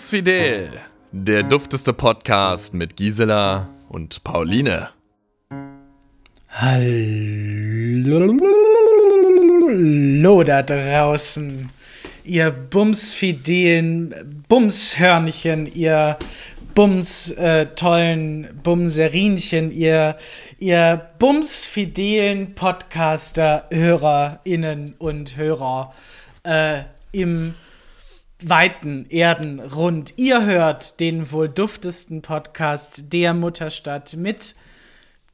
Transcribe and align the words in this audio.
Bumsfidel, 0.00 0.80
der 1.12 1.42
dufteste 1.42 1.92
Podcast 1.92 2.72
mit 2.72 2.96
Gisela 2.96 3.68
und 3.90 4.24
Pauline. 4.24 4.88
Hallo 6.48 7.22
da 10.42 10.62
draußen, 10.62 11.68
ihr 12.24 12.50
bumsfidelen 12.50 14.42
Bumshörnchen, 14.48 15.66
ihr 15.66 16.16
Bums 16.74 17.32
äh, 17.32 17.66
tollen 17.76 18.58
Bumserinchen, 18.62 19.70
ihr, 19.70 20.16
ihr 20.58 21.08
bumsfidelen 21.18 22.54
Podcaster, 22.54 23.66
HörerInnen 23.70 24.94
und 24.96 25.36
Hörer 25.36 25.92
äh, 26.44 26.84
im 27.12 27.54
weiten 28.48 29.06
Erdenrund. 29.10 30.14
Ihr 30.16 30.44
hört 30.44 31.00
den 31.00 31.30
wohl 31.32 31.48
duftesten 31.48 32.22
Podcast 32.22 33.12
der 33.12 33.34
Mutterstadt 33.34 34.16
mit 34.16 34.54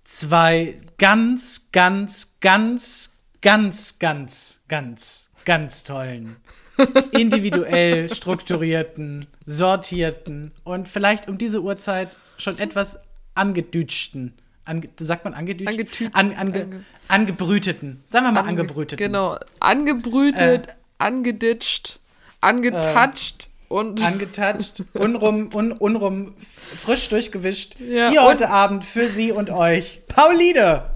zwei 0.04 0.76
ganz, 0.98 1.68
ganz, 1.72 2.36
ganz, 2.40 3.10
ganz, 3.42 3.98
ganz, 3.98 4.60
ganz, 4.68 5.30
ganz 5.44 5.84
tollen, 5.84 6.36
individuell 7.12 8.12
strukturierten, 8.12 9.26
sortierten 9.44 10.52
und 10.64 10.88
vielleicht 10.88 11.28
um 11.28 11.38
diese 11.38 11.62
Uhrzeit 11.62 12.16
schon 12.38 12.58
etwas 12.58 13.00
angedütschten. 13.34 14.34
Ange, 14.64 14.88
sagt 14.98 15.24
man 15.24 15.32
angedütscht? 15.34 15.78
Angetüt. 15.78 16.10
An, 16.14 16.32
ange, 16.32 16.62
Ange- 16.64 16.80
angebrüteten. 17.06 18.02
Sagen 18.04 18.26
wir 18.26 18.32
mal 18.32 18.40
Ange- 18.40 18.48
angebrüteten. 18.48 18.96
Genau. 19.06 19.38
Angebrütet, 19.60 20.66
Äh. 20.68 20.72
angeditscht, 20.98 22.00
angetatscht 22.40 23.50
und 23.68 24.02
angetatscht, 24.06 24.84
unrum, 24.94 25.50
un, 25.54 25.72
unrum, 25.72 26.34
frisch 26.38 27.08
durchgewischt. 27.08 27.76
Ja, 27.80 28.10
Hier 28.10 28.22
heute 28.22 28.50
Abend 28.50 28.84
für 28.84 29.08
Sie 29.08 29.32
und 29.32 29.50
euch, 29.50 30.02
Pauline. 30.06 30.90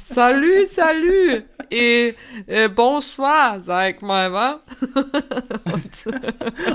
Salut, 0.00 0.66
salut. 0.68 1.44
Et, 1.70 2.16
äh, 2.46 2.68
bonsoir, 2.68 3.60
sag 3.60 4.00
mal, 4.02 4.32
wa? 4.32 4.60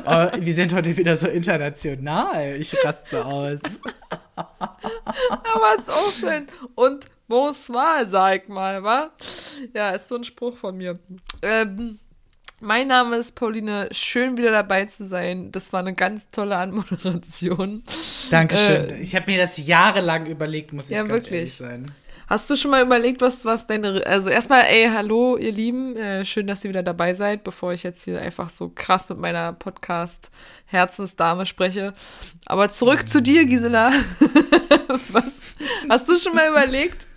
Oh, 0.05 0.27
wir 0.39 0.53
sind 0.53 0.73
heute 0.73 0.95
wieder 0.97 1.15
so 1.15 1.27
international. 1.27 2.57
Ich 2.57 2.75
raste 2.83 3.23
aus. 3.25 3.59
Aber 4.35 5.75
ist 5.77 5.89
auch 5.89 6.11
schön. 6.11 6.47
Und 6.75 7.05
bonsoir, 7.27 8.05
sag 8.07 8.49
mal, 8.49 8.83
wa? 8.83 9.11
Ja, 9.73 9.91
ist 9.91 10.09
so 10.09 10.15
ein 10.15 10.23
Spruch 10.23 10.57
von 10.57 10.75
mir. 10.75 10.99
Ähm, 11.41 11.99
mein 12.61 12.87
Name 12.87 13.17
ist 13.17 13.33
Pauline. 13.35 13.89
Schön 13.91 14.37
wieder 14.37 14.51
dabei 14.51 14.85
zu 14.85 15.05
sein. 15.05 15.51
Das 15.51 15.73
war 15.73 15.79
eine 15.81 15.93
ganz 15.93 16.29
tolle 16.29 16.55
Anmoderation. 16.57 17.83
Dankeschön. 18.29 18.89
Äh, 18.89 18.99
ich 19.01 19.15
habe 19.15 19.31
mir 19.31 19.39
das 19.39 19.57
jahrelang 19.57 20.25
überlegt, 20.27 20.71
muss 20.73 20.85
ich 20.85 20.91
Ja, 20.91 21.01
ganz 21.03 21.11
wirklich. 21.11 21.31
ehrlich 21.33 21.53
sein. 21.55 21.91
Hast 22.27 22.49
du 22.49 22.55
schon 22.55 22.71
mal 22.71 22.81
überlegt, 22.81 23.19
was, 23.19 23.43
was 23.43 23.67
deine. 23.67 24.05
Also, 24.05 24.29
erstmal, 24.29 24.63
ey, 24.69 24.89
hallo, 24.93 25.35
ihr 25.35 25.51
Lieben. 25.51 25.97
Äh, 25.97 26.23
schön, 26.23 26.47
dass 26.47 26.63
ihr 26.63 26.69
wieder 26.69 26.83
dabei 26.83 27.13
seid, 27.13 27.43
bevor 27.43 27.73
ich 27.73 27.83
jetzt 27.83 28.05
hier 28.05 28.21
einfach 28.21 28.49
so 28.49 28.71
krass 28.73 29.09
mit 29.09 29.17
meiner 29.17 29.51
Podcast-Herzensdame 29.51 31.45
spreche. 31.45 31.93
Aber 32.45 32.69
zurück 32.69 33.09
zu 33.09 33.21
dir, 33.21 33.45
Gisela. 33.45 33.91
was, 35.09 35.55
hast 35.89 36.07
du 36.07 36.15
schon 36.15 36.35
mal 36.35 36.47
überlegt, 36.47 37.07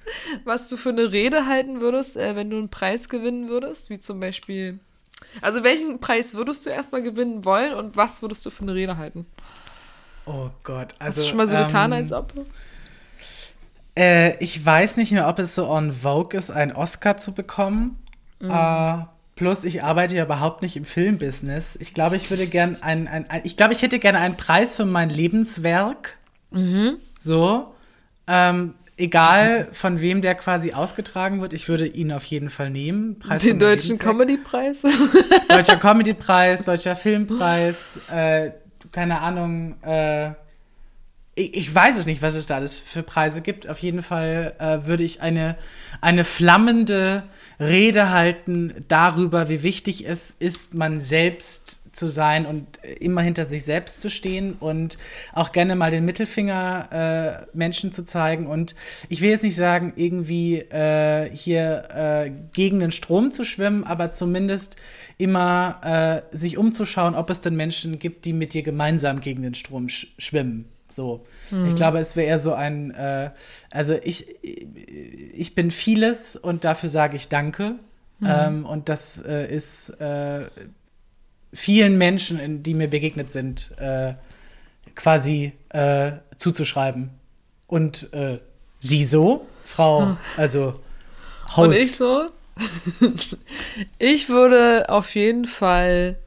was 0.45 0.69
du 0.69 0.77
für 0.77 0.89
eine 0.89 1.13
Rede 1.13 1.47
halten 1.47 1.81
würdest, 1.81 2.17
äh, 2.17 2.35
wenn 2.35 2.51
du 2.51 2.57
einen 2.57 2.71
Preis 2.71 3.09
gewinnen 3.09 3.49
würdest? 3.49 3.91
Wie 3.91 4.01
zum 4.01 4.19
Beispiel. 4.19 4.81
Also, 5.41 5.63
welchen 5.65 6.01
Preis 6.01 6.35
würdest 6.35 6.65
du 6.67 6.71
erstmal 6.71 7.03
gewinnen 7.03 7.45
wollen 7.45 7.75
und 7.75 7.97
was 7.97 8.23
würdest 8.23 8.45
du 8.47 8.51
für 8.51 8.63
eine 8.63 8.75
Rede 8.75 8.97
halten? 8.97 9.27
Oh 10.27 10.51
Gott. 10.63 10.95
Hast 10.95 11.01
Also, 11.01 11.23
du 11.23 11.29
schon 11.29 11.37
mal 11.37 11.49
so 11.49 11.57
getan, 11.57 11.93
ähm, 11.93 11.99
als 11.99 12.13
ob? 12.13 12.33
Äh, 13.97 14.37
ich 14.43 14.65
weiß 14.65 14.97
nicht 14.97 15.13
mehr, 15.13 15.29
ob 15.29 15.39
es 15.39 15.55
so 15.55 15.69
on 15.69 15.93
Vogue 15.93 16.39
ist, 16.39 16.51
einen 16.51 16.73
Oscar 16.73 17.17
zu 17.17 17.33
bekommen. 17.33 17.99
Mhm. 18.41 18.51
Äh, 18.51 19.05
plus, 19.37 19.65
ich 19.65 19.83
arbeite 19.83 20.15
ja 20.17 20.25
überhaupt 20.25 20.63
nicht 20.63 20.77
im 20.77 20.85
Filmbusiness. 20.85 21.77
Ich 21.81 21.95
glaube, 21.95 22.17
ich 22.17 22.31
würde 22.31 22.47
gern 22.47 22.79
ein, 22.83 23.07
ein, 23.07 23.29
ein 23.31 23.43
ich 23.45 23.57
glaube, 23.57 23.73
ich 23.73 23.83
hätte 23.83 23.99
gerne 23.99 24.19
einen 24.19 24.37
Preis 24.37 24.77
für 24.77 24.85
mein 24.87 25.11
Lebenswerk. 25.11 26.17
Mhm. 26.51 26.99
So. 27.21 27.75
Ähm, 28.27 28.75
egal 28.97 29.69
von 29.73 30.01
wem 30.01 30.23
der 30.23 30.35
quasi 30.35 30.73
ausgetragen 30.73 31.41
wird, 31.41 31.53
ich 31.53 31.69
würde 31.69 31.87
ihn 31.87 32.13
auf 32.13 32.25
jeden 32.25 32.51
Fall 32.51 32.71
nehmen. 32.71 33.19
Preis 33.19 33.43
Den 33.43 33.59
deutschen. 33.59 33.99
Comedy-Preis? 33.99 34.83
Deutscher 35.49 35.77
Comedypreis, 35.77 36.65
Deutscher 36.65 36.97
Filmpreis, 36.97 37.99
äh, 38.13 38.53
keine 38.93 39.21
Ahnung, 39.21 39.83
äh, 39.83 40.31
ich, 41.35 41.55
ich 41.55 41.75
weiß 41.75 41.97
es 41.97 42.07
nicht, 42.07 42.23
was 42.23 42.35
es 42.35 42.47
da 42.47 42.57
alles 42.57 42.79
für 42.79 43.03
Preise 43.03 43.41
gibt. 43.41 43.69
Auf 43.69 43.79
jeden 43.81 44.03
Fall 44.03 44.55
äh, 44.59 44.87
würde 44.87 45.03
ich 45.03 45.21
eine, 45.21 45.57
eine 46.01 46.25
flammende 46.25 47.25
Rede 47.59 48.11
halten 48.11 48.85
darüber, 48.89 49.49
wie 49.49 49.63
wichtig 49.63 50.07
es 50.09 50.31
ist, 50.31 50.75
man 50.75 51.01
selbst 51.01 51.81
zu 51.95 52.09
sein 52.09 52.47
und 52.47 52.79
immer 53.01 53.23
hinter 53.23 53.47
sich 53.47 53.65
selbst 53.65 54.01
zu 54.01 54.11
stehen 54.11 54.55
und 54.55 54.99
auch 55.33 55.53
gerne 55.53 55.77
mal 55.77 55.91
den 55.91 56.05
Mittelfinger 56.05 57.47
äh, 57.53 57.57
Menschen 57.57 57.93
zu 57.93 58.05
zeigen. 58.05 58.47
Und 58.47 58.75
ich 59.09 59.21
will 59.21 59.31
jetzt 59.31 59.45
nicht 59.45 59.57
sagen, 59.57 59.93
irgendwie 59.97 60.59
äh, 60.59 61.31
hier 61.31 61.89
äh, 61.91 62.31
gegen 62.53 62.81
den 62.81 62.93
Strom 62.93 63.31
zu 63.31 63.45
schwimmen, 63.45 63.85
aber 63.85 64.13
zumindest 64.13 64.77
immer 65.19 66.25
äh, 66.33 66.37
sich 66.37 66.59
umzuschauen, 66.59 67.15
ob 67.15 67.31
es 67.31 67.41
denn 67.41 67.57
Menschen 67.57 67.99
gibt, 67.99 68.25
die 68.25 68.33
mit 68.33 68.55
dir 68.55 68.63
gemeinsam 68.63 69.21
gegen 69.21 69.43
den 69.43 69.55
Strom 69.55 69.89
sch 69.89 70.09
schwimmen. 70.19 70.69
So. 70.89 71.27
Ich 71.67 71.75
glaube, 71.75 71.99
es 71.99 72.15
wäre 72.15 72.29
eher 72.29 72.39
so 72.39 72.53
ein, 72.53 72.93
äh, 72.93 73.31
also 73.71 73.95
ich, 74.05 74.27
ich 74.43 75.55
bin 75.57 75.73
vieles 75.73 76.37
und 76.37 76.63
dafür 76.63 76.89
sage 76.89 77.17
ich 77.17 77.29
Danke. 77.29 77.77
Ähm, 78.23 78.65
und 78.65 78.89
das 78.89 79.21
äh, 79.21 79.53
ist 79.53 79.91
äh, 80.01 80.47
vielen 81.55 81.97
Menschen, 81.97 82.63
die 82.63 82.75
mir 82.75 82.89
begegnet 82.89 83.31
sind, 83.31 83.73
äh, 83.79 84.15
quasi 84.95 85.53
äh, 85.71 86.13
zuzuschreiben. 86.37 87.11
Und 87.67 88.13
äh, 88.13 88.41
sie 88.81 89.05
so, 89.05 89.47
Frau, 89.65 90.17
also 90.37 90.81
Und 91.57 91.73
ich 91.73 91.97
so? 91.97 92.27
ich 93.99 94.29
würde 94.29 94.89
auf 94.89 95.15
jeden 95.15 95.47
Fall 95.47 96.19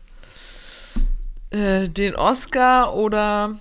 äh, 1.51 1.88
den 1.88 2.15
Oscar 2.15 2.95
oder 2.95 3.59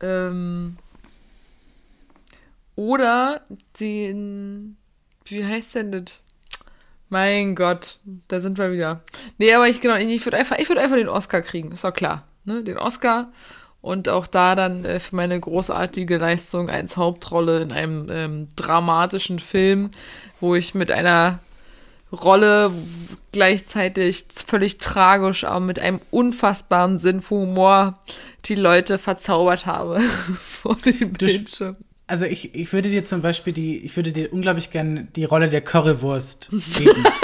ähm, 0.00 0.78
oder 2.76 3.42
den 3.78 4.76
wie 5.24 5.44
heißt 5.44 5.74
denn 5.74 5.92
das? 5.92 6.21
Mein 7.12 7.56
Gott, 7.56 7.98
da 8.28 8.40
sind 8.40 8.56
wir 8.56 8.72
wieder. 8.72 9.02
Nee, 9.36 9.52
aber 9.52 9.68
ich 9.68 9.82
genau, 9.82 9.96
ich 9.96 10.24
würde 10.24 10.38
einfach, 10.38 10.56
ich 10.58 10.70
würde 10.70 10.80
einfach 10.80 10.96
den 10.96 11.10
Oscar 11.10 11.42
kriegen, 11.42 11.70
ist 11.70 11.84
doch 11.84 11.92
klar. 11.92 12.26
Ne? 12.46 12.64
Den 12.64 12.78
Oscar 12.78 13.30
und 13.82 14.08
auch 14.08 14.26
da 14.26 14.54
dann 14.54 14.86
äh, 14.86 14.98
für 14.98 15.16
meine 15.16 15.38
großartige 15.38 16.16
Leistung 16.16 16.70
als 16.70 16.96
Hauptrolle 16.96 17.60
in 17.60 17.70
einem 17.70 18.08
ähm, 18.10 18.48
dramatischen 18.56 19.40
Film, 19.40 19.90
wo 20.40 20.54
ich 20.54 20.74
mit 20.74 20.90
einer 20.90 21.40
Rolle 22.10 22.72
gleichzeitig 23.30 24.24
völlig 24.46 24.78
tragisch, 24.78 25.44
aber 25.44 25.60
mit 25.60 25.80
einem 25.80 26.00
unfassbaren 26.10 26.98
Sinn 26.98 27.20
für 27.20 27.34
Humor 27.34 27.98
die 28.46 28.54
Leute 28.54 28.96
verzaubert 28.96 29.66
habe 29.66 30.00
vor 30.40 30.76
dem 30.76 31.12
Bildschirm. 31.12 31.76
Also 32.12 32.26
ich, 32.26 32.54
ich 32.54 32.70
würde 32.74 32.90
dir 32.90 33.06
zum 33.06 33.22
Beispiel 33.22 33.54
die, 33.54 33.78
ich 33.86 33.96
würde 33.96 34.12
dir 34.12 34.30
unglaublich 34.34 34.70
gerne 34.70 35.04
die 35.16 35.24
Rolle 35.24 35.48
der 35.48 35.62
Currywurst 35.62 36.50
geben. 36.76 37.04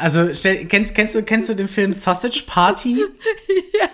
Also 0.00 0.32
stell, 0.32 0.64
kennst, 0.66 0.94
kennst, 0.94 1.16
du, 1.16 1.24
kennst 1.24 1.48
du 1.48 1.54
den 1.54 1.66
Film 1.66 1.92
Sausage 1.92 2.44
Party? 2.46 2.98
ja. 3.80 3.88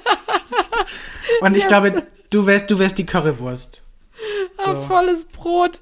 Und 1.40 1.56
ich 1.56 1.66
glaube, 1.66 2.02
du 2.28 2.44
wärst, 2.44 2.70
du 2.70 2.78
wärst 2.78 2.98
die 2.98 3.06
Currywurst. 3.06 3.80
Ah, 4.58 4.74
volles 4.74 5.24
Brot. 5.24 5.80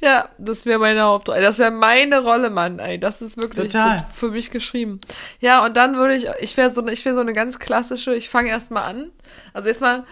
Ja, 0.00 0.30
das 0.38 0.64
wäre 0.64 0.78
meine 0.78 1.02
Hauptrolle. 1.02 1.42
Das 1.42 1.58
wäre 1.58 1.70
meine 1.70 2.22
Rolle, 2.22 2.48
Mann. 2.48 2.78
Ey, 2.78 2.98
das 2.98 3.20
ist 3.20 3.36
wirklich 3.36 3.72
Total. 3.72 4.06
für 4.14 4.30
mich 4.30 4.50
geschrieben. 4.50 4.98
Ja, 5.40 5.62
und 5.62 5.76
dann 5.76 5.96
würde 5.96 6.14
ich, 6.14 6.26
ich 6.40 6.56
wäre 6.56 6.70
so, 6.70 6.86
ich 6.86 7.04
wäre 7.04 7.14
so 7.14 7.20
eine 7.20 7.34
ganz 7.34 7.58
klassische, 7.58 8.14
ich 8.14 8.30
fange 8.30 8.48
erstmal 8.48 8.84
an. 8.84 9.10
Also 9.52 9.68
erstmal, 9.68 10.04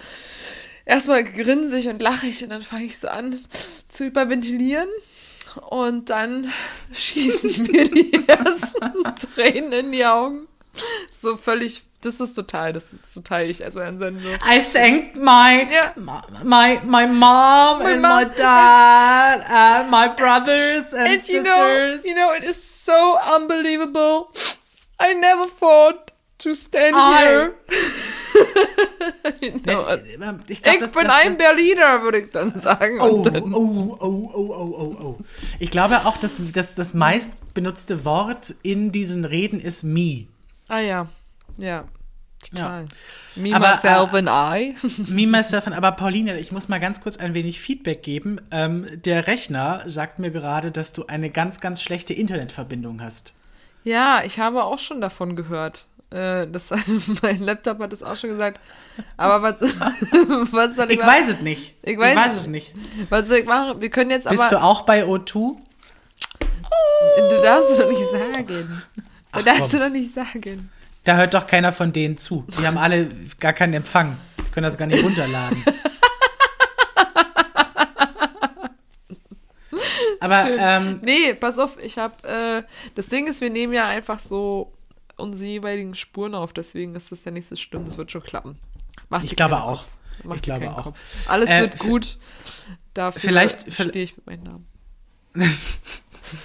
erstmal 0.84 1.24
grinse 1.24 1.76
ich 1.78 1.88
und 1.88 2.00
lache 2.02 2.26
ich 2.26 2.42
und 2.42 2.50
dann 2.50 2.62
fange 2.62 2.84
ich 2.84 2.98
so 2.98 3.08
an 3.08 3.38
zu 3.88 4.04
hyperventilieren. 4.04 4.88
Und 5.68 6.08
dann 6.08 6.50
schießen 6.94 7.64
mir 7.66 7.84
die 7.90 8.24
ersten 8.26 9.04
Tränen 9.34 9.72
in 9.72 9.92
die 9.92 10.04
Augen. 10.06 10.48
So 11.10 11.36
völlig, 11.36 11.82
das 12.00 12.18
ist 12.20 12.32
total, 12.32 12.72
das 12.72 12.94
ist 12.94 13.12
total 13.12 13.50
ich 13.50 13.62
als 13.62 13.74
dann 13.74 13.98
so. 13.98 14.08
I 14.50 14.62
thank 14.72 15.14
my 15.16 15.68
Ja. 15.70 15.92
my 16.42 16.80
my 16.84 17.06
mom 17.06 17.82
and 17.82 18.00
my 18.00 18.24
mom. 18.24 18.30
dad 18.34 19.42
and 19.50 19.90
my 19.90 20.08
brothers 20.08 20.90
and, 20.94 21.08
And 21.08 21.28
you 21.28 21.42
sisters. 21.42 22.00
know, 22.00 22.08
you 22.08 22.14
know, 22.14 22.32
it 22.34 22.44
is 22.44 22.84
so 22.86 23.18
unbelievable. 23.36 24.30
I 24.98 25.12
never 25.12 25.46
thought 25.46 26.11
to 26.42 26.52
stand 26.54 26.94
I- 26.96 27.18
here. 27.18 27.54
Genau. 29.40 29.86
äh, 29.86 30.00
ich, 30.48 30.62
glaub, 30.62 30.74
Ich 30.74 30.80
das- 30.80 30.92
bin 30.92 31.04
das- 31.04 31.12
ein 31.14 31.36
Berliner, 31.38 32.02
würde 32.02 32.20
ich 32.20 32.30
dann 32.30 32.58
sagen. 32.58 33.00
Oh, 33.00 33.22
dann, 33.22 33.52
oh, 33.54 33.96
oh, 34.00 34.30
oh, 34.34 34.54
oh, 34.54 34.74
oh, 34.78 35.04
oh. 35.04 35.18
Ich 35.58 35.70
glaube 35.70 36.04
auch, 36.06 36.16
dass, 36.16 36.38
dass 36.52 36.74
das 36.74 36.94
meist 36.94 37.52
benutzte 37.54 38.04
Wort 38.04 38.54
in 38.62 38.92
diesen 38.92 39.24
Reden 39.24 39.60
ist 39.60 39.82
me. 39.82 40.26
ah 40.68 40.78
ja, 40.80 41.08
ja, 41.58 41.84
total. 42.50 42.84
Me, 43.36 43.54
Aber, 43.54 43.68
myself 43.70 44.12
äh, 44.12 44.18
and 44.18 44.28
I. 44.28 44.76
Me, 45.08 45.26
myself, 45.26 45.66
and- 45.66 45.76
aber 45.76 45.92
Pauline, 45.92 46.38
ich 46.38 46.52
muss 46.52 46.68
mal 46.68 46.78
ganz 46.80 47.00
kurz 47.00 47.16
ein 47.16 47.34
wenig 47.34 47.60
Feedback 47.60 48.02
geben. 48.02 48.40
Ähm, 48.50 48.86
der 49.04 49.26
Rechner 49.26 49.82
sagt 49.86 50.18
mir 50.18 50.30
gerade, 50.30 50.70
dass 50.70 50.92
du 50.92 51.06
eine 51.06 51.30
ganz, 51.30 51.60
ganz 51.60 51.82
schlechte 51.82 52.14
Internetverbindung 52.14 53.00
hast. 53.02 53.34
Ja, 53.84 54.22
ich 54.24 54.38
habe 54.38 54.62
auch 54.64 54.78
schon 54.78 55.00
davon 55.00 55.34
gehört. 55.34 55.86
Äh, 56.12 56.46
Das, 56.48 56.70
mein 57.22 57.40
Laptop 57.40 57.78
hat 57.80 57.92
es 57.92 58.02
auch 58.02 58.16
schon 58.16 58.30
gesagt. 58.30 58.60
Aber 59.16 59.42
was, 59.42 59.60
was 60.52 60.76
soll 60.76 60.86
ich, 60.86 60.92
Ich 60.92 60.98
machen? 60.98 61.08
weiß 61.10 61.28
es 61.34 61.40
nicht. 61.40 61.74
Ich 61.82 61.96
weiß- 61.98 62.10
ich 62.10 62.16
weiß 62.16 62.34
es 62.36 62.46
nicht. 62.46 62.74
Was 63.08 63.28
soll 63.28 63.38
ich 63.38 63.46
machen? 63.46 63.80
Wir 63.80 63.90
können 63.90 64.10
jetzt 64.10 64.28
Bist 64.28 64.42
aber. 64.42 64.50
du 64.56 64.62
auch 64.62 64.82
bei 64.82 65.04
O2? 65.04 65.56
Du 67.30 67.42
darfst 67.42 67.70
es 67.70 67.78
doch 67.78 67.88
nicht 67.90 68.10
sagen. 68.10 68.82
Ach, 69.32 69.38
Du 69.38 69.44
darfst 69.44 69.72
du 69.72 69.78
doch 69.78 69.88
nicht 69.88 70.12
sagen. 70.12 70.70
Da 71.04 71.16
hört 71.16 71.34
doch 71.34 71.46
keiner 71.46 71.72
von 71.72 71.92
denen 71.92 72.16
zu. 72.16 72.44
Die 72.60 72.66
haben 72.66 72.78
alle 72.78 73.08
gar 73.40 73.52
keinen 73.52 73.74
Empfang. 73.74 74.16
Die 74.38 74.50
können 74.50 74.64
das 74.64 74.78
gar 74.78 74.86
nicht 74.86 75.02
runterladen. 75.02 75.64
Aber 80.20 80.46
ähm, 80.48 81.00
Nee, 81.02 81.34
pass 81.34 81.58
auf, 81.58 81.76
ich 81.82 81.98
hab, 81.98 82.24
äh, 82.24 82.62
das 82.94 83.06
Ding 83.08 83.26
ist, 83.26 83.40
wir 83.40 83.50
nehmen 83.50 83.72
ja 83.72 83.86
einfach 83.88 84.18
so 84.20 84.72
unsere 85.16 85.48
jeweiligen 85.50 85.94
Spuren 85.94 86.34
auf, 86.34 86.52
deswegen 86.52 86.94
ist 86.94 87.12
das 87.12 87.24
ja 87.24 87.30
nicht 87.32 87.46
so 87.46 87.56
schlimm, 87.56 87.84
das 87.84 87.96
wird 87.96 88.10
schon 88.12 88.22
klappen. 88.22 88.58
Mach 89.08 89.22
ich 89.22 89.36
glaube 89.36 89.62
auch. 89.62 89.84
Ich 90.34 90.42
glaube 90.42 90.70
auch. 90.70 90.84
Kopf. 90.84 91.28
Alles 91.28 91.50
Äh, 91.50 91.60
wird 91.62 91.78
gut. 91.78 92.18
Dafür 92.94 93.20
vielleicht- 93.20 93.66
vi- 93.68 93.88
stehe 93.88 94.04
ich 94.04 94.16
mit 94.16 94.26
meinem 94.26 94.42
Namen. 94.44 94.66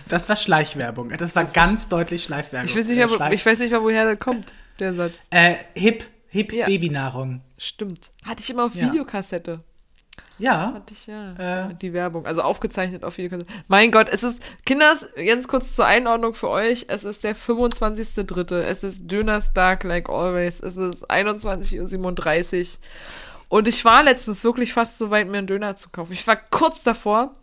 Das 0.09 0.27
war 0.27 0.35
Schleichwerbung. 0.35 1.09
Das 1.17 1.33
war 1.35 1.45
ganz 1.45 1.87
deutlich 1.87 2.25
Schleichwerbung. 2.25 2.67
Ich 2.69 2.75
weiß 2.75 2.87
nicht 2.87 2.95
Äh, 2.95 2.99
mehr, 2.99 3.09
wo- 3.09 3.15
Schleich- 3.15 3.33
ich 3.33 3.45
weiß 3.45 3.59
nicht 3.59 3.71
mehr, 3.71 3.81
woher 3.81 4.03
der 4.05 4.17
kommt, 4.17 4.53
der 4.79 4.93
Satz. 4.95 5.27
äh, 5.29 5.55
hip, 5.75 6.03
hip 6.27 6.51
Ja. 6.51 6.65
Babynahrung. 6.65 7.41
Stimmt. 7.57 8.11
Hatte 8.25 8.41
ich 8.41 8.49
immer 8.49 8.65
auf 8.65 8.75
Ja. 8.75 8.87
Videokassette. 8.87 9.59
Ja. 10.39 10.74
Hatte 10.74 10.94
ich 10.94 11.07
ja. 11.07 11.68
Äh. 11.68 11.75
Die 11.75 11.94
Werbung. 11.94 12.25
Also 12.25 12.42
aufgezeichnet 12.42 13.04
auf 13.04 13.18
Videokassette. 13.18 13.51
Mein 13.68 13.92
Gott, 13.92 14.10
es 14.10 14.24
ist, 14.24 14.42
Kinders, 14.66 15.07
ganz 15.16 15.48
kurz 15.48 15.75
zur 15.75 15.86
Einordnung 15.86 16.34
für 16.34 16.50
euch. 16.50 16.86
Es 16.89 17.04
ist 17.04 17.24
der 17.24 17.36
25.3. 17.36 18.56
Es 18.60 18.84
ist 18.84 19.10
Dönerstag, 19.12 19.84
like 19.84 20.10
always. 20.10 20.60
Es 20.60 20.78
ist 20.78 21.10
21.37 21.10 22.78
Uhr. 22.78 22.80
Und 23.50 23.68
ich 23.68 23.84
war 23.86 24.04
letztens 24.04 24.44
wirklich 24.44 24.74
fast 24.74 24.98
so 24.98 25.10
weit, 25.10 25.28
mir 25.28 25.38
einen 25.38 25.48
Döner 25.48 25.75
zu 25.75 25.89
kaufen. 25.89 26.13
Ich 26.13 26.28
war 26.28 26.36
kurz 26.36 26.84
davor. 26.84 27.36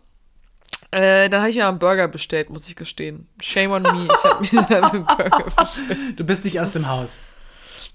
Äh, 0.91 1.29
dann 1.29 1.41
habe 1.41 1.49
ich 1.49 1.57
mir 1.57 1.67
einen 1.67 1.79
Burger 1.79 2.07
bestellt, 2.07 2.49
muss 2.49 2.67
ich 2.67 2.75
gestehen. 2.75 3.27
Shame 3.41 3.71
on 3.71 3.81
me. 3.81 4.07
Ich 4.41 4.53
habe 4.53 4.77
mir 4.77 4.83
einen 4.93 5.05
Burger 5.05 5.45
bestellt. 5.57 6.19
Du 6.19 6.23
bist 6.23 6.45
nicht 6.45 6.59
aus 6.59 6.73
dem 6.73 6.87
Haus. 6.87 7.19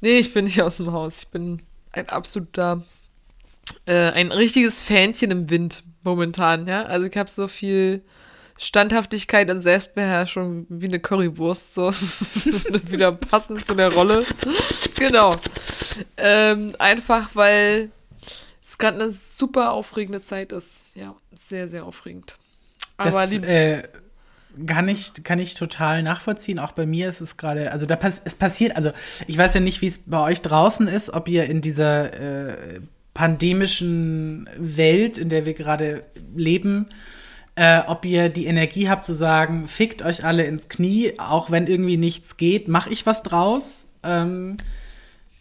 Nee, 0.00 0.18
ich 0.18 0.32
bin 0.34 0.44
nicht 0.44 0.60
aus 0.60 0.78
dem 0.78 0.92
Haus. 0.92 1.18
Ich 1.18 1.28
bin 1.28 1.62
ein 1.92 2.08
absoluter, 2.08 2.82
äh, 3.86 4.10
ein 4.10 4.32
richtiges 4.32 4.82
Fähnchen 4.82 5.30
im 5.30 5.50
Wind 5.50 5.82
momentan, 6.02 6.66
ja. 6.66 6.84
Also 6.84 7.06
ich 7.06 7.16
habe 7.16 7.30
so 7.30 7.48
viel 7.48 8.02
Standhaftigkeit 8.58 9.50
und 9.50 9.62
Selbstbeherrschung 9.62 10.66
wie 10.68 10.86
eine 10.86 11.00
Currywurst, 11.00 11.74
so 11.74 11.92
wieder 12.90 13.12
passend 13.12 13.66
zu 13.66 13.74
der 13.74 13.92
Rolle. 13.92 14.22
Genau. 14.98 15.34
Ähm, 16.18 16.74
einfach 16.78 17.30
weil 17.34 17.90
es 18.64 18.76
gerade 18.78 19.00
eine 19.00 19.10
super 19.10 19.72
aufregende 19.72 20.20
Zeit 20.20 20.52
ist. 20.52 20.84
Ja, 20.94 21.16
sehr, 21.32 21.68
sehr 21.68 21.84
aufregend. 21.84 22.36
Aber 22.98 23.10
Das 23.10 23.30
die, 23.30 23.38
äh, 23.38 23.82
kann, 24.66 24.88
ich, 24.88 25.12
kann 25.24 25.38
ich 25.38 25.54
total 25.54 26.02
nachvollziehen. 26.02 26.58
Auch 26.58 26.72
bei 26.72 26.84
mir 26.86 27.08
ist 27.08 27.20
es 27.20 27.36
gerade, 27.36 27.72
also 27.72 27.86
da 27.86 27.96
pass 27.96 28.20
es 28.24 28.34
passiert, 28.34 28.76
also 28.76 28.92
ich 29.26 29.38
weiß 29.38 29.54
ja 29.54 29.60
nicht, 29.60 29.80
wie 29.80 29.86
es 29.86 30.02
bei 30.04 30.20
euch 30.20 30.42
draußen 30.42 30.86
ist, 30.86 31.10
ob 31.10 31.28
ihr 31.28 31.44
in 31.44 31.62
dieser 31.62 32.12
äh, 32.12 32.80
pandemischen 33.20 34.48
Welt, 34.56 35.18
in 35.18 35.28
der 35.28 35.44
wir 35.44 35.52
gerade 35.52 36.06
leben, 36.34 36.86
äh, 37.54 37.82
ob 37.86 38.06
ihr 38.06 38.30
die 38.30 38.46
Energie 38.46 38.88
habt 38.88 39.04
zu 39.04 39.12
sagen, 39.12 39.68
fickt 39.68 40.00
euch 40.00 40.24
alle 40.24 40.44
ins 40.44 40.70
Knie, 40.70 41.18
auch 41.18 41.50
wenn 41.50 41.66
irgendwie 41.66 41.98
nichts 41.98 42.38
geht, 42.38 42.66
mache 42.66 42.88
ich 42.88 43.04
was 43.04 43.22
draus. 43.22 43.84
Ähm, 44.02 44.56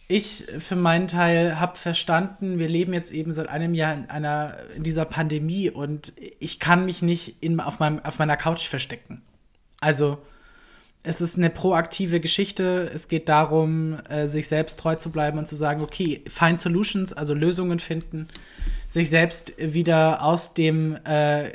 ich 0.08 0.44
für 0.58 0.76
meinen 0.76 1.08
Teil 1.08 1.58
habe 1.58 1.78
verstanden, 1.78 2.58
wir 2.58 2.68
leben 2.68 2.92
jetzt 2.92 3.12
eben 3.12 3.32
seit 3.32 3.48
einem 3.48 3.72
Jahr 3.72 3.94
in 3.94 4.10
einer 4.10 4.58
in 4.76 4.82
dieser 4.82 5.06
Pandemie 5.06 5.70
und 5.70 6.12
ich 6.38 6.60
kann 6.60 6.84
mich 6.84 7.00
nicht 7.00 7.36
in, 7.40 7.60
auf, 7.60 7.78
meinem, 7.78 8.00
auf 8.04 8.18
meiner 8.18 8.36
Couch 8.36 8.68
verstecken. 8.68 9.22
Also 9.80 10.18
es 11.02 11.20
ist 11.20 11.38
eine 11.38 11.48
proaktive 11.48 12.20
Geschichte. 12.20 12.90
Es 12.94 13.08
geht 13.08 13.28
darum, 13.28 13.96
äh, 14.08 14.26
sich 14.28 14.48
selbst 14.48 14.78
treu 14.78 14.96
zu 14.96 15.10
bleiben 15.10 15.38
und 15.38 15.48
zu 15.48 15.56
sagen, 15.56 15.82
okay, 15.82 16.22
find 16.28 16.60
solutions, 16.60 17.12
also 17.12 17.32
Lösungen 17.32 17.78
finden, 17.78 18.28
sich 18.86 19.08
selbst 19.08 19.54
wieder 19.56 20.22
aus 20.22 20.52
dem, 20.52 20.96
äh, 21.06 21.50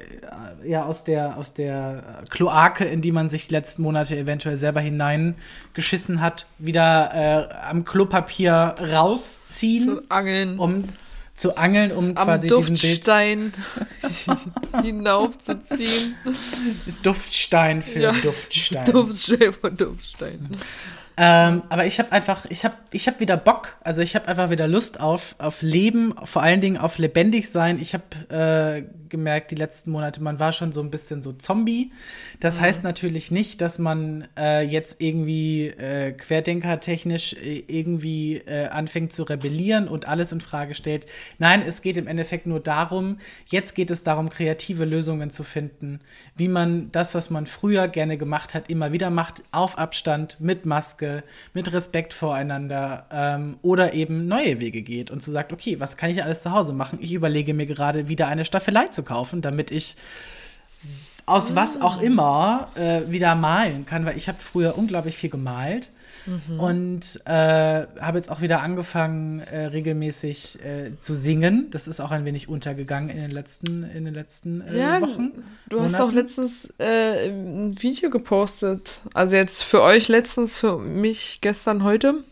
ja, 0.68 0.86
aus 0.86 1.03
der, 1.03 1.38
aus 1.38 1.53
der 1.53 2.23
Kloake, 2.30 2.85
in 2.85 3.02
die 3.02 3.11
man 3.11 3.30
sich 3.30 3.47
die 3.47 3.54
letzten 3.54 3.83
Monate 3.83 4.18
eventuell 4.18 4.57
selber 4.57 4.81
hineingeschissen 4.81 6.21
hat, 6.21 6.47
wieder 6.57 7.11
äh, 7.14 7.54
am 7.69 7.85
Klopapier 7.85 8.75
rausziehen, 8.80 9.97
zu 9.97 10.04
angeln. 10.09 10.57
um 10.57 10.85
zu 11.35 11.57
angeln, 11.57 11.92
um 11.92 12.15
am 12.18 12.25
quasi 12.25 12.47
diesen 12.47 12.75
Bild 12.75 12.81
Duftstein 12.81 13.54
hinaufzuziehen. 14.81 16.15
Duftstein 17.04 17.81
für 17.81 17.99
Ja. 17.99 18.11
Duftstein. 18.13 18.92
Duftstein 18.92 19.54
von 19.54 19.77
Duftstein. 19.77 20.49
Ähm, 21.18 21.64
aber 21.69 21.86
ich 21.86 22.00
habe 22.00 22.12
einfach, 22.12 22.45
ich 22.50 22.66
habe 22.66 22.76
ich 22.92 23.07
hab 23.07 23.19
wieder 23.19 23.38
Bock, 23.38 23.78
also 23.84 24.02
ich 24.02 24.16
habe 24.16 24.28
einfach 24.28 24.50
wieder 24.50 24.68
Lust 24.68 25.00
auf, 25.00 25.36
auf 25.38 25.62
Leben, 25.62 26.14
vor 26.24 26.42
allen 26.42 26.60
Dingen 26.60 26.78
auf 26.78 26.98
lebendig 26.98 27.50
sein. 27.50 27.80
Ich 27.80 27.94
habe 27.94 28.04
äh, 28.30 28.84
gemerkt, 29.10 29.52
die 29.52 29.56
letzten 29.56 29.92
Monate, 29.92 30.22
man 30.22 30.40
war 30.40 30.52
schon 30.52 30.74
so 30.74 30.81
ein 30.81 30.92
bisschen 30.92 31.22
so 31.22 31.31
Zombie. 31.31 31.92
Das 32.42 32.60
heißt 32.60 32.84
natürlich 32.84 33.31
nicht, 33.31 33.62
dass 33.62 33.80
man 33.80 34.28
äh, 34.38 34.62
jetzt 34.62 35.02
irgendwie 35.02 35.68
äh, 35.68 36.12
querdenkertechnisch 36.12 37.34
äh, 37.34 37.64
irgendwie 37.68 38.38
äh, 38.38 38.68
anfängt 38.68 39.14
zu 39.14 39.24
rebellieren 39.24 39.88
und 39.88 40.07
alles 40.07 40.34
in 40.34 40.42
Frage 40.42 40.74
stellt. 40.74 41.06
Nein, 41.40 41.64
es 41.66 41.81
geht 41.81 41.95
im 41.95 42.07
Endeffekt 42.07 42.45
nur 42.45 42.60
darum, 42.60 43.19
jetzt 43.48 43.74
geht 43.74 43.90
es 43.90 44.04
darum, 44.04 44.30
kreative 44.30 44.84
Lösungen 44.84 45.30
zu 45.30 45.44
finden, 45.44 46.02
wie 46.36 46.50
man 46.50 46.92
das, 46.92 47.16
was 47.16 47.30
man 47.30 47.45
früher 47.45 47.88
gerne 47.88 48.18
gemacht 48.18 48.54
hat, 48.54 48.69
immer 48.69 48.92
wieder 48.92 49.10
macht, 49.10 49.44
auf 49.52 49.78
Abstand, 49.78 50.42
mit 50.42 50.66
Maske, 50.66 51.05
mit 51.54 51.71
Respekt 51.74 52.14
voreinander 52.14 53.06
ähm, 53.12 53.57
oder 53.62 53.94
eben 53.94 54.28
neue 54.28 54.59
Wege 54.59 54.81
geht 54.81 55.12
und 55.12 55.21
so 55.21 55.31
sagt, 55.31 55.54
okay, 55.54 55.80
was 55.80 55.97
kann 55.97 56.09
ich 56.09 56.24
alles 56.24 56.42
zu 56.42 56.52
Hause 56.52 56.74
machen? 56.74 57.00
Ich 57.02 57.14
überlege 57.14 57.54
mir 57.54 57.66
gerade 57.66 58.07
wieder 58.07 58.28
eine 58.28 58.45
Staffelei 58.45 58.88
zu 58.88 59.04
kaufen, 59.04 59.42
damit 59.42 59.71
ich 59.71 59.95
aus 61.26 61.56
was 61.56 61.81
auch 61.81 62.02
immer 62.02 62.69
äh, 62.76 63.02
wieder 63.09 63.35
malen 63.35 63.85
kann, 63.85 64.06
weil 64.06 64.18
ich 64.18 64.28
habe 64.28 64.38
früher 64.40 64.78
unglaublich 64.78 65.18
viel 65.18 65.30
gemalt 65.30 65.92
und 66.57 67.21
äh, 67.25 67.29
habe 67.31 68.17
jetzt 68.17 68.31
auch 68.31 68.41
wieder 68.41 68.61
angefangen 68.61 69.41
äh, 69.41 69.65
regelmäßig 69.67 70.63
äh, 70.63 70.97
zu 70.97 71.15
singen. 71.15 71.67
Das 71.71 71.87
ist 71.87 71.99
auch 71.99 72.11
ein 72.11 72.25
wenig 72.25 72.49
untergegangen 72.49 73.09
in 73.09 73.17
den 73.21 73.31
letzten 73.31 73.83
in 73.83 74.05
den 74.05 74.13
letzten 74.13 74.61
äh, 74.61 74.77
Ja, 74.79 75.01
Wochen. 75.01 75.31
Du 75.69 75.81
hast 75.81 75.95
auch 75.95 76.07
Monaten. 76.07 76.15
letztens 76.17 76.73
äh, 76.79 77.29
ein 77.29 77.81
Video 77.81 78.09
gepostet. 78.09 79.01
Also 79.13 79.35
jetzt 79.35 79.63
für 79.63 79.81
euch 79.81 80.07
letztens, 80.07 80.57
für 80.57 80.77
mich 80.77 81.39
gestern, 81.41 81.83
heute. 81.83 82.23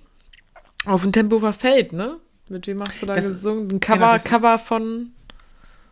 Auf 0.85 1.03
dem 1.03 1.11
Tempelhofer 1.11 1.53
Feld, 1.53 1.93
ne? 1.93 2.17
Mit 2.49 2.67
wem 2.67 2.81
hast 2.81 3.01
du 3.01 3.05
da 3.05 3.15
Das- 3.15 3.25
gesungen? 3.29 3.63
Ein 3.71 3.79
genau, 3.79 3.79
Cover, 3.79 4.15
ist- 4.15 4.25
Cover 4.25 4.59
von. 4.59 5.11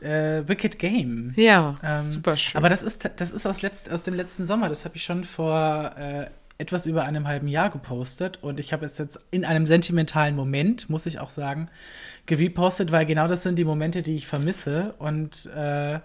Äh, 0.01 0.47
Wicked 0.47 0.79
Game. 0.79 1.31
Ja, 1.35 1.75
Ähm, 1.83 2.01
super 2.01 2.35
schön. 2.35 2.57
Aber 2.57 2.69
das 2.69 2.81
ist, 2.81 3.07
das 3.17 3.31
ist 3.31 3.45
aus, 3.45 3.61
letzt, 3.61 3.91
aus 3.91 4.01
dem 4.01 4.15
letzten 4.15 4.47
Sommer. 4.47 4.67
Das 4.67 4.83
habe 4.83 4.95
ich 4.95 5.03
schon 5.03 5.23
vor 5.23 5.91
äh, 5.95 6.25
etwas 6.61 6.85
über 6.85 7.03
einem 7.03 7.27
halben 7.27 7.47
Jahr 7.47 7.69
gepostet. 7.69 8.39
Und 8.41 8.59
ich 8.59 8.71
habe 8.71 8.85
es 8.85 8.97
jetzt 8.97 9.19
in 9.31 9.43
einem 9.43 9.67
sentimentalen 9.67 10.35
Moment, 10.35 10.89
muss 10.89 11.05
ich 11.05 11.19
auch 11.19 11.29
sagen, 11.31 11.67
gerepostet, 12.27 12.91
weil 12.91 13.05
genau 13.05 13.27
das 13.27 13.43
sind 13.43 13.57
die 13.57 13.65
Momente, 13.65 14.01
die 14.03 14.15
ich 14.15 14.27
vermisse. 14.27 14.93
Und 14.99 15.47
äh, 15.55 15.99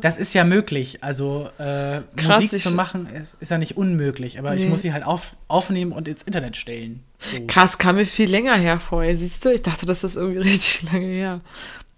das 0.00 0.18
ist 0.18 0.34
ja 0.34 0.44
möglich. 0.44 1.02
Also 1.02 1.48
äh, 1.58 2.00
Krass, 2.16 2.42
Musik 2.42 2.52
ich- 2.54 2.62
zu 2.62 2.72
machen 2.72 3.06
ist, 3.06 3.36
ist 3.40 3.50
ja 3.50 3.58
nicht 3.58 3.76
unmöglich. 3.76 4.38
Aber 4.38 4.54
ich 4.54 4.62
Nee. 4.62 4.68
muss 4.68 4.82
sie 4.82 4.92
halt 4.92 5.04
auf, 5.04 5.36
aufnehmen 5.48 5.92
und 5.92 6.06
ins 6.08 6.22
Internet 6.24 6.56
stellen. 6.56 7.02
So. 7.18 7.46
Krass, 7.46 7.78
kam 7.78 7.96
mir 7.96 8.06
viel 8.06 8.28
länger 8.30 8.56
her 8.56 8.78
vorher, 8.80 9.16
siehst 9.16 9.44
du? 9.44 9.50
Ich 9.52 9.62
dachte, 9.62 9.86
das 9.86 10.04
ist 10.04 10.16
irgendwie 10.16 10.40
richtig 10.50 10.92
lange 10.92 11.06
her. 11.06 11.40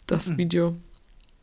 Das 0.06 0.28
Mhm. 0.28 0.36
Video. 0.38 0.76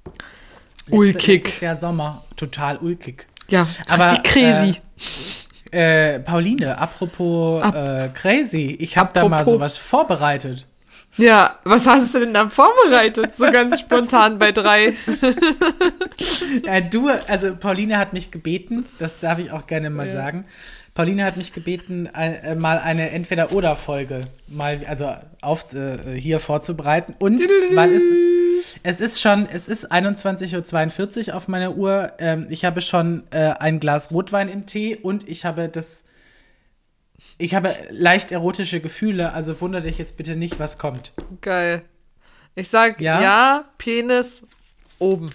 Letzte- 0.05 0.95
Ulkig. 0.95 1.43
Letztes 1.43 1.62
Jahr 1.62 1.77
Sommer. 1.77 2.24
Total 2.36 2.77
ulkig. 2.77 3.27
Ja, 3.50 3.67
Aber, 3.88 4.07
die 4.10 4.22
crazy. 4.22 4.69
Äh, 4.72 4.81
Pauline, 6.20 6.77
apropos 6.77 7.63
äh, 7.63 8.10
crazy, 8.13 8.77
ich 8.79 8.98
habe 8.98 9.12
da 9.13 9.27
mal 9.27 9.44
sowas 9.46 9.77
vorbereitet. 9.77 10.65
Ja, 11.17 11.60
was 11.63 11.86
hast 11.88 12.13
du 12.13 12.20
denn 12.20 12.34
da 12.34 12.50
vorbereitet? 12.50 13.36
So 13.36 13.50
ganz 13.50 13.79
spontan 13.79 14.38
bei 14.39 14.51
drei. 14.51 14.94
Äh, 16.65 16.82
du, 16.82 17.10
also 17.27 17.55
Pauline 17.55 17.98
hat 17.98 18.13
mich 18.13 18.32
gebeten, 18.32 18.86
das 19.00 19.20
darf 19.20 19.38
ich 19.39 19.51
auch 19.51 19.67
gerne 19.67 19.89
mal 19.89 20.08
Ja. 20.08 20.13
sagen. 20.13 20.46
Pauline 20.96 21.25
hat 21.25 21.36
mich 21.36 21.52
gebeten, 21.52 22.08
ein, 22.08 22.34
äh, 22.36 22.56
mal 22.56 22.80
eine 22.80 23.12
Entweder-Oder-Folge 23.12 24.22
mal, 24.48 24.80
also 24.88 25.14
auf, 25.42 25.74
äh, 25.74 26.18
hier 26.18 26.40
vorzubereiten. 26.40 27.16
Und 27.20 27.42
weil 27.75 27.92
es, 27.94 28.04
es 28.82 29.02
ist 29.02 29.20
schon, 29.20 29.46
es 29.46 29.68
ist 29.68 29.92
21.42 29.92 31.28
Uhr 31.28 31.36
auf 31.36 31.50
meiner 31.50 31.75
Uhr. 31.75 32.14
Ähm, 32.18 32.48
ich 32.50 32.64
habe 32.64 32.80
schon 32.80 33.24
äh, 33.32 33.52
ein 33.60 33.82
Glas 33.82 34.10
Rotwein 34.12 34.48
im 34.48 34.68
Tee 34.68 34.96
und 34.96 35.28
ich 35.28 35.44
habe 35.44 35.68
das, 35.68 36.06
ich 37.38 37.56
habe 37.56 37.75
leicht 37.92 38.32
erotische 38.32 38.80
Gefühle, 38.80 39.34
also 39.34 39.60
wundere 39.60 39.82
dich 39.82 39.98
jetzt 39.98 40.16
bitte 40.16 40.38
nicht, 40.38 40.60
was 40.60 40.78
kommt. 40.78 41.12
Geil. 41.42 41.82
Ich 42.56 42.70
sag 42.70 43.02
Ja? 43.02 43.22
ja, 43.22 43.66
Penis 43.78 44.44
oben. 44.98 45.30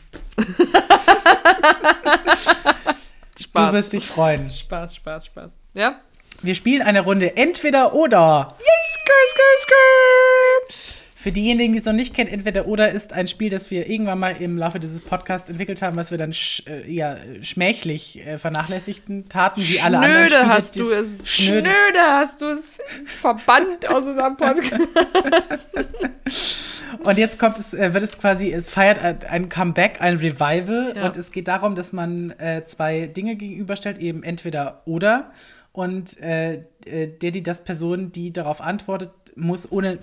Du 3.40 3.48
Spaß. 3.48 3.72
wirst 3.72 3.92
dich 3.94 4.06
freuen. 4.06 4.50
Spaß, 4.50 4.96
Spaß, 4.96 5.26
Spaß. 5.26 5.52
Ja? 5.74 5.96
Wir 6.42 6.54
spielen 6.54 6.82
eine 6.82 7.00
Runde 7.02 7.36
Entweder-Oder. 7.36 8.54
Skr, 8.58 9.12
skr, 9.28 9.58
skr. 9.58 10.74
Für 11.14 11.32
diejenigen, 11.32 11.74
die 11.74 11.80
es 11.80 11.84
noch 11.84 11.92
nicht 11.92 12.14
kennen, 12.14 12.30
entweder 12.30 12.66
oder 12.66 12.90
ist 12.92 13.12
ein 13.12 13.28
Spiel, 13.28 13.50
das 13.50 13.70
wir 13.70 13.90
irgendwann 13.90 14.18
mal 14.18 14.30
im 14.40 14.56
Laufe 14.56 14.80
dieses 14.80 15.00
Podcasts 15.00 15.50
entwickelt 15.50 15.82
haben, 15.82 15.98
was 15.98 16.10
wir 16.10 16.16
dann 16.16 16.32
sch 16.32 16.62
äh, 16.66 16.90
ja, 16.90 17.14
schmächlich 17.42 18.26
äh, 18.26 18.38
vernachlässigten 18.38 19.28
taten, 19.28 19.60
wie 19.60 19.80
alle 19.80 19.98
anderen 19.98 20.28
Schnöde 20.30 20.36
Spiele. 20.40 20.48
hast 20.48 20.76
du 20.76 20.90
es. 20.90 21.22
Schnöde. 21.28 21.68
Schnöde 21.68 22.00
hast 22.06 22.40
du 22.40 22.46
es 22.46 22.76
verbannt 23.20 23.86
aus 23.90 24.02
unserem 24.04 24.36
Podcast. 24.38 24.88
Und 26.98 27.18
jetzt 27.18 27.38
kommt 27.38 27.58
es, 27.58 27.72
äh, 27.74 27.94
wird 27.94 28.04
es 28.04 28.18
quasi, 28.18 28.52
es 28.52 28.68
feiert 28.70 28.98
ein- 28.98 29.48
Comeback, 29.48 30.00
ein 30.00 30.16
Revival. 30.16 30.92
Ja. 30.96 31.06
Und 31.06 31.16
es 31.16 31.30
geht 31.32 31.48
darum, 31.48 31.76
dass 31.76 31.92
man 31.92 32.30
äh, 32.38 32.64
zwei 32.64 33.06
Dinge 33.06 33.36
gegenüberstellt, 33.36 33.98
eben 33.98 34.22
entweder 34.22 34.82
oder. 34.84 35.30
Und 35.72 36.18
äh, 36.20 36.64
äh, 36.84 37.06
der, 37.06 37.30
die 37.30 37.42
das 37.42 37.62
Person, 37.64 38.12
die 38.12 38.32
darauf 38.32 38.60
antwortet, 38.60 39.10
muss 39.36 39.70
ohne 39.70 39.98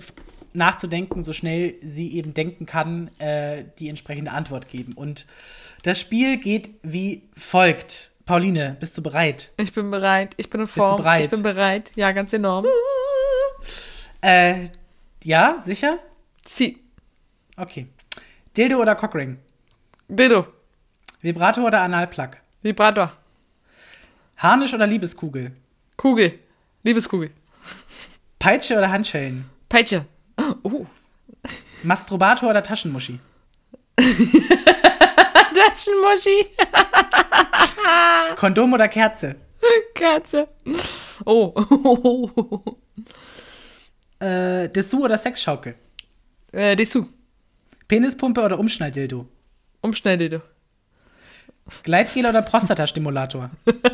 nachzudenken, 0.54 1.22
so 1.22 1.32
schnell 1.32 1.74
sie 1.82 2.14
eben 2.16 2.32
denken 2.34 2.64
kann, 2.66 3.10
äh, 3.18 3.64
die 3.78 3.88
entsprechende 3.88 4.32
Antwort 4.32 4.68
geben. 4.68 4.94
Und 4.94 5.26
das 5.82 6.00
Spiel 6.00 6.38
geht 6.38 6.70
wie 6.82 7.22
folgt. 7.36 8.10
Pauline, 8.24 8.76
bist 8.80 8.96
du 8.98 9.02
bereit? 9.02 9.52
Ich 9.58 9.72
bin 9.72 9.90
bereit. 9.90 10.34
Ich 10.36 10.50
bin 10.50 10.60
in 10.62 10.66
du 10.66 10.72
Form. 10.72 10.96
bereit? 10.98 11.24
Ich 11.24 11.30
bin 11.30 11.42
bereit. 11.42 11.92
Ja, 11.96 12.12
ganz 12.12 12.32
enorm. 12.32 12.66
Äh, 14.20 14.66
ja, 15.24 15.56
sicher? 15.60 15.98
Zieh. 16.48 16.78
Okay. 17.56 17.88
Dildo 18.56 18.78
oder 18.80 18.94
Cockring? 18.94 19.38
Dildo. 20.08 20.46
Vibrator 21.20 21.64
oder 21.66 21.82
Analplug? 21.82 22.38
Vibrator. 22.62 23.12
Harnisch 24.38 24.72
oder 24.72 24.86
Liebeskugel? 24.86 25.52
Kugel. 25.96 26.38
Liebeskugel. 26.84 27.30
Peitsche 28.38 28.78
oder 28.78 28.90
Handschellen? 28.90 29.44
Peitsche. 29.68 30.06
Oh. 30.62 30.86
Masturbator 31.82 32.48
oder 32.50 32.62
Taschenmuschi? 32.62 33.20
Taschenmuschi. 35.54 36.46
Kondom 38.36 38.72
oder 38.72 38.88
Kerze? 38.88 39.36
Katze. 39.94 40.48
Oh. 41.24 41.54
Äh, 44.20 44.68
Dessous 44.70 45.00
oder 45.00 45.16
Sexschaukel? 45.16 45.76
Äh, 46.52 46.76
Dessous. 46.76 47.06
Penispumpe 47.86 48.42
oder 48.42 48.58
Umschnalldildo? 48.58 49.26
Umschnelldildo. 49.80 50.42
Gleitgel 51.82 52.26
oder 52.26 52.42
Prostatastimulator? 52.42 53.48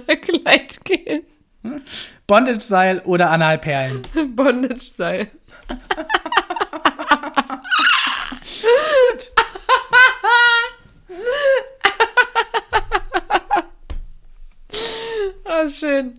Kleidgel. 0.06 1.22
Bondage-Seil 2.26 3.00
oder 3.00 3.30
Analperlen? 3.30 4.02
Bondage-Seil. 4.36 5.28
oh, 15.44 15.68
schön. 15.68 16.18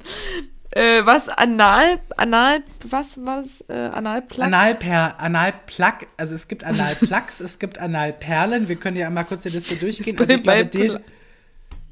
Äh, 0.75 1.05
was? 1.05 1.29
Anal? 1.29 1.99
Anal? 2.17 2.61
Was 2.83 3.17
war 3.25 3.41
das? 3.41 3.63
Äh, 3.69 3.73
Analplug? 3.73 4.45
Analper, 4.45 5.17
Analplug, 5.21 6.07
also 6.17 6.35
es 6.35 6.49
gibt 6.49 6.65
Analplugs, 6.65 7.39
es 7.39 7.59
gibt 7.59 7.77
Analperlen. 7.77 8.67
Wir 8.67 8.75
können 8.75 8.97
ja 8.97 9.07
einmal 9.07 9.23
kurz 9.23 9.43
die 9.43 9.49
Liste 9.49 9.77
durchgehen. 9.77 10.19
Also 10.19 10.33
ich 10.33 10.43
glaube, 10.43 10.65
Dil 10.65 10.99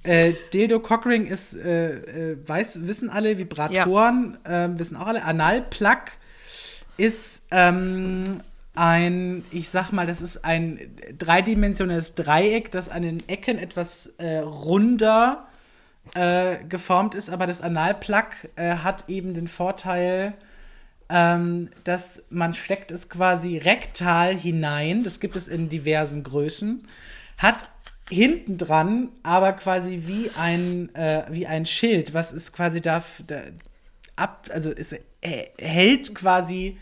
äh, 0.03 0.33
Dildo 0.53 0.81
Cockring 0.81 1.25
ist, 1.25 1.53
äh, 1.53 2.31
äh, 2.31 2.37
weiß, 2.45 2.85
wissen 2.85 3.09
alle, 3.09 3.37
Vibratoren 3.37 4.37
ähm, 4.45 4.77
wissen 4.77 4.97
auch 4.97 5.07
alle. 5.07 5.23
Analplug 5.23 6.01
ist 6.97 7.41
ähm, 7.51 8.25
ein, 8.75 9.45
ich 9.51 9.69
sag 9.69 9.93
mal, 9.93 10.05
das 10.05 10.21
ist 10.21 10.43
ein 10.43 10.77
dreidimensionales 11.17 12.15
Dreieck, 12.15 12.69
das 12.71 12.89
an 12.89 13.03
den 13.03 13.23
Ecken 13.29 13.57
etwas 13.57 14.07
äh, 14.17 14.39
runder 14.39 15.47
äh, 16.15 16.63
geformt 16.65 17.15
ist, 17.15 17.29
aber 17.29 17.47
das 17.47 17.61
Analplug 17.61 18.25
äh, 18.55 18.75
hat 18.77 19.09
eben 19.09 19.33
den 19.33 19.47
Vorteil, 19.47 20.33
ähm, 21.09 21.69
dass 21.83 22.23
man 22.29 22.53
steckt 22.53 22.91
es 22.91 23.09
quasi 23.09 23.57
rektal 23.57 24.35
hinein, 24.35 25.03
das 25.03 25.19
gibt 25.19 25.35
es 25.35 25.47
in 25.47 25.69
diversen 25.69 26.23
Größen, 26.23 26.87
hat 27.37 27.69
hinten 28.09 28.57
dran 28.57 29.09
aber 29.23 29.53
quasi 29.53 30.03
wie 30.05 30.29
ein, 30.37 30.93
äh, 30.95 31.25
wie 31.29 31.47
ein 31.47 31.65
Schild, 31.65 32.13
was 32.13 32.31
ist 32.31 32.53
quasi 32.53 32.81
da, 32.81 33.03
da 33.27 33.41
ab, 34.15 34.49
also 34.53 34.71
es 34.71 34.93
äh, 35.21 35.47
hält 35.57 36.13
quasi 36.13 36.77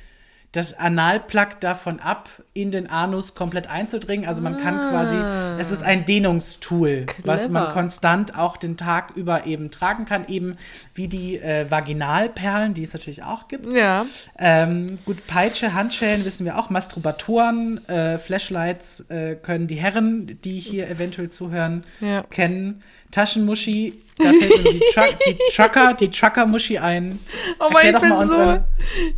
das 0.54 0.78
Analplug 0.78 1.62
davon 1.62 2.02
ab, 2.02 2.30
in 2.54 2.72
den 2.72 2.88
Anus 2.90 3.36
komplett 3.36 3.70
einzudringen. 3.70 4.28
Also 4.28 4.42
man 4.42 4.58
kann 4.58 4.76
quasi, 4.90 5.16
es 5.58 5.72
ist 5.72 5.82
ein 5.82 6.04
Dehnungstool, 6.04 7.06
was 7.24 7.48
man 7.48 7.64
Clever. 7.64 7.74
konstant 7.74 8.38
auch 8.38 8.58
den 8.58 8.76
Tag 8.76 9.12
über 9.16 9.46
eben 9.46 9.72
tragen 9.72 10.04
kann, 10.04 10.28
eben 10.28 10.58
wie 10.94 11.08
die 11.08 11.38
äh, 11.38 11.72
Vaginalperlen, 11.72 12.74
die 12.74 12.84
es 12.84 12.92
natürlich 12.92 13.24
auch 13.24 13.48
gibt. 13.48 13.72
Ja. 13.72 14.06
Ähm, 14.38 15.00
gut, 15.06 15.26
Peitsche, 15.26 15.74
Handschellen 15.74 16.26
wissen 16.26 16.46
wir 16.46 16.60
auch, 16.60 16.70
Masturbatoren, 16.70 17.88
äh, 17.88 18.18
Flashlights 18.18 19.06
äh, 19.10 19.36
können 19.36 19.68
die 19.68 19.76
Herren, 19.76 20.38
die 20.44 20.60
hier 20.60 20.90
eventuell 20.90 21.30
zuhören, 21.30 21.86
Ja. 22.02 22.24
kennen. 22.24 22.84
Taschenmuschi, 23.12 24.02
da 24.18 24.26
fällt 24.26 24.74
die, 24.74 24.80
Truck, 24.94 25.16
die 25.26 25.38
Trucker, 25.56 25.94
die 25.94 26.10
Trucker-Muschi 26.10 26.78
ein. 26.78 27.20
Oh 27.60 27.70
Mann, 27.70 27.86
Erklär 27.86 27.94
ich 27.96 28.00
bin 28.02 28.10
so. 28.10 28.16
unsere- 28.20 28.68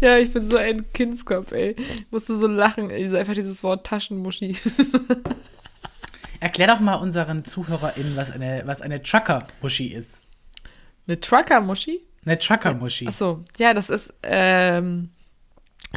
Ja, 0.02 0.18
ich 0.18 0.32
bin 0.34 0.46
so 0.46 0.58
ein 0.58 0.92
Kindskopf, 0.94 1.52
ey. 1.52 1.76
Ich 1.78 2.06
musste 2.12 2.36
so 2.38 2.48
lachen, 2.48 2.90
ey. 2.90 3.16
Einfach 3.16 3.34
dieses 3.34 3.64
Wort 3.64 3.86
Taschenmuschi. 3.86 4.58
Erklär 6.40 6.68
doch 6.68 6.80
mal 6.82 6.96
unseren 6.96 7.46
ZuhörerInnen, 7.46 8.16
was 8.18 8.30
eine, 8.32 8.64
was 8.66 8.82
eine 8.82 9.02
Trucker-Muschi 9.02 9.88
ist. 9.94 10.24
Eine 11.08 11.20
Trucker-Muschi? 11.20 12.02
Eine 12.26 12.38
Trucker-Muschi. 12.38 13.08
Achso, 13.08 13.44
ja, 13.58 13.74
das 13.74 13.90
ist, 13.90 14.14
ähm, 14.24 15.10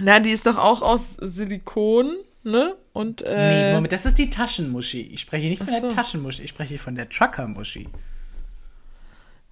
na, 0.00 0.20
die 0.20 0.30
ist 0.30 0.46
doch 0.46 0.56
auch 0.58 0.82
aus 0.82 1.16
Silikon, 1.16 2.14
ne? 2.44 2.76
Und, 2.96 3.20
äh, 3.20 3.66
Nee, 3.68 3.74
Moment, 3.74 3.92
das 3.92 4.06
ist 4.06 4.16
die 4.16 4.30
Taschenmuschi. 4.30 5.02
Ich 5.12 5.20
spreche 5.20 5.48
nicht 5.48 5.58
von 5.58 5.68
Ach 5.68 5.80
der 5.82 5.90
so. 5.90 5.94
Taschenmuschi, 5.96 6.44
ich 6.44 6.50
spreche 6.50 6.78
von 6.78 6.94
der 6.94 7.10
Trucker-Muschi. 7.10 7.88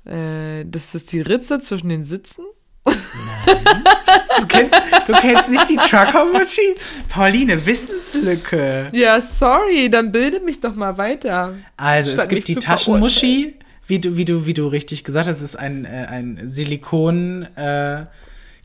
äh, 0.06 0.64
das 0.66 0.94
ist 0.94 1.12
die 1.12 1.20
Ritze 1.20 1.58
zwischen 1.58 1.90
den 1.90 2.06
Sitzen. 2.06 2.44
Du 2.86 4.46
kennst, 4.48 4.74
du 5.06 5.12
kennst 5.12 5.48
nicht 5.50 5.68
die 5.68 5.76
Trucker-Muschi? 5.76 6.74
Pauline, 7.10 7.64
Wissenslücke. 7.66 8.86
Ja, 8.92 9.20
sorry, 9.20 9.90
dann 9.90 10.10
bilde 10.10 10.40
mich 10.40 10.60
doch 10.60 10.74
mal 10.74 10.96
weiter. 10.96 11.54
Also, 11.76 12.10
es 12.12 12.28
gibt 12.28 12.48
die 12.48 12.54
Taschenmuschi, 12.56 13.56
wie 13.86 13.98
du, 14.00 14.16
wie, 14.16 14.24
du, 14.24 14.46
wie 14.46 14.54
du 14.54 14.66
richtig 14.68 15.04
gesagt 15.04 15.28
hast, 15.28 15.38
es 15.38 15.42
ist 15.42 15.56
ein, 15.56 15.84
äh, 15.84 16.06
ein 16.08 16.48
Silikon. 16.48 17.42
Äh, 17.56 18.06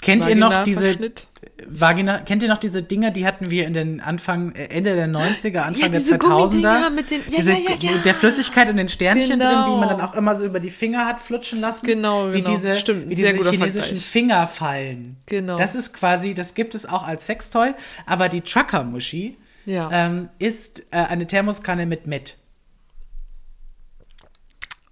kennt 0.01 0.25
ihr 0.25 0.36
noch 0.36 0.63
diese 0.63 0.79
Vagina-Verschnitt. 0.81 1.27
Vagina? 1.67 2.19
Kennt 2.19 2.43
ihr 2.43 2.49
noch 2.49 2.57
diese 2.57 2.81
Dinger, 2.83 3.11
die 3.11 3.25
hatten 3.25 3.49
wir 3.49 3.65
in 3.67 3.73
den 3.73 3.99
Anfang, 4.01 4.53
äh, 4.55 4.65
Ende 4.65 4.95
der 4.95 5.07
90er, 5.07 5.59
Anfang 5.63 5.91
der 5.91 5.99
diese 5.99 6.15
2000er? 6.15 6.19
Gummidinger 6.47 6.89
mit 6.91 7.11
den- 7.11 7.21
ja, 7.29 7.37
diese, 7.37 7.51
ja, 7.53 7.57
ja, 7.57 7.75
ja. 7.79 7.91
Mit 7.93 8.05
der 8.05 8.15
Flüssigkeit 8.15 8.69
und 8.69 8.77
den 8.77 8.89
Sternchen 8.89 9.39
Genau. 9.39 9.63
drin, 9.65 9.73
die 9.73 9.79
man 9.79 9.89
dann 9.89 10.01
auch 10.01 10.13
immer 10.13 10.35
so 10.35 10.45
über 10.45 10.59
die 10.59 10.69
Finger 10.71 11.05
hat 11.05 11.19
flutschen 11.21 11.59
lassen. 11.61 11.85
Genau, 11.85 12.29
wie 12.33 12.41
genau. 12.41 12.51
Diese, 12.55 12.75
Stimmt, 12.77 13.09
wie 13.09 13.15
diese 13.15 13.27
chinesischen 13.27 13.71
Vergleich. 13.97 14.05
Fingerfallen. 14.05 15.17
Genau. 15.25 15.57
Das 15.57 15.75
ist 15.75 15.93
quasi, 15.93 16.33
das 16.33 16.53
gibt 16.53 16.75
es 16.75 16.85
auch 16.85 17.03
als 17.03 17.25
Sextoy, 17.25 17.73
aber 18.05 18.29
die 18.29 18.41
Trucker-Muschi 18.41 19.37
Ja. 19.65 19.89
ähm, 19.91 20.29
ist 20.39 20.83
äh, 20.91 20.97
eine 20.97 21.27
Thermoskanne 21.27 21.85
mit 21.85 22.07
Met. 22.07 22.35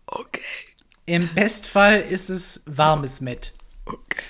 Okay. 0.05 0.41
Im 1.05 1.27
Bestfall 1.33 2.01
ist 2.01 2.29
es 2.29 2.61
warmes 2.65 3.21
Met. 3.21 3.53
Okay. 3.85 4.23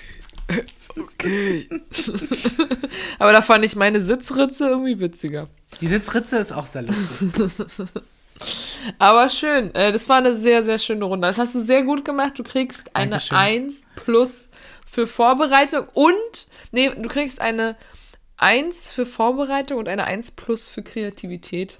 Aber 3.18 3.32
da 3.32 3.42
fand 3.42 3.64
ich 3.64 3.76
meine 3.76 4.00
Sitzritze 4.00 4.68
irgendwie 4.68 5.00
witziger. 5.00 5.48
Die 5.80 5.86
Sitzritze 5.88 6.38
ist 6.38 6.52
auch 6.52 6.66
sehr 6.66 6.82
lustig. 6.82 7.06
Aber 8.98 9.28
schön. 9.28 9.74
Äh, 9.74 9.92
das 9.92 10.08
war 10.08 10.18
eine 10.18 10.34
sehr, 10.34 10.64
sehr 10.64 10.78
schöne 10.78 11.04
Runde. 11.04 11.26
Das 11.26 11.38
hast 11.38 11.54
du 11.54 11.60
sehr 11.60 11.82
gut 11.82 12.04
gemacht. 12.04 12.34
Du 12.38 12.44
kriegst 12.44 12.94
eine 12.94 13.12
Dankeschön. 13.12 13.36
1 13.36 13.82
plus 13.96 14.50
für 14.86 15.06
Vorbereitung 15.06 15.86
und. 15.94 16.46
Nee, 16.70 16.90
du 16.96 17.08
kriegst 17.08 17.40
eine 17.40 17.76
1 18.36 18.90
für 18.90 19.06
Vorbereitung 19.06 19.78
und 19.78 19.88
eine 19.88 20.04
1 20.04 20.32
plus 20.32 20.68
für 20.68 20.82
Kreativität. 20.82 21.78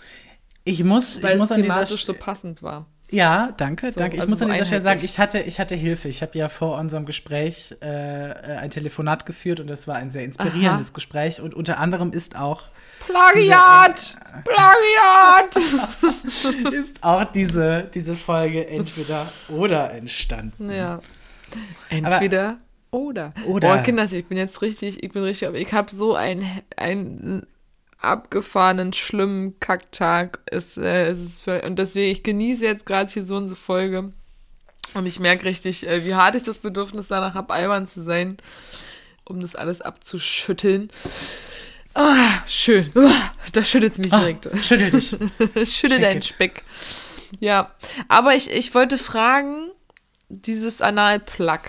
Ich 0.64 0.82
muss, 0.84 1.22
Weil 1.22 1.34
ich 1.34 1.38
muss 1.38 1.50
es 1.50 1.56
an 1.56 1.62
dieser 1.62 1.74
thematisch 1.76 2.04
so 2.04 2.12
St- 2.12 2.18
passend 2.18 2.62
war. 2.62 2.86
Ja, 3.10 3.54
danke, 3.56 3.90
So, 3.90 4.00
danke. 4.00 4.16
Ich 4.16 4.20
also 4.20 4.30
muss 4.30 4.42
an 4.42 4.50
dieser 4.50 4.64
Stelle 4.66 4.80
sagen, 4.82 5.00
ich 5.02 5.18
hatte, 5.18 5.40
ich 5.40 5.58
hatte 5.58 5.74
Hilfe. 5.74 6.08
Ich 6.08 6.20
habe 6.20 6.36
ja 6.36 6.48
vor 6.48 6.78
unserem 6.78 7.06
Gespräch 7.06 7.74
äh, 7.80 7.86
äh, 7.86 8.56
ein 8.58 8.70
Telefonat 8.70 9.24
geführt 9.24 9.60
und 9.60 9.66
das 9.66 9.88
war 9.88 9.96
ein 9.96 10.10
sehr 10.10 10.24
inspirierendes 10.24 10.92
Gespräch. 10.92 11.40
Und 11.40 11.54
unter 11.54 11.78
anderem 11.78 12.12
ist 12.12 12.36
auch, 12.36 12.64
Plagiat! 13.06 14.14
Plagiat! 14.44 15.56
ist 16.72 17.02
auch 17.02 17.24
diese, 17.24 17.88
diese 17.94 18.14
Folge 18.14 18.66
entweder 18.68 19.32
oder 19.48 19.92
entstanden. 19.92 20.70
ja. 20.70 21.00
Entweder 21.88 22.58
oder. 22.90 23.32
Oder. 23.46 23.68
Boah, 23.68 23.82
Kinders, 23.82 24.12
ich 24.12 24.26
bin 24.26 24.38
jetzt 24.38 24.62
richtig, 24.62 25.02
ich 25.02 25.12
bin 25.12 25.22
richtig, 25.22 25.48
aber 25.48 25.58
ich 25.58 25.72
habe 25.72 25.90
so 25.90 26.14
einen, 26.14 26.46
einen 26.76 27.46
abgefahrenen, 28.00 28.92
schlimmen 28.92 29.58
Kacktag. 29.60 30.40
Es, 30.46 30.76
äh, 30.76 31.06
es 31.08 31.20
ist 31.20 31.42
für, 31.42 31.62
und 31.62 31.76
deswegen, 31.78 32.10
ich 32.10 32.22
genieße 32.22 32.64
jetzt 32.64 32.86
gerade 32.86 33.10
hier 33.10 33.24
so 33.24 33.36
unsere 33.36 33.58
Folge. 33.58 34.12
Und 34.94 35.06
ich 35.06 35.20
merke 35.20 35.44
richtig, 35.44 35.86
äh, 35.86 36.04
wie 36.04 36.14
hart 36.14 36.34
ich 36.34 36.44
das 36.44 36.58
Bedürfnis 36.58 37.08
danach 37.08 37.34
habe, 37.34 37.52
albern 37.52 37.86
zu 37.86 38.02
sein, 38.02 38.38
um 39.24 39.40
das 39.40 39.54
alles 39.54 39.80
abzuschütteln. 39.80 40.90
Ah, 41.94 42.42
schön. 42.46 42.90
Ah, 42.94 43.30
da 43.52 43.64
schüttelt 43.64 43.92
es 43.92 43.98
mich 43.98 44.12
Ah, 44.12 44.20
direkt. 44.20 44.48
schüttel 44.64 44.90
dich. 44.90 45.16
Schüttel 45.70 46.00
deinen. 46.00 46.22
Speck. 46.22 46.62
Ja, 47.40 47.72
aber 48.08 48.34
ich, 48.34 48.50
ich 48.50 48.72
wollte 48.74 48.96
fragen, 48.96 49.70
dieses 50.28 50.80
Analplug. 50.80 51.60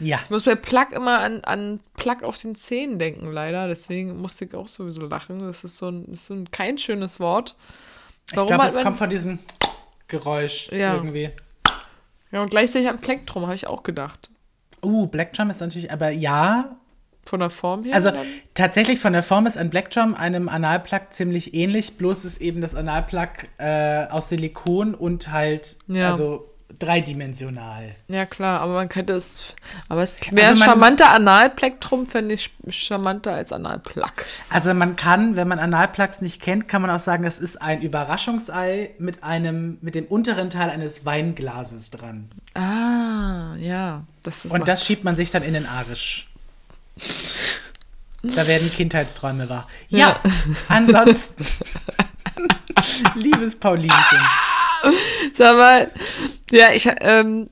Ja. 0.00 0.18
Ich 0.24 0.30
muss 0.30 0.44
bei 0.44 0.54
Plug 0.54 0.86
immer 0.92 1.20
an, 1.20 1.42
an 1.44 1.80
Plug 1.96 2.22
auf 2.22 2.38
den 2.38 2.54
Zähnen 2.54 2.98
denken, 2.98 3.30
leider. 3.30 3.68
Deswegen 3.68 4.18
musste 4.20 4.46
ich 4.46 4.54
auch 4.54 4.68
sowieso 4.68 5.02
lachen. 5.06 5.40
Das 5.40 5.62
ist 5.64 5.76
so 5.78 5.88
ein, 5.88 6.06
ist 6.06 6.26
so 6.26 6.34
ein 6.34 6.50
kein 6.50 6.78
schönes 6.78 7.20
Wort. 7.20 7.54
Ich 8.26 8.32
glaube, 8.32 8.64
es 8.66 8.76
kommt 8.80 8.96
von 8.96 9.10
diesem 9.10 9.38
Geräusch 10.08 10.70
Ja. 10.72 10.94
irgendwie. 10.94 11.30
Ja, 12.32 12.42
und 12.42 12.50
gleichzeitig 12.50 12.88
an 12.88 13.00
Plektrum, 13.00 13.42
habe 13.44 13.54
ich 13.54 13.66
auch 13.66 13.82
gedacht. 13.82 14.30
Uh, 14.82 15.06
Black 15.06 15.32
Drum 15.34 15.50
ist 15.50 15.60
natürlich, 15.60 15.90
aber 15.92 16.10
ja. 16.10 16.76
Von 17.26 17.40
der 17.40 17.50
Form 17.50 17.84
her. 17.84 17.94
Also 17.94 18.10
dann? 18.10 18.24
tatsächlich 18.54 18.98
von 18.98 19.12
der 19.12 19.22
Form 19.22 19.46
ist 19.46 19.58
ein 19.58 19.68
Black 19.68 19.90
Drum 19.90 20.14
einem 20.14 20.48
Analplug 20.48 21.12
ziemlich 21.12 21.54
ähnlich, 21.54 21.96
bloß 21.96 22.24
ist 22.24 22.40
eben 22.40 22.60
das 22.60 22.74
Analplug 22.74 23.28
äh, 23.58 24.06
aus 24.06 24.28
Silikon 24.30 24.94
und 24.94 25.30
halt 25.30 25.76
Ja. 25.86 26.08
also 26.10 26.49
dreidimensional. 26.78 27.94
Ja, 28.08 28.26
klar, 28.26 28.60
aber 28.60 28.74
man 28.74 28.88
könnte 28.88 29.14
es. 29.14 29.54
Aber 29.88 30.02
es 30.02 30.16
wäre 30.30 30.48
Also 30.50 30.60
man- 30.60 30.68
charmanter 30.68 31.10
Analplektrum, 31.10 32.06
fände 32.06 32.34
ich 32.34 32.50
charmanter 32.70 33.32
als 33.34 33.52
Analplug. 33.52 34.12
Also 34.48 34.72
man 34.74 34.96
kann, 34.96 35.36
wenn 35.36 35.48
man 35.48 35.58
Analplugs 35.58 36.20
nicht 36.22 36.40
kennt, 36.40 36.68
kann 36.68 36.82
man 36.82 36.90
auch 36.90 37.00
sagen, 37.00 37.24
das 37.24 37.38
ist 37.38 37.60
ein 37.60 37.82
Überraschungsei 37.82 38.90
mit 38.98 39.22
einem, 39.24 39.78
mit 39.80 39.94
dem 39.94 40.04
unteren 40.06 40.50
Teil 40.50 40.70
eines 40.70 41.04
Weinglases 41.04 41.90
dran. 41.90 42.30
Ah, 42.54 43.54
ja. 43.58 44.04
Das 44.22 44.44
ist 44.44 44.52
Und 44.52 44.68
das 44.68 44.84
schiebt 44.86 45.04
man 45.04 45.16
sich 45.16 45.30
dann 45.30 45.42
in 45.42 45.54
den 45.54 45.66
Arisch. 45.66 46.28
Da 48.22 48.46
werden 48.46 48.70
Kindheitsträume 48.70 49.48
wahr. 49.48 49.66
Ja, 49.88 49.98
Ja. 49.98 50.20
ansonsten. 50.68 51.44
Liebes 53.14 53.54
Paulinchen. 53.58 54.20
Sag 55.34 55.56
mal, 55.56 55.90
ja, 56.50 56.72
ich, 56.72 56.88
ähm, 57.00 57.48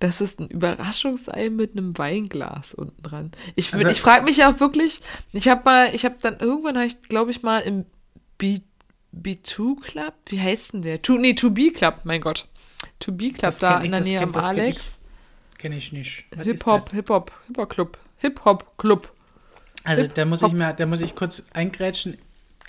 das 0.00 0.20
ist 0.20 0.40
ein 0.40 0.48
Überraschungsei 0.48 1.48
mit 1.50 1.72
einem 1.72 1.96
Weinglas 1.96 2.74
unten 2.74 3.02
dran. 3.02 3.32
Ich, 3.56 3.72
Also- 3.72 3.88
ich 3.88 4.00
frage 4.00 4.24
mich 4.24 4.36
ja 4.38 4.50
auch 4.52 4.60
wirklich, 4.60 5.00
ich 5.32 5.48
habe 5.48 5.62
mal, 5.64 5.94
ich 5.94 6.04
habe 6.04 6.16
dann 6.20 6.38
irgendwann, 6.40 6.76
habe 6.76 6.86
ich, 6.86 7.00
glaube 7.02 7.30
ich, 7.30 7.42
mal 7.42 7.60
im 7.60 7.86
B, 8.38 8.58
B2 9.12 9.80
Club, 9.80 10.14
wie 10.26 10.40
heißt 10.40 10.74
denn 10.74 10.82
der? 10.82 11.00
To, 11.02 11.14
nee, 11.16 11.34
To 11.34 11.50
Be 11.50 11.70
Club, 11.70 12.00
mein 12.04 12.20
Gott. 12.20 12.46
To 13.00 13.12
Be 13.12 13.30
Club, 13.30 13.54
da 13.60 13.74
kenn 13.74 13.80
ich, 13.80 13.86
in 13.86 13.90
der 13.92 14.00
Nähe 14.00 14.18
kenn- 14.18 14.22
am 14.24 14.32
kenn 14.32 14.42
Alex. 14.42 14.96
Kenne 15.58 15.76
ich 15.78 15.92
nicht. 15.92 16.24
Was 16.32 16.40
ist 16.46 16.46
Hip-Hop, 16.64 16.90
Hip-Hop, 16.90 17.32
Hip-Hop-Club. 17.46 17.98
Hip-Hop-Club. 18.18 19.02
das? 19.76 19.86
Also 19.86 20.02
Hip- 20.02 20.14
da 20.14 20.24
muss 20.24 20.42
ich 20.42 20.52
mal, 20.52 20.72
da 20.74 20.84
muss 20.86 21.00
ich 21.00 21.14
kurz 21.14 21.44
eingrätschen, 21.54 22.18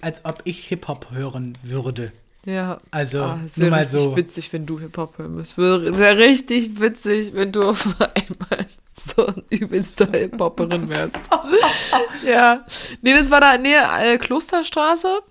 als 0.01 0.23
ob 0.23 0.41
ich 0.45 0.65
Hip-Hop 0.67 1.11
hören 1.11 1.57
würde. 1.63 2.11
Ja. 2.45 2.79
Also, 2.91 3.21
Ah, 3.23 3.39
es 3.45 3.59
wäre 3.59 3.75
richtig 3.75 3.99
so. 3.99 4.15
witzig, 4.15 4.53
wenn 4.53 4.65
du 4.65 4.79
Hip-Hop 4.79 5.17
hören 5.17 5.35
müsstest. 5.35 5.57
Wäre 5.57 5.97
wär 5.97 6.17
richtig 6.17 6.79
witzig, 6.79 7.33
wenn 7.33 7.51
du 7.51 7.63
auf 7.69 7.85
einmal 7.99 8.67
so 8.93 9.25
ein 9.27 9.43
übelster 9.49 10.07
Hip-Hopperin 10.11 10.87
wärst. 10.89 11.29
ja. 12.25 12.65
Nee, 13.01 13.13
das 13.13 13.31
war 13.31 13.41
da 13.41 13.57
nähe 13.57 13.81
äh, 13.99 14.17
Klosterstraße. 14.17 15.21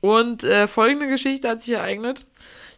Und 0.00 0.44
äh, 0.44 0.66
folgende 0.66 1.08
Geschichte 1.08 1.48
hat 1.48 1.60
sich 1.62 1.74
ereignet. 1.74 2.26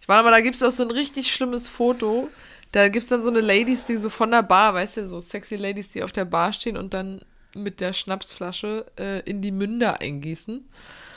Ich 0.01 0.09
war 0.09 0.23
mal, 0.25 0.33
da 0.33 0.41
gibt 0.41 0.57
es 0.57 0.63
auch 0.63 0.71
so 0.73 0.83
ein 0.83 0.91
richtig 0.91 1.33
schlimmes 1.33 1.69
Foto. 1.69 2.29
Da 2.73 2.89
gibt 2.89 3.05
es 3.05 3.09
dann 3.09 3.23
so 3.23 3.31
eine 3.31 3.41
Ladies, 3.41 3.85
die 3.85 3.97
so 3.99 4.11
von 4.11 4.31
der 4.33 4.43
Bar, 4.43 4.75
weißt 4.75 4.97
du, 4.97 5.09
so 5.09 5.21
sexy 5.21 5.57
Ladies, 5.57 5.91
die 5.91 6.03
auf 6.03 6.11
der 6.11 6.25
Bar 6.25 6.53
stehen 6.53 6.77
und 6.77 6.95
dann 6.95 7.21
mit 7.55 7.81
der 7.81 7.93
Schnapsflasche 7.93 8.87
äh, 8.99 9.21
in 9.21 9.43
die 9.43 9.53
Münder 9.53 10.01
eingießen. 10.01 10.67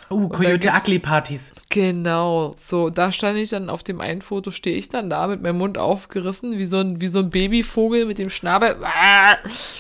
Uh, 0.09 0.27
da 0.29 0.37
Coyote 0.37 0.71
Ugly 0.71 0.99
Partys. 0.99 1.53
Genau, 1.69 2.53
so, 2.57 2.89
da 2.89 3.11
stand 3.11 3.37
ich 3.37 3.49
dann 3.49 3.69
auf 3.69 3.83
dem 3.83 3.99
einen 4.01 4.21
Foto, 4.21 4.51
stehe 4.51 4.75
ich 4.77 4.89
dann 4.89 5.09
da 5.09 5.25
mit 5.27 5.41
meinem 5.41 5.57
Mund 5.57 5.77
aufgerissen, 5.77 6.57
wie 6.57 6.65
so 6.65 6.77
ein, 6.79 7.01
wie 7.01 7.07
so 7.07 7.19
ein 7.19 7.29
Babyvogel 7.31 8.05
mit 8.05 8.19
dem 8.19 8.29
Schnabel. 8.29 8.75
Ah, 8.83 9.37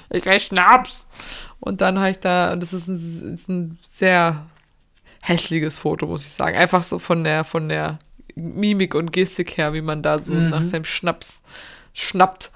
Ich 0.09 0.25
will 0.25 0.39
Schnaps. 0.39 1.09
Und 1.59 1.81
dann 1.81 1.97
habe 1.99 2.09
ich 2.11 2.19
da, 2.19 2.53
und 2.53 2.61
das 2.63 2.73
ist 2.73 2.87
ein, 2.87 3.33
ist 3.35 3.49
ein 3.49 3.77
sehr 3.85 4.45
hässliches 5.21 5.77
Foto, 5.79 6.05
muss 6.07 6.25
ich 6.25 6.31
sagen. 6.33 6.57
Einfach 6.57 6.83
so 6.83 6.99
von 6.99 7.23
der, 7.23 7.43
von 7.43 7.69
der 7.69 7.99
Mimik 8.35 8.95
und 8.95 9.11
Gestik 9.13 9.57
her, 9.57 9.73
wie 9.73 9.81
man 9.81 10.01
da 10.03 10.19
so 10.21 10.33
Mhm. 10.33 10.49
nach 10.49 10.63
seinem 10.63 10.85
Schnaps 10.85 11.43
schnappt. 11.93 12.51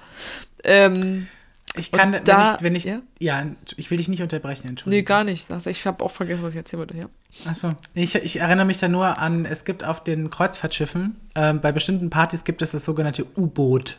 Ähm, 0.64 1.28
Ich 1.76 1.92
kann, 1.92 2.08
Und 2.08 2.14
wenn 2.14 2.24
da- 2.24 2.54
ich, 2.56 2.62
wenn 2.62 2.74
ich, 2.74 2.84
ja? 2.84 3.00
ja? 3.20 3.44
ich 3.76 3.90
will 3.90 3.98
dich 3.98 4.08
nicht 4.08 4.22
unterbrechen, 4.22 4.62
nee, 4.64 4.70
entschuldigung. 4.70 5.04
gar 5.04 5.24
nicht. 5.24 5.50
Also 5.50 5.70
ich 5.70 5.86
habe 5.86 6.04
auch 6.04 6.10
vergessen, 6.10 6.42
was 6.42 6.50
ich 6.54 6.58
erzählen 6.58 6.80
wollte. 6.80 6.96
Ja. 6.96 7.04
Achso. 7.48 7.72
Ich, 7.94 8.14
ich 8.14 8.40
erinnere 8.40 8.66
mich 8.66 8.78
da 8.78 8.88
nur 8.88 9.18
an, 9.18 9.44
es 9.44 9.64
gibt 9.64 9.84
auf 9.84 10.02
den 10.02 10.30
Kreuzfahrtschiffen, 10.30 11.16
ähm, 11.36 11.60
bei 11.60 11.70
bestimmten 11.72 12.10
Partys 12.10 12.44
gibt 12.44 12.60
es 12.62 12.72
das 12.72 12.84
sogenannte 12.84 13.24
U-Boot. 13.36 13.98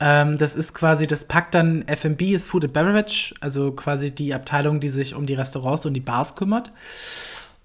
Ähm, 0.00 0.38
das 0.38 0.56
ist 0.56 0.72
quasi, 0.72 1.06
das 1.06 1.26
packt 1.28 1.54
dann 1.54 1.86
F&B, 1.86 2.30
ist 2.32 2.48
Food 2.48 2.64
and 2.64 2.72
Beverage, 2.72 3.34
also 3.40 3.72
quasi 3.72 4.10
die 4.10 4.32
Abteilung, 4.32 4.80
die 4.80 4.88
sich 4.88 5.14
um 5.14 5.26
die 5.26 5.34
Restaurants 5.34 5.84
und 5.84 5.92
die 5.92 6.00
Bars 6.00 6.34
kümmert. 6.34 6.72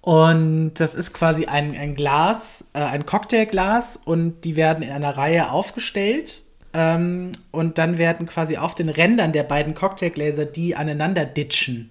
Und 0.02 0.74
das 0.74 0.94
ist 0.94 1.12
quasi 1.14 1.46
ein, 1.46 1.74
ein 1.76 1.94
Glas, 1.94 2.66
äh, 2.74 2.80
ein 2.80 3.04
Cocktailglas 3.06 3.98
und 4.04 4.44
die 4.44 4.56
werden 4.56 4.82
in 4.82 4.90
einer 4.90 5.16
Reihe 5.16 5.50
aufgestellt. 5.50 6.42
Ähm, 6.72 7.32
und 7.50 7.78
dann 7.78 7.98
werden 7.98 8.26
quasi 8.26 8.56
auf 8.56 8.74
den 8.74 8.88
Rändern 8.88 9.32
der 9.32 9.42
beiden 9.42 9.74
Cocktailgläser, 9.74 10.44
die 10.44 10.76
aneinander 10.76 11.24
ditchen, 11.24 11.90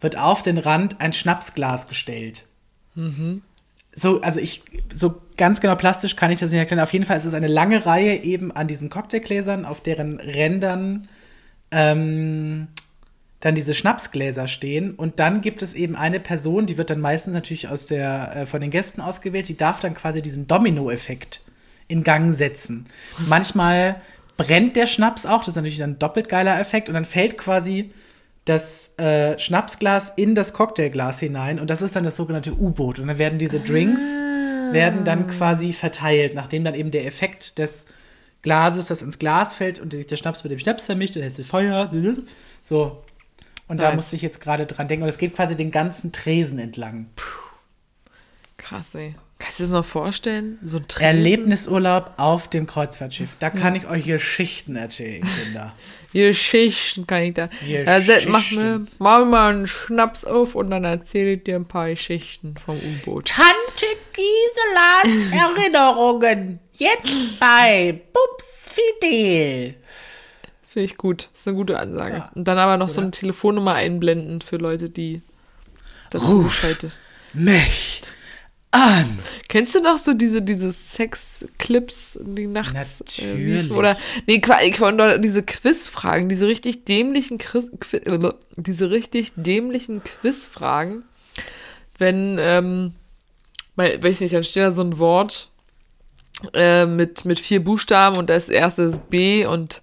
wird 0.00 0.16
auf 0.16 0.42
den 0.42 0.58
Rand 0.58 1.00
ein 1.00 1.12
Schnapsglas 1.12 1.88
gestellt. 1.88 2.46
So, 3.92 4.20
also 4.20 4.38
ich, 4.38 4.62
so 4.92 5.20
ganz 5.36 5.60
genau 5.60 5.74
plastisch 5.74 6.14
kann 6.14 6.30
ich 6.30 6.38
das 6.38 6.50
nicht 6.50 6.60
erklären. 6.60 6.82
Auf 6.82 6.92
jeden 6.92 7.04
Fall 7.04 7.16
ist 7.16 7.24
es 7.24 7.34
eine 7.34 7.48
lange 7.48 7.86
Reihe 7.86 8.22
eben 8.22 8.52
an 8.52 8.68
diesen 8.68 8.90
Cocktailgläsern, 8.90 9.64
auf 9.64 9.80
deren 9.80 10.20
Rändern 10.20 11.08
ähm, 11.72 12.68
dann 13.40 13.54
diese 13.56 13.74
Schnapsgläser 13.74 14.46
stehen. 14.46 14.94
Und 14.94 15.18
dann 15.18 15.40
gibt 15.40 15.62
es 15.62 15.74
eben 15.74 15.96
eine 15.96 16.20
Person, 16.20 16.66
die 16.66 16.78
wird 16.78 16.90
dann 16.90 17.00
meistens 17.00 17.34
natürlich 17.34 17.68
aus 17.68 17.86
der, 17.86 18.36
äh, 18.36 18.46
von 18.46 18.60
den 18.60 18.70
Gästen 18.70 19.00
ausgewählt, 19.00 19.48
die 19.48 19.56
darf 19.56 19.80
dann 19.80 19.94
quasi 19.94 20.22
diesen 20.22 20.46
Domino-Effekt 20.46 21.40
in 21.88 22.02
Gang 22.02 22.32
setzen. 22.34 22.86
Manchmal 23.26 24.00
brennt 24.36 24.76
der 24.76 24.86
Schnaps 24.86 25.26
auch, 25.26 25.40
das 25.40 25.48
ist 25.48 25.56
natürlich 25.56 25.78
dann 25.78 25.92
ein 25.92 25.98
doppelt 25.98 26.28
geiler 26.28 26.60
Effekt. 26.60 26.88
Und 26.88 26.94
dann 26.94 27.04
fällt 27.04 27.36
quasi 27.38 27.90
das 28.44 28.96
äh, 28.98 29.38
Schnapsglas 29.38 30.12
in 30.16 30.34
das 30.34 30.52
Cocktailglas 30.52 31.20
hinein 31.20 31.58
und 31.58 31.68
das 31.68 31.82
ist 31.82 31.96
dann 31.96 32.04
das 32.04 32.16
sogenannte 32.16 32.52
U-Boot. 32.52 32.98
Und 32.98 33.08
dann 33.08 33.18
werden 33.18 33.38
diese 33.38 33.60
Drinks 33.60 34.02
werden 34.72 35.04
dann 35.04 35.26
quasi 35.28 35.72
verteilt, 35.72 36.34
nachdem 36.34 36.64
dann 36.64 36.74
eben 36.74 36.90
der 36.90 37.06
Effekt 37.06 37.58
des 37.58 37.86
Glases, 38.42 38.86
das 38.86 39.02
ins 39.02 39.18
Glas 39.18 39.54
fällt 39.54 39.80
und 39.80 39.92
sich 39.92 40.06
der 40.06 40.16
Schnaps 40.16 40.44
mit 40.44 40.52
dem 40.52 40.58
Schnaps 40.58 40.86
vermischt 40.86 41.16
und 41.16 41.22
jetzt 41.22 41.40
Feuer. 41.42 41.90
So. 42.62 43.02
Und 43.66 43.80
da 43.80 43.88
Nice. 43.88 43.96
musste 43.96 44.16
ich 44.16 44.22
jetzt 44.22 44.40
gerade 44.40 44.66
dran 44.66 44.88
denken. 44.88 45.02
Und 45.02 45.08
es 45.08 45.18
geht 45.18 45.34
quasi 45.34 45.56
den 45.56 45.70
ganzen 45.70 46.12
Tresen 46.12 46.58
entlang. 46.58 47.08
Krass, 48.56 48.94
ey. 48.94 49.14
Kannst 49.38 49.60
du 49.60 49.62
dir 49.62 49.66
das 49.68 49.72
noch 49.72 49.84
vorstellen? 49.84 50.58
So 50.64 50.78
ein 50.78 50.88
Tresen? 50.88 51.06
Erlebnisurlaub 51.06 52.12
auf 52.16 52.48
dem 52.48 52.66
Kreuzfahrtschiff. 52.66 53.36
Da 53.38 53.50
kann 53.50 53.76
ich 53.76 53.86
euch 53.86 54.04
Geschichten 54.04 54.74
erzählen, 54.74 55.22
Kinder. 55.22 55.74
Geschichten 56.12 57.06
kann 57.06 57.22
ich 57.22 57.34
da. 57.34 57.48
Ja, 57.64 58.00
mach 58.26 58.50
mir, 58.50 58.86
mach 58.98 59.20
mir 59.20 59.24
mal 59.26 59.52
einen 59.52 59.66
Schnaps 59.68 60.24
auf 60.24 60.56
und 60.56 60.70
dann 60.70 60.84
erzähle 60.84 61.34
ich 61.34 61.44
dir 61.44 61.54
ein 61.54 61.66
paar 61.66 61.88
Geschichten 61.88 62.56
vom 62.56 62.76
U-Boot. 62.76 63.28
Tante 63.28 63.86
Giselas 64.12 65.32
Erinnerungen. 65.56 66.58
Jetzt 66.72 67.38
bei 67.38 68.00
Bubs 68.12 68.74
Fidel. 69.00 69.76
Finde 70.66 70.84
ich 70.84 70.96
gut. 70.96 71.28
Das 71.32 71.42
ist 71.42 71.48
eine 71.48 71.56
gute 71.56 71.78
Ansage. 71.78 72.16
Ja. 72.16 72.32
Und 72.34 72.48
dann 72.48 72.58
aber 72.58 72.76
noch 72.76 72.88
so 72.88 72.98
Oder? 72.98 73.02
eine 73.02 73.10
Telefonnummer 73.12 73.74
einblenden 73.74 74.40
für 74.40 74.56
Leute, 74.56 74.90
die 74.90 75.22
Ruf. 76.12 76.76
Mich 77.34 78.02
an. 78.70 79.18
Kennst 79.48 79.74
du 79.74 79.80
noch 79.80 79.98
so 79.98 80.12
diese, 80.14 80.42
diese 80.42 80.70
Sex-Clips, 80.70 82.18
die 82.22 82.46
nachts 82.46 83.00
äh, 83.00 83.24
Natürlich. 83.24 83.62
liefen? 83.62 83.76
Oder 83.76 83.96
nee, 84.26 84.42
oder 84.80 85.18
diese 85.18 85.42
Quizfragen, 85.42 86.28
diese 86.28 86.46
richtig 86.46 86.84
dämlichen 86.84 87.38
Quiz, 87.38 87.70
Qui- 87.80 88.04
äh, 88.06 88.32
diese 88.56 88.90
richtig 88.90 89.32
dämlichen 89.36 90.02
Quizfragen, 90.02 91.04
wenn, 91.98 92.36
ähm, 92.40 92.92
weil, 93.76 94.02
weiß 94.02 94.20
nicht, 94.20 94.34
dann 94.34 94.44
steht 94.44 94.62
da 94.62 94.72
so 94.72 94.82
ein 94.82 94.98
Wort 94.98 95.48
äh, 96.54 96.86
mit, 96.86 97.24
mit 97.24 97.40
vier 97.40 97.62
Buchstaben 97.64 98.16
und 98.16 98.28
das 98.30 98.48
erste 98.48 98.82
ist 98.82 99.08
B 99.10 99.46
und 99.46 99.82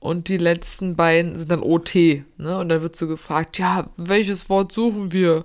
und 0.00 0.28
die 0.28 0.36
letzten 0.36 0.94
beiden 0.94 1.36
sind 1.36 1.50
dann 1.50 1.60
OT, 1.60 1.96
ne? 2.36 2.56
Und 2.58 2.68
dann 2.68 2.82
wird 2.82 2.94
so 2.94 3.08
gefragt, 3.08 3.58
ja, 3.58 3.90
welches 3.96 4.48
Wort 4.48 4.70
suchen 4.70 5.10
wir? 5.10 5.44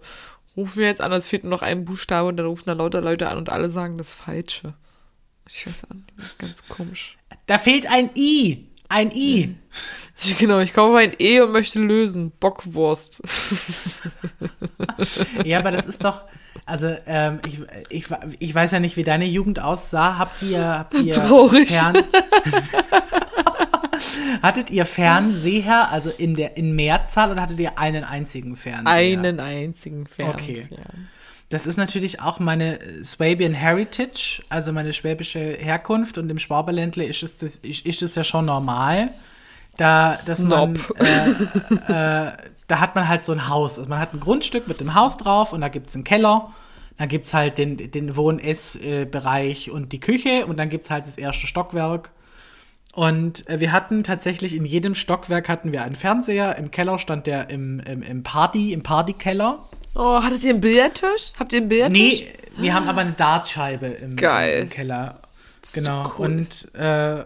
Rufen 0.56 0.78
wir 0.80 0.88
jetzt 0.88 1.02
an, 1.02 1.12
es 1.12 1.28
fehlt 1.28 1.44
nur 1.44 1.52
noch 1.52 1.62
ein 1.62 1.86
Buchstabe 1.86 2.28
und 2.30 2.38
dann 2.38 2.46
rufen 2.46 2.64
da 2.66 2.74
lauter 2.74 3.02
Leute 3.02 3.28
an 3.30 3.38
und 3.38 3.50
alle 3.50 3.70
sagen 3.70 3.98
das 3.98 4.14
Falsche. 4.14 4.74
Ich 5.50 5.66
weiß 5.68 5.84
auch 5.86 5.96
nicht, 5.96 6.40
ganz 6.40 6.68
komisch. 6.68 7.18
Da 7.48 7.58
fehlt 7.58 7.88
ein 7.88 8.12
I. 8.16 8.70
Ein 8.88 9.12
I. 9.12 9.56
Ich, 10.22 10.38
genau, 10.38 10.60
ich 10.60 10.74
kaufe 10.74 10.98
ein 10.98 11.14
E 11.18 11.42
und 11.42 11.52
möchte 11.52 11.80
lösen. 11.80 12.32
Bockwurst. 12.40 13.24
Ja, 15.44 15.60
aber 15.60 15.72
das 15.72 15.86
ist 15.86 16.04
doch. 16.04 16.26
Also, 16.66 16.96
ähm, 17.08 17.40
ich, 17.46 17.60
ich, 17.90 18.06
ich 18.40 18.56
weiß 18.56 18.72
ja 18.72 18.80
nicht, 18.80 18.96
wie 18.96 19.04
deine 19.04 19.26
Jugend 19.26 19.60
aussah. 19.60 20.18
Habt 20.18 20.42
ihr, 20.44 20.64
habt 20.66 20.94
ihr 20.94 21.12
Traurig. 21.14 21.70
Fern 21.70 21.98
Hattet 24.42 24.70
ihr 24.70 24.86
Fernseher, 24.86 25.90
also 25.92 26.10
in 26.10 26.36
der 26.36 26.58
in 26.58 26.76
Mehrzahl, 26.76 27.32
oder 27.32 27.42
hattet 27.42 27.60
ihr 27.60 27.78
einen 27.78 28.04
einzigen 28.04 28.56
Fernseher? 28.56 28.92
Einen 28.92 29.40
einzigen 29.40 30.08
Fernseher. 30.08 30.64
Okay. 30.64 30.70
Das 31.50 31.66
ist 31.68 31.78
natürlich 31.78 32.20
auch 32.20 32.40
meine 32.40 32.80
Swabian 33.04 33.54
Heritage, 33.54 34.42
also 34.50 34.72
meine 34.72 34.92
schwäbische 34.92 35.40
Herkunft. 35.40 36.18
Und 36.18 36.30
im 36.30 36.40
Schwaberländle 36.40 37.06
ist 37.06 37.22
es, 37.22 37.36
das, 37.36 37.58
ist, 37.58 37.86
ist 37.86 38.02
es 38.02 38.16
ja 38.16 38.24
schon 38.24 38.46
normal, 38.46 39.10
da, 39.78 40.18
dass 40.26 40.40
man, 40.40 40.80
äh, 40.98 42.28
äh, 42.28 42.32
da 42.68 42.80
hat 42.80 42.96
man 42.96 43.08
halt 43.08 43.26
so 43.26 43.34
ein 43.34 43.50
Haus. 43.50 43.78
Also 43.78 43.90
man 43.90 44.00
hat 44.00 44.14
ein 44.14 44.20
Grundstück 44.20 44.68
mit 44.68 44.80
dem 44.80 44.96
Haus 44.96 45.18
drauf 45.18 45.54
und 45.54 45.62
da 45.62 45.68
gibt 45.68 45.90
es 45.90 45.96
einen 45.96 46.04
Keller. 46.04 46.52
Dann 46.98 47.08
gibt 47.08 47.26
es 47.26 47.34
halt 47.34 47.58
den, 47.58 47.78
den 47.78 48.16
Wohn-Ess-Bereich 48.16 49.72
und 49.72 49.92
die 49.92 50.00
Küche 50.00 50.46
und 50.46 50.58
dann 50.58 50.70
gibt 50.70 50.86
es 50.86 50.92
halt 50.92 51.08
das 51.08 51.18
erste 51.18 51.48
Stockwerk. 51.48 52.12
Und 52.94 53.50
äh, 53.50 53.60
wir 53.60 53.72
hatten 53.72 54.04
tatsächlich 54.04 54.56
in 54.56 54.66
jedem 54.66 54.94
Stockwerk 54.94 55.50
hatten 55.50 55.72
wir 55.72 55.84
einen 55.84 55.96
Fernseher. 55.96 56.56
Im 56.58 56.70
Keller 56.70 57.00
stand 57.00 57.26
der 57.26 57.50
im, 57.50 57.80
im, 57.80 58.04
im 58.04 58.24
Party, 58.24 58.72
im 58.72 58.84
Partykeller. 58.84 59.68
Oh, 59.96 60.22
hattet 60.22 60.44
ihr 60.44 60.52
einen 60.52 60.62
Billardtisch? 60.62 61.34
Habt 61.38 61.54
ihr 61.54 61.60
einen 61.60 61.70
Billardtisch? 61.70 61.98
Nee, 61.98 62.34
wir 62.58 62.74
haben 62.74 62.88
aber 62.88 63.02
eine 63.02 63.14
Dartscheibe 63.14 63.88
im, 63.88 64.16
Geil. 64.16 64.64
im 64.64 64.70
Keller. 64.70 65.20
Genau. 65.74 66.04
so 66.04 66.12
cool. 66.20 66.26
Und 66.28 66.76
äh, 66.76 67.24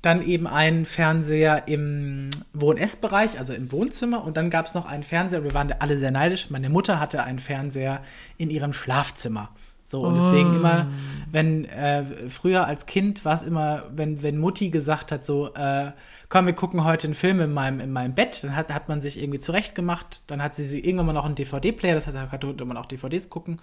dann 0.00 0.22
eben 0.22 0.46
einen 0.46 0.86
Fernseher 0.86 1.68
im 1.68 2.30
Wohn-Ess-Bereich, 2.54 3.38
also 3.38 3.52
im 3.52 3.70
Wohnzimmer. 3.72 4.24
Und 4.24 4.38
dann 4.38 4.48
gab 4.48 4.66
es 4.66 4.72
noch 4.72 4.86
einen 4.86 5.02
Fernseher. 5.02 5.44
Wir 5.44 5.52
waren 5.52 5.68
da 5.68 5.76
alle 5.80 5.98
sehr 5.98 6.10
neidisch. 6.10 6.48
Meine 6.48 6.70
Mutter 6.70 7.00
hatte 7.00 7.22
einen 7.22 7.38
Fernseher 7.38 8.02
in 8.38 8.48
ihrem 8.48 8.72
Schlafzimmer. 8.72 9.50
So, 9.88 10.02
und 10.02 10.16
deswegen 10.16 10.50
Oh. 10.50 10.56
immer, 10.56 10.88
wenn 11.30 11.64
äh, 11.66 12.04
früher 12.28 12.66
als 12.66 12.86
Kind 12.86 13.24
war 13.24 13.34
es 13.34 13.44
immer, 13.44 13.84
wenn, 13.94 14.20
wenn 14.20 14.36
Mutti 14.36 14.70
gesagt 14.70 15.12
hat, 15.12 15.24
so, 15.24 15.54
äh, 15.54 15.92
komm, 16.28 16.46
wir 16.46 16.54
gucken 16.54 16.84
heute 16.84 17.06
einen 17.06 17.14
Film 17.14 17.38
in 17.40 17.54
meinem, 17.54 17.78
in 17.78 17.92
meinem 17.92 18.12
Bett, 18.12 18.42
dann 18.42 18.56
hat, 18.56 18.74
hat 18.74 18.88
man 18.88 19.00
sich 19.00 19.22
irgendwie 19.22 19.38
zurechtgemacht, 19.38 20.22
dann 20.26 20.42
hat 20.42 20.56
sie, 20.56 20.64
sie 20.64 20.80
irgendwann 20.80 21.06
mal 21.06 21.12
noch 21.12 21.24
einen 21.24 21.36
DVD-Player, 21.36 21.94
das 21.94 22.08
heißt, 22.08 22.16
da 22.16 22.26
konnte 22.26 22.64
man 22.64 22.76
auch 22.76 22.86
DVDs 22.86 23.30
gucken. 23.30 23.60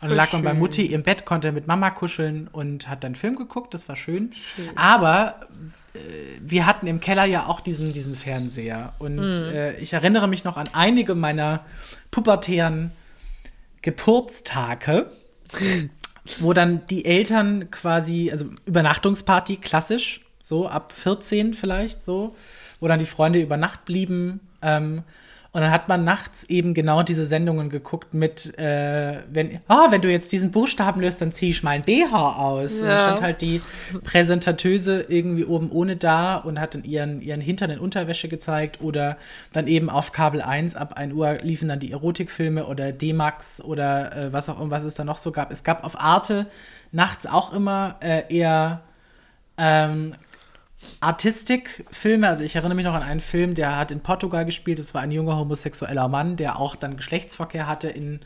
Und 0.00 0.08
dann 0.08 0.16
lag 0.16 0.32
man 0.32 0.42
bei 0.42 0.50
schön. 0.52 0.58
Mutti 0.58 0.86
im 0.86 1.02
Bett, 1.02 1.26
konnte 1.26 1.52
mit 1.52 1.66
Mama 1.66 1.90
kuscheln 1.90 2.48
und 2.50 2.88
hat 2.88 3.04
dann 3.04 3.14
Film 3.14 3.36
geguckt, 3.36 3.74
das 3.74 3.90
war 3.90 3.96
schön. 3.96 4.32
Aber 4.74 5.40
äh, 5.92 5.98
wir 6.40 6.64
hatten 6.64 6.86
im 6.86 7.00
Keller 7.00 7.26
ja 7.26 7.44
auch 7.46 7.60
diesen, 7.60 7.92
diesen 7.92 8.14
Fernseher. 8.14 8.94
Und 9.00 9.18
Mhm. 9.18 9.48
äh, 9.52 9.76
ich 9.76 9.92
erinnere 9.92 10.28
mich 10.28 10.44
noch 10.44 10.56
an 10.56 10.68
einige 10.72 11.14
meiner 11.14 11.60
pubertären 12.10 12.92
Geburtstage, 13.82 15.10
wo 16.40 16.52
dann 16.52 16.86
die 16.88 17.04
Eltern 17.04 17.70
quasi, 17.70 18.30
also 18.30 18.46
Übernachtungsparty, 18.66 19.56
klassisch, 19.56 20.20
so 20.42 20.68
ab 20.68 20.92
14 20.92 21.54
vielleicht 21.54 22.04
so, 22.04 22.34
wo 22.80 22.88
dann 22.88 22.98
die 22.98 23.06
Freunde 23.06 23.40
über 23.40 23.56
Nacht 23.56 23.84
blieben. 23.84 24.40
Ähm, 24.62 25.02
und 25.58 25.64
dann 25.64 25.72
hat 25.72 25.88
man 25.88 26.04
nachts 26.04 26.44
eben 26.44 26.72
genau 26.72 27.02
diese 27.02 27.26
Sendungen 27.26 27.68
geguckt 27.68 28.14
mit, 28.14 28.56
äh, 28.60 29.22
wenn, 29.28 29.58
ah, 29.66 29.88
wenn 29.90 30.00
du 30.00 30.08
jetzt 30.08 30.30
diesen 30.30 30.52
Buchstaben 30.52 31.00
löst, 31.00 31.20
dann 31.20 31.32
ziehe 31.32 31.50
ich 31.50 31.64
mein 31.64 31.82
BH 31.82 32.36
aus. 32.36 32.74
Und 32.74 32.82
dann 32.82 32.90
Ja. 32.90 32.98
stand 33.00 33.20
halt 33.22 33.40
die 33.40 33.60
Präsentatöse 34.04 35.06
irgendwie 35.08 35.44
oben 35.44 35.72
ohne 35.72 35.96
da 35.96 36.36
und 36.36 36.60
hat 36.60 36.74
dann 36.76 36.84
ihren, 36.84 37.20
ihren 37.20 37.40
Hintern 37.40 37.70
in 37.70 37.80
Unterwäsche 37.80 38.28
gezeigt 38.28 38.80
oder 38.80 39.16
dann 39.52 39.66
eben 39.66 39.90
auf 39.90 40.12
Kabel 40.12 40.42
1 40.42 40.76
ab 40.76 40.92
1 40.92 41.12
Uhr 41.12 41.38
liefen 41.42 41.66
dann 41.68 41.80
die 41.80 41.90
Erotikfilme 41.90 42.64
oder 42.64 42.92
D-Max 42.92 43.60
oder 43.60 44.16
äh, 44.16 44.32
was 44.32 44.48
auch 44.48 44.60
immer, 44.60 44.70
was 44.70 44.84
es 44.84 44.94
da 44.94 45.02
noch 45.02 45.18
so 45.18 45.32
gab. 45.32 45.50
Es 45.50 45.64
gab 45.64 45.82
auf 45.82 45.98
Arte 46.00 46.46
nachts 46.92 47.26
auch 47.26 47.52
immer 47.52 47.96
äh, 47.98 48.22
eher 48.32 48.82
ähm, 49.56 50.14
Artistikfilme, 51.00 52.28
also 52.28 52.42
ich 52.42 52.56
erinnere 52.56 52.76
mich 52.76 52.84
noch 52.84 52.94
an 52.94 53.02
einen 53.02 53.20
Film, 53.20 53.54
der 53.54 53.76
hat 53.76 53.90
in 53.90 54.00
Portugal 54.00 54.44
gespielt, 54.44 54.78
das 54.78 54.94
war 54.94 55.02
ein 55.02 55.10
junger 55.10 55.36
homosexueller 55.36 56.08
Mann, 56.08 56.36
der 56.36 56.58
auch 56.58 56.76
dann 56.76 56.96
Geschlechtsverkehr 56.96 57.66
hatte 57.66 57.88
in, 57.88 58.20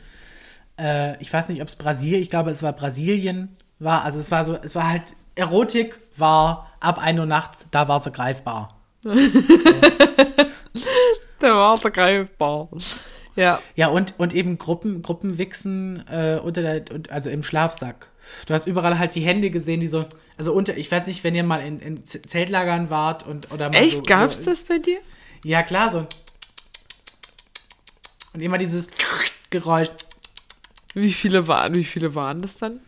äh, 0.79 1.21
ich 1.21 1.33
weiß 1.33 1.49
nicht, 1.49 1.61
ob 1.61 1.67
es 1.67 1.75
Brasilien, 1.75 2.21
ich 2.21 2.29
glaube, 2.29 2.51
es 2.51 2.63
war 2.63 2.73
Brasilien, 2.73 3.55
war, 3.79 4.03
also 4.03 4.19
es 4.19 4.29
war 4.31 4.45
so, 4.45 4.55
es 4.55 4.75
war 4.75 4.89
halt, 4.89 5.15
Erotik 5.35 5.99
war 6.15 6.71
ab 6.79 6.99
1 6.99 7.19
Uhr 7.19 7.25
nachts, 7.25 7.65
da 7.71 7.87
war 7.87 7.99
sie 7.99 8.11
greifbar. 8.11 8.69
Der 11.41 11.55
war 11.55 11.77
vergreifbar. 11.77 12.69
Ja. 13.35 13.59
Ja, 13.75 13.87
und, 13.87 14.13
und 14.17 14.33
eben 14.33 14.57
Gruppen, 14.57 15.01
Gruppenwichsen 15.01 16.07
äh, 16.07 16.39
unter 16.41 16.61
der, 16.61 16.83
also 17.09 17.29
im 17.29 17.43
Schlafsack. 17.43 18.09
Du 18.45 18.53
hast 18.53 18.67
überall 18.67 18.97
halt 18.99 19.15
die 19.15 19.21
Hände 19.21 19.49
gesehen, 19.49 19.79
die 19.79 19.87
so, 19.87 20.05
also 20.37 20.53
unter, 20.53 20.75
ich 20.77 20.91
weiß 20.91 21.07
nicht, 21.07 21.23
wenn 21.23 21.35
ihr 21.35 21.43
mal 21.43 21.57
in, 21.65 21.79
in 21.79 22.05
Zeltlagern 22.05 22.89
wart 22.89 23.23
und 23.25 23.51
oder 23.51 23.69
mal 23.69 23.77
Echt? 23.77 23.97
so, 23.97 24.03
Gab's 24.03 24.43
so, 24.43 24.49
das 24.51 24.61
bei 24.61 24.79
dir? 24.79 24.99
Ja, 25.43 25.63
klar, 25.63 25.91
so. 25.91 26.07
Und 28.33 28.41
immer 28.41 28.57
dieses 28.57 28.87
Geräusch. 29.49 29.89
Wie 30.95 31.13
viele 31.13 31.47
waren, 31.47 31.75
wie 31.75 31.83
viele 31.83 32.15
waren 32.15 32.41
das 32.41 32.57
dann? 32.57 32.79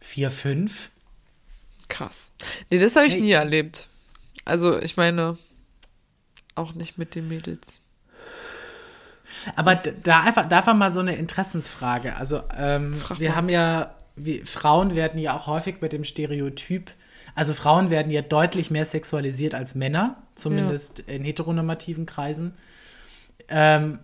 Vier, 0.00 0.30
fünf. 0.30 0.90
Krass. 1.88 2.32
Nee, 2.70 2.78
das 2.78 2.96
habe 2.96 3.06
ich 3.06 3.14
Hey. 3.14 3.20
nie 3.20 3.32
erlebt. 3.32 3.88
Also, 4.44 4.78
ich 4.78 4.96
meine, 4.96 5.38
auch 6.54 6.74
nicht 6.74 6.98
mit 6.98 7.14
den 7.14 7.28
Mädels. 7.28 7.80
Aber 9.56 9.74
da 9.74 10.20
einfach, 10.20 10.48
da 10.48 10.58
einfach 10.58 10.74
mal 10.74 10.92
so 10.92 11.00
eine 11.00 11.16
Interessensfrage. 11.16 12.16
Also, 12.16 12.42
ähm, 12.56 12.96
wir 13.18 13.34
haben 13.34 13.48
ja, 13.48 13.94
wir, 14.16 14.46
Frauen 14.46 14.94
werden 14.94 15.20
ja 15.20 15.36
auch 15.36 15.46
häufig 15.46 15.80
mit 15.80 15.92
dem 15.92 16.04
Stereotyp, 16.04 16.90
also 17.34 17.52
Frauen 17.52 17.90
werden 17.90 18.12
ja 18.12 18.22
deutlich 18.22 18.70
mehr 18.70 18.84
sexualisiert 18.84 19.54
als 19.54 19.74
Männer, 19.74 20.22
zumindest 20.34 21.00
in 21.00 21.24
heteronormativen 21.24 22.06
Kreisen. 22.06 22.54
Ähm, 23.48 23.98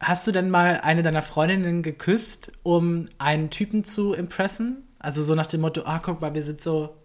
hast 0.00 0.26
du 0.26 0.32
denn 0.32 0.50
mal 0.50 0.80
eine 0.82 1.02
deiner 1.02 1.22
Freundinnen 1.22 1.82
geküsst, 1.82 2.52
um 2.62 3.08
einen 3.18 3.50
Typen 3.50 3.84
zu 3.84 4.14
impressen? 4.14 4.88
Also 4.98 5.22
so 5.22 5.34
nach 5.34 5.46
dem 5.46 5.60
Motto, 5.60 5.82
ah, 5.84 6.00
guck 6.02 6.20
mal, 6.20 6.34
wir 6.34 6.42
sind 6.42 6.60
so 6.60 6.96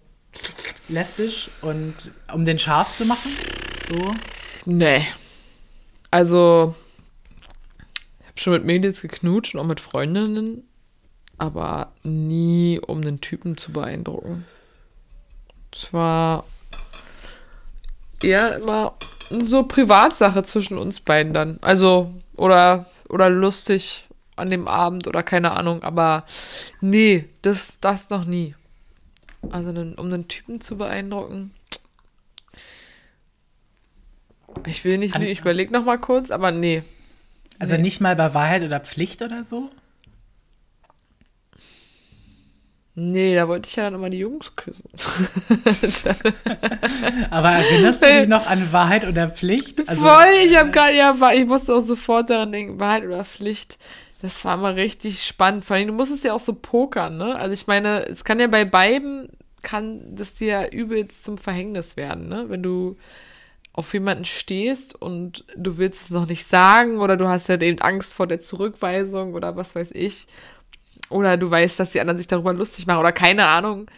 lesbisch 0.90 1.50
und 1.62 2.12
um 2.34 2.46
den 2.46 2.58
scharf 2.58 2.94
zu 2.94 3.06
machen? 3.06 3.32
So? 3.90 4.16
Nee. 4.66 5.06
Also, 6.10 6.76
schon 8.36 8.54
mit 8.54 8.66
Mädels 8.66 9.02
geknutscht 9.02 9.54
und 9.56 9.62
auch 9.62 9.66
mit 9.66 9.80
Freundinnen, 9.80 10.64
aber 11.38 11.92
nie, 12.04 12.80
um 12.80 13.02
einen 13.02 13.22
Typen 13.22 13.58
zu 13.58 13.72
beeindrucken. 13.72 14.46
Es 15.72 15.94
war 15.94 16.46
eher 18.22 18.58
immer 18.58 18.96
so 19.30 19.64
Privatsache 19.64 20.44
zwischen 20.44 20.78
uns 20.78 21.00
beiden 21.00 21.34
dann. 21.34 21.58
Also, 21.62 22.14
oder, 22.36 22.88
oder 23.10 23.30
lustig 23.30 24.08
an 24.36 24.50
dem 24.50 24.68
Abend 24.68 25.08
oder 25.08 25.24
keine 25.24 25.52
Ahnung, 25.52 25.84
aber 25.84 26.26
nee, 26.82 27.30
das, 27.42 27.80
das 27.80 28.10
noch 28.10 28.26
nie. 28.26 28.56
Also, 29.50 29.70
um 29.70 30.06
einen 30.06 30.28
Typen 30.28 30.62
zu 30.62 30.78
beeindrucken. 30.78 31.52
Ich 34.66 34.86
will 34.86 34.98
nicht, 34.98 35.16
An- 35.16 35.24
ich 35.24 35.42
überlege 35.42 35.74
noch 35.74 35.84
mal 35.86 35.98
kurz, 35.98 36.32
aber 36.32 36.52
nee. 36.52 36.84
Also 37.64 37.82
nicht 37.82 38.02
mal 38.02 38.16
bei 38.16 38.34
Wahrheit 38.34 38.64
oder 38.64 38.80
Pflicht 38.80 39.22
oder 39.22 39.44
so? 39.44 39.70
Nee, 42.96 43.34
da 43.34 43.48
wollte 43.48 43.68
ich 43.68 43.76
ja 43.76 43.86
dann 43.86 43.96
immer 43.96 44.12
die 44.12 44.20
Jungs 44.20 44.56
küssen. 44.56 44.88
Aber 47.32 47.50
erinnerst 47.50 48.04
du 48.04 48.20
dich 48.20 48.28
noch 48.28 48.46
an 48.46 48.72
Wahrheit 48.72 49.08
oder 49.08 49.30
Pflicht? 49.30 49.80
Also, 49.90 50.04
Voll, 50.04 50.46
ich 50.46 50.56
habe 50.56 50.70
gerade, 50.70 50.96
ja, 50.96 51.18
ich 51.32 51.48
musste 51.48 51.74
auch 51.74 51.82
sofort 51.82 52.30
daran 52.30 52.52
denken, 52.52 52.80
Wahrheit 52.80 53.06
oder 53.06 53.26
Pflicht. 53.26 53.80
Das 54.22 54.46
war 54.46 54.58
mal 54.58 54.74
richtig 54.74 55.24
spannend. 55.24 55.66
Vor 55.66 55.76
allem, 55.76 55.88
du 55.88 55.94
musstest 55.94 56.24
ja 56.24 56.34
auch 56.34 56.40
so 56.40 56.54
pokern, 56.54 57.18
ne? 57.18 57.36
Also 57.36 57.54
ich 57.54 57.66
meine, 57.66 58.08
es 58.08 58.24
kann 58.24 58.40
ja 58.40 58.46
bei 58.48 58.64
beiden, 58.64 59.30
kann 59.64 60.16
das 60.16 60.36
dir 60.36 60.48
ja 60.48 60.68
übelst 60.68 61.24
zum 61.24 61.40
Verhängnis 61.40 61.98
werden, 61.98 62.30
ne? 62.30 62.46
Wenn 62.48 62.62
du 62.62 62.96
auf 63.74 63.92
jemanden 63.94 64.26
stehst 64.26 64.96
und 64.96 65.46
du 65.56 65.78
willst 65.78 66.04
es 66.04 66.12
noch 66.12 66.28
nicht 66.28 66.46
sagen 66.46 67.00
oder 67.00 67.18
du 67.18 67.28
hast 67.28 67.50
halt 67.50 67.64
eben 67.64 67.82
Angst 67.82 68.14
vor 68.14 68.28
der 68.28 68.40
Zurückweisung 68.40 69.34
oder 69.34 69.56
was 69.56 69.76
weiß 69.76 69.92
ich. 69.94 70.28
Oder 71.10 71.38
du 71.38 71.50
weißt, 71.50 71.80
dass 71.80 71.90
die 71.90 72.00
anderen 72.00 72.18
sich 72.18 72.28
darüber 72.28 72.54
lustig 72.54 72.86
machen 72.86 73.00
oder 73.00 73.12
keine 73.12 73.46
Ahnung. 73.48 73.90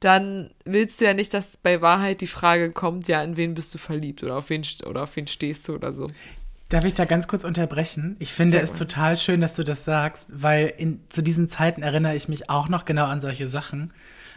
Dann 0.00 0.50
willst 0.64 1.00
du 1.00 1.06
ja 1.06 1.14
nicht, 1.14 1.32
dass 1.32 1.56
bei 1.56 1.80
Wahrheit 1.80 2.20
die 2.20 2.26
Frage 2.26 2.72
kommt, 2.72 3.08
ja, 3.08 3.22
in 3.22 3.36
wen 3.36 3.54
bist 3.54 3.72
du 3.74 3.78
verliebt 3.78 4.22
oder 4.22 4.36
auf 4.36 4.50
wen, 4.50 4.62
oder 4.86 5.04
auf 5.04 5.16
wen 5.16 5.26
stehst 5.26 5.66
du 5.68 5.74
oder 5.74 5.92
so. 5.92 6.08
Darf 6.68 6.84
ich 6.84 6.94
da 6.94 7.04
ganz 7.04 7.28
kurz 7.28 7.44
unterbrechen? 7.44 8.16
Ich 8.18 8.32
finde 8.32 8.56
Sehr 8.56 8.64
es 8.64 8.70
gerne. 8.70 8.86
total 8.86 9.16
schön, 9.16 9.40
dass 9.40 9.56
du 9.56 9.62
das 9.62 9.84
sagst, 9.84 10.42
weil 10.42 10.72
in, 10.76 11.00
zu 11.08 11.22
diesen 11.22 11.48
Zeiten 11.48 11.82
erinnere 11.82 12.16
ich 12.16 12.28
mich 12.28 12.50
auch 12.50 12.68
noch 12.68 12.84
genau 12.84 13.04
an 13.06 13.20
solche 13.20 13.48
Sachen. 13.48 13.92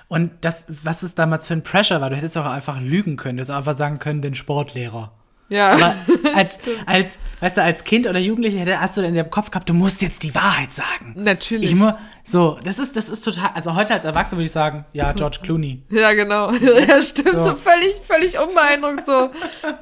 Und 0.07 0.31
das, 0.41 0.67
was 0.83 1.03
es 1.03 1.15
damals 1.15 1.45
für 1.45 1.53
ein 1.53 1.63
Pressure 1.63 1.99
war, 2.01 2.09
du 2.09 2.15
hättest 2.15 2.37
auch 2.37 2.45
einfach 2.45 2.79
lügen 2.79 3.17
können, 3.17 3.37
du 3.37 3.41
hättest 3.41 3.55
einfach 3.57 3.73
sagen 3.73 3.99
können, 3.99 4.21
den 4.21 4.35
Sportlehrer. 4.35 5.11
Ja. 5.49 5.71
Aber 5.71 5.93
als, 6.35 6.59
als, 6.87 7.19
weißt 7.39 7.57
du, 7.57 7.63
als 7.63 7.83
Kind 7.83 8.07
oder 8.07 8.19
Jugendliche 8.19 8.57
hätte, 8.59 8.79
hast 8.81 8.97
du 8.97 9.01
in 9.01 9.13
deinem 9.15 9.29
Kopf 9.29 9.51
gehabt, 9.51 9.69
du 9.69 9.73
musst 9.73 10.01
jetzt 10.01 10.23
die 10.23 10.33
Wahrheit 10.33 10.73
sagen. 10.73 11.13
Natürlich. 11.15 11.69
Ich 11.71 11.75
mu 11.75 11.91
so, 12.23 12.57
das 12.63 12.79
ist, 12.79 12.95
das 12.95 13.09
ist 13.09 13.21
total, 13.23 13.51
also 13.53 13.75
heute 13.75 13.93
als 13.93 14.05
Erwachsener 14.05 14.39
würde 14.39 14.45
ich 14.45 14.51
sagen, 14.51 14.85
ja, 14.93 15.11
George 15.13 15.37
Clooney. 15.43 15.83
Ja, 15.91 16.13
genau. 16.13 16.51
Ja, 16.87 17.01
stimmt. 17.01 17.33
So, 17.33 17.41
So. 17.41 17.55
völlig, 17.55 17.95
völlig 18.07 18.39
unbeeindruckt. 18.39 19.05
So, 19.05 19.29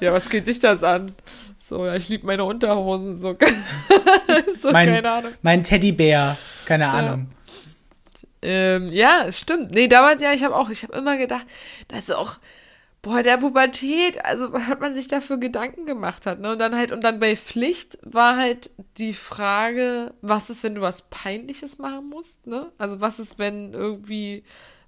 ja, 0.02 0.12
was 0.12 0.30
geht 0.30 0.48
dich 0.48 0.60
das 0.60 0.84
an? 0.84 1.06
So, 1.64 1.86
ja, 1.86 1.96
ich 1.96 2.10
liebe 2.10 2.26
meine 2.28 2.44
Unterhosen. 2.44 3.16
So, 3.16 3.36
so 4.60 4.72
Mein, 4.72 4.86
keine 4.88 5.10
Ahnung. 5.12 5.32
mein 5.42 5.64
Teddybär, 5.64 6.36
keine 6.66 6.90
Ahnung. 6.90 7.28
Ähm, 8.44 8.92
ja, 8.92 9.32
stimmt. 9.32 9.72
Nee, 9.72 9.88
damals, 9.88 10.22
ja, 10.22 10.34
ich 10.34 10.44
habe 10.44 10.56
auch, 10.56 10.70
ich 10.70 10.84
habe 10.84 10.94
immer 10.98 11.18
gedacht, 11.18 11.46
dass 11.88 12.12
auch, 12.12 12.40
boah, 13.02 13.24
der 13.24 13.38
Pubertät, 13.38 14.24
also 14.26 14.54
hat 14.68 14.82
man 14.82 14.96
sich 14.96 15.08
dafür 15.08 15.38
Gedanken 15.38 15.86
gemacht 15.86 16.26
hat, 16.26 16.40
ne? 16.42 16.52
Und 16.52 16.60
dann 16.60 16.76
halt, 16.76 16.92
und 16.92 17.02
dann 17.04 17.20
bei 17.20 17.38
Pflicht 17.38 17.98
war 18.04 18.38
halt 18.38 18.70
die 18.98 19.14
Frage, 19.14 20.14
was 20.22 20.50
ist, 20.50 20.64
wenn 20.64 20.76
du 20.76 20.82
was 20.82 21.04
Peinliches 21.10 21.78
machen 21.78 22.10
musst, 22.10 22.46
ne? 22.46 22.72
Also 22.78 23.00
was 23.02 23.20
ist, 23.20 23.40
wenn 23.40 23.74
irgendwie 23.74 24.44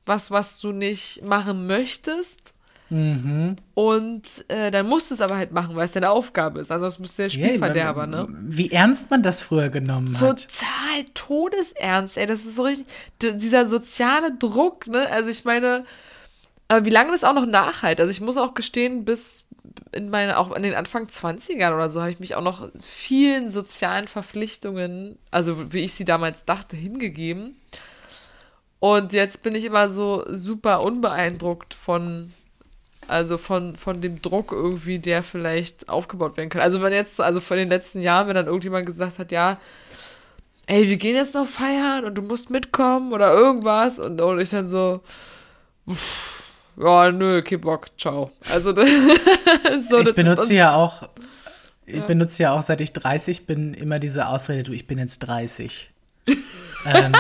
was, 0.06 0.32
was 0.32 0.60
du 0.60 0.72
nicht 0.74 1.24
machen 1.24 1.66
möchtest? 1.68 2.55
Mhm. 2.90 3.56
Und 3.74 4.46
äh, 4.48 4.70
dann 4.70 4.88
musst 4.88 5.10
du 5.10 5.16
es 5.16 5.22
aber 5.22 5.38
halt 5.38 5.52
machen, 5.52 5.76
weil 5.76 5.86
es 5.86 5.94
deine 5.94 6.12
Aufgabe 6.12 6.60
ist. 6.60 6.72
Also 6.72 6.86
es 6.86 6.98
bist 6.98 7.18
du 7.18 7.24
der 7.24 7.32
Yeah, 7.32 7.48
Spielverderber, 7.50 8.06
ne? 8.08 8.28
Wie 8.42 8.72
ernst 8.72 9.10
man 9.10 9.24
das 9.24 9.42
früher 9.42 9.70
genommen 9.70 10.14
hat. 10.20 10.48
Total 10.48 11.06
todesernst, 11.14 12.18
ey. 12.18 12.28
Das 12.28 12.46
ist 12.46 12.56
so 12.56 12.64
richtig. 12.64 12.86
Dieser 13.22 13.68
soziale 13.68 14.36
Druck, 14.38 14.88
ne? 14.88 15.10
Also 15.10 15.30
ich 15.30 15.46
meine, 15.46 15.86
aber 16.68 16.86
wie 16.86 16.92
lange 16.92 17.12
das 17.12 17.24
auch 17.24 17.34
noch 17.34 17.46
nachhalt. 17.46 18.00
Also 18.00 18.12
ich 18.12 18.22
muss 18.22 18.38
auch 18.38 18.54
gestehen, 18.54 19.06
bis 19.06 19.46
in 19.92 20.10
meine, 20.10 20.38
auch 20.38 20.52
in 20.56 20.64
den 20.64 20.76
Anfang 20.76 21.06
20ern 21.06 21.74
oder 21.74 21.90
so, 21.90 22.02
habe 22.02 22.12
ich 22.12 22.20
mich 22.20 22.36
auch 22.36 22.44
noch 22.44 22.70
vielen 22.78 23.50
sozialen 23.50 24.08
Verpflichtungen, 24.08 25.18
also 25.32 25.74
wie 25.74 25.80
ich 25.80 25.94
sie 25.94 26.06
damals 26.06 26.46
dachte, 26.46 26.76
hingegeben. 26.76 27.56
Und 28.80 29.14
jetzt 29.14 29.42
bin 29.42 29.56
ich 29.56 29.66
immer 29.66 29.90
so 29.90 30.26
super 30.28 30.84
unbeeindruckt 30.84 31.74
von, 31.74 32.34
also 33.08 33.38
von, 33.38 33.76
von 33.76 34.02
dem 34.02 34.22
Druck 34.22 34.52
irgendwie, 34.52 35.00
der 35.00 35.24
vielleicht 35.24 35.90
aufgebaut 35.90 36.38
werden 36.38 36.50
kann. 36.50 36.62
Also 36.62 36.82
wenn 36.82 36.94
jetzt, 36.94 37.22
also 37.22 37.40
von 37.40 37.58
den 37.58 37.70
letzten 37.70 38.02
Jahren, 38.02 38.28
wenn 38.28 38.36
dann 38.36 38.48
irgendjemand 38.48 38.86
gesagt 38.86 39.20
hat, 39.20 39.32
ja, 39.32 39.58
ey, 40.68 40.90
wir 40.90 40.98
gehen 40.98 41.16
jetzt 41.16 41.36
noch 41.36 41.48
feiern 41.48 42.06
und 42.06 42.16
du 42.16 42.22
musst 42.22 42.50
mitkommen 42.50 43.14
oder 43.14 43.34
irgendwas 43.34 44.00
und, 44.00 44.20
und 44.22 44.40
ich 44.40 44.50
dann 44.50 44.68
so, 44.68 45.02
pff, 45.90 46.44
ja, 46.78 47.12
nö, 47.12 47.42
kein 47.42 47.62
Bock, 47.62 47.88
ciao. 47.98 48.32
Also 48.52 48.72
das, 48.74 48.88
so, 49.90 50.00
ich 50.00 50.08
das 50.08 50.16
benutze 50.16 50.42
und- 50.44 50.52
ja 50.52 50.76
auch, 50.76 51.08
ich 51.86 52.02
benutze 52.02 52.42
ja 52.44 52.52
auch, 52.52 52.64
seit 52.64 52.82
ich 52.82 52.94
30 52.94 53.46
bin, 53.46 53.74
immer 53.76 54.00
diese 54.00 54.28
Ausrede, 54.28 54.64
du, 54.64 54.72
ich 54.72 54.88
bin 54.88 54.98
jetzt 54.98 55.20
30. 55.20 55.92
ähm, 56.28 57.14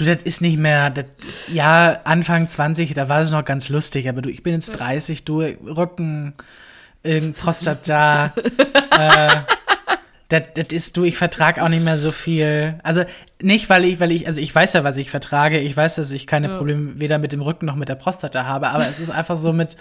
du, 0.00 0.04
das 0.04 0.22
ist 0.22 0.40
nicht 0.40 0.58
mehr, 0.58 0.90
das, 0.90 1.06
ja, 1.48 2.00
Anfang 2.04 2.48
20, 2.48 2.94
da 2.94 3.08
war 3.08 3.20
es 3.20 3.30
noch 3.30 3.44
ganz 3.44 3.68
lustig, 3.68 4.08
aber 4.08 4.22
du, 4.22 4.30
ich 4.30 4.42
bin 4.42 4.54
jetzt 4.54 4.70
30, 4.70 5.24
du, 5.24 5.40
Rücken, 5.40 6.34
irgend 7.02 7.36
Prostata, 7.36 8.32
äh, 8.98 9.28
das, 10.30 10.42
das 10.54 10.68
ist 10.68 10.96
du, 10.96 11.04
ich 11.04 11.16
vertrage 11.16 11.62
auch 11.62 11.68
nicht 11.68 11.84
mehr 11.84 11.98
so 11.98 12.12
viel. 12.12 12.78
Also 12.84 13.04
nicht, 13.42 13.68
weil 13.68 13.84
ich, 13.84 13.98
weil 13.98 14.12
ich, 14.12 14.28
also 14.28 14.40
ich 14.40 14.54
weiß 14.54 14.74
ja, 14.74 14.84
was 14.84 14.96
ich 14.96 15.10
vertrage. 15.10 15.58
Ich 15.58 15.76
weiß, 15.76 15.96
dass 15.96 16.12
ich 16.12 16.26
keine 16.28 16.48
Probleme 16.48 17.00
weder 17.00 17.18
mit 17.18 17.32
dem 17.32 17.42
Rücken 17.42 17.66
noch 17.66 17.74
mit 17.74 17.88
der 17.88 17.96
Prostata 17.96 18.44
habe, 18.44 18.68
aber 18.68 18.86
es 18.88 19.00
ist 19.00 19.10
einfach 19.10 19.36
so 19.36 19.52
mit, 19.52 19.76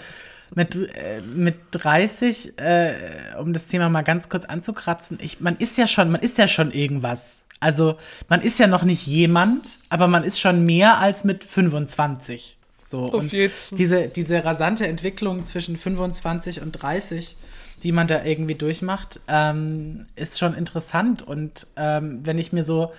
mit, 0.55 0.75
äh, 0.75 1.21
mit 1.21 1.55
30, 1.71 2.57
äh, 2.57 2.93
um 3.39 3.53
das 3.53 3.67
Thema 3.67 3.89
mal 3.89 4.01
ganz 4.01 4.29
kurz 4.29 4.45
anzukratzen, 4.45 5.19
ich, 5.21 5.39
man 5.39 5.55
ist 5.55 5.77
ja 5.77 5.85
schon, 5.85 6.09
man 6.09 6.21
ist 6.21 6.37
ja 6.37 6.47
schon 6.47 6.71
irgendwas. 6.71 7.43
Also 7.59 7.97
man 8.27 8.41
ist 8.41 8.59
ja 8.59 8.67
noch 8.67 8.83
nicht 8.83 9.05
jemand, 9.05 9.79
aber 9.89 10.07
man 10.07 10.23
ist 10.23 10.39
schon 10.39 10.65
mehr 10.65 10.99
als 10.99 11.23
mit 11.23 11.43
25. 11.43 12.57
So, 12.83 13.03
Auf 13.03 13.13
und 13.13 13.29
Fall. 13.29 13.51
diese, 13.71 14.07
diese 14.07 14.43
rasante 14.43 14.87
Entwicklung 14.87 15.45
zwischen 15.45 15.77
25 15.77 16.61
und 16.61 16.71
30, 16.71 17.37
die 17.83 17.91
man 17.91 18.07
da 18.07 18.23
irgendwie 18.23 18.55
durchmacht, 18.55 19.19
ähm, 19.27 20.07
ist 20.15 20.39
schon 20.39 20.55
interessant. 20.55 21.21
Und 21.21 21.67
ähm, 21.75 22.21
wenn 22.23 22.39
ich 22.39 22.51
mir 22.51 22.63
so, 22.63 22.91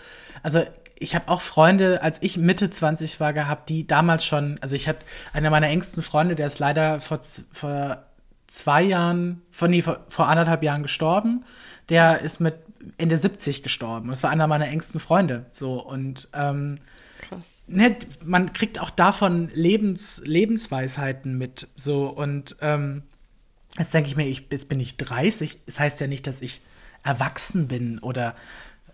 also 0.42 0.62
ich 0.96 1.14
habe 1.14 1.29
auch 1.29 1.40
Freunde, 1.40 2.03
als 2.03 2.23
ich 2.23 2.37
Mitte 2.37 2.70
20 2.70 3.18
war, 3.18 3.33
gehabt, 3.33 3.68
die 3.68 3.87
damals 3.87 4.25
schon, 4.25 4.59
also 4.61 4.77
ich 4.77 4.87
hatte 4.87 5.05
einer 5.33 5.51
meiner 5.51 5.68
engsten 5.68 6.03
Freunde, 6.03 6.37
der 6.37 6.46
ist 6.46 6.61
leider 6.61 7.01
vor, 7.01 7.20
vor 7.53 8.05
zwei 8.46 8.83
Jahren, 8.83 9.42
vor, 9.51 9.66
nee, 9.66 9.83
vor, 9.83 10.01
vor 10.09 10.29
anderthalb 10.29 10.62
Jahren 10.62 10.83
gestorben. 10.83 11.44
Der 11.88 12.20
ist 12.20 12.40
mit 12.40 12.55
Ende 12.97 13.19
70 13.19 13.62
gestorben. 13.62 14.09
Das 14.09 14.23
war 14.23 14.31
einer 14.31 14.47
meiner 14.47 14.69
engsten 14.69 15.01
Freunde. 15.01 15.47
So 15.53 15.81
und 15.81 16.29
ähm, 16.33 16.79
Krass. 17.29 17.59
ne, 17.66 17.97
man 18.25 18.53
kriegt 18.53 18.79
auch 18.81 18.90
davon 18.90 19.49
Lebens, 19.53 20.23
Lebensweisheiten 20.25 21.37
mit. 21.37 21.69
So 21.77 22.09
und 22.09 22.57
ähm, 22.61 23.03
jetzt 23.79 23.95
denke 23.95 24.09
ich 24.09 24.16
mir, 24.16 24.27
ich, 24.27 24.47
jetzt 24.51 24.69
bin 24.69 24.81
ich 24.81 24.97
30. 24.97 25.61
Das 25.66 25.79
heißt 25.79 26.01
ja 26.01 26.07
nicht, 26.07 26.27
dass 26.27 26.40
ich 26.40 26.61
erwachsen 27.03 27.69
bin 27.69 27.99
oder 27.99 28.35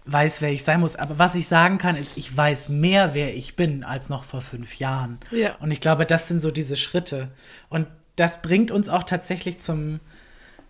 weiß, 0.07 0.41
wer 0.41 0.53
ich 0.53 0.65
sein 0.65 0.81
muss. 0.81 0.97
Aber 0.97 1.19
was 1.19 1.35
ich 1.35 1.49
sagen 1.49 1.79
kann, 1.79 1.97
ist, 1.97 2.17
ich 2.17 2.35
weiß 2.35 2.69
mehr, 2.69 3.15
wer 3.15 3.35
ich 3.35 3.57
bin, 3.57 3.85
als 3.85 4.09
noch 4.09 4.25
vor 4.25 4.41
fünf 4.41 4.79
Jahren. 4.79 5.19
Ja. 5.31 5.57
Und 5.57 5.71
ich 5.71 5.81
glaube, 5.81 6.07
das 6.07 6.29
sind 6.29 6.41
so 6.41 6.51
diese 6.51 6.77
Schritte. 6.77 7.29
Und 7.69 7.87
das 8.15 8.41
bringt 8.41 8.71
uns 8.71 8.89
auch 8.89 9.03
tatsächlich 9.03 9.59
zum, 9.59 10.01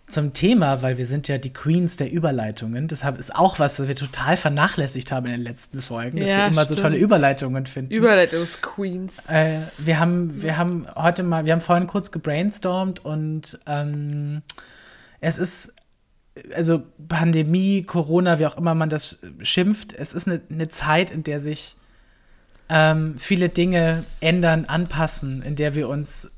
zum 0.07 0.31
Thema, 0.33 0.81
weil 0.81 0.97
wir 0.97 1.05
sind 1.05 1.27
ja 1.27 1.37
die 1.37 1.51
Queens 1.51 1.97
der 1.97 2.11
Überleitungen. 2.13 2.87
Das 2.87 3.03
hab- 3.03 3.19
ist 3.19 3.35
auch 3.35 3.59
was, 3.59 3.77
was 3.79 3.89
wir 3.89 3.95
total 3.95 4.37
vernachlässigt 4.37 5.11
haben 5.11 5.25
in 5.25 5.33
den 5.33 5.41
letzten 5.41 5.81
Folgen, 5.81 6.19
dass 6.19 6.29
Ja, 6.29 6.37
wir 6.37 6.47
immer 6.47 6.61
so 6.63 6.73
stimmt. 6.73 6.79
tolle 6.79 6.97
Überleitungen 6.97 7.65
finden. 7.65 7.91
Überleitungsqueens. 7.93 9.29
Äh, 9.29 9.59
wir 9.77 9.99
haben, 9.99 10.41
wir 10.41 10.57
haben 10.57 10.87
heute 10.95 11.23
mal, 11.23 11.45
wir 11.45 11.51
haben 11.53 11.61
vorhin 11.61 11.87
kurz 11.87 12.11
gebrainstormt 12.11 13.03
und 13.03 13.59
ähm, 13.67 14.43
es 15.19 15.37
ist, 15.39 15.73
also 16.55 16.83
Pandemie, 17.09 17.83
Corona, 17.83 18.39
wie 18.39 18.45
auch 18.45 18.57
immer 18.57 18.75
man 18.75 18.89
das 18.89 19.17
schimpft, 19.41 19.91
es 19.91 20.13
ist 20.13 20.27
eine, 20.27 20.39
eine 20.49 20.69
Zeit, 20.69 21.11
in 21.11 21.23
der 21.23 21.41
sich 21.41 21.75
ähm, 22.69 23.15
viele 23.17 23.49
Dinge 23.49 24.03
ändern, 24.21 24.65
anpassen, 24.65 25.41
in 25.41 25.55
der 25.57 25.75
wir 25.75 25.89
uns 25.89 26.31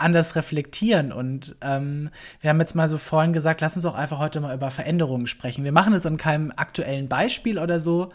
anders 0.00 0.36
reflektieren. 0.36 1.12
Und 1.12 1.56
ähm, 1.60 2.10
wir 2.40 2.50
haben 2.50 2.60
jetzt 2.60 2.74
mal 2.74 2.88
so 2.88 2.98
vorhin 2.98 3.32
gesagt, 3.32 3.60
lass 3.60 3.76
uns 3.76 3.84
doch 3.84 3.94
einfach 3.94 4.18
heute 4.18 4.40
mal 4.40 4.54
über 4.54 4.70
Veränderungen 4.70 5.26
sprechen. 5.26 5.64
Wir 5.64 5.72
machen 5.72 5.92
es 5.92 6.06
an 6.06 6.16
keinem 6.16 6.52
aktuellen 6.54 7.08
Beispiel 7.08 7.58
oder 7.58 7.80
so, 7.80 8.10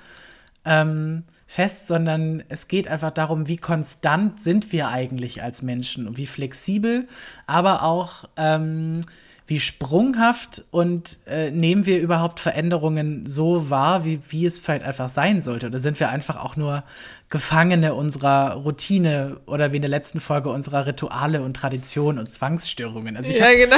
ähm, 0.65 1.24
fest, 1.48 1.88
sondern 1.88 2.43
es 2.50 2.67
geht 2.67 2.88
einfach 2.88 3.12
darum, 3.12 3.48
wie 3.48 3.58
konstant 3.58 4.41
sind 4.41 4.71
wir 4.71 4.89
eigentlich 4.89 5.43
als 5.43 5.62
Menschen 5.62 6.08
und 6.08 6.17
wie 6.17 6.26
flexibel, 6.26 7.08
aber 7.45 7.84
auch 7.84 8.26
ähm, 8.36 9.02
wie 9.48 9.60
sprunghaft 9.60 10.63
und 10.71 11.19
äh, 11.28 11.52
nehmen 11.52 11.86
wir 11.86 12.02
überhaupt 12.02 12.39
Veränderungen 12.39 13.28
so 13.28 13.69
wahr, 13.69 14.04
wie, 14.04 14.19
wie 14.30 14.45
es 14.45 14.60
vielleicht 14.60 14.84
einfach 14.84 15.10
sein 15.10 15.43
sollte? 15.43 15.67
Oder 15.67 15.78
sind 15.78 16.00
wir 16.00 16.10
einfach 16.10 16.38
auch 16.38 16.56
nur 16.56 16.84
Gefangene 17.29 17.95
unserer 17.95 18.51
Routine 18.53 19.38
oder 19.47 19.71
wie 19.73 19.77
in 19.77 19.81
der 19.81 19.89
letzten 19.89 20.19
Folge 20.19 20.49
unserer 20.49 20.85
Rituale 20.85 21.41
und 21.41 21.55
Traditionen 21.55 22.19
und 22.19 22.29
Zwangsstörungen? 22.29 23.17
Also 23.17 23.31
ich 23.31 23.38
Ja, 23.38 23.45
hab, 23.47 23.55
genau. 23.55 23.77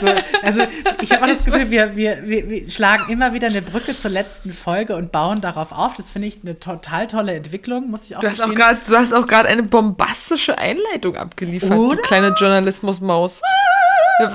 so, 0.00 0.08
also 0.42 0.62
ich 1.00 1.12
habe 1.12 1.22
auch 1.24 1.28
das 1.28 1.44
Gefühl, 1.44 1.70
wir, 1.70 1.94
wir, 1.96 2.26
wir, 2.26 2.48
wir 2.50 2.68
schlagen 2.68 3.10
immer 3.10 3.32
wieder 3.34 3.46
eine 3.46 3.62
Brücke 3.62 3.96
zur 3.96 4.10
letzten 4.10 4.52
Folge 4.52 4.96
und 4.96 5.12
bauen 5.12 5.40
darauf 5.40 5.70
auf. 5.70 5.94
Das 5.94 6.10
finde 6.10 6.26
ich 6.28 6.40
eine 6.42 6.58
total 6.58 7.06
tolle 7.06 7.34
Entwicklung, 7.34 7.88
muss 7.88 8.04
ich 8.06 8.16
auch 8.16 8.20
Du 8.20 8.26
hast 8.28 8.40
auch 8.40 8.46
gestehen. 8.48 8.58
gerade, 8.58 8.78
du 8.86 8.96
hast 8.96 9.12
auch 9.12 9.26
gerade 9.28 9.48
eine 9.48 9.62
bombastische 9.62 10.58
Einleitung 10.58 11.14
abgeliefert, 11.16 11.70
Oder? 11.78 11.96
du 11.96 12.02
kleine 12.02 12.34
Journalismusmaus. 12.36 13.42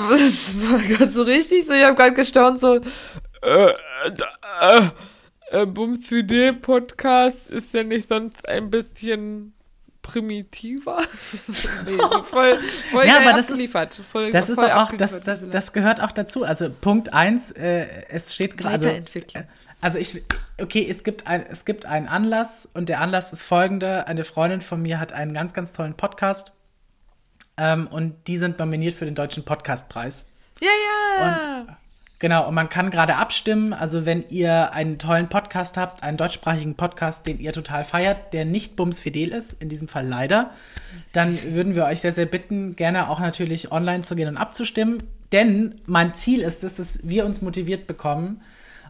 Das 0.10 0.54
war 0.70 0.80
gerade 0.80 1.12
so 1.12 1.24
richtig 1.24 1.66
so, 1.66 1.74
ich 1.74 1.84
habe 1.84 1.96
gerade 1.96 2.14
gestaunt 2.14 2.60
so, 2.60 2.76
äh, 3.42 3.70
äh, 4.62 4.82
äh, 5.52 5.66
Bums 5.66 6.10
Podcast 6.62 7.48
ist 7.50 7.74
ja 7.74 7.84
nicht 7.84 8.10
sonst 8.10 8.48
ein 8.48 8.70
bisschen 8.70 9.54
primitiver. 10.02 11.02
nee, 11.86 11.98
so 12.12 12.24
voll, 12.24 12.58
voll 12.92 13.06
Ja, 13.06 13.18
aber 13.18 13.32
das 13.32 13.42
ist- 13.46 13.50
abgeliefert. 13.52 14.02
voll, 14.10 14.32
Das 14.32 14.50
ist 14.50 14.58
doch 14.58 14.72
auch, 14.72 14.92
das, 14.94 15.24
das, 15.24 15.50
das 15.50 15.74
gehört 15.74 16.02
auch 16.02 16.12
dazu. 16.12 16.44
Also 16.44 16.70
Punkt 16.70 17.14
eins, 17.14 17.52
äh, 17.52 17.86
es 18.10 18.34
steht 18.34 18.58
gerade. 18.58 18.74
Also, 18.76 18.88
Weiterentwicklung. 18.88 19.44
also 19.82 19.98
ich, 20.00 20.24
okay, 20.62 20.88
es 20.90 21.04
gibt, 21.04 21.28
ein, 21.28 21.46
es 21.50 21.66
gibt 21.66 21.86
einen 21.86 22.08
Anlass 22.08 22.68
und 22.74 22.90
der 22.90 23.02
Anlass 23.02 23.34
ist 23.34 23.44
folgender. 23.44 24.08
Eine 24.08 24.24
Freundin 24.24 24.62
von 24.62 24.82
mir 24.82 25.00
hat 25.00 25.12
einen 25.14 25.34
ganz, 25.34 25.54
ganz 25.54 25.74
tollen 25.74 25.96
Podcast 25.96 26.54
ähm, 27.58 27.88
und 27.88 28.16
die 28.28 28.38
sind 28.38 28.60
nominiert 28.60 28.94
für 28.94 29.06
den 29.06 29.16
Deutschen 29.16 29.44
Podcastpreis. 29.44 30.28
Ja, 30.62 30.70
ja. 31.20 31.78
Genau, 32.20 32.48
und 32.48 32.56
man 32.56 32.68
kann 32.68 32.90
gerade 32.90 33.16
abstimmen. 33.16 33.74
Also, 33.74 34.08
wenn 34.08 34.26
ihr 34.30 34.74
einen 34.74 34.98
tollen 34.98 35.30
Podcast 35.30 35.78
habt, 35.78 36.02
einen 36.02 36.18
deutschsprachigen 36.18 36.76
Podcast, 36.76 37.28
den 37.28 37.40
ihr 37.40 37.54
total 37.54 37.84
feiert, 37.84 38.34
der 38.34 38.44
nicht 38.44 38.76
bumsfidel 38.76 39.30
ist, 39.30 39.54
in 39.62 39.70
diesem 39.70 39.88
Fall 39.88 40.08
leider, 40.08 40.52
dann 41.14 41.38
würden 41.54 41.76
wir 41.76 41.86
euch 41.86 42.02
sehr, 42.02 42.14
sehr 42.14 42.26
bitten, 42.26 42.76
gerne 42.76 43.10
auch 43.10 43.20
natürlich 43.20 43.72
online 43.72 44.02
zu 44.02 44.16
gehen 44.16 44.28
und 44.28 44.38
abzustimmen. 44.38 45.04
Denn 45.32 45.76
mein 45.86 46.16
Ziel 46.16 46.42
ist 46.42 46.64
es, 46.64 46.76
dass 46.76 47.00
wir 47.04 47.26
uns 47.26 47.42
motiviert 47.42 47.86
bekommen, 47.86 48.42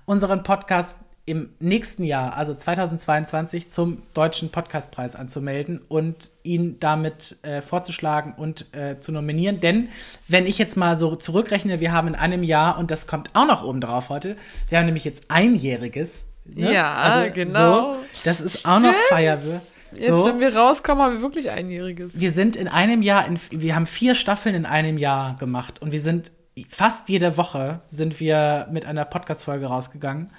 unseren 0.05 0.43
Podcast 0.43 0.99
im 1.27 1.49
nächsten 1.59 2.03
Jahr, 2.03 2.37
also 2.37 2.55
2022, 2.55 3.69
zum 3.69 4.01
Deutschen 4.13 4.49
Podcastpreis 4.49 5.15
anzumelden 5.17 5.81
und 5.89 6.31
ihn 6.43 6.79
damit 6.79 7.37
äh, 7.43 7.61
vorzuschlagen 7.61 8.33
und 8.37 8.73
äh, 8.73 8.99
zu 9.01 9.11
nominieren. 9.11 9.59
Denn 9.59 9.89
wenn 10.29 10.47
ich 10.47 10.57
jetzt 10.57 10.77
mal 10.77 10.95
so 10.95 11.17
zurückrechne, 11.17 11.81
wir 11.81 11.91
haben 11.91 12.07
in 12.07 12.15
einem 12.15 12.43
Jahr, 12.43 12.79
und 12.79 12.91
das 12.91 13.07
kommt 13.07 13.29
auch 13.33 13.45
noch 13.45 13.61
oben 13.61 13.81
drauf 13.81 14.07
heute, 14.07 14.37
wir 14.69 14.77
haben 14.79 14.85
nämlich 14.85 15.03
jetzt 15.03 15.23
einjähriges. 15.27 16.25
ne? 16.45 16.73
Ja, 16.73 17.27
genau. 17.27 17.95
So, 17.95 17.99
das 18.23 18.39
ist 18.39 18.65
auch 18.65 18.79
noch 18.79 18.93
Stimmt. 18.93 18.95
Feierwürfel. 19.09 19.61
Jetzt, 19.93 20.07
So. 20.07 20.25
wenn 20.25 20.39
wir 20.39 20.55
rauskommen, 20.55 21.03
haben 21.03 21.15
wir 21.15 21.21
wirklich 21.21 21.49
einjähriges. 21.49 22.17
Wir 22.17 22.31
sind 22.31 22.55
in 22.55 22.69
einem 22.69 23.01
Jahr, 23.01 23.27
in, 23.27 23.37
wir 23.51 23.75
haben 23.75 23.85
vier 23.85 24.15
Staffeln 24.15 24.55
in 24.55 24.65
einem 24.65 24.97
Jahr 24.97 25.35
gemacht 25.35 25.81
und 25.81 25.91
wir 25.91 26.01
sind 26.01 26.31
fast 26.69 27.09
jede 27.09 27.37
Woche 27.37 27.81
sind 27.89 28.19
wir 28.19 28.67
mit 28.71 28.85
einer 28.85 29.05
Podcast-Folge 29.05 29.65
rausgegangen. 29.67 30.29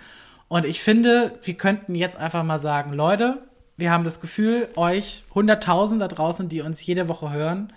Und 0.48 0.64
ich 0.64 0.80
finde, 0.80 1.38
wir 1.42 1.54
könnten 1.54 1.94
jetzt 1.94 2.16
einfach 2.16 2.42
mal 2.42 2.58
sagen, 2.58 2.92
Leute, 2.92 3.42
wir 3.76 3.90
haben 3.90 4.04
das 4.04 4.20
Gefühl, 4.20 4.68
euch 4.76 5.24
100.000 5.34 5.98
da 5.98 6.08
draußen, 6.08 6.48
die 6.48 6.62
uns 6.62 6.84
jede 6.84 7.08
Woche 7.08 7.30
hören, 7.30 7.72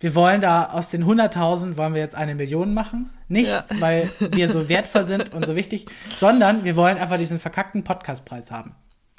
wir 0.00 0.14
wollen 0.14 0.40
da 0.40 0.66
aus 0.70 0.90
den 0.90 1.04
100.000 1.04 1.76
wollen 1.76 1.92
wir 1.92 2.00
jetzt 2.00 2.14
eine 2.14 2.34
Million 2.36 2.72
machen. 2.72 3.10
Nicht, 3.26 3.50
Ja. 3.50 3.64
weil 3.80 4.08
wir 4.30 4.48
so 4.50 4.68
wertvoll 4.68 5.04
sind 5.04 5.34
und 5.34 5.44
so 5.44 5.56
wichtig, 5.56 5.86
sondern 6.16 6.64
wir 6.64 6.76
wollen 6.76 6.96
einfach 6.98 7.18
diesen 7.18 7.38
verkackten 7.40 7.82
Podcastpreis 7.82 8.50
haben. 8.52 8.74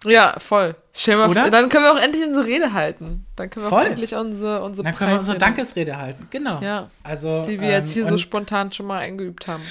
Ja, 0.05 0.35
voll. 0.39 0.75
Mal 1.07 1.29
Oder? 1.29 1.49
dann 1.49 1.69
können 1.69 1.83
wir 1.83 1.93
auch 1.93 1.99
endlich 1.99 2.25
unsere 2.25 2.45
Rede 2.45 2.73
halten. 2.73 3.25
Dann 3.35 3.49
können 3.49 3.65
wir 3.65 3.69
Voll. 3.69 3.83
auch 3.83 3.87
endlich 3.87 4.15
unsere, 4.15 4.61
unsere 4.63 4.85
Dann 4.85 4.95
können 4.95 5.11
wir 5.11 5.19
unsere 5.19 5.37
Dankesrede 5.37 5.97
halten. 5.97 6.27
Genau. 6.29 6.61
Ja. 6.61 6.89
Also, 7.03 7.41
Die 7.41 7.59
wir 7.59 7.69
jetzt 7.69 7.93
hier 7.93 8.03
ähm, 8.03 8.11
so 8.11 8.17
spontan 8.17 8.71
schon 8.73 8.85
mal 8.85 8.99
eingeübt 8.99 9.47
haben. 9.47 9.63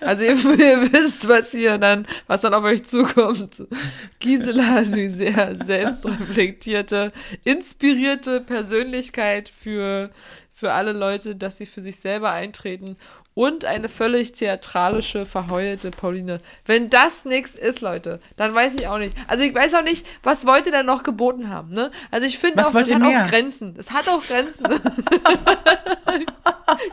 Also 0.00 0.24
ihr, 0.24 0.30
ihr 0.34 0.92
wisst, 0.92 1.28
was 1.28 1.50
hier 1.50 1.78
dann, 1.78 2.06
was 2.26 2.42
dann 2.42 2.54
auf 2.54 2.64
euch 2.64 2.84
zukommt. 2.84 3.62
Gisela, 4.18 4.82
die 4.82 5.08
sehr 5.08 5.56
selbstreflektierte, 5.62 7.12
inspirierte 7.44 8.40
Persönlichkeit 8.40 9.48
für, 9.48 10.10
für 10.52 10.72
alle 10.72 10.92
Leute, 10.92 11.36
dass 11.36 11.58
sie 11.58 11.66
für 11.66 11.80
sich 11.80 12.00
selber 12.00 12.30
eintreten. 12.30 12.96
Und 13.36 13.66
eine 13.66 13.90
völlig 13.90 14.32
theatralische, 14.32 15.26
verheulte 15.26 15.90
Pauline. 15.90 16.38
Wenn 16.64 16.88
das 16.88 17.26
nichts 17.26 17.54
ist, 17.54 17.82
Leute, 17.82 18.18
dann 18.36 18.54
weiß 18.54 18.72
ich 18.76 18.88
auch 18.88 18.96
nicht. 18.96 19.14
Also 19.26 19.44
ich 19.44 19.54
weiß 19.54 19.74
auch 19.74 19.82
nicht, 19.82 20.06
was 20.22 20.46
wollt 20.46 20.64
ihr 20.64 20.72
denn 20.72 20.86
noch 20.86 21.02
geboten 21.02 21.50
haben, 21.50 21.68
ne? 21.74 21.90
Also 22.10 22.26
ich 22.26 22.38
finde 22.38 22.66
auch, 22.66 22.72
das 22.72 22.90
hat 22.90 23.02
mehr? 23.02 23.24
auch 23.24 23.28
Grenzen. 23.28 23.74
Es 23.76 23.90
hat 23.90 24.08
auch 24.08 24.22
Grenzen. 24.26 24.64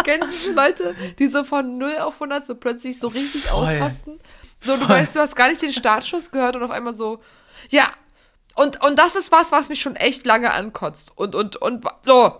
Kennst 0.04 0.46
du 0.46 0.52
Leute, 0.52 0.94
die 1.18 1.30
so 1.30 1.46
von 1.46 1.78
0 1.78 2.00
auf 2.00 2.16
100 2.16 2.46
so 2.46 2.56
plötzlich 2.56 3.00
so 3.00 3.08
richtig 3.08 3.44
Voll. 3.46 3.64
ausrasten? 3.66 4.20
So, 4.60 4.74
du 4.76 4.82
Voll. 4.82 4.90
weißt, 4.98 5.16
du 5.16 5.22
hast 5.22 5.36
gar 5.38 5.48
nicht 5.48 5.62
den 5.62 5.72
Startschuss 5.72 6.30
gehört 6.30 6.58
und 6.58 6.64
auf 6.64 6.72
einmal 6.72 6.94
so, 6.94 7.22
ja. 7.70 7.86
Und, 8.56 8.84
und 8.84 9.00
das 9.00 9.16
ist 9.16 9.32
was, 9.32 9.52
was 9.52 9.70
mich 9.70 9.82
schon 9.82 9.96
echt 9.96 10.26
lange 10.26 10.52
ankotzt. 10.52 11.12
Und, 11.16 11.34
und, 11.34 11.56
und, 11.56 11.86
so. 12.04 12.40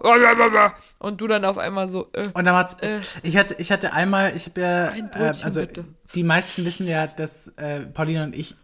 Und 1.00 1.22
du 1.22 1.28
dann 1.28 1.44
auf 1.44 1.58
einmal 1.58 1.90
so, 1.90 2.08
äh. 2.14 2.28
Und 2.34 2.46
dann 2.46 2.56
hat's, 2.56 2.76
Äh. 2.82 3.00
ich 3.24 3.36
hatte, 3.36 3.56
ich 3.58 3.72
hatte 3.72 3.94
einmal, 3.94 4.36
ich 4.36 4.46
habe 4.46 4.62
ja, 4.62 4.88
Ein 4.90 5.10
äh, 5.12 5.18
Brötchen, 5.18 5.44
also 5.44 5.62
bitte. 5.62 5.86
die 6.14 6.24
meisten 6.24 6.66
wissen 6.66 6.88
ja, 6.88 7.08
dass 7.08 7.48
äh, 7.58 7.82
Pauline 7.82 8.24
und 8.26 8.36
ich 8.36 8.56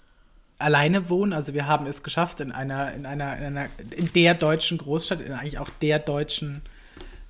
alleine 0.60 1.10
wohnen. 1.10 1.34
Also 1.34 1.54
wir 1.56 1.66
haben 1.66 1.88
es 1.88 2.04
geschafft 2.04 2.40
in 2.40 2.52
einer, 2.52 2.94
in 2.94 3.06
einer, 3.06 3.36
in 3.38 3.46
einer, 3.46 3.70
in 3.96 4.14
der 4.14 4.36
deutschen 4.36 4.78
Großstadt, 4.78 5.22
in 5.22 5.32
eigentlich 5.32 5.58
auch 5.58 5.70
der 5.82 5.98
deutschen, 6.00 6.62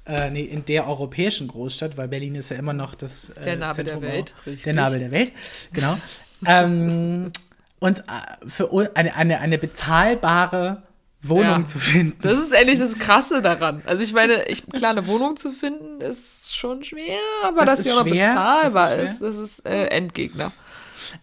äh, 0.05 0.29
nee, 0.31 0.43
in 0.43 0.65
der 0.65 0.87
europäischen 0.87 1.47
Großstadt, 1.47 1.95
weil 1.95 2.09
Berlin 2.09 2.35
ist 2.35 2.49
ja 2.49 2.57
immer 2.57 2.73
noch 2.73 2.95
das 2.95 3.29
äh, 3.29 3.43
Der 3.43 3.55
Nabel 3.55 3.83
der 3.83 3.93
Zentrum 3.93 4.01
Welt, 4.01 4.33
auch-. 4.41 4.63
Der 4.63 4.73
Nabel 4.73 4.99
der 4.99 5.11
Welt, 5.11 5.31
genau. 5.71 5.97
ähm, 6.45 7.31
und 7.79 7.99
äh, 7.99 8.03
für 8.47 8.69
eine, 8.95 9.15
eine, 9.15 9.39
eine 9.39 9.57
bezahlbare 9.57 10.83
Wohnung 11.21 11.59
Ja. 11.61 11.65
zu 11.65 11.79
finden. 11.79 12.19
Das 12.21 12.37
ist 12.37 12.51
endlich 12.53 12.79
das 12.79 12.97
Krasse 12.97 13.41
daran. 13.41 13.81
Also 13.85 14.03
ich 14.03 14.13
meine, 14.13 14.47
ich, 14.47 14.65
klar, 14.67 14.91
eine 14.91 15.05
Wohnung 15.07 15.35
zu 15.35 15.51
finden 15.51 15.99
ist 16.01 16.55
schon 16.55 16.83
schwer, 16.83 17.17
aber 17.43 17.65
Das 17.65 17.77
dass 17.79 17.85
sie 17.85 17.91
auch 17.91 18.05
noch 18.05 18.11
bezahlbar 18.11 18.95
das 18.95 19.03
ist 19.03 19.11
ist, 19.13 19.21
das 19.21 19.37
ist 19.37 19.65
äh, 19.65 19.85
Endgegner. 19.87 20.51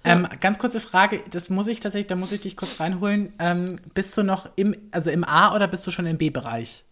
Ähm, 0.04 0.26
ganz 0.40 0.58
kurze 0.58 0.80
Frage, 0.80 1.22
das 1.30 1.48
muss 1.48 1.66
ich 1.68 1.78
tatsächlich, 1.80 2.08
da 2.08 2.16
muss 2.16 2.32
ich 2.32 2.40
dich 2.40 2.56
kurz 2.56 2.80
reinholen. 2.80 3.32
Ähm, 3.38 3.78
bist 3.94 4.16
du 4.18 4.22
noch 4.24 4.50
im, 4.56 4.74
also 4.90 5.10
im 5.10 5.22
A 5.24 5.54
oder 5.54 5.68
bist 5.68 5.86
du 5.86 5.90
schon 5.92 6.06
im 6.06 6.18
B-Bereich? 6.18 6.84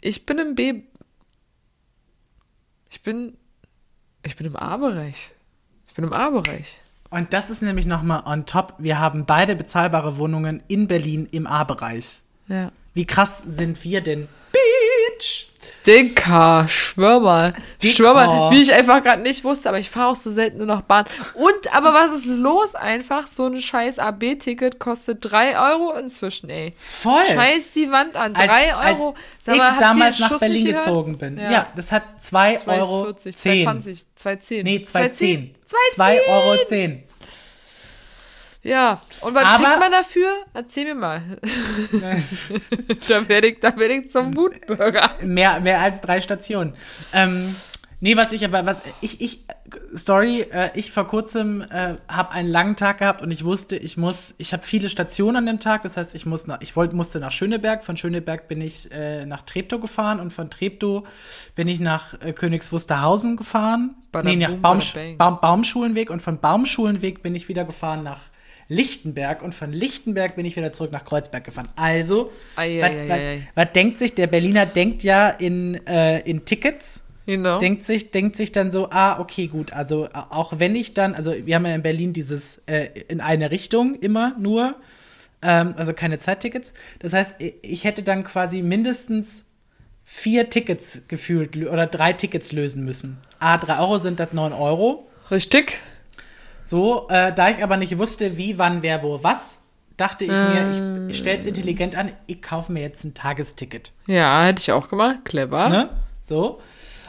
Ich 0.00 0.24
bin 0.24 0.38
im 0.38 0.54
B. 0.54 0.82
Ich 2.90 3.02
bin. 3.02 3.36
Ich 4.24 4.36
bin 4.36 4.46
im 4.46 4.56
A-Bereich. 4.56 5.30
Ich 5.86 5.94
bin 5.94 6.04
im 6.04 6.12
A-Bereich. 6.12 6.78
Und 7.10 7.32
das 7.32 7.50
ist 7.50 7.62
nämlich 7.62 7.86
nochmal 7.86 8.22
on 8.26 8.44
top. 8.46 8.74
Wir 8.78 8.98
haben 8.98 9.24
beide 9.24 9.56
bezahlbare 9.56 10.18
Wohnungen 10.18 10.62
in 10.68 10.88
Berlin 10.88 11.26
im 11.30 11.46
A-Bereich. 11.46 12.22
Ja. 12.48 12.70
Wie 12.94 13.06
krass 13.06 13.42
sind 13.46 13.82
wir 13.84 14.00
denn? 14.00 14.28
Bitch! 15.18 15.46
Dicker, 15.86 16.66
schwör 16.68 17.18
mal. 17.20 17.52
Dicker. 17.82 17.94
Schwör 17.94 18.14
mal, 18.14 18.50
wie 18.52 18.62
ich 18.62 18.72
einfach 18.72 19.02
gerade 19.02 19.22
nicht 19.22 19.42
wusste, 19.42 19.68
aber 19.68 19.78
ich 19.78 19.90
fahre 19.90 20.12
auch 20.12 20.16
so 20.16 20.30
selten 20.30 20.58
nur 20.58 20.66
noch 20.66 20.82
Bahn. 20.82 21.04
Und, 21.34 21.74
aber 21.74 21.92
was 21.94 22.12
ist 22.12 22.26
los 22.26 22.74
einfach? 22.74 23.26
So 23.26 23.46
ein 23.46 23.60
scheiß 23.60 23.98
AB-Ticket 23.98 24.78
kostet 24.78 25.18
3 25.22 25.58
Euro 25.72 25.92
inzwischen, 25.98 26.50
ey. 26.50 26.74
Voll! 26.76 27.22
Scheiß 27.28 27.70
die 27.72 27.90
Wand 27.90 28.16
an. 28.16 28.36
Als- 28.36 28.46
3 28.46 28.90
Euro. 28.92 29.14
Sag 29.40 29.54
ich 29.54 29.60
mal, 29.60 29.78
damals 29.80 30.18
nach 30.20 30.28
Schuss 30.28 30.40
Berlin 30.40 30.66
gezogen 30.66 31.18
bin. 31.18 31.38
Ja, 31.38 31.50
Ja. 31.50 31.66
das 31.74 31.90
hat 31.90 32.02
2 32.22 32.66
Euro 32.66 33.08
2,40, 33.08 33.36
10. 33.36 33.68
2,20, 33.68 34.06
2,10. 34.16 34.62
Nee, 34.62 34.76
2,10. 34.84 35.54
2,10. 35.66 35.94
2 35.96 36.20
Euro 36.28 36.64
10. 36.66 37.02
Ja, 38.62 39.00
und 39.20 39.34
was 39.34 39.44
Aber- 39.44 39.64
kriegt 39.64 39.80
man 39.80 39.92
dafür? 39.92 40.28
Erzähl 40.52 40.84
mir 40.84 40.94
mal. 40.94 41.22
da 43.08 43.28
werde 43.28 43.48
ich, 43.48 43.60
da 43.60 43.76
werd 43.76 43.92
ich 43.92 44.10
zum 44.10 44.36
Wutbürger. 44.36 45.10
Mehr, 45.22 45.60
mehr 45.60 45.80
als 45.80 46.00
drei 46.00 46.20
Stationen. 46.20 46.74
Ähm, 47.12 47.54
nee, 48.00 48.16
was 48.16 48.32
ich 48.32 48.44
aber, 48.44 48.66
was 48.66 48.78
ich, 49.00 49.20
ich, 49.20 49.44
Story, 49.96 50.40
äh, 50.52 50.70
ich 50.74 50.90
vor 50.90 51.06
kurzem 51.06 51.62
äh, 51.62 51.94
habe 52.08 52.32
einen 52.32 52.48
langen 52.48 52.74
Tag 52.74 52.98
gehabt 52.98 53.22
und 53.22 53.30
ich 53.30 53.44
wusste, 53.44 53.76
ich 53.76 53.96
muss, 53.96 54.34
ich 54.38 54.52
habe 54.52 54.64
viele 54.64 54.88
Stationen 54.88 55.36
an 55.36 55.46
dem 55.46 55.60
Tag, 55.60 55.82
das 55.82 55.96
heißt, 55.96 56.16
ich 56.16 56.26
muss 56.26 56.48
nach, 56.48 56.60
ich 56.60 56.74
wollte, 56.74 56.96
musste 56.96 57.20
nach 57.20 57.32
Schöneberg, 57.32 57.84
von 57.84 57.96
Schöneberg 57.96 58.48
bin 58.48 58.60
ich 58.60 58.90
äh, 58.90 59.24
nach 59.24 59.42
Treptow 59.42 59.80
gefahren 59.80 60.18
und 60.18 60.32
von 60.32 60.50
Treptow 60.50 61.06
bin 61.54 61.68
ich 61.68 61.78
nach 61.78 62.20
äh, 62.20 62.32
Königs 62.32 62.72
Wusterhausen 62.72 63.36
gefahren. 63.36 63.94
Bada 64.10 64.28
nee, 64.28 64.36
nach 64.36 64.54
Baum. 64.54 64.80
Baum, 65.16 65.40
Baumschulenweg 65.40 66.10
und 66.10 66.20
von 66.20 66.40
Baumschulenweg 66.40 67.22
bin 67.22 67.36
ich 67.36 67.48
wieder 67.48 67.64
gefahren 67.64 68.02
nach 68.02 68.20
Lichtenberg 68.68 69.42
und 69.42 69.54
von 69.54 69.72
Lichtenberg 69.72 70.36
bin 70.36 70.44
ich 70.44 70.56
wieder 70.56 70.72
zurück 70.72 70.92
nach 70.92 71.04
Kreuzberg 71.04 71.44
gefahren. 71.44 71.68
Also, 71.76 72.30
was, 73.54 73.72
denkt 73.72 73.98
sich 73.98 74.14
der 74.14 74.26
Berliner? 74.26 74.66
Denkt 74.66 75.02
ja 75.02 75.30
in, 75.30 75.74
äh, 75.86 76.20
in 76.20 76.44
Tickets. 76.44 77.04
Genau. 77.26 77.58
denkt 77.58 77.84
sich, 77.84 78.10
denkt 78.10 78.36
sich 78.36 78.52
dann 78.52 78.72
so, 78.72 78.88
ah, 78.88 79.20
okay, 79.20 79.48
gut, 79.48 79.74
also 79.74 80.08
auch 80.14 80.60
wenn 80.60 80.74
ich 80.74 80.94
dann, 80.94 81.14
also 81.14 81.34
wir 81.44 81.56
haben 81.56 81.66
ja 81.66 81.74
in 81.74 81.82
Berlin 81.82 82.14
dieses 82.14 82.62
äh, 82.64 82.88
in 83.08 83.20
eine 83.20 83.50
Richtung 83.50 83.96
immer 83.96 84.34
nur, 84.38 84.76
ähm, 85.42 85.74
also 85.76 85.92
keine 85.92 86.18
Zeittickets. 86.18 86.72
Das 87.00 87.12
heißt, 87.12 87.34
ich 87.60 87.84
hätte 87.84 88.02
dann 88.02 88.24
quasi 88.24 88.62
mindestens 88.62 89.42
vier 90.04 90.48
Tickets 90.48 91.02
gefühlt 91.06 91.54
oder 91.58 91.86
drei 91.86 92.14
Tickets 92.14 92.52
lösen 92.52 92.82
müssen. 92.82 93.18
A, 93.40 93.58
drei 93.58 93.78
Euro 93.78 93.98
sind 93.98 94.20
das 94.20 94.32
neun 94.32 94.54
Euro. 94.54 95.06
Richtig. 95.30 95.82
So, 96.68 97.08
äh, 97.08 97.32
da 97.32 97.48
ich 97.50 97.62
aber 97.62 97.76
nicht 97.76 97.96
wusste, 97.98 98.36
wie, 98.36 98.58
wann, 98.58 98.82
wer, 98.82 99.02
wo, 99.02 99.22
was, 99.22 99.38
dachte 99.96 100.24
ich 100.26 100.30
mir, 100.30 101.04
ich, 101.06 101.10
ich 101.12 101.18
stell's 101.18 101.46
intelligent 101.46 101.96
an, 101.96 102.12
ich 102.26 102.40
kaufe 102.42 102.70
mir 102.72 102.82
jetzt 102.82 103.04
ein 103.04 103.14
Tagesticket. 103.14 103.92
Ja, 104.06 104.44
hätte 104.44 104.60
ich 104.60 104.70
auch 104.72 104.88
gemacht. 104.88 105.24
Clever. 105.24 105.68
Ne? 105.68 105.88
So. 106.22 106.60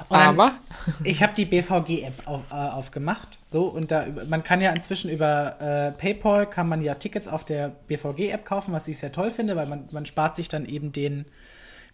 Und 0.08 0.18
dann- 0.18 0.40
Aber. 0.40 0.54
ich 1.04 1.22
habe 1.22 1.34
die 1.36 1.44
BVG-App 1.46 2.26
auf, 2.26 2.42
äh, 2.52 2.56
aufgemacht. 2.56 3.38
So, 3.46 3.64
und 3.66 3.92
da 3.92 4.06
man 4.30 4.44
kann 4.44 4.62
ja 4.62 4.72
inzwischen 4.72 5.10
über 5.12 5.60
äh, 5.60 5.92
PayPal 5.92 6.46
kann 6.48 6.70
man 6.70 6.82
ja 6.82 6.96
Tickets 6.96 7.28
auf 7.28 7.44
der 7.44 7.70
BVG-App 7.88 8.46
kaufen, 8.46 8.74
was 8.74 8.88
ich 8.88 8.98
sehr 8.98 9.12
toll 9.12 9.30
finde, 9.30 9.56
weil 9.58 9.66
man, 9.66 9.84
man 9.92 10.06
spart 10.06 10.38
sich 10.38 10.48
dann 10.48 10.66
eben 10.66 10.94
den, 10.94 11.26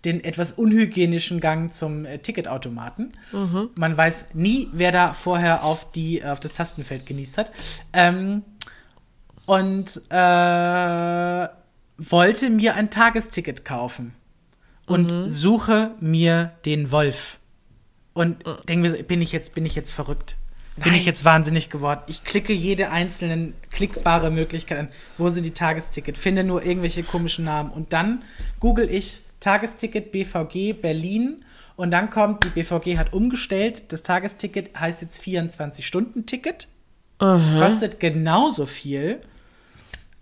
den 0.06 0.24
etwas 0.24 0.54
unhygienischen 0.54 1.40
Gang 1.40 1.74
zum 1.74 2.06
äh, 2.06 2.20
Ticketautomaten. 2.20 3.14
Man 3.76 3.98
weiß 3.98 4.34
nie, 4.34 4.70
wer 4.72 4.92
da 4.92 5.14
vorher 5.14 5.64
auf, 5.64 5.92
die, 5.92 6.24
auf 6.24 6.40
das 6.40 6.54
Tastenfeld 6.54 7.06
genießt 7.06 7.38
hat. 7.38 7.52
Ähm, 7.94 8.44
und 9.46 10.02
äh, 10.10 11.48
wollte 11.98 12.50
mir 12.50 12.76
ein 12.76 12.90
Tagesticket 12.90 13.66
kaufen 13.66 14.14
und 14.88 15.30
suche 15.30 15.92
mir 16.00 16.52
den 16.66 16.92
Wolf. 16.92 17.40
Und 18.14 18.44
denke 18.68 18.82
mir, 18.82 18.98
so, 18.98 19.04
bin 19.04 19.22
ich 19.22 19.32
jetzt, 19.32 19.54
bin 19.54 19.66
ich 19.66 19.76
jetzt 19.76 19.92
verrückt? 19.92 20.38
Bin 20.78 20.94
ich 20.94 21.06
jetzt 21.06 21.24
wahnsinnig 21.24 21.70
geworden? 21.70 22.02
Ich 22.08 22.26
klicke 22.26 22.52
jede 22.52 22.92
einzelnen 22.92 23.54
klickbare 23.72 24.30
Möglichkeit 24.30 24.78
an. 24.78 24.88
Wo 25.18 25.30
sind 25.30 25.46
die 25.46 25.52
Tagesticket? 25.52 26.18
Finde 26.18 26.44
nur 26.44 26.64
irgendwelche 26.64 27.04
komischen 27.04 27.46
Namen. 27.46 27.72
Und 27.72 27.94
dann 27.94 28.24
google 28.60 28.90
ich 28.90 29.22
Tagesticket 29.46 30.12
BVG 30.12 30.74
Berlin. 30.74 31.46
Und 31.76 31.92
dann 31.92 32.10
kommt, 32.10 32.44
die 32.44 32.50
BVG 32.50 32.98
hat 32.98 33.14
umgestellt. 33.14 33.92
Das 33.92 34.02
Tagesticket 34.02 34.80
heißt 34.80 35.04
jetzt 35.04 35.22
24-Stunden-Ticket. 35.22 36.68
Kostet 37.60 38.00
genauso 38.00 38.66
viel. 38.66 39.22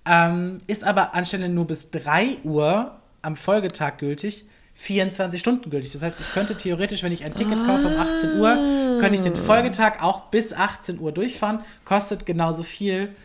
Ähm, 0.06 0.58
ist 0.68 0.84
aber 0.84 1.14
anstelle 1.14 1.48
nur 1.48 1.66
bis 1.68 1.90
3 1.92 2.40
Uhr 2.44 3.00
am 3.22 3.38
Folgetag 3.38 3.98
gültig, 3.98 4.44
24 4.74 5.40
Stunden 5.40 5.70
gültig. 5.70 5.94
Das 5.94 6.02
heißt, 6.02 6.20
ich 6.20 6.34
könnte 6.34 6.58
theoretisch, 6.58 7.02
wenn 7.04 7.14
ich 7.14 7.24
ein 7.24 7.34
Ticket 7.34 7.66
kaufe 7.66 7.88
um 7.88 7.98
18 7.98 8.42
Uhr, 8.42 8.56
könnte 9.00 9.16
ich 9.16 9.22
den 9.22 9.38
Folgetag 9.38 10.02
auch 10.02 10.24
bis 10.32 10.52
18 10.52 11.00
Uhr 11.00 11.14
durchfahren. 11.14 11.60
Kostet 11.86 12.26
genauso 12.26 12.64
viel 12.64 13.16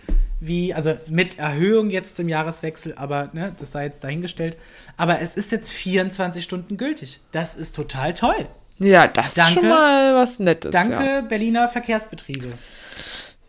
wie, 0.41 0.73
also 0.75 0.97
mit 1.09 1.39
Erhöhung 1.39 1.91
jetzt 1.91 2.17
zum 2.17 2.29
Jahreswechsel, 2.29 2.95
aber 2.97 3.31
ne, 3.33 3.55
das 3.59 3.73
sei 3.73 3.85
jetzt 3.85 4.05
dahingestellt. 4.05 4.57
Aber 4.97 5.21
es 5.21 5.35
ist 5.35 5.51
jetzt 5.53 5.71
24 5.71 6.43
Stunden 6.45 6.77
gültig. 6.77 7.21
Das 7.33 7.57
ist 7.57 7.75
total 7.75 8.15
toll. 8.15 8.47
Ja, 8.79 9.09
das 9.09 9.29
ist 9.29 9.39
Danke. 9.39 9.61
schon 9.61 9.69
mal 9.69 10.15
was 10.15 10.39
Nettes. 10.39 10.71
Danke, 10.71 11.05
Ja. 11.05 11.21
Berliner 11.23 11.69
Verkehrsbetriebe. 11.69 12.47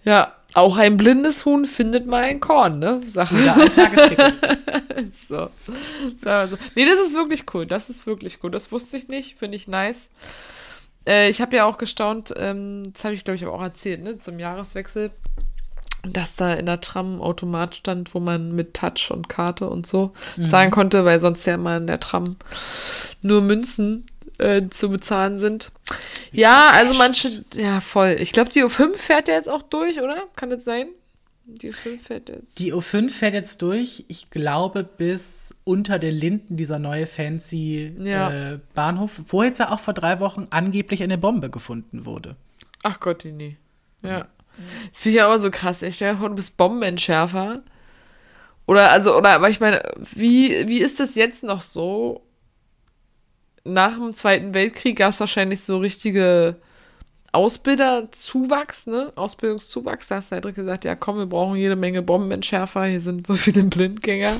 ja, 0.04 0.34
auch 0.56 0.78
ein 0.78 0.98
blindes 0.98 1.46
Huhn 1.46 1.66
findet 1.66 2.08
mal 2.08 2.24
ein 2.24 2.40
Korn, 2.40 2.80
ne? 2.80 3.02
Sache. 3.06 3.38
Wieder 3.38 3.56
ein 3.56 3.72
Tagesticket. 3.72 4.38
So. 5.16 5.50
so 6.18 6.30
also. 6.30 6.58
Nee, 6.76 6.86
das 6.86 7.00
ist 7.00 7.14
wirklich 7.16 7.46
cool. 7.54 7.66
Das 7.66 7.90
ist 7.90 8.06
wirklich 8.06 8.40
cool. 8.44 8.52
Das 8.52 8.72
wusste 8.72 8.98
ich 8.98 9.08
nicht. 9.08 9.38
Finde 9.40 9.56
ich 9.56 9.68
nice. 9.68 10.10
Äh, 11.08 11.30
ich 11.30 11.40
habe 11.40 11.56
ja 11.56 11.64
auch 11.66 11.78
gestaunt, 11.78 12.34
ähm, 12.36 12.84
das 12.92 13.06
habe 13.06 13.14
ich, 13.14 13.24
glaube 13.24 13.36
ich, 13.36 13.46
auch 13.46 13.62
erzählt, 13.62 14.04
ne, 14.04 14.18
zum 14.18 14.40
Jahreswechsel, 14.40 15.12
dass 16.04 16.36
da 16.36 16.54
in 16.54 16.66
der 16.66 16.82
Tram 16.82 17.22
Automat 17.22 17.76
stand, 17.76 18.14
wo 18.14 18.20
man 18.20 18.56
mit 18.56 18.74
Touch 18.74 19.12
und 19.12 19.30
Karte 19.30 19.70
und 19.70 19.86
so 19.86 20.14
zahlen 20.50 20.72
konnte, 20.72 21.06
weil 21.06 21.20
sonst 21.20 21.46
ja 21.46 21.56
immer 21.56 21.78
in 21.78 21.88
der 21.88 22.00
Tram 22.00 22.36
nur 23.22 23.42
Münzen 23.42 24.06
äh, 24.38 24.68
zu 24.70 24.90
bezahlen 24.90 25.40
sind. 25.40 25.72
Ja, 26.32 26.70
also 26.74 26.98
manche, 26.98 27.44
ja, 27.56 27.82
voll. 27.82 28.16
Ich 28.20 28.32
glaube, 28.32 28.50
die 28.50 28.64
U5 28.64 28.96
fährt 28.96 29.28
ja 29.28 29.34
jetzt 29.36 29.50
auch 29.50 29.62
durch, 29.64 30.00
oder? 30.02 30.24
Kann 30.36 30.50
das 30.50 30.64
sein? 30.64 30.88
Die 31.46 31.72
U5 31.72 32.00
fährt 32.00 32.30
jetzt. 32.30 32.60
Die 32.60 32.74
U5 32.74 33.10
fährt 33.10 33.34
jetzt 33.34 33.62
durch, 33.64 34.06
ich 34.08 34.30
glaube, 34.30 34.84
bis 34.84 35.56
unter 35.64 35.98
den 36.00 36.16
Linden 36.16 36.58
dieser 36.58 36.78
neue 36.80 37.08
fancy 37.08 37.94
Ja. 38.00 38.30
äh, 38.54 38.60
Bahnhof, 38.76 39.22
wo 39.28 39.44
jetzt 39.44 39.58
ja 39.60 39.72
auch 39.72 39.80
vor 39.80 39.96
drei 39.96 40.20
Wochen 40.20 40.48
angeblich 40.52 41.02
eine 41.04 41.18
Bombe 41.18 41.50
gefunden 41.50 42.06
wurde. 42.06 42.36
Ach 42.84 43.00
Gott, 43.00 43.24
die 43.24 43.32
nie. 43.32 43.58
Ja. 44.04 44.28
Das 44.92 45.02
finde 45.02 45.18
ich 45.18 45.22
ja 45.22 45.34
auch 45.34 45.38
so 45.38 45.52
krass. 45.52 45.82
Ich 45.82 45.96
stelle 45.96 46.14
mir 46.14 46.20
vor, 46.20 46.30
du 46.30 46.36
bist 46.36 46.58
Bombenentschärfer. 46.58 47.62
Oder, 48.66 48.92
also, 48.92 49.18
oder, 49.18 49.30
aber 49.32 49.50
ich 49.50 49.60
meine, 49.60 49.82
wie, 50.14 50.68
wie 50.68 50.80
ist 50.80 51.00
das 51.00 51.16
jetzt 51.16 51.44
noch 51.44 51.62
so? 51.62 52.24
Nach 53.64 53.96
dem 53.96 54.14
Zweiten 54.14 54.54
Weltkrieg 54.54 54.98
gab 54.98 55.12
es 55.12 55.20
wahrscheinlich 55.20 55.62
so 55.62 55.78
richtige 55.80 56.58
Ausbilderzuwachs, 57.32 58.88
ne? 58.88 59.12
Ausbildungszuwachs. 59.16 60.08
Da 60.08 60.16
hast 60.16 60.32
du 60.32 60.36
halt 60.36 60.56
gesagt, 60.56 60.86
ja 60.86 60.96
komm, 60.96 61.18
wir 61.18 61.26
brauchen 61.28 61.56
jede 61.58 61.76
Menge 61.76 62.02
Bombenentschärfer, 62.02 62.86
hier 62.86 63.02
sind 63.02 63.28
so 63.28 63.36
viele 63.36 63.64
Blindgänger. 63.64 64.38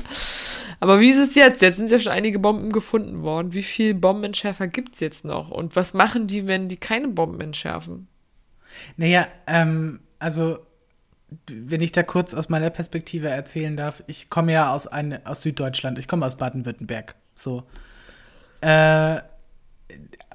Aber 0.80 1.00
wie 1.00 1.10
ist 1.10 1.18
es 1.18 1.34
jetzt? 1.34 1.62
Jetzt 1.62 1.76
sind 1.76 1.90
ja 1.90 2.00
schon 2.00 2.12
einige 2.12 2.38
Bomben 2.38 2.72
gefunden 2.72 3.22
worden. 3.22 3.52
Wie 3.52 3.62
viele 3.62 3.94
Bombenentschärfer 3.94 4.66
gibt 4.66 4.94
es 4.94 5.00
jetzt 5.00 5.24
noch? 5.24 5.50
Und 5.50 5.76
was 5.76 5.94
machen 5.94 6.26
die, 6.26 6.46
wenn 6.46 6.68
die 6.68 6.78
keine 6.78 7.08
Bomben 7.08 7.40
entschärfen? 7.40 8.08
Naja, 8.96 9.26
ähm, 9.46 10.00
also, 10.18 10.58
wenn 11.48 11.80
ich 11.80 11.92
da 11.92 12.02
kurz 12.02 12.34
aus 12.34 12.48
meiner 12.48 12.70
Perspektive 12.70 13.28
erzählen 13.28 13.76
darf, 13.76 14.02
ich 14.06 14.30
komme 14.30 14.52
ja 14.52 14.72
aus, 14.72 14.86
ein, 14.86 15.24
aus 15.26 15.42
Süddeutschland, 15.42 15.98
ich 15.98 16.08
komme 16.08 16.26
aus 16.26 16.36
Baden-Württemberg. 16.36 17.14
So. 17.34 17.64
Äh, 18.60 19.20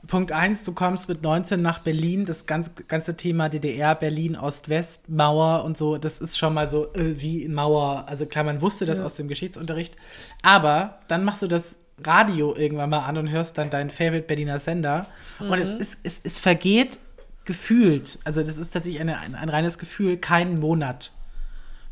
Punkt 0.07 0.31
1, 0.31 0.63
du 0.63 0.73
kommst 0.73 1.09
mit 1.09 1.23
19 1.23 1.61
nach 1.61 1.79
Berlin, 1.79 2.25
das 2.25 2.45
ganze, 2.45 2.71
ganze 2.87 3.17
Thema 3.17 3.49
DDR, 3.49 3.95
Berlin, 3.95 4.35
Ost-West, 4.35 5.09
Mauer 5.09 5.63
und 5.63 5.77
so, 5.77 5.97
das 5.97 6.19
ist 6.19 6.37
schon 6.37 6.53
mal 6.53 6.69
so 6.69 6.93
äh, 6.93 7.19
wie 7.21 7.47
Mauer. 7.47 8.05
Also 8.07 8.25
klar, 8.25 8.43
man 8.43 8.61
wusste 8.61 8.85
das 8.85 8.99
aus 8.99 9.15
dem 9.15 9.27
Geschichtsunterricht. 9.27 9.95
Aber 10.43 10.99
dann 11.07 11.23
machst 11.23 11.41
du 11.41 11.47
das 11.47 11.77
Radio 12.03 12.55
irgendwann 12.55 12.89
mal 12.89 13.05
an 13.05 13.17
und 13.17 13.29
hörst 13.29 13.57
dann 13.57 13.69
deinen 13.69 13.89
Favorite 13.89 14.27
Berliner 14.27 14.59
Sender. 14.59 15.07
Und 15.39 15.59
es, 15.59 15.73
ist, 15.73 15.99
es, 16.03 16.21
es 16.23 16.39
vergeht 16.39 16.99
gefühlt, 17.45 18.19
also 18.23 18.43
das 18.43 18.57
ist 18.57 18.71
tatsächlich 18.71 19.01
eine, 19.01 19.19
ein, 19.19 19.35
ein 19.35 19.49
reines 19.49 19.77
Gefühl, 19.77 20.17
keinen 20.17 20.59
Monat 20.59 21.11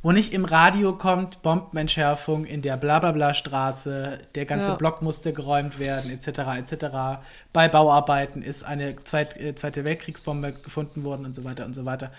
wo 0.03 0.11
nicht 0.11 0.33
im 0.33 0.43
Radio 0.43 0.97
kommt, 0.97 1.41
Bombenentschärfung 1.43 2.43
in 2.43 2.61
der 2.61 2.75
Blablabla-Straße, 2.75 4.19
der 4.35 4.45
ganze 4.45 4.71
Ja. 4.71 4.75
Block 4.75 5.01
musste 5.01 5.31
geräumt 5.31 5.79
werden, 5.79 6.11
etc., 6.11 6.27
etc. 6.57 7.23
Bei 7.53 7.69
Bauarbeiten 7.69 8.43
ist 8.43 8.63
eine 8.63 8.97
Zweit, 8.97 9.39
äh, 9.39 9.55
Zweite 9.55 9.85
Weltkriegsbombe 9.85 10.51
gefunden 10.51 11.05
worden 11.05 11.25
und 11.25 11.33
so 11.33 11.45
weiter 11.45 11.63
und 11.65 11.73
so 11.73 11.85
weiter. 11.85 12.11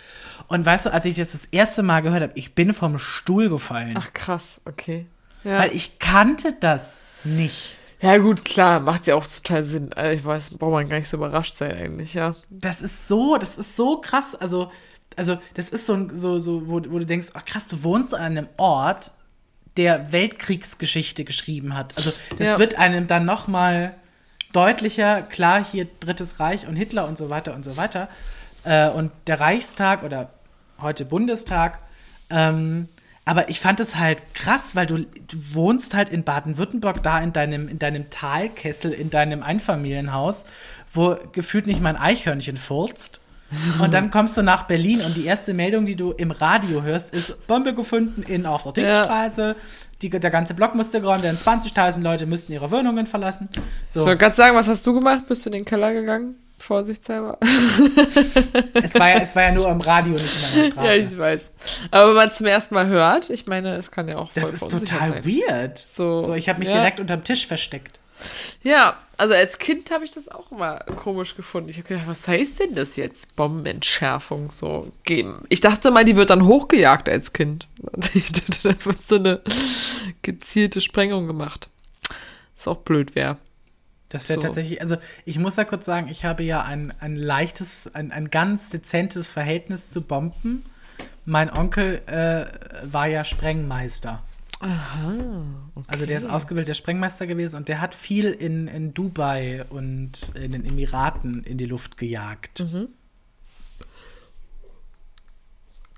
Und 0.49 0.65
weißt 0.65 0.87
du, 0.87 0.95
als 0.95 1.05
ich 1.05 1.17
das 1.17 1.33
das 1.33 1.45
erste 1.45 1.83
Mal 1.83 2.01
gehört 2.01 2.23
habe, 2.23 2.33
ich 2.37 2.55
bin 2.55 2.73
vom 2.73 2.99
Stuhl 2.99 3.51
gefallen, 3.51 3.97
Ach 3.99 4.15
krass, 4.15 4.63
okay. 4.65 5.07
Ja. 5.45 5.59
weil 5.59 5.73
ich 5.73 5.99
kannte 5.99 6.57
das 6.59 6.81
nicht. 7.23 7.77
Ja 8.05 8.19
gut, 8.19 8.45
klar, 8.45 8.81
macht 8.81 9.07
ja 9.07 9.15
auch 9.15 9.27
total 9.27 9.65
Sinn. 9.65 9.93
Also 9.95 10.19
ich 10.19 10.25
weiß, 10.25 10.51
braucht 10.59 10.73
man 10.73 10.89
gar 10.89 10.99
nicht 10.99 11.09
so 11.09 11.17
überrascht 11.17 11.57
sein 11.57 11.73
eigentlich, 11.73 12.15
ja. 12.15 12.37
Das 12.51 12.83
ist 12.83 13.09
so, 13.09 13.37
das 13.39 13.57
ist 13.57 13.77
so 13.77 14.01
krass. 14.01 14.35
Also, 14.35 14.71
also 15.17 15.39
das 15.55 15.71
ist 15.71 15.87
so, 15.87 16.09
so, 16.11 16.39
so 16.39 16.69
wo, 16.69 16.75
wo 16.75 16.99
du 16.99 17.07
denkst, 17.07 17.29
ach 17.35 17.45
krass, 17.45 17.67
du 17.67 17.83
wohnst 17.83 18.15
an 18.15 18.23
einem 18.23 18.49
Ort, 18.59 19.13
der 19.77 20.13
Weltkriegsgeschichte 20.13 21.25
geschrieben 21.25 21.77
hat. 21.77 21.97
Also 21.97 22.13
das 22.39 22.53
Ja. 22.53 22.59
wird 22.59 22.79
einem 22.79 23.07
dann 23.07 23.25
noch 23.25 23.49
mal 23.49 23.95
deutlicher, 24.53 25.23
klar, 25.23 25.65
hier 25.65 25.89
Drittes 26.01 26.39
Reich 26.39 26.69
und 26.69 26.77
Hitler 26.77 27.09
und 27.09 27.19
so 27.19 27.31
weiter 27.31 27.55
und 27.55 27.65
so 27.65 27.77
weiter. 27.77 28.09
Äh, 28.65 28.89
und 28.91 29.11
der 29.27 29.41
Reichstag 29.41 30.03
oder 30.05 30.31
heute 30.81 31.05
Bundestag. 31.07 31.79
Ähm, 32.31 32.89
aber 33.25 33.49
ich 33.49 33.61
fand 33.61 33.81
es 33.81 33.97
halt 33.97 34.23
krass, 34.35 34.77
weil 34.77 34.87
du, 34.87 34.99
du 34.99 35.55
wohnst 35.55 35.95
halt 35.95 36.11
in 36.11 36.25
Baden-Württemberg 36.25 37.03
da 37.03 37.21
in 37.21 37.33
deinem, 37.33 37.69
in 37.69 37.79
deinem 37.79 38.11
Talkessel, 38.11 38.93
in 38.93 39.09
deinem 39.11 39.43
Einfamilienhaus, 39.43 40.45
wo 40.93 41.17
gefühlt 41.33 41.67
nicht 41.67 41.81
mal 41.81 41.91
ein 41.91 41.97
Eichhörnchen 41.97 42.57
furzt. 42.59 43.21
Und 43.81 43.95
dann 43.95 44.11
kommst 44.13 44.37
du 44.37 44.43
nach 44.43 44.65
Berlin 44.65 45.01
und 45.01 45.17
die 45.17 45.25
erste 45.25 45.55
Meldung, 45.55 45.87
die 45.87 45.97
du 45.97 46.13
im 46.13 46.33
Radio 46.33 46.83
hörst, 46.83 47.15
ist 47.15 47.47
Bombe 47.47 47.75
gefunden 47.75 48.23
in 48.23 48.45
auf 48.45 48.65
der 48.65 48.73
Dickstraße. 48.73 49.57
Die, 50.03 50.11
der 50.11 50.31
ganze 50.31 50.53
Block 50.53 50.75
musste 50.75 51.01
geräumt 51.01 51.23
werden. 51.23 51.39
20.000 51.39 52.03
Leute 52.03 52.27
müssten 52.27 52.53
ihre 52.53 52.71
Wohnungen 52.71 53.07
verlassen. 53.07 53.49
So, 53.89 54.01
Ich 54.01 54.07
wollte 54.07 54.19
gerade 54.19 54.37
sagen, 54.37 54.55
was 54.55 54.69
hast 54.69 54.87
du 54.87 54.93
gemacht? 54.93 55.27
Bist 55.29 55.47
du 55.47 55.49
in 55.49 55.55
den 55.55 55.65
Keller 55.65 55.95
gegangen? 55.95 56.37
Vorsichtshalber. 56.65 57.39
es, 57.41 58.95
war 58.95 59.11
ja, 59.11 59.21
es 59.21 59.37
war 59.37 59.43
ja 59.43 59.53
nur 59.53 59.69
im 59.69 59.81
Radio, 59.83 60.13
nicht 60.15 60.55
in 60.55 60.63
der 60.63 60.71
Straße. 60.73 60.87
ja, 60.87 60.95
ich 60.95 61.19
weiß. 61.19 61.51
Aber 61.91 62.09
wenn 62.09 62.17
man 62.17 62.29
es 62.29 62.39
zum 62.39 62.47
ersten 62.47 62.75
Mal 62.75 62.87
hört, 62.87 63.29
ich 63.29 63.47
meine, 63.47 63.77
es 63.77 63.91
kann 63.91 64.09
ja 64.09 64.17
auch 64.17 64.33
voll 64.33 64.43
das 64.43 64.53
ist 64.55 64.71
total 64.71 65.09
sein. 65.09 65.25
weird. 65.25 65.77
So, 65.79 66.23
So, 66.23 66.35
ich 66.35 66.49
habe 66.49 66.61
mich 66.61 66.69
ja. 66.69 66.75
direkt 66.75 67.01
unterm 67.01 67.23
Tisch 67.23 67.47
versteckt. 67.47 67.99
Ja, 68.63 68.97
also 69.19 69.35
als 69.35 69.59
Kind 69.59 69.91
habe 69.91 70.05
ich 70.05 70.13
das 70.13 70.29
auch 70.31 70.51
immer 70.51 70.79
komisch 70.97 71.37
gefunden. 71.37 71.69
Ich 71.69 71.77
habe 71.77 71.89
gedacht, 71.89 72.07
was 72.07 72.27
heißt 72.27 72.61
denn 72.61 72.75
das 72.75 72.97
jetzt? 72.97 73.37
Bombenentschärfung 73.37 74.51
so 74.51 74.91
geben. 75.03 75.45
Ich 75.51 75.61
dachte 75.61 75.91
mal, 75.91 76.05
die 76.05 76.17
wird 76.17 76.31
dann 76.31 76.47
hochgejagt 76.47 77.09
als 77.09 77.33
Kind. 77.33 77.69
Da 78.63 78.75
wird 78.85 79.03
so 79.03 79.17
eine 79.17 79.41
gezielte 80.23 80.81
Sprengung 80.81 81.27
gemacht. 81.27 81.69
Was 82.57 82.69
auch 82.69 82.79
blöd 82.79 83.15
wäre. 83.15 83.37
Das 84.15 84.29
wäre 84.29 84.41
So. 84.41 84.47
tatsächlich, 84.47 84.81
also 84.81 84.97
ich 85.25 85.41
muss 85.41 85.57
da 85.57 85.65
kurz 85.65 85.85
sagen, 85.85 86.07
ich 86.09 86.25
habe 86.25 86.45
ja 86.45 86.63
ein, 86.63 86.95
ein 87.01 87.17
leichtes, 87.17 87.93
ein, 87.95 88.13
ein 88.13 88.31
ganz 88.31 88.71
dezentes 88.71 89.29
Verhältnis 89.29 89.91
zu 89.91 90.03
Bomben. 90.03 90.65
Mein 91.25 91.51
Onkel 91.51 92.01
äh, 92.07 92.47
war 92.85 93.09
ja 93.09 93.25
Sprengmeister. 93.25 94.23
Aha. 94.61 95.45
Also 95.89 96.07
der 96.07 96.17
ist 96.17 96.31
ausgebildeter 96.31 96.75
Sprengmeister 96.75 97.27
gewesen 97.27 97.57
und 97.57 97.67
der 97.67 97.81
hat 97.81 97.93
viel 97.93 98.27
in, 98.27 98.69
in 98.69 98.95
Dubai 98.95 99.65
und 99.69 100.31
in 100.35 100.53
den 100.53 100.65
Emiraten 100.65 101.43
in 101.43 101.59
die 101.59 101.67
Luft 101.67 101.97
gejagt. 101.97 102.61
Nur 102.61 102.89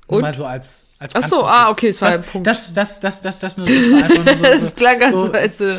Und? 0.06 0.22
Mal 0.22 0.32
so 0.32 0.46
als, 0.46 0.84
als 0.98 1.14
Ach 1.14 1.28
so, 1.28 1.44
ah, 1.44 1.68
okay, 1.68 1.88
es 1.88 2.00
war 2.00 2.12
das, 2.12 2.20
ein 2.20 2.24
Punkt. 2.24 2.46
Das, 2.46 2.72
das, 2.72 2.98
das, 2.98 3.20
das, 3.20 3.38
das, 3.38 3.58
nur, 3.58 3.66
das 3.66 3.76
war 3.76 4.04
einfach 4.04 4.24
nur 4.24 4.36
so, 4.36 4.44
so, 4.58 4.64
Das 4.64 4.74
klang 4.74 5.00
ganz 5.00 5.12
so, 5.12 5.26
so, 5.26 5.32
als, 5.32 5.60
äh, 5.60 5.76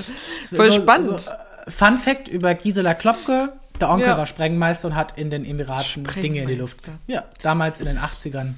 voll 0.56 0.72
so, 0.72 0.82
spannend. 0.82 1.20
So, 1.22 1.32
äh, 1.32 1.47
Fun 1.68 1.98
Fact 1.98 2.28
über 2.28 2.54
Gisela 2.56 2.94
Klopke. 2.94 3.54
Der 3.80 3.90
Onkel 3.90 4.08
Ja. 4.08 4.18
war 4.18 4.26
Sprengmeister 4.26 4.88
und 4.90 4.96
hat 4.96 5.18
in 5.18 5.30
den 5.30 5.46
Emiraten 5.46 6.04
Dinge 6.22 6.42
in 6.42 6.48
die 6.48 6.56
Luft. 6.56 6.90
Ja, 7.08 7.26
damals 7.44 7.80
in 7.80 7.86
den 7.86 8.00
80ern. 8.00 8.54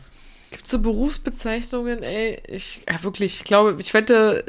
Gibt 0.52 0.68
so 0.68 0.80
Berufsbezeichnungen, 0.80 2.02
ey, 2.04 2.42
ich, 2.48 2.82
ja, 2.90 3.04
wirklich, 3.04 3.36
ich 3.36 3.44
glaube, 3.44 3.80
ich 3.80 3.94
wette, 3.94 4.46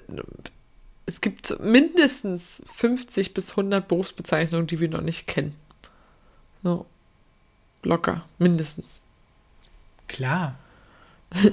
es 1.06 1.20
gibt 1.20 1.58
mindestens 1.60 2.62
50 2.72 3.34
bis 3.34 3.50
100 3.50 3.86
Berufsbezeichnungen, 3.88 4.66
die 4.66 4.80
wir 4.80 4.88
noch 4.88 5.02
nicht 5.02 5.26
kennen. 5.26 5.54
No. 6.62 6.86
Locker, 7.82 8.24
mindestens. 8.38 9.02
Klar. 10.08 10.54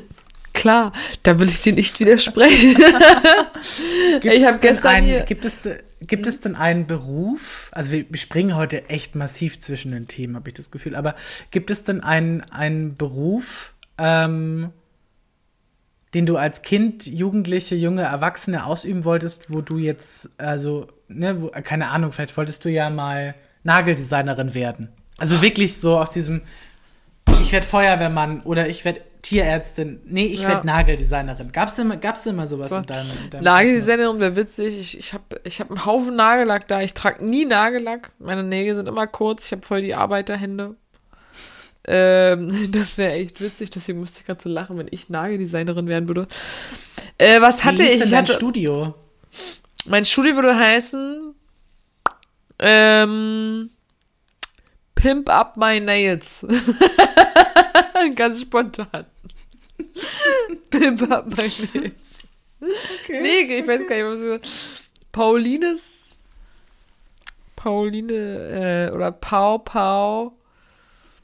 Klar, 0.58 0.91
da 1.24 1.39
will 1.39 1.47
ich 1.49 1.62
dir 1.62 1.74
nicht 1.74 1.99
widersprechen. 1.99 2.76
Gibt 4.22 4.34
Ich 4.34 4.41
es 4.43 4.45
hab 4.45 4.62
denn 4.62 4.72
gestern 4.74 4.88
einen, 4.95 5.05
hier- 5.08 5.22
gibt, 5.22 5.45
es, 5.45 5.60
gibt 6.01 6.26
es 6.28 6.39
denn 6.39 6.55
einen 6.55 6.88
Beruf, 6.88 7.70
also 7.74 7.91
wir, 7.91 8.05
wir 8.10 8.18
springen 8.18 8.55
heute 8.55 8.89
echt 8.89 9.16
massiv 9.16 9.60
zwischen 9.60 9.91
den 9.91 10.08
Themen, 10.08 10.36
habe 10.36 10.49
ich 10.49 10.55
das 10.55 10.72
Gefühl, 10.72 10.95
aber 10.95 11.16
gibt 11.51 11.70
es 11.72 11.84
denn 11.84 12.01
einen, 12.03 12.41
einen 12.51 12.95
Beruf, 12.95 13.74
ähm, 13.97 14.72
den 16.14 16.26
du 16.26 16.38
als 16.38 16.62
Kind, 16.64 17.05
Jugendliche, 17.05 17.76
junge 17.76 18.01
Erwachsene 18.03 18.66
ausüben 18.66 19.03
wolltest, 19.05 19.51
wo 19.51 19.62
du 19.62 19.78
jetzt, 19.78 20.30
also, 20.38 20.88
ne, 21.08 21.41
wo, 21.41 21.47
keine 21.49 21.89
Ahnung, 21.89 22.12
vielleicht 22.14 22.36
wolltest 22.38 22.66
du 22.66 22.70
ja 22.70 22.89
mal 22.89 23.36
Nageldesignerin 23.64 24.53
werden. 24.55 24.89
Also 25.18 25.41
wirklich 25.41 25.78
so 25.78 25.99
aus 25.99 26.10
diesem, 26.10 26.41
ich 27.41 27.51
werde 27.51 27.68
Feuerwehrmann 27.68 28.41
oder 28.41 28.70
ich 28.70 28.86
werde 28.86 29.01
Tierärztin. 29.28 29.99
Nee, 30.05 30.25
ich 30.28 30.41
Ja. 30.41 30.49
werde 30.49 30.67
Nageldesignerin. 30.67 31.51
Gab's 31.51 31.75
denn, 31.75 31.88
mal- 31.88 31.97
gab's 31.99 32.25
mal 32.25 32.47
sowas 32.47 32.69
So. 32.69 32.78
in 32.78 32.84
deinem, 32.86 33.07
in 33.23 33.30
deinem 33.30 33.43
Nageldesignerin 33.43 34.19
wäre 34.19 34.36
witzig. 34.36 34.78
Ich, 34.80 34.97
ich 34.97 35.13
habe 35.13 35.23
ich 35.43 35.59
hab 35.59 35.69
einen 35.69 35.86
Haufen 35.86 36.15
Nagellack 36.15 36.67
da. 36.67 36.82
Ich 36.82 36.93
trage 36.93 37.25
nie 37.25 37.45
Nagellack. 37.45 38.11
Meine 38.19 38.43
Nägel 38.43 38.75
sind 38.75 38.88
immer 38.88 39.07
kurz. 39.07 39.45
Ich 39.47 39.51
habe 39.51 39.63
voll 39.65 39.82
die 39.82 39.95
Arbeiterhände. 39.95 40.75
Ähm, 41.86 42.71
das 42.71 42.97
wäre 42.97 43.13
echt 43.13 43.41
witzig. 43.41 43.69
Deswegen 43.71 43.99
musste 43.99 44.19
ich 44.21 44.25
gerade 44.25 44.41
so 44.41 44.49
lachen, 44.49 44.78
wenn 44.78 44.88
ich 44.91 45.09
Nageldesignerin 45.09 45.88
werden 45.88 46.07
würde. 46.07 46.28
Äh, 47.17 47.41
was 47.41 47.63
hatte 47.65 47.80
Wie 47.80 47.88
ich? 47.88 47.99
denn 47.99 48.07
Ich 48.09 48.13
hatte, 48.15 48.34
Studio. 48.34 48.93
mein 49.88 50.05
Studio 50.05 50.36
würde 50.36 50.55
heißen 50.57 51.34
ähm, 52.59 53.69
Pimp 54.95 55.30
Up 55.30 55.57
My 55.57 55.80
Nails. 55.80 56.45
Ganz 58.16 58.41
spontan. 58.41 59.06
Pimp 60.70 61.12
Up 61.12 61.28
My 61.28 61.50
Nails. 61.74 62.24
Nee, 63.08 63.60
ich 63.60 63.68
weiß 63.68 63.88
gar 63.88 63.95
nicht, 63.95 64.06
was 64.06 64.22
wir. 64.22 64.41
Paulines. 65.12 66.20
Pauline, 67.56 68.14
äh, 68.89 68.93
oder 68.93 69.12
Pau 69.12 69.58
Pau. 69.60 70.38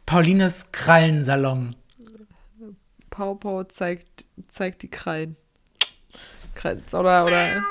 Paulines 0.05 0.65
Krallensalon. 0.71 1.76
Pau 3.09 3.36
Pau 3.36 3.63
zeigt, 3.63 4.26
zeigt 4.49 4.82
die 4.82 4.89
Krallen. 4.89 5.38
Krallen. 6.55 6.84
Oder, 6.91 7.26
oder. 7.26 7.63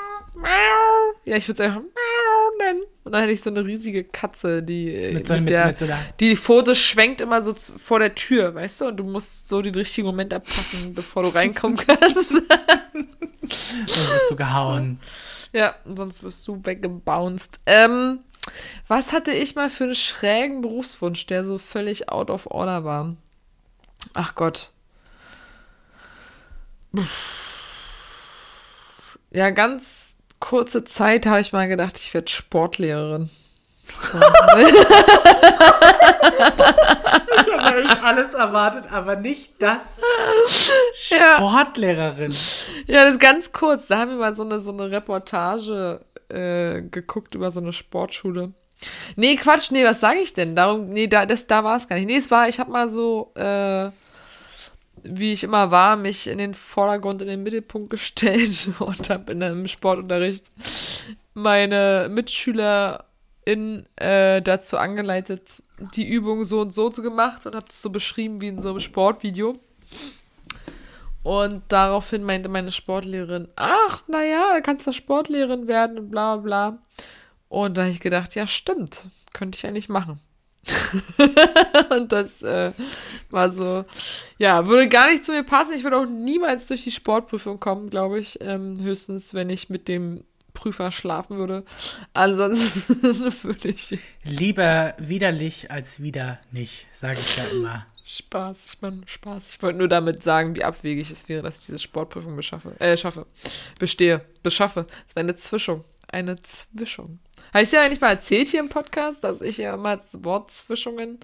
Ja, 1.25 1.35
ich 1.35 1.47
würde 1.47 1.63
es 1.63 1.69
einfach 1.69 1.81
nennen. 2.59 2.81
Und 3.03 3.11
dann 3.11 3.21
hätte 3.21 3.33
ich 3.33 3.41
so 3.41 3.49
eine 3.49 3.65
riesige 3.65 4.05
Katze, 4.05 4.63
die 4.63 5.11
Mit 5.13 5.27
so, 5.27 5.33
mit 5.33 5.49
der, 5.49 5.67
mit 5.67 5.79
so 5.79 5.87
die 6.21 6.35
Fotos 6.37 6.77
schwenkt 6.77 7.19
immer 7.19 7.41
so 7.41 7.53
vor 7.53 7.99
der 7.99 8.15
Tür, 8.15 8.55
weißt 8.55 8.81
du? 8.81 8.85
Und 8.87 8.97
du 8.97 9.03
musst 9.03 9.49
so 9.49 9.61
den 9.61 9.75
richtigen 9.75 10.07
Moment 10.07 10.33
abpassen, 10.33 10.93
bevor 10.93 11.23
du 11.23 11.29
reinkommen 11.29 11.77
kannst. 11.87 12.31
dann 12.49 13.03
wirst 13.41 14.31
du 14.31 14.35
gehauen. 14.37 14.99
ja, 15.51 15.75
sonst 15.83 16.23
wirst 16.23 16.47
du 16.47 16.61
weggebounced. 16.63 17.59
Ähm, 17.65 18.19
was 18.87 19.11
hatte 19.11 19.31
ich 19.31 19.55
mal 19.55 19.69
für 19.69 19.85
einen 19.85 19.95
schrägen 19.95 20.61
Berufswunsch, 20.61 21.25
der 21.25 21.43
so 21.43 21.57
völlig 21.57 22.09
out 22.09 22.29
of 22.29 22.47
order 22.47 22.85
war? 22.85 23.15
Ach 24.13 24.35
Gott. 24.35 24.71
Ja, 29.31 29.49
ganz 29.49 30.12
kurze 30.43 30.83
Zeit 30.83 31.25
habe 31.25 31.39
ich 31.39 31.53
mal 31.53 31.69
gedacht, 31.69 31.97
ich 31.97 32.13
werde 32.13 32.27
Sportlehrerin. 32.27 33.29
So. 33.87 34.17
Ich 37.81 37.89
habe 37.89 38.03
alles 38.03 38.33
erwartet, 38.33 38.91
aber 38.91 39.15
nicht 39.15 39.53
das. 39.59 39.79
Sportlehrerin. 40.95 42.33
Ja, 42.87 43.05
das 43.05 43.13
ist 43.13 43.19
ganz 43.21 43.53
kurz. 43.53 43.87
Da 43.87 43.99
haben 43.99 44.11
wir 44.11 44.17
mal 44.17 44.33
so 44.33 44.43
eine, 44.43 44.59
so 44.59 44.71
eine 44.71 44.91
Reportage 44.91 46.01
äh, 46.27 46.81
geguckt 46.81 47.35
über 47.35 47.49
so 47.49 47.61
eine 47.61 47.71
Sportschule. 47.71 48.51
Nee, 49.15 49.37
Quatsch, 49.37 49.71
nee, 49.71 49.85
was 49.85 50.01
sage 50.01 50.19
ich 50.19 50.33
denn? 50.33 50.57
Darum, 50.57 50.89
nee, 50.89 51.07
da, 51.07 51.25
das, 51.25 51.47
da 51.47 51.63
war 51.63 51.77
es 51.77 51.87
gar 51.87 51.95
nicht. 51.95 52.07
Nee, 52.07 52.17
es 52.17 52.29
war, 52.31 52.49
ich 52.49 52.59
habe 52.59 52.69
mal 52.71 52.89
so, 52.89 53.31
äh, 53.35 53.89
wie 55.03 55.33
ich 55.33 55.43
immer 55.43 55.71
war, 55.71 55.95
mich 55.95 56.27
in 56.27 56.37
den 56.37 56.53
Vordergrund, 56.53 57.21
in 57.21 57.27
den 57.27 57.43
Mittelpunkt 57.43 57.89
gestellt 57.89 58.69
und 58.79 59.09
habe 59.09 59.31
in 59.31 59.43
einem 59.43 59.67
Sportunterricht 59.67 60.51
meine 61.33 62.07
Mitschüler 62.09 63.05
in, 63.45 63.85
äh, 63.97 64.41
dazu 64.41 64.77
angeleitet, 64.77 65.63
die 65.95 66.07
Übung 66.07 66.45
so 66.45 66.61
und 66.61 66.73
so 66.73 66.89
zu 66.89 67.01
gemacht 67.01 67.45
und 67.45 67.55
habe 67.55 67.65
das 67.67 67.81
so 67.81 67.89
beschrieben 67.89 68.41
wie 68.41 68.47
in 68.47 68.59
so 68.59 68.69
einem 68.69 68.79
Sportvideo. 68.79 69.57
Und 71.23 71.63
daraufhin 71.69 72.23
meinte 72.23 72.49
meine 72.49 72.71
Sportlehrerin, 72.71 73.47
ach, 73.55 74.03
naja, 74.07 74.53
da 74.53 74.61
kannst 74.61 74.85
du 74.87 74.91
Sportlehrerin 74.91 75.67
werden 75.67 75.97
und 75.97 76.09
bla 76.09 76.35
bla 76.35 76.43
bla. 76.69 76.77
Und 77.47 77.77
da 77.77 77.83
habe 77.83 77.91
ich 77.91 77.99
gedacht, 77.99 78.35
ja, 78.35 78.45
stimmt, 78.45 79.07
könnte 79.31 79.57
ich 79.57 79.65
eigentlich 79.65 79.89
machen. 79.89 80.19
und 81.89 82.11
das 82.11 82.41
äh, 82.41 82.71
war 83.29 83.49
so, 83.49 83.85
ja, 84.37 84.65
würde 84.67 84.87
gar 84.87 85.11
nicht 85.11 85.23
zu 85.23 85.31
mir 85.31 85.43
passen. 85.43 85.73
Ich 85.75 85.83
würde 85.83 85.97
auch 85.97 86.05
niemals 86.05 86.67
durch 86.67 86.83
die 86.83 86.91
Sportprüfung 86.91 87.59
kommen, 87.59 87.89
glaube 87.89 88.19
ich. 88.19 88.39
Ähm, 88.41 88.79
höchstens, 88.81 89.33
wenn 89.33 89.49
ich 89.49 89.69
mit 89.69 89.87
dem 89.87 90.23
Prüfer 90.53 90.91
schlafen 90.91 91.37
würde. 91.37 91.65
Ansonsten 92.13 92.89
würde 93.43 93.69
ich 93.69 93.97
Lieber 94.23 94.93
widerlich 94.97 95.71
als 95.71 96.01
wieder 96.01 96.39
nicht, 96.51 96.87
sage 96.91 97.17
ich 97.19 97.37
ja 97.37 97.43
immer. 97.45 97.85
Spaß, 98.05 98.65
ich 98.65 98.81
meine 98.81 99.01
Spaß. 99.05 99.55
Ich 99.55 99.61
wollte 99.61 99.79
nur 99.79 99.87
damit 99.87 100.23
sagen, 100.23 100.55
wie 100.55 100.63
abwegig 100.63 101.09
es 101.09 101.29
wäre, 101.29 101.41
dass 101.41 101.59
ich 101.59 101.65
diese 101.67 101.79
Sportprüfung 101.79 102.35
beschaffe, 102.35 102.79
äh, 102.79 102.97
schaffe, 102.97 103.25
bestehe, 103.79 104.25
beschaffe. 104.43 104.85
Es 105.07 105.15
wäre 105.15 105.23
eine 105.25 105.35
Zwischung, 105.35 105.85
eine 106.13 106.41
Zwischung. 106.41 107.19
Habe 107.53 107.63
ich 107.63 107.71
ja 107.71 107.81
eigentlich 107.81 108.01
mal 108.01 108.09
erzählt 108.09 108.47
hier 108.47 108.59
im 108.59 108.69
Podcast, 108.69 109.23
dass 109.23 109.41
ich 109.41 109.57
ja 109.57 109.73
immer 109.73 109.99
Wortzwischungen, 110.13 111.19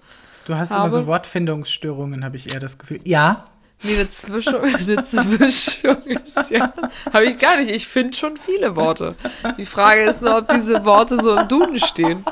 Du 0.46 0.54
hast 0.56 0.70
Habe. 0.70 0.80
immer 0.80 0.90
so 0.90 1.06
Wortfindungsstörungen, 1.06 2.24
habe 2.24 2.36
ich 2.36 2.52
eher 2.52 2.60
das 2.60 2.78
Gefühl. 2.78 3.00
Ja, 3.04 3.46
nee, 3.82 3.94
eine 3.94 4.08
Zwischung, 4.08 4.60
eine 4.62 5.04
Zwischung 5.04 5.96
ist 6.06 6.50
ja, 6.50 6.72
habe 7.12 7.24
ich 7.26 7.38
gar 7.38 7.58
nicht. 7.58 7.70
Ich 7.70 7.86
finde 7.86 8.16
schon 8.16 8.36
viele 8.36 8.74
Worte. 8.74 9.14
Die 9.58 9.66
Frage 9.66 10.00
ist 10.02 10.22
nur, 10.22 10.38
ob 10.38 10.48
diese 10.48 10.84
Worte 10.84 11.22
so 11.22 11.36
im 11.36 11.46
Duden 11.46 11.78
stehen. 11.78 12.24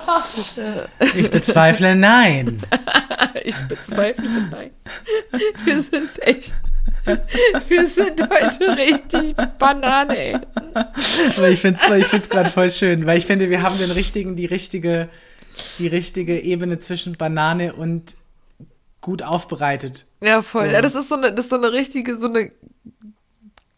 ich 1.14 1.30
bezweifle 1.30 1.94
nein. 1.94 2.61
Ich 3.44 3.56
bezweifle, 3.68 4.28
nein. 4.50 4.70
Wir 5.64 5.80
sind 5.80 6.11
echt, 6.22 6.54
wir 7.68 7.86
sind 7.86 8.22
heute 8.22 8.76
richtig 8.76 9.34
Banane, 9.59 10.16
ey. 10.16 10.38
Aber 11.36 11.48
ich 11.48 11.61
finde 11.61 11.80
es 11.82 11.90
ich 11.90 12.06
find's 12.06 12.28
gerade 12.28 12.50
voll 12.50 12.70
schön, 12.70 13.06
weil 13.06 13.18
ich 13.18 13.26
finde, 13.26 13.50
wir 13.50 13.62
haben 13.62 13.78
den 13.78 13.90
richtigen, 13.90 14.36
die 14.36 14.46
richtige, 14.46 15.09
die 15.78 15.86
richtige 15.86 16.40
Ebene 16.40 16.78
zwischen 16.78 17.14
Banane 17.14 17.72
und 17.72 18.14
gut 19.00 19.22
aufbereitet. 19.22 20.06
Ja, 20.20 20.42
voll. 20.42 20.66
So. 20.66 20.72
Ja, 20.72 20.82
das 20.82 20.94
ist 20.94 21.09
so 21.09 21.16
eine, 21.16 21.32
das 21.32 21.46
ist 21.46 21.50
so 21.50 21.56
eine 21.56 21.72
richtige, 21.72 22.16
so 22.16 22.28
eine 22.28 22.50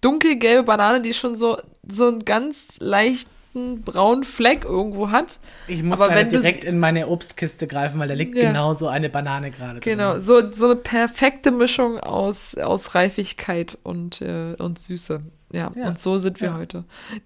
dunkelgelbe 0.01 0.64
Banane, 0.64 1.03
die 1.03 1.14
schon 1.14 1.37
so, 1.37 1.59
so 1.91 2.09
einen 2.09 2.24
ganz 2.24 2.78
leicht 2.78 3.28
leichten 3.55 3.82
braunen 3.82 4.24
Fleck 4.24 4.64
irgendwo 4.64 5.11
hat. 5.11 5.38
Ich 5.66 5.82
muss 5.82 6.01
Aber 6.01 6.22
du- 6.24 6.28
direkt 6.30 6.64
in 6.64 6.78
meine 6.78 7.09
Obstkiste 7.09 7.66
greifen, 7.66 7.98
weil 7.98 8.09
da 8.09 8.14
liegt 8.14 8.36
Ja. 8.36 8.48
genau 8.48 8.74
so 8.74 8.88
eine 8.88 9.09
Banane 9.09 9.51
gerade 9.51 9.80
Genau, 9.80 10.12
drin. 10.12 10.22
so, 10.22 10.53
so 10.53 10.66
eine 10.66 10.76
perfekte 10.76 11.51
Mischung 11.51 11.98
aus, 12.01 12.55
aus 12.57 12.94
Reifigkeit 12.94 13.78
und, 13.82 14.20
äh, 14.22 14.55
und 14.59 14.78
Süße. 14.78 15.20
Ja, 15.53 15.70
Ja. 15.74 15.88
und 15.88 15.98
so 15.98 16.16
sind 16.18 16.40
wir 16.40 16.48
Ja. 16.48 16.59
heute. 16.59 16.84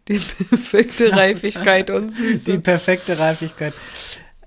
Die 0.09 0.19
perfekte 0.19 1.13
Reifigkeit 1.17 1.91
und 1.91 2.11
Süße. 2.11 2.53
Die 2.53 2.59
perfekte 2.59 3.19
Reifigkeit. 3.19 3.75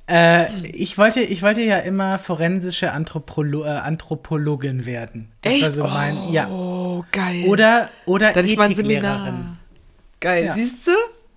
Äh, 0.10 0.48
ich, 0.68 0.98
wollte, 0.98 1.20
ich 1.20 1.44
wollte 1.44 1.62
ja 1.62 1.78
immer 1.80 2.18
forensische 2.18 2.94
Anthropolo 2.94 3.66
äh, 3.66 3.70
Anthropologin 3.70 4.86
werden. 4.86 5.34
Das 5.42 5.54
Echt? 5.54 5.74
so 5.74 5.84
mein, 5.84 6.30
ja. 6.32 6.48
Oh, 6.50 7.04
geil. 7.12 7.44
Oder, 7.46 7.90
oder 8.06 8.32
da 8.32 8.40
hatte 8.40 8.48
ich 8.48 8.56
mal 8.56 8.64
ein 8.66 8.72
Ethiklehrerin. 8.72 9.58
Geil, 10.22 10.46
Ja. 10.46 10.54
siehst 10.54 10.88
du? 10.88 10.92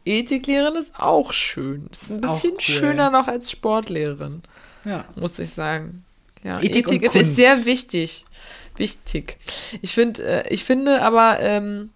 Ethiklehrerin 0.04 0.76
ist 0.76 0.92
auch 0.98 1.32
schön. 1.32 1.88
Ist 1.90 2.10
ein 2.10 2.20
Ist 2.22 2.28
auch 2.28 2.34
bisschen 2.34 2.52
cool. 2.54 2.60
schöner 2.60 3.10
noch 3.10 3.28
als 3.28 3.50
Sportlehrerin, 3.50 4.42
Ja. 4.84 5.04
muss 5.16 5.38
ich 5.38 5.50
sagen. 5.50 6.04
Ja, 6.42 6.60
Ethik 6.62 6.88
und 6.88 7.14
ist 7.14 7.36
sehr 7.36 7.64
wichtig. 7.66 8.24
Wichtig. 8.76 9.36
Ich, 9.82 9.92
find, 9.92 10.18
äh, 10.20 10.48
ich 10.48 10.64
finde 10.64 11.02
aber 11.02 11.38
ähm, 11.40 11.90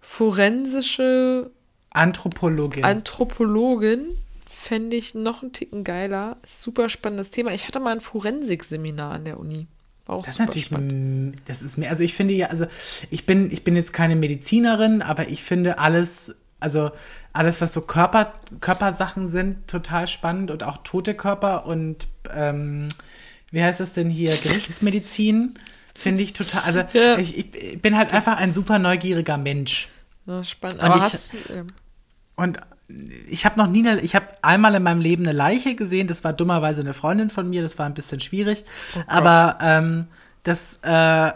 forensische 0.00 1.50
Anthropologin. 1.90 2.84
Anthropologin 2.84 4.16
fände 4.46 4.96
ich 4.96 5.14
noch 5.14 5.42
einen 5.42 5.52
Ticken 5.52 5.84
geiler. 5.84 6.36
Super 6.46 6.88
spannendes 6.88 7.30
Thema. 7.30 7.52
Ich 7.52 7.66
hatte 7.66 7.80
mal 7.80 7.92
ein 7.92 8.00
Forensikseminar 8.00 9.12
an 9.14 9.24
der 9.24 9.38
Uni. 9.40 9.66
War 10.06 10.16
auch 10.16 10.22
das 10.22 10.34
ist 10.34 10.38
natürlich, 10.38 10.66
spannend. 10.66 11.36
das 11.46 11.62
ist 11.62 11.76
mir, 11.78 11.90
also 11.90 12.02
ich 12.02 12.14
finde 12.14 12.34
ja, 12.34 12.46
also 12.48 12.66
ich 13.10 13.26
bin, 13.26 13.50
ich 13.50 13.62
bin 13.64 13.76
jetzt 13.76 13.92
keine 13.92 14.16
Medizinerin, 14.16 15.02
aber 15.02 15.28
ich 15.28 15.42
finde 15.44 15.78
alles, 15.78 16.34
also 16.60 16.90
alles, 17.32 17.60
was 17.60 17.72
so 17.72 17.80
Körper, 17.82 18.32
Körpersachen 18.60 19.28
sind, 19.28 19.68
total 19.68 20.06
spannend 20.08 20.50
und 20.50 20.62
auch 20.62 20.78
tote 20.84 21.14
Körper 21.14 21.66
und 21.66 22.08
ähm, 22.34 22.88
wie 23.50 23.62
heißt 23.62 23.80
das 23.80 23.92
denn 23.92 24.10
hier, 24.10 24.36
Gerichtsmedizin, 24.36 25.54
finde 25.94 26.22
ich 26.22 26.32
total, 26.32 26.62
also 26.64 26.82
Ja. 26.92 27.16
ich, 27.18 27.36
ich 27.38 27.80
bin 27.82 27.96
halt 27.96 28.12
einfach 28.12 28.36
ein 28.36 28.52
super 28.52 28.78
neugieriger 28.78 29.36
Mensch. 29.38 29.88
Ja, 30.26 30.44
spannend. 30.44 30.78
Und 30.80 30.84
Aber 30.84 30.96
ich- 30.96 31.02
hast 31.02 31.36
Und 32.36 32.58
ich 33.28 33.44
habe 33.44 33.58
noch 33.58 33.66
nie, 33.66 33.86
eine, 33.86 34.00
ich 34.00 34.14
habe 34.14 34.26
einmal 34.42 34.74
in 34.74 34.82
meinem 34.82 35.00
Leben 35.00 35.24
eine 35.24 35.32
Leiche 35.32 35.74
gesehen. 35.74 36.06
Das 36.06 36.24
war 36.24 36.32
dummerweise 36.32 36.80
eine 36.80 36.94
Freundin 36.94 37.28
von 37.30 37.48
mir. 37.50 37.62
Das 37.62 37.78
war 37.78 37.86
ein 37.86 37.94
bisschen 37.94 38.20
schwierig. 38.20 38.64
Oh. 38.96 39.00
Aber 39.08 39.58
ähm, 39.60 40.06
das 40.44 40.78
äh, 40.82 41.32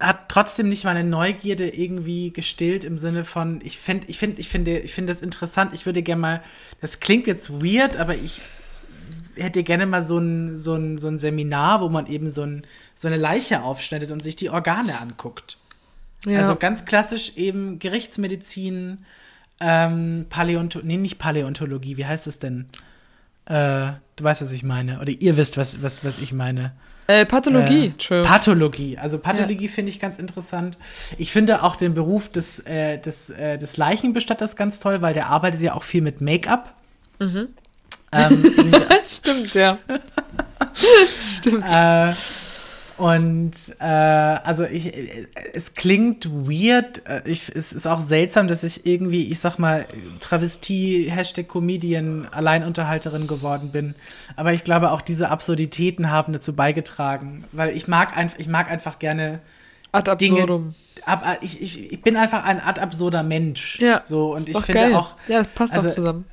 hat 0.00 0.28
trotzdem 0.28 0.70
nicht 0.70 0.84
meine 0.84 1.04
Neugierde 1.04 1.68
irgendwie 1.68 2.32
gestillt 2.32 2.84
im 2.84 2.98
Sinne 2.98 3.22
von, 3.22 3.60
ich 3.62 3.78
finde, 3.78 4.06
ich 4.08 4.18
finde, 4.18 4.40
ich 4.40 4.48
finde, 4.48 4.78
ich 4.78 4.94
finde 4.94 5.12
das 5.12 5.22
interessant. 5.22 5.74
Ich 5.74 5.84
würde 5.84 6.02
gerne 6.02 6.20
mal, 6.20 6.42
das 6.80 7.00
klingt 7.00 7.26
jetzt 7.26 7.50
weird, 7.62 7.98
aber 7.98 8.14
ich 8.14 8.40
hätte 9.36 9.62
gerne 9.62 9.86
mal 9.86 10.02
so 10.02 10.18
ein, 10.18 10.56
so 10.56 10.74
ein, 10.74 10.96
so 10.96 11.08
ein 11.08 11.18
Seminar, 11.18 11.82
wo 11.82 11.90
man 11.90 12.06
eben 12.06 12.30
so, 12.30 12.42
ein, 12.42 12.66
so 12.94 13.08
eine 13.08 13.18
Leiche 13.18 13.62
aufschneidet 13.62 14.10
und 14.10 14.22
sich 14.22 14.36
die 14.36 14.48
Organe 14.48 14.98
anguckt. 14.98 15.58
ja. 16.24 16.38
Also 16.38 16.56
ganz 16.56 16.86
klassisch 16.86 17.36
eben 17.36 17.78
Gerichtsmedizin, 17.78 19.04
ähm, 19.60 20.26
Paläontologie, 20.30 20.88
nee, 20.88 20.96
nicht 20.96 21.18
Paläontologie, 21.18 21.98
wie 21.98 22.06
heißt 22.06 22.26
es 22.26 22.38
denn? 22.38 22.66
Äh, 23.44 23.92
du 24.16 24.24
weißt, 24.24 24.40
was 24.40 24.52
ich 24.52 24.62
meine. 24.62 25.00
Oder 25.00 25.12
ihr 25.12 25.36
wisst, 25.36 25.58
was, 25.58 25.82
was, 25.82 26.04
was 26.04 26.18
ich 26.18 26.32
meine. 26.32 26.72
Äh, 27.10 27.26
Pathologie, 27.26 27.92
Äh. 28.10 28.22
Pathologie. 28.22 28.98
Also 28.98 29.18
Pathologie 29.18 29.68
finde 29.68 29.90
ich 29.90 29.98
ganz 30.00 30.18
interessant. 30.18 30.78
Ich 31.18 31.32
finde 31.32 31.62
auch 31.62 31.76
den 31.76 31.94
Beruf 31.94 32.28
des, 32.28 32.60
äh, 32.60 32.98
des, 32.98 33.30
äh, 33.30 33.58
des 33.58 33.76
Leichenbestatters 33.76 34.56
ganz 34.56 34.80
toll, 34.80 35.02
weil 35.02 35.14
der 35.14 35.28
arbeitet 35.28 35.60
ja 35.60 35.74
auch 35.74 35.82
viel 35.82 36.02
mit 36.02 36.20
Make-up. 36.20 36.74
Mhm. 37.18 37.48
Ähm, 38.12 38.44
Stimmt, 39.04 39.54
ja. 39.54 39.78
Stimmt. 41.20 41.64
Und 43.00 43.52
äh, 43.78 43.84
also 43.84 44.64
ich, 44.64 44.92
es 45.54 45.72
klingt 45.72 46.26
weird. 46.30 47.00
äh, 47.06 47.22
Ich, 47.24 47.48
es 47.48 47.72
ist 47.72 47.86
auch 47.86 48.02
seltsam, 48.02 48.46
dass 48.46 48.62
ich 48.62 48.84
irgendwie, 48.84 49.30
ich 49.32 49.40
sag 49.40 49.58
mal, 49.58 49.86
Travestie, 50.18 51.10
Hashtag 51.10 51.48
Comedian, 51.48 52.26
Alleinunterhalterin 52.26 53.26
geworden 53.26 53.72
bin. 53.72 53.94
Aber 54.36 54.52
ich 54.52 54.64
glaube, 54.64 54.90
auch 54.90 55.00
diese 55.00 55.30
Absurditäten 55.30 56.10
haben 56.10 56.34
dazu 56.34 56.54
beigetragen, 56.54 57.44
weil 57.52 57.74
ich 57.74 57.88
mag 57.88 58.14
einfach, 58.18 58.38
ich 58.38 58.48
mag 58.48 58.70
einfach 58.70 58.98
gerne 58.98 59.40
Ad 59.92 60.14
Dinge. 60.16 60.42
absurdum. 60.42 60.74
Ab, 61.06 61.24
äh, 61.24 61.42
ich, 61.42 61.62
ich, 61.62 61.92
ich 61.92 62.02
bin 62.02 62.18
einfach 62.18 62.44
ein 62.44 62.60
ad 62.60 62.82
absurder 62.82 63.22
Mensch. 63.22 63.80
Ja. 63.80 64.02
So 64.04 64.34
und 64.34 64.46
ich 64.46 64.58
finde 64.58 64.82
geil. 64.82 64.94
auch. 64.94 65.16
Ja, 65.26 65.38
das 65.38 65.48
passt 65.48 65.72
also, 65.72 65.88
doch 65.88 65.94
zusammen. 65.94 66.26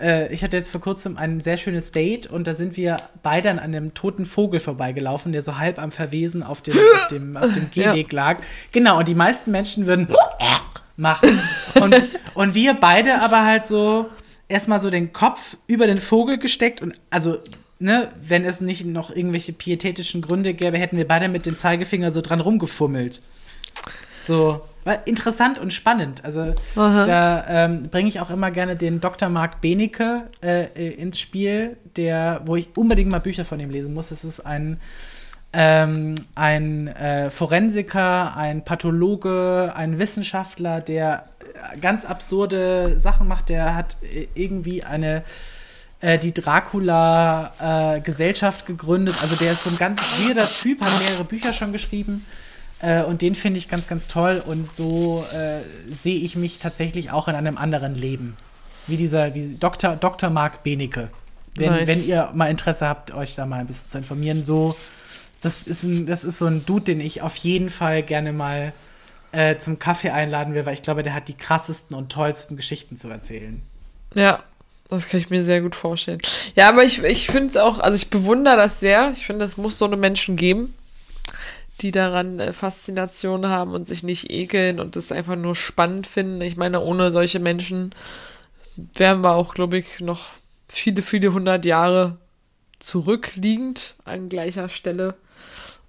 Äh, 0.00 0.32
ich 0.32 0.42
hatte 0.42 0.56
jetzt 0.56 0.70
vor 0.70 0.80
kurzem 0.80 1.16
ein 1.16 1.40
sehr 1.40 1.56
schönes 1.56 1.92
Date 1.92 2.26
und 2.26 2.46
da 2.46 2.54
sind 2.54 2.76
wir 2.76 2.96
beide 3.22 3.50
an 3.50 3.58
einem 3.58 3.94
toten 3.94 4.26
Vogel 4.26 4.60
vorbeigelaufen, 4.60 5.32
der 5.32 5.42
so 5.42 5.58
halb 5.58 5.78
am 5.78 5.92
Verwesen 5.92 6.42
auf 6.42 6.62
dem, 6.62 6.76
auf 6.96 7.08
dem, 7.08 7.36
auf 7.36 7.52
dem 7.52 7.68
Ja. 7.74 7.92
Gehweg 7.92 8.12
lag. 8.12 8.42
Genau, 8.72 8.98
und 8.98 9.08
die 9.08 9.14
meisten 9.14 9.50
Menschen 9.50 9.86
würden 9.86 10.08
machen. 10.96 11.38
Und, 11.80 11.94
und 12.34 12.54
wir 12.54 12.74
beide 12.74 13.20
aber 13.20 13.44
halt 13.44 13.66
so 13.66 14.06
erstmal 14.48 14.80
so 14.80 14.90
den 14.90 15.12
Kopf 15.12 15.56
über 15.66 15.86
den 15.86 15.98
Vogel 15.98 16.38
gesteckt 16.38 16.82
und 16.82 16.94
also. 17.10 17.38
Ne, 17.82 18.10
wenn 18.20 18.44
es 18.44 18.60
nicht 18.60 18.84
noch 18.84 19.08
irgendwelche 19.08 19.54
pietätischen 19.54 20.20
Gründe 20.20 20.52
gäbe, 20.52 20.76
hätten 20.76 20.98
wir 20.98 21.08
beide 21.08 21.30
mit 21.30 21.46
dem 21.46 21.56
Zeigefinger 21.56 22.12
so 22.12 22.20
dran 22.20 22.40
rumgefummelt. 22.42 23.22
So, 24.22 24.60
interessant 25.04 25.58
und 25.58 25.72
spannend. 25.72 26.24
Also 26.24 26.54
Aha. 26.76 27.04
da 27.04 27.44
ähm, 27.48 27.88
bringe 27.90 28.08
ich 28.08 28.20
auch 28.20 28.30
immer 28.30 28.50
gerne 28.50 28.76
den 28.76 29.00
Dr. 29.00 29.28
Marc 29.28 29.60
Benecke 29.60 30.28
äh, 30.42 30.64
äh, 30.64 30.94
ins 30.94 31.18
Spiel, 31.18 31.76
der, 31.96 32.42
wo 32.44 32.56
ich 32.56 32.68
unbedingt 32.76 33.10
mal 33.10 33.20
Bücher 33.20 33.44
von 33.44 33.60
ihm 33.60 33.70
lesen 33.70 33.94
muss. 33.94 34.10
Es 34.10 34.24
ist 34.24 34.40
ein 34.40 34.80
ähm, 35.52 36.14
ein 36.36 36.86
äh, 36.88 37.28
Forensiker, 37.28 38.36
ein 38.36 38.64
Pathologe, 38.64 39.72
ein 39.74 39.98
Wissenschaftler, 39.98 40.80
der 40.80 41.24
äh, 41.74 41.78
ganz 41.78 42.04
absurde 42.04 43.00
Sachen 43.00 43.26
macht. 43.26 43.48
Der 43.48 43.74
hat 43.74 43.96
äh, 44.02 44.28
irgendwie 44.34 44.84
eine 44.84 45.24
äh, 46.00 46.18
die 46.18 46.32
Dracula-Gesellschaft 46.32 48.66
gegründet. 48.66 49.16
Also 49.20 49.34
der 49.36 49.52
ist 49.52 49.62
so 49.64 49.70
ein 49.70 49.76
ganz 49.76 50.00
weirder 50.20 50.48
Typ, 50.48 50.80
hat 50.82 50.98
mehrere 51.00 51.24
Bücher 51.24 51.52
schon 51.52 51.72
geschrieben. 51.72 52.24
Äh, 52.82 53.02
und 53.02 53.22
den 53.22 53.34
finde 53.34 53.58
ich 53.58 53.68
ganz, 53.68 53.86
ganz 53.86 54.08
toll. 54.08 54.42
Und 54.44 54.72
so 54.72 55.24
äh, 55.32 55.60
sehe 55.92 56.18
ich 56.18 56.36
mich 56.36 56.58
tatsächlich 56.58 57.10
auch 57.10 57.28
in 57.28 57.34
einem 57.34 57.56
anderen 57.56 57.94
Leben. 57.94 58.36
Wie 58.86 58.96
dieser, 58.96 59.34
wie 59.34 59.56
Dr. 59.58 59.96
Dr. 59.96 60.30
Marc 60.30 60.62
Benecke. 60.62 61.10
Wenn, 61.54 61.70
Nice. 61.70 61.88
wenn 61.88 62.06
ihr 62.06 62.30
mal 62.32 62.46
Interesse 62.46 62.88
habt, 62.88 63.12
euch 63.12 63.34
da 63.34 63.44
mal 63.44 63.60
ein 63.60 63.66
bisschen 63.66 63.88
zu 63.88 63.98
informieren, 63.98 64.44
so, 64.44 64.76
das 65.40 65.62
ist, 65.62 65.82
ein, 65.82 66.06
das 66.06 66.24
ist 66.24 66.38
so 66.38 66.46
ein 66.46 66.64
Dude, 66.64 66.84
den 66.84 67.00
ich 67.00 67.22
auf 67.22 67.36
jeden 67.36 67.70
Fall 67.70 68.02
gerne 68.02 68.32
mal 68.32 68.72
äh, 69.32 69.56
zum 69.58 69.78
Kaffee 69.78 70.10
einladen 70.10 70.54
will, 70.54 70.66
weil 70.66 70.74
ich 70.74 70.82
glaube, 70.82 71.02
der 71.02 71.14
hat 71.14 71.28
die 71.28 71.34
krassesten 71.34 71.96
und 71.96 72.10
tollsten 72.10 72.56
Geschichten 72.56 72.96
zu 72.96 73.08
erzählen. 73.08 73.62
Ja, 74.14 74.42
das 74.88 75.08
kann 75.08 75.20
ich 75.20 75.30
mir 75.30 75.42
sehr 75.42 75.60
gut 75.60 75.76
vorstellen. 75.76 76.20
Ja, 76.56 76.68
aber 76.68 76.84
ich, 76.84 77.02
ich 77.02 77.28
finde 77.28 77.46
es 77.46 77.56
auch, 77.56 77.78
also 77.78 77.94
ich 77.94 78.10
bewundere 78.10 78.56
das 78.56 78.80
sehr. 78.80 79.10
Ich 79.12 79.24
finde, 79.24 79.44
es 79.44 79.56
muss 79.56 79.78
so 79.78 79.84
eine 79.84 79.96
Menschen 79.96 80.36
geben, 80.36 80.74
die 81.80 81.92
daran 81.92 82.40
äh, 82.40 82.52
Faszination 82.52 83.46
haben 83.46 83.72
und 83.72 83.86
sich 83.86 84.02
nicht 84.02 84.30
ekeln 84.30 84.80
und 84.80 84.96
das 84.96 85.12
einfach 85.12 85.36
nur 85.36 85.56
spannend 85.56 86.06
finden. 86.06 86.40
Ich 86.40 86.56
meine, 86.56 86.80
ohne 86.80 87.10
solche 87.10 87.38
Menschen 87.38 87.94
wären 88.94 89.22
wir 89.22 89.34
auch, 89.34 89.54
glaube 89.54 89.78
ich, 89.78 90.00
noch 90.00 90.26
viele, 90.68 91.02
viele 91.02 91.32
hundert 91.32 91.64
Jahre 91.64 92.18
zurückliegend 92.78 93.94
an 94.04 94.28
gleicher 94.28 94.68
Stelle. 94.68 95.14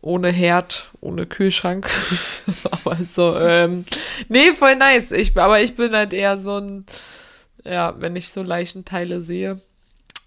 Ohne 0.04 0.30
Herd, 0.30 0.90
ohne 1.00 1.28
Kühlschrank. 1.28 1.88
aber 2.72 2.96
so, 2.96 3.38
ähm, 3.38 3.86
nee, 4.30 4.52
voll 4.52 4.76
nice. 4.76 5.12
Ich, 5.12 5.38
aber 5.38 5.62
ich 5.62 5.76
bin 5.76 5.94
halt 5.94 6.12
eher 6.14 6.40
so 6.40 6.58
ein, 6.58 6.86
ja, 7.64 7.94
wenn 8.00 8.16
ich 8.16 8.30
so 8.30 8.42
Leichenteile 8.42 9.22
sehe, 9.22 9.62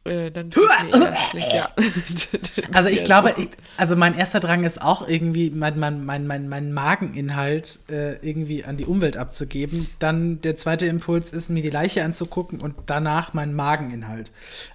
äh, 0.04 0.30
dann 0.30 0.50
schlecht, 1.30 1.52
ja. 1.54 1.70
Also 2.72 2.90
ich 2.90 3.04
glaube, 3.04 3.34
ich, 3.38 3.48
also 3.76 3.96
mein 3.96 4.16
erster 4.16 4.38
Drang 4.38 4.64
ist 4.64 4.82
auch 4.82 5.08
irgendwie 5.08 5.50
mein, 5.50 5.78
mein, 5.78 6.04
mein, 6.04 6.26
mein, 6.26 6.48
mein 6.48 6.72
Mageninhalt 6.72 7.78
äh, 7.90 8.16
irgendwie 8.16 8.64
an 8.64 8.76
die 8.76 8.84
Umwelt 8.84 9.16
abzugeben. 9.16 9.88
Dann 9.98 10.42
der 10.42 10.58
zweite 10.58 10.86
Impuls 10.86 11.32
ist, 11.32 11.48
mir 11.48 11.62
die 11.62 11.70
Leiche 11.70 12.04
anzugucken 12.04 12.60
und 12.60 12.74
danach 12.86 13.32
meinen 13.32 13.54
Mageninhalt. 13.54 14.30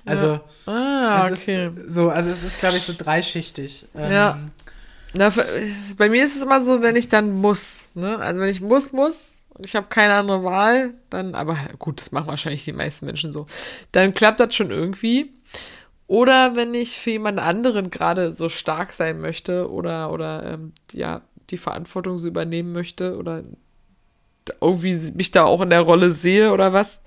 Also 0.06 0.40
ah, 0.66 1.30
es 1.32 1.44
okay. 1.44 1.72
ist 1.76 1.94
so, 1.94 2.10
also 2.10 2.30
es 2.32 2.44
ist, 2.44 2.60
glaube 2.60 2.78
ich, 2.78 2.84
so 2.84 2.94
dreischichtig. 2.98 3.86
Ähm, 3.96 4.12
Ja. 4.12 4.40
Na, 5.14 5.32
bei 5.98 6.10
mir 6.10 6.24
ist 6.24 6.36
es 6.36 6.44
immer 6.44 6.62
so, 6.62 6.84
wenn 6.84 6.96
ich 6.96 7.08
dann 7.08 7.32
muss, 7.32 7.88
ne? 7.96 8.20
Also 8.20 8.42
wenn 8.42 8.50
ich 8.50 8.62
muss, 8.62 8.92
muss 8.92 9.39
ich 9.64 9.76
habe 9.76 9.88
keine 9.88 10.14
andere 10.14 10.44
Wahl, 10.44 10.94
dann, 11.10 11.36
aber 11.36 11.58
gut, 11.78 12.00
das 12.00 12.12
machen 12.12 12.28
wahrscheinlich 12.28 12.66
die 12.66 12.74
meisten 12.74 13.06
Menschen 13.06 13.32
so, 13.32 13.48
dann 13.92 14.14
klappt 14.14 14.40
das 14.40 14.56
schon 14.56 14.72
irgendwie. 14.72 15.34
Oder 16.08 16.56
wenn 16.56 16.74
ich 16.74 16.98
für 16.98 17.12
jemand 17.12 17.40
anderen 17.40 17.92
gerade 17.92 18.32
so 18.32 18.50
stark 18.50 18.94
sein 18.94 19.22
möchte 19.22 19.70
oder, 19.70 20.12
oder 20.12 20.54
ähm, 20.54 20.74
ja, 20.92 21.22
die 21.52 21.58
Verantwortung 21.58 22.18
so 22.18 22.28
übernehmen 22.28 22.74
möchte 22.74 23.18
oder 23.18 23.44
irgendwie 24.62 24.96
mich 25.14 25.32
da 25.32 25.44
auch 25.44 25.62
in 25.62 25.70
der 25.70 25.82
Rolle 25.82 26.12
sehe 26.12 26.52
oder 26.52 26.74
was, 26.74 27.04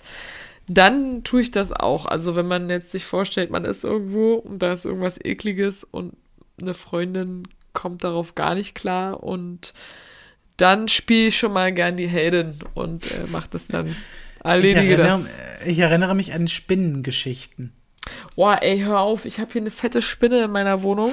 dann 0.69 1.25
tue 1.25 1.41
ich 1.41 1.51
das 1.51 1.73
auch. 1.73 2.07
Also 2.07 2.37
wenn 2.37 2.47
man 2.47 2.71
jetzt 2.71 2.91
sich 2.91 3.05
vorstellt, 3.05 3.51
man 3.51 3.65
ist 3.65 3.85
irgendwo 3.85 4.35
und 4.35 4.61
da 4.61 4.73
ist 4.73 4.85
irgendwas 4.85 5.19
ekliges 5.23 5.85
und 5.85 6.15
eine 6.61 6.75
Freundin 6.75 7.43
kommt 7.73 8.05
darauf 8.05 8.35
gar 8.35 8.55
nicht 8.55 8.75
klar 8.75 9.23
und 9.23 9.73
dann 10.63 10.87
spiele 10.87 11.29
ich 11.29 11.37
schon 11.37 11.53
mal 11.53 11.73
gern 11.73 11.97
die 11.97 12.07
Heldin 12.07 12.55
und 12.75 13.11
äh, 13.11 13.27
mache 13.31 13.49
das 13.51 13.67
dann. 13.67 13.95
Erledige 14.45 14.83
ich 14.83 14.91
erinnere, 14.91 15.09
das. 15.09 15.67
Ich 15.67 15.79
erinnere 15.79 16.15
mich 16.15 16.33
an 16.35 16.49
Spinnengeschichten. 16.49 17.73
Boah, 18.35 18.59
ey, 18.63 18.81
hör 18.81 19.01
auf, 19.01 19.25
ich 19.25 19.39
habe 19.39 19.53
hier 19.53 19.61
eine 19.61 19.71
fette 19.71 20.03
Spinne 20.03 20.45
in 20.45 20.51
meiner 20.51 20.83
Wohnung. 20.83 21.13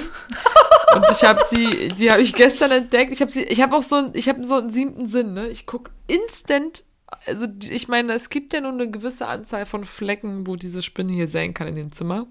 und 0.94 1.04
ich 1.10 1.22
habe 1.22 1.40
sie, 1.48 1.88
die 1.88 2.10
habe 2.10 2.22
ich 2.22 2.32
gestern 2.32 2.70
entdeckt. 2.70 3.12
Ich 3.12 3.20
habe 3.20 3.30
sie, 3.30 3.42
ich 3.42 3.60
habe 3.60 3.76
auch 3.76 3.82
so, 3.82 3.96
ein, 3.96 4.10
ich 4.14 4.28
habe 4.28 4.42
so 4.44 4.56
einen 4.56 4.72
siebten 4.72 5.08
Sinn, 5.08 5.34
ne? 5.34 5.48
Ich 5.48 5.66
gucke 5.66 5.90
instant, 6.06 6.84
also 7.26 7.46
ich 7.70 7.88
meine, 7.88 8.12
es 8.12 8.30
gibt 8.30 8.52
ja 8.52 8.60
nur 8.60 8.72
eine 8.72 8.90
gewisse 8.90 9.26
Anzahl 9.26 9.66
von 9.66 9.84
Flecken, 9.84 10.46
wo 10.46 10.56
diese 10.56 10.82
Spinne 10.82 11.12
hier 11.12 11.28
sein 11.28 11.54
kann 11.54 11.68
in 11.68 11.76
dem 11.76 11.92
Zimmer. 11.92 12.26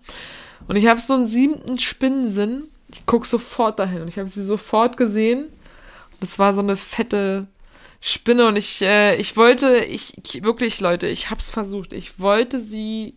Und 0.67 0.76
ich 0.76 0.88
habe 0.88 0.99
so 0.99 1.13
einen 1.13 1.28
siebten 1.28 1.80
Spinnensinn. 1.80 2.70
Ich 2.91 3.05
gucke 3.05 3.28
sofort 3.28 3.80
dahin 3.80 4.01
und 4.01 4.07
ich 4.07 4.17
habe 4.17 4.30
sie 4.30 4.43
sofort 4.43 4.97
gesehen. 4.97 5.49
Das 6.20 6.39
war 6.39 6.53
so 6.53 6.61
eine 6.61 6.76
fette 6.76 7.47
Spinne 8.01 8.47
und 8.47 8.55
ich, 8.55 8.82
äh, 8.82 9.15
ich 9.17 9.36
wollte, 9.36 9.80
ich, 9.80 10.17
ich, 10.17 10.43
wirklich, 10.43 10.80
Leute, 10.80 11.07
ich 11.07 11.30
hab's 11.30 11.49
versucht. 11.49 11.93
Ich 11.93 12.20
wollte 12.20 12.59
sie 12.59 13.15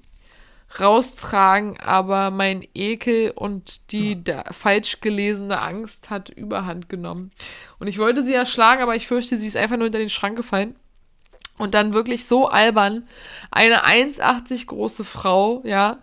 raustragen, 0.81 1.79
aber 1.81 2.31
mein 2.31 2.67
Ekel 2.75 3.31
und 3.33 3.93
die 3.93 4.23
falsch 4.51 5.01
gelesene 5.01 5.61
Angst 5.61 6.11
hat 6.11 6.31
überhand 6.31 6.89
genommen. 6.89 7.31
Und 7.79 7.89
ich 7.89 7.99
wollte 7.99 8.25
sie 8.25 8.33
erschlagen, 8.33 8.83
aber 8.83 8.97
ich 8.97 9.07
fürchte, 9.07 9.37
sie 9.37 9.47
ist 9.47 9.57
einfach 9.57 9.77
nur 9.77 9.87
hinter 9.87 9.99
den 9.99 10.11
Schrank 10.11 10.37
gefallen. 10.37 10.75
Und 11.59 11.75
dann 11.75 11.93
wirklich 11.93 12.25
so 12.25 12.49
albern, 12.49 13.07
eine 13.51 13.85
1,80 13.85 14.67
große 14.67 15.05
Frau, 15.05 15.63
ja, 15.65 15.99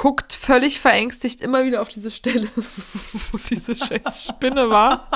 guckt 0.00 0.32
völlig 0.32 0.80
verängstigt 0.80 1.42
immer 1.42 1.62
wieder 1.62 1.82
auf 1.82 1.90
diese 1.90 2.10
Stelle, 2.10 2.48
wo 3.32 3.38
diese 3.50 3.76
scheiß 3.76 4.28
Spinne 4.28 4.70
war. 4.70 5.06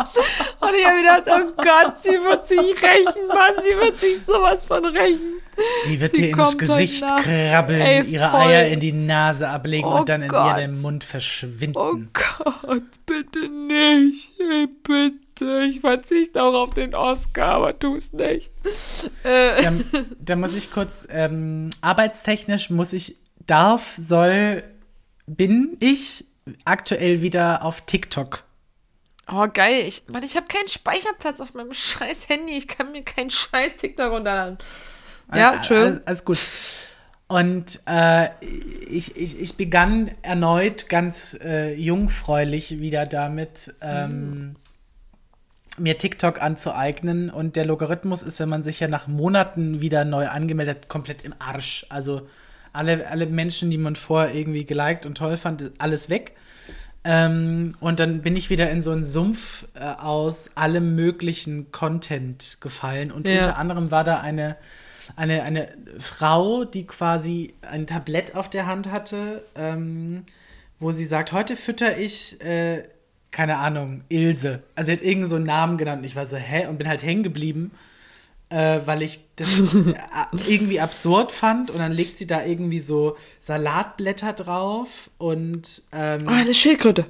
Und 0.60 0.74
ich 0.78 0.86
habe 0.86 0.98
gedacht, 0.98 1.22
oh 1.26 1.52
Gott, 1.56 2.02
sie 2.02 2.10
wird 2.10 2.46
sich 2.46 2.58
rächen, 2.60 3.26
Mann, 3.28 3.64
sie 3.64 3.78
wird 3.78 3.96
sich 3.96 4.18
sowas 4.26 4.66
von 4.66 4.84
rächen. 4.84 5.40
Die 5.86 5.98
wird 5.98 6.14
sie 6.14 6.32
dir 6.32 6.36
ins 6.36 6.58
Gesicht 6.58 7.06
krabbeln, 7.06 7.80
Ey, 7.80 8.02
ihre. 8.02 8.34
Eier 8.34 8.68
in 8.68 8.80
die 8.80 8.92
Nase 8.92 9.48
ablegen 9.48 9.88
oh 9.88 10.00
und 10.00 10.10
dann 10.10 10.28
Gott. 10.28 10.58
in 10.58 10.72
ihrem 10.72 10.82
Mund 10.82 11.02
verschwinden. 11.02 11.78
Oh 11.78 11.94
Gott, 12.12 12.82
bitte 13.06 13.48
nicht. 13.48 14.38
Ey, 14.38 14.66
bitte. 14.66 15.64
Ich 15.70 15.80
verzichte 15.80 16.42
auch 16.42 16.52
auf 16.52 16.74
den 16.74 16.94
Oscar, 16.94 17.54
aber 17.54 17.78
tu 17.78 17.96
es 17.96 18.12
nicht. 18.12 18.50
Äh. 19.22 19.62
Da, 19.62 19.72
da, 20.20 20.36
muss 20.36 20.54
ich 20.54 20.70
kurz, 20.70 21.08
ähm, 21.08 21.70
arbeitstechnisch 21.80 22.68
muss 22.68 22.92
ich, 22.92 23.16
darf, 23.46 23.94
soll, 23.96 24.62
bin 25.26 25.76
ich 25.80 26.24
aktuell 26.64 27.22
wieder 27.22 27.64
auf 27.64 27.82
TikTok. 27.82 28.44
Oh, 29.32 29.46
geil. 29.52 29.84
Ich, 29.86 30.04
Mann, 30.08 30.22
ich 30.22 30.36
habe 30.36 30.46
keinen 30.46 30.68
Speicherplatz 30.68 31.40
auf 31.40 31.54
meinem 31.54 31.72
scheiß 31.72 32.28
Handy. 32.28 32.56
Ich 32.56 32.68
kann 32.68 32.92
mir 32.92 33.02
keinen 33.02 33.30
scheiß 33.30 33.78
TikTok 33.78 34.12
runterladen. 34.12 34.58
Ja, 35.34 35.62
schön. 35.64 35.94
Alles, 35.94 36.06
alles, 36.06 36.24
gut. 36.24 36.38
Und 37.26 37.80
äh, 37.86 38.28
ich, 38.86 39.16
ich, 39.16 39.40
ich 39.40 39.56
begann 39.56 40.10
erneut 40.20 40.90
ganz 40.90 41.36
äh, 41.42 41.74
jungfräulich 41.74 42.78
wieder 42.80 43.06
damit, 43.06 43.74
ähm, 43.80 44.28
mhm. 44.28 44.56
mir 45.78 45.96
TikTok 45.96 46.42
anzueignen. 46.42 47.30
Und 47.30 47.56
der 47.56 47.64
Logarithmus 47.64 48.22
ist, 48.22 48.40
wenn 48.40 48.50
man 48.50 48.62
sich 48.62 48.80
ja 48.80 48.88
nach 48.88 49.06
Monaten 49.06 49.80
wieder 49.80 50.04
neu 50.04 50.28
angemeldet, 50.28 50.88
komplett 50.88 51.24
im 51.24 51.34
Arsch. 51.38 51.86
Also 51.88 52.28
alle, 52.74 53.08
alle 53.08 53.26
Menschen, 53.26 53.70
die 53.70 53.78
man 53.78 53.96
vorher 53.96 54.34
irgendwie 54.34 54.64
geliked 54.64 55.06
und 55.06 55.16
toll 55.16 55.36
fand, 55.36 55.70
alles 55.78 56.10
weg. 56.10 56.34
Ähm, 57.04 57.76
und 57.80 58.00
dann 58.00 58.22
bin 58.22 58.34
ich 58.34 58.50
wieder 58.50 58.70
in 58.70 58.82
so 58.82 58.90
einen 58.90 59.04
Sumpf 59.04 59.66
äh, 59.74 59.84
aus 59.84 60.50
allem 60.54 60.96
möglichen 60.96 61.70
Content 61.70 62.58
gefallen. 62.60 63.12
Und 63.12 63.28
ja. 63.28 63.38
unter 63.38 63.58
anderem 63.58 63.90
war 63.90 64.04
da 64.04 64.20
eine, 64.20 64.56
eine, 65.14 65.42
eine 65.42 65.68
Frau, 65.98 66.64
die 66.64 66.86
quasi 66.86 67.54
ein 67.62 67.86
Tablett 67.86 68.34
auf 68.34 68.50
der 68.50 68.66
Hand 68.66 68.90
hatte, 68.90 69.44
ähm, 69.54 70.24
wo 70.80 70.92
sie 70.92 71.04
sagt, 71.04 71.32
heute 71.32 71.56
fütter 71.56 71.98
ich, 71.98 72.40
äh, 72.40 72.82
keine 73.30 73.58
Ahnung, 73.58 74.02
Ilse. 74.08 74.62
Also 74.74 74.86
sie 74.86 74.92
hat 74.92 75.02
irgendeinen 75.02 75.30
so 75.30 75.36
einen 75.36 75.46
Namen 75.46 75.78
genannt. 75.78 75.98
Und 75.98 76.04
ich 76.04 76.16
war 76.16 76.26
so, 76.26 76.36
hä? 76.36 76.66
Und 76.66 76.78
bin 76.78 76.88
halt 76.88 77.02
hängen 77.02 77.22
geblieben 77.22 77.70
äh, 78.50 78.80
weil 78.84 79.02
ich 79.02 79.20
das 79.36 79.74
äh, 79.74 79.94
irgendwie 80.46 80.80
absurd 80.80 81.32
fand. 81.32 81.70
Und 81.70 81.78
dann 81.78 81.92
legt 81.92 82.16
sie 82.16 82.26
da 82.26 82.44
irgendwie 82.44 82.78
so 82.78 83.16
Salatblätter 83.40 84.32
drauf 84.32 85.10
und. 85.18 85.82
Ähm, 85.92 86.24
oh, 86.26 86.30
eine 86.30 86.54
Schildkröte. 86.54 87.06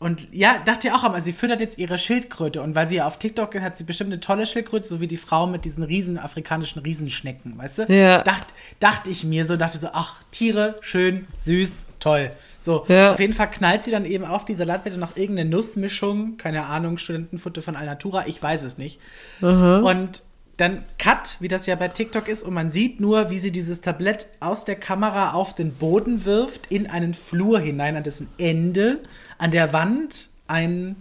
Und 0.00 0.28
ja, 0.30 0.60
dachte 0.64 0.86
ich 0.86 0.94
auch 0.94 1.02
aber 1.02 1.20
sie 1.20 1.32
füttert 1.32 1.60
jetzt 1.60 1.76
ihre 1.76 1.98
Schildkröte. 1.98 2.62
Und 2.62 2.76
weil 2.76 2.88
sie 2.88 2.96
ja 2.96 3.06
auf 3.06 3.18
TikTok 3.18 3.60
hat 3.60 3.76
sie 3.76 3.82
bestimmt 3.82 4.12
eine 4.12 4.20
tolle 4.20 4.46
Schildkröte, 4.46 4.86
so 4.86 5.00
wie 5.00 5.08
die 5.08 5.16
Frau 5.16 5.48
mit 5.48 5.64
diesen 5.64 5.82
riesen 5.82 6.18
afrikanischen 6.18 6.80
Riesenschnecken, 6.80 7.58
weißt 7.58 7.78
du? 7.78 7.92
Ja. 7.92 8.22
Dacht, 8.22 8.46
dachte 8.78 9.10
ich 9.10 9.24
mir 9.24 9.44
so, 9.44 9.56
dachte 9.56 9.76
so, 9.78 9.88
ach, 9.92 10.22
Tiere, 10.30 10.76
schön, 10.82 11.26
süß, 11.36 11.86
toll. 11.98 12.30
So, 12.60 12.84
ja. 12.86 13.12
auf 13.12 13.18
jeden 13.18 13.34
Fall 13.34 13.50
knallt 13.50 13.82
sie 13.82 13.90
dann 13.90 14.04
eben 14.04 14.24
auf 14.24 14.44
die 14.44 14.54
Salatblätter 14.54 14.98
noch 14.98 15.16
irgendeine 15.16 15.50
Nussmischung, 15.50 16.36
keine 16.36 16.66
Ahnung, 16.66 16.98
Studentenfutter 16.98 17.60
von 17.60 17.74
Alnatura, 17.74 18.24
ich 18.28 18.40
weiß 18.40 18.62
es 18.62 18.78
nicht. 18.78 19.00
Mhm. 19.40 19.82
Und 19.84 20.22
dann 20.58 20.84
Cut, 20.98 21.36
wie 21.38 21.48
das 21.48 21.66
ja 21.66 21.76
bei 21.76 21.88
TikTok 21.88 22.28
ist, 22.28 22.42
und 22.42 22.52
man 22.52 22.70
sieht 22.70 23.00
nur, 23.00 23.30
wie 23.30 23.38
sie 23.38 23.52
dieses 23.52 23.80
Tablett 23.80 24.28
aus 24.40 24.64
der 24.64 24.74
Kamera 24.76 25.32
auf 25.32 25.54
den 25.54 25.72
Boden 25.72 26.24
wirft, 26.24 26.66
in 26.70 26.90
einen 26.90 27.14
Flur 27.14 27.60
hinein, 27.60 27.96
an 27.96 28.02
dessen 28.02 28.28
Ende, 28.38 29.00
an 29.38 29.52
der 29.52 29.72
Wand, 29.72 30.28
ein, 30.48 30.96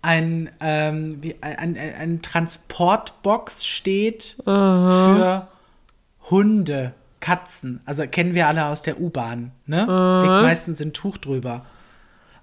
ein, 0.00 0.48
ähm, 0.60 1.22
wie, 1.22 1.36
ein, 1.42 1.76
ein, 1.76 1.94
ein 1.94 2.22
Transportbox 2.22 3.66
steht 3.66 4.38
Aha. 4.46 5.04
für 5.04 6.30
Hunde, 6.30 6.94
Katzen. 7.20 7.82
Also 7.84 8.06
kennen 8.06 8.34
wir 8.34 8.48
alle 8.48 8.64
aus 8.66 8.82
der 8.82 9.00
U-Bahn, 9.00 9.52
ne? 9.66 9.80
Liegt 9.80 10.42
meistens 10.42 10.80
ein 10.80 10.94
Tuch 10.94 11.18
drüber. 11.18 11.66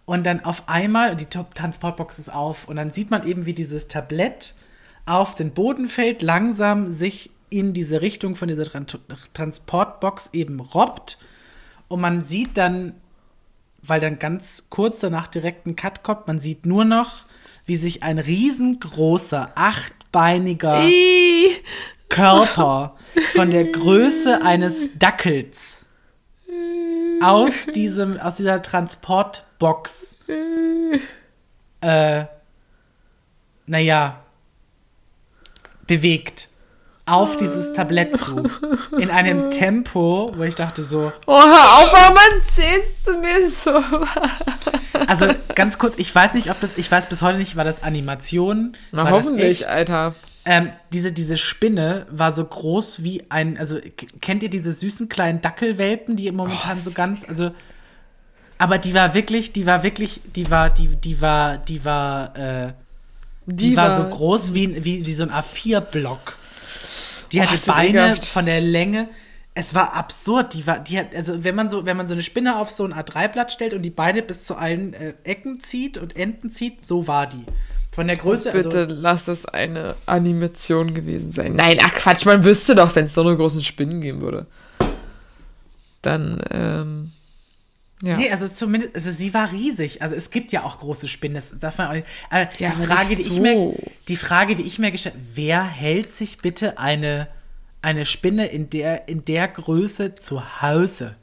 Und 0.05 0.25
dann 0.25 0.45
auf 0.45 0.69
einmal, 0.69 1.15
die 1.15 1.25
Transportbox 1.25 2.19
ist 2.19 2.29
auf, 2.29 2.67
und 2.67 2.75
dann 2.75 2.93
sieht 2.93 3.09
man 3.11 3.27
eben, 3.27 3.45
wie 3.45 3.53
dieses 3.53 3.87
Tablett 3.87 4.53
auf 5.09 5.35
den 5.35 5.51
Boden 5.51 5.87
fällt, 5.87 6.21
langsam 6.21 6.91
sich 6.91 7.31
in 7.49 7.73
diese 7.73 8.01
Richtung 8.01 8.35
von 8.35 8.47
dieser 8.47 8.65
Tran 8.65 8.85
Transportbox 9.33 10.29
eben 10.33 10.59
robbt. 10.59 11.17
Und 11.87 12.01
man 12.01 12.23
sieht 12.23 12.57
dann, 12.57 12.93
weil 13.81 13.99
dann 13.99 14.19
ganz 14.19 14.67
kurz 14.69 14.99
danach 14.99 15.27
direkt 15.27 15.65
ein 15.65 15.75
Cut 15.75 16.03
kommt, 16.03 16.27
man 16.27 16.39
sieht 16.39 16.65
nur 16.65 16.85
noch, 16.85 17.25
wie 17.65 17.77
sich 17.77 18.03
ein 18.03 18.19
riesengroßer, 18.19 19.51
achtbeiniger 19.55 20.81
Körper 22.09 22.95
von 23.33 23.51
der 23.51 23.65
Größe 23.65 24.43
eines 24.43 24.97
Dackels 24.97 25.85
aus 27.21 27.65
diesem, 27.65 28.17
aus 28.17 28.37
dieser 28.37 28.61
Transportbox 28.61 30.17
äh, 31.81 32.25
naja, 33.65 34.23
bewegt 35.89 36.47
auf 37.05 37.35
dieses 37.37 37.73
Tablett 37.73 38.15
zu. 38.15 38.43
In 38.97 39.09
einem 39.09 39.49
Tempo, 39.51 40.31
wo 40.35 40.43
ich 40.43 40.55
dachte 40.55 40.85
so. 40.85 41.11
Oh, 41.25 41.41
hör 41.41 41.77
auf, 41.79 41.93
aber 41.93 42.13
man 42.13 42.41
zählst 42.45 43.03
zu 43.03 43.17
mir 43.17 43.49
so. 43.49 43.83
also 45.07 45.33
ganz 45.55 45.79
kurz, 45.79 45.97
ich 45.97 46.13
weiß 46.13 46.35
nicht, 46.35 46.51
ob 46.51 46.61
das, 46.61 46.77
ich 46.77 46.89
weiß 46.89 47.09
bis 47.09 47.21
heute 47.23 47.39
nicht, 47.39 47.55
war 47.55 47.63
das 47.63 47.81
Animation? 47.81 48.77
Na, 48.91 49.09
hoffentlich, 49.09 49.67
Alter. 49.67 50.13
Ähm, 50.45 50.69
diese, 50.93 51.11
diese 51.11 51.35
Spinne 51.35 52.05
war 52.11 52.31
so 52.31 52.45
groß 52.45 53.03
wie 53.03 53.23
ein, 53.29 53.57
also 53.57 53.79
kennt 54.21 54.43
ihr 54.43 54.49
diese 54.49 54.71
süßen 54.71 55.09
kleinen 55.09 55.41
Dackelwelpen, 55.41 56.15
die 56.15 56.31
momentan 56.31 56.77
oh, 56.77 56.81
so 56.81 56.91
ganz, 56.91 57.27
also, 57.27 57.51
aber 58.59 58.77
die 58.77 58.93
war 58.93 59.15
wirklich, 59.15 59.51
die 59.51 59.65
war 59.65 59.83
wirklich, 59.83 60.21
die 60.35 60.49
war, 60.51 60.69
die, 60.69 60.87
die 60.95 61.21
war, 61.21 61.57
die 61.57 61.83
war, 61.83 62.37
äh, 62.37 62.73
die, 63.55 63.69
die 63.69 63.77
war, 63.77 63.95
so 63.95 64.03
groß 64.03 64.53
wie, 64.53 64.83
wie, 64.83 65.05
wie 65.05 65.13
so 65.13 65.23
ein 65.23 65.31
A4-Block. 65.31 66.37
Die 67.31 67.39
oh, 67.39 67.43
hatte 67.43 67.57
Beine 67.67 67.89
ekelhaft. 67.89 68.25
von 68.25 68.45
der 68.45 68.61
Länge. 68.61 69.09
Es 69.53 69.75
war 69.75 69.93
absurd. 69.93 70.53
Die 70.53 70.65
war, 70.65 70.79
die 70.79 70.97
hat, 70.97 71.15
also 71.15 71.43
wenn 71.43 71.55
man 71.55 71.69
so, 71.69 71.85
wenn 71.85 71.97
man 71.97 72.07
so 72.07 72.13
eine 72.13 72.23
Spinne 72.23 72.57
auf 72.57 72.69
so 72.69 72.85
ein 72.85 72.93
A3-Blatt 72.93 73.51
stellt 73.51 73.73
und 73.73 73.81
die 73.81 73.89
Beine 73.89 74.21
bis 74.21 74.43
zu 74.43 74.55
allen 74.55 74.93
äh, 74.93 75.13
Ecken 75.23 75.59
zieht 75.59 75.97
und 75.97 76.15
Enden 76.15 76.51
zieht, 76.51 76.85
so 76.85 77.07
war 77.07 77.27
die. 77.27 77.45
Von 77.91 78.07
der 78.07 78.17
Größe. 78.17 78.51
Und 78.51 78.63
bitte 78.63 78.79
also, 78.83 78.95
lass 78.95 79.27
es 79.27 79.45
eine 79.45 79.95
Animation 80.05 80.93
gewesen 80.93 81.31
sein. 81.31 81.55
Nein, 81.55 81.79
ach 81.83 81.93
Quatsch, 81.93 82.25
man 82.25 82.43
wüsste 82.45 82.75
doch, 82.75 82.95
wenn 82.95 83.05
es 83.05 83.13
so 83.13 83.21
eine 83.21 83.35
großen 83.35 83.63
Spinnen 83.63 84.01
geben 84.01 84.21
würde. 84.21 84.45
Dann, 86.01 86.41
ähm, 86.51 87.11
ja. 88.01 88.15
Nee, 88.15 88.31
also 88.31 88.47
zumindest, 88.47 88.95
also 88.95 89.11
sie 89.11 89.33
war 89.33 89.51
riesig. 89.51 90.01
Also 90.01 90.15
es 90.15 90.29
gibt 90.29 90.51
ja 90.53 90.63
auch 90.63 90.77
große 90.77 91.07
Spinnen. 91.09 91.35
Das 91.35 91.59
darf 91.59 91.77
man 91.77 91.87
auch 91.87 91.93
nicht. 91.93 92.07
Äh, 92.31 92.47
ja, 92.57 92.69
die, 92.69 92.85
Frage, 92.85 93.15
die, 93.15 93.23
so. 93.23 93.33
ich 93.33 93.39
mir, 93.41 93.75
die 94.07 94.15
Frage, 94.15 94.55
die 94.55 94.63
ich 94.63 94.79
mir 94.79 94.91
gestellt 94.91 95.15
wer 95.33 95.63
hält 95.63 96.15
sich 96.15 96.37
bitte 96.37 96.77
eine, 96.77 97.27
eine 97.81 98.05
Spinne 98.05 98.47
in 98.47 98.69
der, 98.69 99.09
in 99.09 99.25
der 99.25 99.49
Größe 99.49 100.15
zu 100.15 100.61
Hause. 100.61 101.17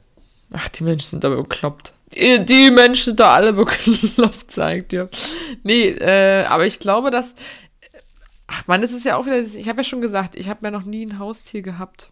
Ach, 0.53 0.69
die 0.69 0.83
Menschen 0.83 1.09
sind 1.09 1.25
aber 1.25 1.37
bekloppt. 1.37 1.93
Die 2.13 2.45
die 2.45 2.71
Menschen 2.71 3.05
sind 3.05 3.19
da 3.19 3.33
alle 3.33 3.53
bekloppt, 3.53 4.51
sagt 4.51 4.93
ihr. 4.93 5.09
Nee, 5.63 5.89
äh, 5.89 6.45
aber 6.45 6.65
ich 6.65 6.79
glaube, 6.79 7.09
dass. 7.09 7.35
Ach 8.45 8.65
man, 8.67 8.81
es 8.81 8.93
ist 8.93 9.03
ja 9.03 9.17
auch 9.17 9.25
wieder. 9.25 9.39
Ich 9.39 9.67
habe 9.67 9.79
ja 9.79 9.83
schon 9.83 9.99
gesagt, 9.99 10.35
ich 10.35 10.47
habe 10.47 10.59
ja 10.63 10.71
noch 10.71 10.85
nie 10.85 11.05
ein 11.05 11.19
Haustier 11.19 11.63
gehabt. 11.63 12.07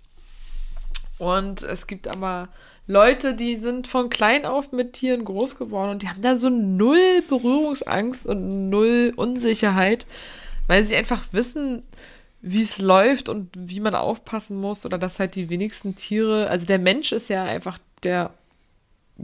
Und 1.18 1.64
es 1.64 1.88
gibt 1.88 2.08
aber 2.08 2.50
Leute, 2.88 3.36
die 3.36 3.56
sind 3.56 3.88
von 3.88 4.10
klein 4.10 4.46
auf 4.46 4.72
mit 4.72 4.94
Tieren 4.94 5.26
groß 5.26 5.58
geworden 5.58 5.92
und 5.92 6.02
die 6.02 6.10
haben 6.10 6.22
da 6.22 6.38
so 6.38 6.50
null 6.50 7.24
Berührungsangst 7.28 8.26
und 8.26 8.70
null 8.70 9.14
Unsicherheit, 9.16 10.06
weil 10.68 10.84
sie 10.84 10.96
einfach 10.96 11.24
wissen, 11.32 11.84
wie 12.42 12.62
es 12.62 12.78
läuft 12.78 13.28
und 13.28 13.50
wie 13.56 13.80
man 13.80 13.96
aufpassen 13.96 14.58
muss 14.58 14.86
oder 14.86 14.98
dass 14.98 15.20
halt 15.20 15.36
die 15.36 15.50
wenigsten 15.50 15.96
Tiere, 15.96 16.48
also 16.50 16.68
der 16.68 16.80
Mensch 16.80 17.12
ist 17.12 17.30
ja 17.30 17.44
einfach 17.44 17.80
der 18.04 18.32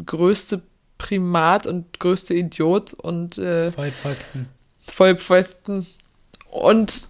größte 0.05 0.61
Primat 0.97 1.67
und 1.67 1.99
größte 1.99 2.33
Idiot 2.33 2.93
und 2.93 3.37
äh, 3.37 3.71
Vollpfosten. 3.71 4.47
Vollpfosten. 4.87 5.85
Und 6.49 7.09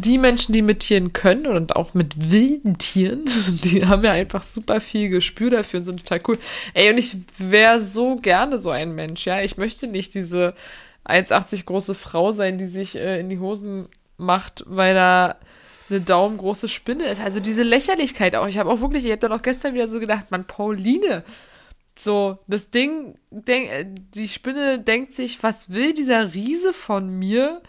die 0.00 0.18
Menschen, 0.18 0.52
die 0.52 0.62
mit 0.62 0.80
Tieren 0.80 1.12
können 1.12 1.46
und 1.46 1.76
auch 1.76 1.94
mit 1.94 2.30
wilden 2.30 2.78
Tieren, 2.78 3.24
die 3.64 3.86
haben 3.86 4.04
ja 4.04 4.12
einfach 4.12 4.42
super 4.42 4.80
viel 4.80 5.08
Gespür 5.08 5.50
dafür 5.50 5.78
und 5.78 5.84
sind 5.84 6.00
total 6.00 6.20
cool. 6.28 6.38
Ey, 6.74 6.90
und 6.90 6.98
ich 6.98 7.16
wäre 7.38 7.80
so 7.80 8.16
gerne 8.16 8.58
so 8.58 8.70
ein 8.70 8.94
Mensch, 8.94 9.26
ja. 9.26 9.40
Ich 9.42 9.56
möchte 9.56 9.86
nicht 9.86 10.14
diese 10.14 10.54
1,80 11.06 11.64
große 11.64 11.94
Frau 11.94 12.32
sein, 12.32 12.58
die 12.58 12.66
sich 12.66 12.96
äh, 12.96 13.20
in 13.20 13.28
die 13.28 13.38
Hosen 13.38 13.88
macht, 14.16 14.64
weil 14.66 14.94
da 14.94 15.36
eine 15.88 16.00
daumengroße 16.00 16.68
Spinne 16.68 17.06
ist. 17.06 17.22
Also 17.22 17.40
diese 17.40 17.62
Lächerlichkeit 17.62 18.34
auch. 18.34 18.48
Ich 18.48 18.58
habe 18.58 18.70
auch 18.70 18.80
wirklich, 18.80 19.04
ich 19.04 19.12
habe 19.12 19.20
dann 19.20 19.32
auch 19.32 19.42
gestern 19.42 19.74
wieder 19.74 19.88
so 19.88 20.00
gedacht, 20.00 20.30
man, 20.30 20.46
Pauline, 20.46 21.22
so, 21.98 22.38
das 22.46 22.70
Ding, 22.70 23.18
denk, 23.30 23.70
äh, 23.70 23.86
die 23.86 24.28
Spinne 24.28 24.80
denkt 24.80 25.14
sich, 25.14 25.42
was 25.42 25.70
will 25.70 25.92
dieser 25.92 26.34
Riese 26.34 26.72
von 26.72 27.18
mir? 27.18 27.62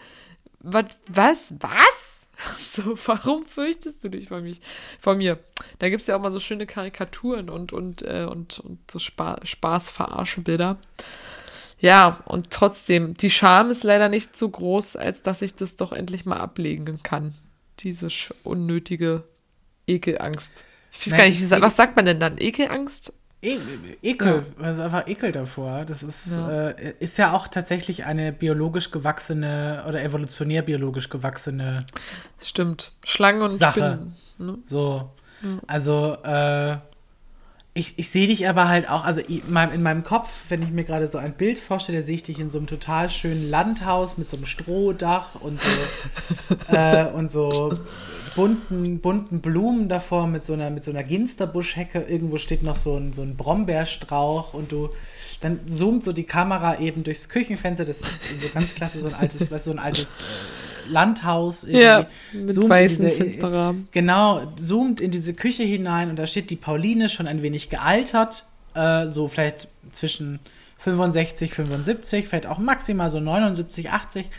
Was, 0.60 0.86
was, 1.08 1.54
was? 1.60 2.17
So, 2.70 2.96
warum 3.06 3.44
fürchtest 3.44 4.04
du 4.04 4.08
dich 4.08 4.28
von, 4.28 4.42
mich, 4.42 4.60
von 5.00 5.18
mir? 5.18 5.38
Da 5.78 5.88
gibt 5.88 6.00
es 6.00 6.06
ja 6.06 6.16
auch 6.16 6.20
mal 6.20 6.30
so 6.30 6.40
schöne 6.40 6.66
Karikaturen 6.66 7.50
und, 7.50 7.72
und, 7.72 8.02
äh, 8.02 8.26
und, 8.28 8.60
und 8.60 8.90
so 8.90 8.98
Spa 8.98 9.40
Spaß-Verarschebilder. 9.42 10.78
Ja, 11.80 12.22
und 12.24 12.50
trotzdem, 12.50 13.14
die 13.14 13.30
Scham 13.30 13.70
ist 13.70 13.84
leider 13.84 14.08
nicht 14.08 14.36
so 14.36 14.48
groß, 14.48 14.96
als 14.96 15.22
dass 15.22 15.42
ich 15.42 15.54
das 15.54 15.76
doch 15.76 15.92
endlich 15.92 16.26
mal 16.26 16.38
ablegen 16.38 17.02
kann. 17.02 17.34
Diese 17.80 18.08
unnötige 18.42 19.24
Ekelangst. 19.86 20.64
Ich 20.90 21.00
weiß 21.00 21.10
Nein, 21.12 21.18
gar 21.18 21.26
nicht, 21.26 21.62
was 21.62 21.76
sagt 21.76 21.96
man 21.96 22.04
denn 22.04 22.18
dann? 22.18 22.38
Ekelangst? 22.38 23.12
E 23.40 23.56
Ekel, 24.02 24.46
also 24.60 24.82
einfach 24.82 25.06
Ekel 25.06 25.30
davor. 25.30 25.84
Das 25.84 26.02
ist 26.02 26.32
Ja. 26.36 26.70
äh, 26.70 26.94
ist 26.98 27.16
ja 27.18 27.32
auch 27.32 27.46
tatsächlich 27.46 28.04
eine 28.04 28.32
biologisch 28.32 28.90
gewachsene 28.90 29.84
oder 29.88 30.02
evolutionär 30.02 30.62
biologisch 30.62 31.08
gewachsene 31.08 31.86
Stimmt. 32.40 32.92
Schlangen 33.04 33.42
und 33.42 33.50
Sache. 33.58 33.80
Spinnen. 33.80 34.16
Ne? 34.38 34.58
So. 34.66 35.10
Also, 35.68 36.16
äh, 36.24 36.78
ich, 37.74 37.96
ich 37.96 38.10
sehe 38.10 38.26
dich 38.26 38.48
aber 38.48 38.66
halt 38.68 38.90
auch, 38.90 39.04
also 39.04 39.20
i- 39.20 39.38
in 39.46 39.52
meinem, 39.52 39.72
in 39.72 39.82
meinem 39.84 40.02
Kopf, 40.02 40.28
wenn 40.48 40.60
ich 40.62 40.70
mir 40.70 40.82
gerade 40.82 41.06
so 41.06 41.16
ein 41.18 41.34
Bild 41.34 41.58
vorstelle, 41.58 42.02
sehe 42.02 42.16
ich 42.16 42.24
dich 42.24 42.40
in 42.40 42.50
so 42.50 42.58
einem 42.58 42.66
total 42.66 43.08
schönen 43.08 43.48
Landhaus 43.48 44.18
mit 44.18 44.28
so 44.28 44.36
einem 44.36 44.46
Strohdach 44.46 45.36
und 45.36 45.60
so, 45.60 45.68
äh, 46.74 47.06
und 47.06 47.30
so 47.30 47.78
bunten, 48.38 49.00
bunten 49.00 49.40
Blumen 49.40 49.88
davor 49.88 50.28
mit 50.28 50.44
so 50.44 50.52
einer, 50.52 50.70
mit 50.70 50.84
so 50.84 50.92
einer 50.92 51.02
Ginsterbuschhecke. 51.02 51.98
Irgendwo 52.02 52.38
steht 52.38 52.62
noch 52.62 52.76
so 52.76 52.96
ein, 52.96 53.12
so 53.12 53.22
ein 53.22 53.36
Brombeerstrauch 53.36 54.54
und 54.54 54.70
du, 54.70 54.90
dann 55.40 55.58
zoomt 55.66 56.04
so 56.04 56.12
die 56.12 56.22
Kamera 56.22 56.78
eben 56.78 57.02
durchs 57.02 57.28
Küchenfenster. 57.28 57.84
Das 57.84 58.00
ist 58.00 58.22
so 58.40 58.48
ganz 58.54 58.74
klasse, 58.76 59.00
so 59.00 59.08
ein 59.08 59.14
altes, 59.14 59.50
weißt 59.50 59.64
so 59.64 59.72
ein 59.72 59.80
altes 59.80 60.20
äh, 60.20 60.88
Landhaus. 60.88 61.64
Irgendwie. 61.64 61.80
Ja, 61.82 62.06
mit 62.32 62.54
Zoomt 62.54 62.68
weißen 62.68 63.06
diese- 63.06 63.18
Fensterrahmen. 63.18 63.88
Genau, 63.90 64.46
zoomt 64.54 65.00
in 65.00 65.10
diese 65.10 65.34
Küche 65.34 65.64
hinein 65.64 66.08
und 66.08 66.16
da 66.16 66.28
steht 66.28 66.50
die 66.50 66.56
Pauline 66.56 67.08
schon 67.08 67.26
ein 67.26 67.42
wenig 67.42 67.70
gealtert, 67.70 68.46
äh, 68.74 69.08
so 69.08 69.26
vielleicht 69.26 69.66
zwischen 69.90 70.38
65, 70.78 71.52
75, 71.54 72.28
vielleicht 72.28 72.46
auch 72.46 72.58
maximal 72.58 73.10
so 73.10 73.18
79, 73.18 73.90
80. 73.90 74.30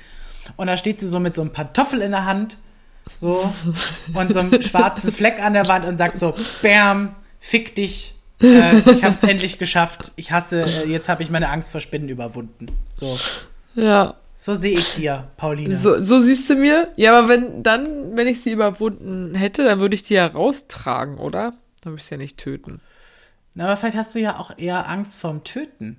Und 0.56 0.68
da 0.68 0.78
steht 0.78 1.02
sie 1.02 1.08
so 1.10 1.20
mit 1.20 1.36
so 1.36 1.41
einem 1.41 1.52
Pantoffel 1.52 2.02
in 2.02 2.12
der 2.12 2.24
Hand, 2.24 2.58
so, 3.18 3.54
und 4.14 4.32
so 4.34 4.39
einem 4.39 4.62
schwarzen 4.62 5.12
Fleck 5.12 5.39
an 5.43 5.54
der 5.54 5.68
Wand 5.68 5.86
und 5.86 5.97
sagt 5.97 6.20
so, 6.20 6.34
Bam, 6.62 7.16
fick 7.39 7.76
dich, 7.76 8.16
äh, 8.41 8.78
ich 8.91 9.04
hab's 9.04 9.24
endlich 9.24 9.58
geschafft, 9.60 10.12
ich 10.16 10.32
hasse, 10.32 10.64
äh, 10.64 10.86
jetzt 10.86 11.10
habe 11.10 11.24
ich 11.24 11.30
meine 11.30 11.50
Angst 11.50 11.72
vor 11.72 11.82
Spinnen 11.82 12.10
überwunden. 12.10 12.68
So, 12.93 13.18
Ja. 13.76 14.16
so 14.38 14.56
sehe 14.56 14.74
ich 14.74 14.95
dir, 14.95 15.28
Pauline. 15.38 15.76
So, 15.76 16.02
so 16.04 16.20
siehst 16.20 16.50
du 16.50 16.56
mir? 16.56 16.89
Ja, 16.95 17.18
aber 17.18 17.28
wenn 17.28 17.64
dann, 17.64 18.16
wenn 18.16 18.28
ich 18.28 18.41
sie 18.41 18.52
überwunden 18.52 19.36
hätte, 19.36 19.64
dann 19.66 19.80
würde 19.80 19.95
ich 19.95 20.04
die 20.04 20.14
ja 20.16 20.26
raustragen, 20.28 21.18
oder? 21.18 21.54
Dann 21.82 21.93
würde 21.93 22.00
ich 22.02 22.06
sie 22.06 22.16
ja 22.16 22.18
nicht 22.20 22.38
töten. 22.38 22.80
Na, 23.56 23.66
aber 23.66 23.78
vielleicht 23.78 23.97
hast 23.97 24.16
du 24.16 24.20
ja 24.20 24.38
auch 24.39 24.52
eher 24.58 24.88
Angst 24.88 25.18
vorm 25.18 25.43
Töten. 25.43 25.97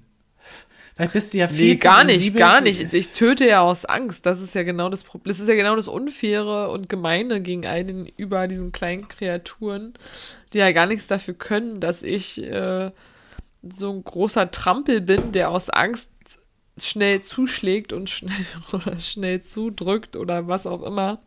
Vielleicht 0.95 1.13
bist 1.13 1.33
du 1.33 1.39
ja 1.39 1.49
viel 1.49 1.71
Nee, 1.71 1.77
gar 1.77 2.05
nicht, 2.05 2.37
gar 2.37 2.61
nicht. 2.61 2.93
Ich 2.93 3.11
töte 3.11 3.47
ja 3.47 3.61
aus 3.61 3.85
Angst. 3.85 4.27
Das 4.27 4.41
ist 4.41 4.55
ja 4.55 4.63
genau 4.63 4.91
das 4.91 5.05
Problem. 5.05 5.31
Das 5.31 5.41
ist 5.41 5.49
ja 5.49 5.55
genau 5.55 5.77
das 5.77 5.89
Unfaire 5.89 6.71
und 6.71 6.89
Gemeine 6.89 7.41
gegen 7.41 7.67
all 7.67 7.85
den 7.85 8.07
über 8.07 8.49
diesen 8.49 8.73
kleinen 8.73 9.09
Kreaturen, 9.09 9.95
die 10.53 10.59
ja 10.59 10.73
gar 10.73 10.87
nichts 10.87 11.07
dafür 11.07 11.35
können, 11.35 11.81
dass 11.81 12.03
ich 12.03 12.43
äh, 12.43 12.91
so 13.63 13.93
ein 13.93 14.05
großer 14.05 14.51
Trampel 14.51 15.01
bin, 15.01 15.33
der 15.33 15.51
aus 15.51 15.71
Angst 15.71 16.13
schnell 16.79 17.21
zuschlägt 17.21 17.93
und 17.93 18.11
schnell 18.11 18.47
oder 18.73 18.99
schnell 19.01 19.43
zudrückt 19.43 20.17
oder 20.17 20.49
was 20.49 20.67
auch 20.67 20.83
immer. 20.83 21.21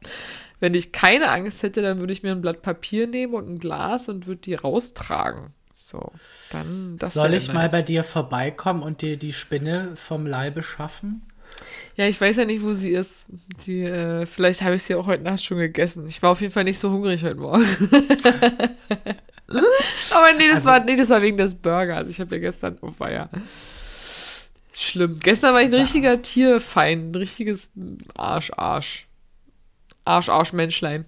Wenn 0.60 0.74
ich 0.74 0.92
keine 0.92 1.30
Angst 1.30 1.64
hätte, 1.64 1.82
dann 1.82 2.00
würde 2.00 2.14
ich 2.14 2.24
mir 2.24 2.32
ein 2.32 2.42
Blatt 2.42 2.62
Papier 2.62 3.08
nehmen 3.08 3.34
und 3.34 3.50
ein 3.50 3.60
Glas 3.60 4.08
und 4.08 4.28
würde 4.28 4.42
die 4.42 4.56
raustragen. 4.56 5.54
So, 5.76 6.12
dann 6.52 6.98
das 7.00 7.16
Soll 7.16 7.34
ich 7.34 7.48
mal 7.48 7.64
nice. 7.64 7.72
bei 7.72 7.82
dir 7.82 8.04
vorbeikommen 8.04 8.84
und 8.84 9.02
dir 9.02 9.18
die 9.18 9.34
Spinne 9.34 9.96
vom 9.96 10.26
Leibe 10.28 10.62
schaffen? 10.64 11.24
Ja, 11.96 12.08
ich 12.08 12.20
weiß 12.22 12.38
ja 12.38 12.46
nicht, 12.46 12.64
wo 12.64 12.74
sie 12.74 12.92
ist. 12.92 13.26
Die, 13.66 13.82
äh, 13.82 14.26
vielleicht 14.26 14.62
habe 14.62 14.76
ich 14.76 14.84
sie 14.84 14.96
auch 14.96 15.06
heute 15.08 15.24
Nacht 15.24 15.44
schon 15.44 15.58
gegessen. 15.58 16.08
Ich 16.08 16.22
war 16.22 16.32
auf 16.32 16.42
jeden 16.42 16.54
Fall 16.54 16.64
nicht 16.64 16.80
so 16.80 16.90
hungrig 16.92 17.24
heute 17.24 17.36
Morgen. 17.40 17.66
Aber 20.12 20.34
nee 20.38 20.48
das, 20.48 20.58
Also- 20.58 20.66
war, 20.68 20.80
nee, 20.84 20.96
das 20.96 21.10
war 21.10 21.22
wegen 21.22 21.38
des 21.38 21.56
Burgers. 21.56 22.08
Ich 22.10 22.20
habe 22.20 22.36
ja 22.36 22.42
gestern, 22.42 22.78
oh 22.82 22.94
war 22.98 23.12
ja 23.12 23.30
schlimm. 24.74 25.20
Gestern 25.20 25.54
war 25.54 25.62
ich 25.62 25.68
ein 25.68 25.74
richtiger 25.76 26.22
Tierfeind, 26.22 27.12
ein 27.12 27.16
richtiges 27.16 27.70
Arsch, 28.18 28.52
Arsch. 28.56 29.08
Arsch, 30.06 30.30
Arsch, 30.30 30.54
Menschlein. 30.54 31.06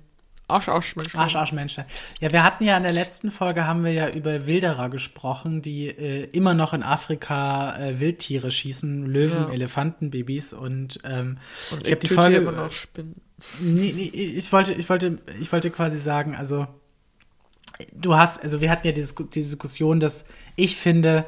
Arsch, 0.47 0.69
Arsch, 0.69 0.95
Menschlein. 0.95 1.21
Arsch, 1.23 1.35
Arsch, 1.35 1.51
Mensch. 1.53 1.77
Ja, 2.19 2.31
wir 2.31 2.43
hatten 2.43 2.63
ja 2.63 2.77
in 2.77 2.83
der 2.83 2.91
letzten 2.91 3.31
Folge 3.31 3.65
haben 3.65 3.83
wir 3.83 3.91
ja 3.93 4.09
über 4.09 4.45
Wilderer 4.45 4.89
gesprochen, 4.89 5.61
die 5.63 5.87
äh, 5.87 6.25
immer 6.33 6.53
noch 6.53 6.73
in 6.73 6.83
Afrika 6.83 7.75
äh, 7.79 7.99
Wildtiere 7.99 8.51
schießen, 8.51 9.05
Löwen, 9.07 9.47
Ja. 9.47 9.49
Elefanten, 9.49 10.11
Babys 10.11 10.53
und, 10.53 10.99
ähm, 11.03 11.37
Und 11.71 11.83
ich 11.85 11.91
habe 11.91 11.99
die 12.01 12.07
Folge. 12.07 12.37
immer 12.37 12.51
noch 12.51 12.71
Spinnen. 12.71 13.15
Nee, 13.59 13.91
nee, 13.95 14.03
ich 14.13 14.51
wollte, 14.53 14.73
ich 14.73 14.87
wollte, 14.87 15.19
ich 15.41 15.51
wollte 15.51 15.71
quasi 15.71 15.97
sagen, 15.99 16.35
also 16.35 16.67
du 17.93 18.15
hast, 18.15 18.41
also 18.41 18.61
wir 18.61 18.69
hatten 18.69 18.87
ja 18.87 18.93
die 18.93 19.01
Diskussion, 19.01 19.99
dass 19.99 20.25
ich 20.55 20.75
finde, 20.77 21.25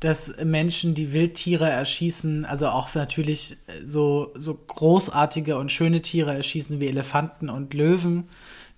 dass 0.00 0.34
Menschen, 0.44 0.94
die 0.94 1.12
Wildtiere 1.12 1.68
erschießen, 1.68 2.44
also 2.44 2.68
auch 2.68 2.94
natürlich 2.94 3.56
so, 3.82 4.32
so 4.36 4.54
großartige 4.54 5.56
und 5.58 5.72
schöne 5.72 6.02
Tiere 6.02 6.34
erschießen 6.34 6.80
wie 6.80 6.86
Elefanten 6.86 7.48
und 7.48 7.74
Löwen, 7.74 8.28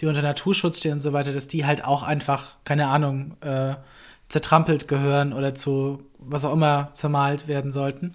die 0.01 0.07
unter 0.07 0.23
Naturschutz 0.23 0.79
stehen 0.79 0.95
und 0.95 1.01
so 1.01 1.13
weiter, 1.13 1.33
dass 1.33 1.49
die 1.49 1.67
halt 1.67 1.85
auch 1.85 2.03
einfach, 2.03 2.57
keine 2.65 2.89
Ahnung, 2.89 3.37
äh, 3.43 3.75
zertrampelt 4.29 4.89
gehören 4.89 5.33
oder 5.33 5.55
zu 5.55 6.05
was 6.19 6.45
auch 6.45 6.53
immer 6.53 6.91
zermalt 6.95 7.49
werden 7.49 7.73
sollten. 7.73 8.15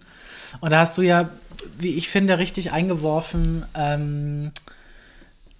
Und 0.61 0.71
da 0.71 0.79
hast 0.79 0.97
du 0.97 1.01
ja, 1.01 1.29
wie 1.77 1.95
ich 1.95 2.09
finde, 2.09 2.37
richtig 2.37 2.71
eingeworfen, 2.71 3.65
ähm, 3.75 4.51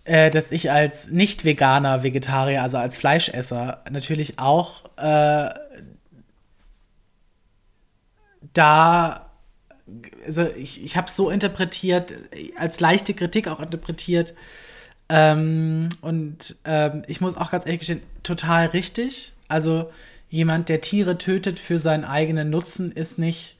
äh, 0.05 0.29
dass 0.31 0.51
ich 0.51 0.71
als 0.71 1.09
Nicht-Veganer, 1.09 2.03
Vegetarier, 2.03 2.61
also 2.61 2.77
als 2.77 2.95
Fleischesser, 2.95 3.83
natürlich 3.89 4.39
auch 4.39 4.85
äh, 4.97 5.49
da, 8.53 9.31
also 10.25 10.47
ich, 10.55 10.83
ich 10.83 10.95
habe 10.95 11.07
es 11.07 11.15
so 11.15 11.29
interpretiert, 11.29 12.13
als 12.57 12.79
leichte 12.79 13.13
Kritik 13.13 13.47
auch 13.47 13.59
interpretiert. 13.59 14.33
Ähm, 15.09 15.89
und 16.01 16.55
ähm, 16.65 17.03
ich 17.07 17.21
muss 17.21 17.37
auch 17.37 17.51
ganz 17.51 17.65
ehrlich 17.65 17.79
gestehen, 17.79 18.01
total 18.23 18.67
richtig. 18.67 19.33
Also 19.47 19.91
jemand, 20.29 20.69
der 20.69 20.81
Tiere 20.81 21.17
tötet 21.17 21.59
für 21.59 21.79
seinen 21.79 22.03
eigenen 22.03 22.49
Nutzen, 22.49 22.91
ist 22.91 23.19
nicht. 23.19 23.57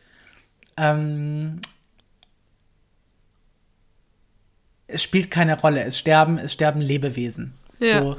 Ähm, 0.78 1.62
es 4.88 5.04
spielt 5.04 5.32
keine 5.32 5.60
Rolle. 5.60 5.84
Es 5.84 6.00
sterben, 6.00 6.38
es 6.38 6.54
sterben 6.54 6.82
Lebewesen. 6.82 7.54
Ja. 7.80 8.02
So, 8.02 8.18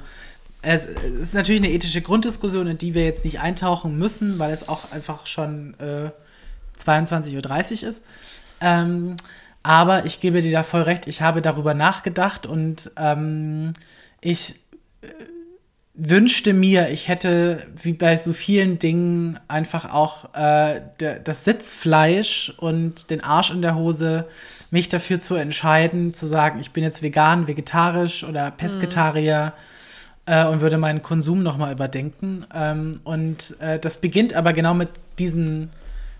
es, 0.62 0.84
es 0.84 1.14
ist 1.14 1.34
natürlich 1.34 1.62
eine 1.62 1.72
ethische 1.72 2.02
Grunddiskussion, 2.02 2.66
in 2.66 2.78
die 2.78 2.94
wir 2.94 3.04
jetzt 3.04 3.24
nicht 3.24 3.40
eintauchen 3.40 3.98
müssen, 3.98 4.38
weil 4.38 4.52
es 4.52 4.68
auch 4.68 4.92
einfach 4.92 5.26
schon 5.26 5.74
äh, 5.80 6.10
22.30 6.78 7.82
Uhr 7.82 7.88
ist. 7.88 8.04
Ähm, 8.60 9.16
aber 9.66 10.04
ich 10.04 10.20
gebe 10.20 10.42
dir 10.42 10.52
da 10.52 10.62
voll 10.62 10.82
recht, 10.82 11.08
ich 11.08 11.22
habe 11.22 11.42
darüber 11.42 11.74
nachgedacht 11.74 12.46
und 12.46 12.92
ähm, 12.96 13.72
ich 14.20 14.60
äh, 15.02 15.08
wünschte 15.94 16.52
mir, 16.52 16.90
ich 16.90 17.08
hätte 17.08 17.66
wie 17.82 17.92
bei 17.92 18.16
so 18.16 18.32
vielen 18.32 18.78
Dingen 18.78 19.40
einfach 19.48 19.92
auch 19.92 20.32
äh, 20.34 20.82
das 21.24 21.44
Sitzfleisch 21.44 22.54
und 22.58 23.10
den 23.10 23.24
Arsch 23.24 23.50
in 23.50 23.60
der 23.60 23.74
Hose, 23.74 24.28
mich 24.70 24.88
dafür 24.88 25.18
zu 25.18 25.34
entscheiden, 25.34 26.14
zu 26.14 26.26
sagen, 26.26 26.60
ich 26.60 26.70
bin 26.70 26.84
jetzt 26.84 27.02
vegan, 27.02 27.48
vegetarisch 27.48 28.22
oder 28.22 28.50
Pesketarier. 28.52 29.46
Mhm. 29.46 29.62
Und 30.28 30.60
würde 30.60 30.76
meinen 30.76 31.02
Konsum 31.02 31.44
nochmal 31.44 31.70
überdenken. 31.70 32.44
Ähm, 32.52 32.98
und 33.04 33.54
äh, 33.60 33.78
das 33.78 33.98
beginnt 33.98 34.34
aber 34.34 34.52
genau 34.52 34.74
mit 34.74 34.88
diesen 35.20 35.70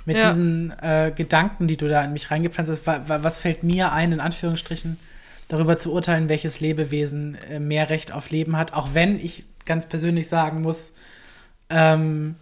mit 0.07 0.17
ja. 0.17 0.31
diesen 0.31 0.71
äh, 0.81 1.13
Gedanken, 1.15 1.69
die 1.69 1.77
du 1.77 1.89
da 1.89 2.03
in 2.03 2.13
mich 2.13 2.31
reingepflanzt 2.31 2.71
hast, 2.71 2.87
wa 2.87 3.23
was 3.23 3.39
fällt 3.39 3.63
mir 3.63 3.93
ein, 3.93 4.13
in 4.13 4.21
Anführungsstrichen, 4.21 4.99
darüber 5.49 5.77
zu 5.77 5.93
urteilen, 5.93 6.29
welches 6.29 6.61
Lebewesen 6.61 7.37
äh, 7.51 7.61
mehr 7.61 7.91
Recht 7.91 8.13
auf 8.13 8.31
Leben 8.31 8.57
hat, 8.57 8.73
auch 8.73 8.95
wenn 8.95 9.19
ich 9.19 9.45
ganz 9.65 9.87
persönlich 9.87 10.29
sagen 10.29 10.63
muss, 10.63 10.93
ähm, 11.69 12.37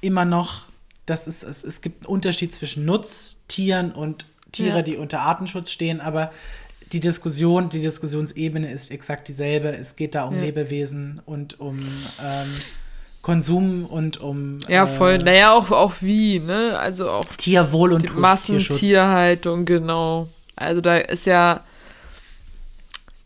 immer 0.00 0.24
noch, 0.24 0.66
dass 1.06 1.26
es, 1.26 1.42
es, 1.42 1.64
es 1.64 1.80
gibt 1.80 2.04
einen 2.04 2.14
Unterschied 2.14 2.54
zwischen 2.54 2.84
Nutztieren 2.84 3.92
und 3.92 4.24
Tiere, 4.52 4.76
ja. 4.76 4.82
die 4.82 4.96
unter 4.96 5.20
Artenschutz 5.20 5.70
stehen, 5.70 6.00
aber 6.00 6.32
die 6.92 7.00
Diskussion, 7.00 7.68
die 7.68 7.82
Diskussionsebene 7.82 8.70
ist 8.70 8.90
exakt 8.90 9.28
dieselbe. 9.28 9.68
Es 9.68 9.96
geht 9.96 10.14
da 10.14 10.24
um 10.24 10.36
ja. 10.36 10.42
Lebewesen 10.42 11.20
und 11.26 11.60
um 11.60 11.78
ähm, 11.78 12.48
Konsum 13.22 13.84
und 13.84 14.20
um. 14.20 14.58
Ja, 14.68 14.86
voll. 14.86 15.14
Äh, 15.14 15.18
naja, 15.18 15.52
auch, 15.52 15.70
auch 15.70 15.94
wie, 16.00 16.38
ne? 16.38 16.78
Also 16.78 17.10
auch. 17.10 17.24
Tierwohl 17.36 17.92
und 17.92 18.16
Massentierhaltung, 18.16 19.64
genau. 19.64 20.28
Also 20.56 20.80
da 20.80 20.96
ist 20.96 21.26
ja. 21.26 21.64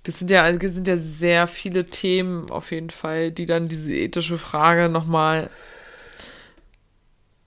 Das 0.04 0.18
sind 0.18 0.32
ja, 0.32 0.50
das 0.50 0.72
sind 0.72 0.88
ja 0.88 0.96
sehr 0.96 1.46
viele 1.46 1.86
Themen 1.86 2.50
auf 2.50 2.72
jeden 2.72 2.90
Fall, 2.90 3.30
die 3.30 3.46
dann 3.46 3.68
diese 3.68 3.94
ethische 3.94 4.36
Frage 4.36 4.88
nochmal 4.88 5.48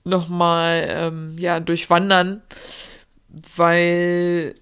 nochmal 0.06 0.86
ähm, 0.88 1.36
ja, 1.38 1.60
durchwandern. 1.60 2.42
Weil 3.58 4.56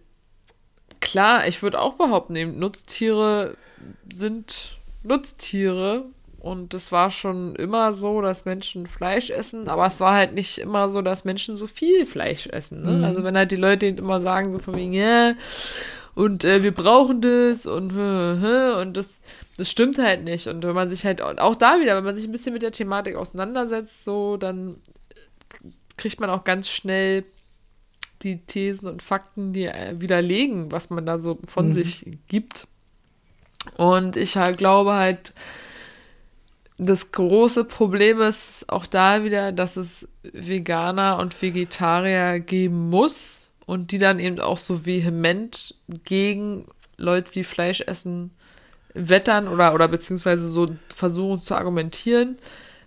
klar, 1.00 1.48
ich 1.48 1.62
würde 1.62 1.80
auch 1.80 1.94
behaupten, 1.94 2.58
Nutztiere 2.58 3.56
sind 4.12 4.80
Nutztiere 5.04 6.06
und 6.44 6.74
es 6.74 6.92
war 6.92 7.10
schon 7.10 7.56
immer 7.56 7.94
so, 7.94 8.22
dass 8.22 8.44
Menschen 8.44 8.86
Fleisch 8.86 9.30
essen, 9.30 9.70
aber 9.70 9.86
es 9.86 10.02
war 10.02 10.14
halt 10.14 10.34
nicht 10.34 10.58
immer 10.58 10.90
so, 10.90 11.02
dass 11.02 11.24
Menschen 11.24 11.56
so 11.56 11.68
viel 11.68 12.06
Fleisch 12.06 12.48
essen. 12.48 12.82
Ne? 12.82 12.92
Mhm. 12.92 13.04
Also 13.06 13.24
wenn 13.24 13.38
halt 13.38 13.52
die 13.52 13.56
Leute 13.56 13.86
immer 13.86 14.20
sagen, 14.20 14.52
so 14.52 14.60
von 14.60 14.76
wegen, 14.76 14.92
ja, 14.92 15.36
und 16.16 16.44
äh, 16.44 16.62
wir 16.62 16.74
brauchen 16.74 17.22
das 17.22 17.66
und 17.66 17.98
und 17.98 18.98
das, 18.98 19.22
das 19.56 19.72
stimmt 19.72 19.98
halt 20.00 20.26
nicht. 20.26 20.48
Und 20.48 20.66
wenn 20.66 20.76
man 20.76 20.90
sich 20.90 21.06
halt 21.06 21.22
auch 21.22 21.56
da 21.56 21.80
wieder, 21.80 21.96
wenn 21.96 22.04
man 22.04 22.16
sich 22.16 22.26
ein 22.26 22.34
bisschen 22.34 22.52
mit 22.52 22.62
der 22.62 22.74
Thematik 22.74 23.16
auseinandersetzt, 23.16 24.04
so, 24.04 24.36
dann 24.36 24.76
kriegt 25.96 26.20
man 26.20 26.30
auch 26.30 26.44
ganz 26.44 26.68
schnell 26.68 27.24
die 28.22 28.40
Thesen 28.40 28.90
und 28.90 29.02
Fakten, 29.02 29.54
die 29.54 29.68
äh, 29.68 29.96
widerlegen, 30.02 30.74
was 30.74 30.90
man 30.90 31.06
da 31.06 31.20
so 31.20 31.40
von 31.48 31.70
mhm. 31.70 31.74
sich 31.74 32.06
gibt. 32.28 32.68
Und 33.78 34.18
ich 34.18 34.36
halt 34.36 34.58
glaube 34.58 34.92
halt, 34.92 35.34
das 36.86 37.12
große 37.12 37.66
Problem 37.66 38.22
ist 38.22 38.66
auch 38.70 38.86
da 38.86 39.24
wieder, 39.24 39.52
dass 39.52 39.78
es 39.78 40.08
Veganer 40.24 41.18
und 41.20 41.40
Vegetarier 41.42 42.40
geben 42.40 42.90
muss 42.90 43.50
und 43.66 43.92
die 43.92 43.98
dann 43.98 44.20
eben 44.20 44.40
auch 44.40 44.58
so 44.58 44.86
vehement 44.86 45.76
gegen 46.04 46.68
Leute, 46.98 47.32
die 47.32 47.44
Fleisch 47.44 47.82
essen, 47.82 48.32
wettern 48.94 49.48
oder, 49.48 49.74
oder 49.74 49.88
beziehungsweise 49.88 50.48
so 50.48 50.76
versuchen 50.94 51.42
zu 51.42 51.56
argumentieren, 51.56 52.38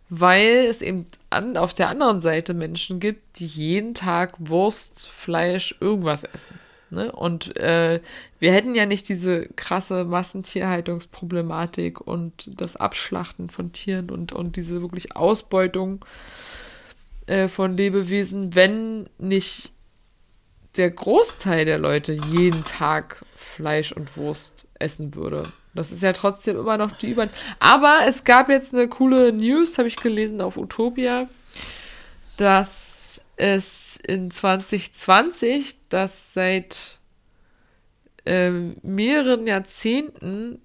weil 0.09 0.67
es 0.69 0.83
eben 0.83 1.07
an, 1.31 1.57
auf 1.57 1.75
der 1.75 1.89
anderen 1.89 2.21
Seite 2.21 2.55
Menschen 2.55 3.01
gibt, 3.01 3.41
die 3.41 3.47
jeden 3.47 3.95
Tag 3.95 4.35
Wurst, 4.39 5.09
Fleisch, 5.09 5.77
irgendwas 5.81 6.23
essen. 6.25 6.59
Ne? 6.91 7.11
Und 7.11 7.57
äh, 7.57 8.01
wir 8.39 8.53
hätten 8.53 8.75
ja 8.75 8.87
nicht 8.87 9.09
diese 9.09 9.49
krasse 9.57 10.05
Massentierhaltungsproblematik 10.05 12.01
und 12.01 12.61
das 12.61 12.77
Abschlachten 12.77 13.51
von 13.51 13.73
Tieren 13.73 14.11
und, 14.11 14.33
und 14.33 14.57
diese 14.57 14.81
wirklich 14.81 15.17
Ausbeutung 15.17 16.05
äh, 17.27 17.49
von 17.49 17.77
Lebewesen, 17.77 18.55
wenn 18.55 19.09
nicht 19.19 19.73
der 20.77 20.91
Großteil 20.91 21.65
der 21.65 21.79
Leute 21.79 22.13
jeden 22.13 22.63
Tag 22.65 23.25
Fleisch 23.35 23.93
und 23.93 24.17
Wurst 24.17 24.69
essen 24.79 25.15
würde. 25.15 25.43
Das 25.75 25.93
ist 25.93 26.03
ja 26.03 26.13
trotzdem 26.13 26.57
immer 26.57 26.79
noch 26.79 26.93
die 26.93 27.11
Über. 27.11 27.29
Aber 27.59 27.99
es 28.07 28.25
gab 28.25 28.49
jetzt 28.49 28.75
eine 28.75 28.89
coole 28.89 29.33
News, 29.33 29.79
habe 29.79 29.89
ich 29.89 29.97
gelesen 29.97 30.41
auf 30.41 30.57
Utopia, 30.57 31.29
dass 32.37 33.23
es 33.37 33.97
in 34.07 34.31
2020, 34.31 35.77
das 35.97 36.35
seit 36.35 36.99
äh, 38.27 38.51
mehreren 38.51 39.47
Jahrzehnten 39.47 40.61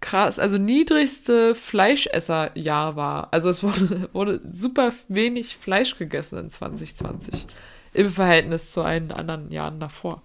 krass, 0.00 0.38
also 0.38 0.58
niedrigste 0.58 1.56
Fleischesserjahr 1.56 2.94
war. 2.94 3.32
Also 3.32 3.48
es 3.48 3.64
wurde, 3.64 4.08
wurde 4.12 4.40
super 4.52 4.92
wenig 5.08 5.56
Fleisch 5.56 5.98
gegessen 5.98 6.38
in 6.38 6.50
2020 6.50 7.46
im 7.94 8.10
Verhältnis 8.10 8.70
zu 8.70 8.82
allen 8.82 9.10
anderen 9.10 9.50
Jahren 9.50 9.80
davor. 9.80 10.22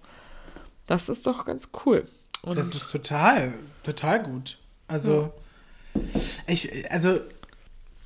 Das 0.86 1.08
ist 1.08 1.26
doch 1.26 1.44
ganz 1.44 1.70
cool. 1.84 2.06
Und 2.42 2.58
das 2.58 2.74
ist 2.74 2.92
total, 2.92 3.54
total 3.82 4.22
gut. 4.22 4.58
Also, 4.86 5.32
ja. 5.94 6.02
ich, 6.46 6.90
also 6.90 7.18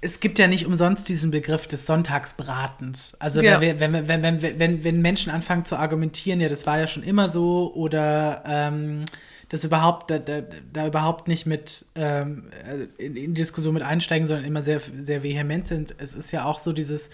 es 0.01 0.20
gibt 0.20 0.38
ja 0.38 0.47
nicht 0.47 0.66
umsonst 0.66 1.09
diesen 1.09 1.30
Begriff 1.30 1.66
des 1.66 1.86
Sonntagsbratens. 1.86 3.16
Also 3.18 3.40
ja. 3.40 3.61
wenn, 3.61 3.80
wenn, 3.80 4.09
wenn, 4.09 4.42
wenn, 4.42 4.84
wenn 4.84 5.03
Menschen 5.03 5.32
anfangen 5.32 5.64
zu 5.64 5.76
argumentieren, 5.76 6.40
ja, 6.40 6.49
das 6.49 6.66
war 6.66 6.78
ja 6.78 6.86
schon 6.86 7.03
immer 7.03 7.30
so, 7.30 7.72
oder 7.74 8.42
ähm, 8.47 9.05
das 9.49 9.64
überhaupt, 9.64 10.11
da, 10.11 10.18
da, 10.18 10.42
da, 10.72 10.86
überhaupt 10.88 11.28
nicht 11.28 11.47
mit 11.47 11.86
ähm, 11.94 12.51
in, 12.99 13.16
in, 13.16 13.34
die 13.34 13.40
Diskussion 13.40 13.74
mit 13.74 13.84
einsteigen, 13.84 14.26
sondern 14.26 14.44
immer 14.44 14.61
sehr, 14.61 14.80
sehr 14.80 15.22
vehement 15.22 15.66
sind. 15.66 15.94
Es 15.99 16.14
ist 16.14 16.30
ja 16.32 16.44
auch 16.44 16.59
so 16.59 16.72
dieses, 16.72 17.11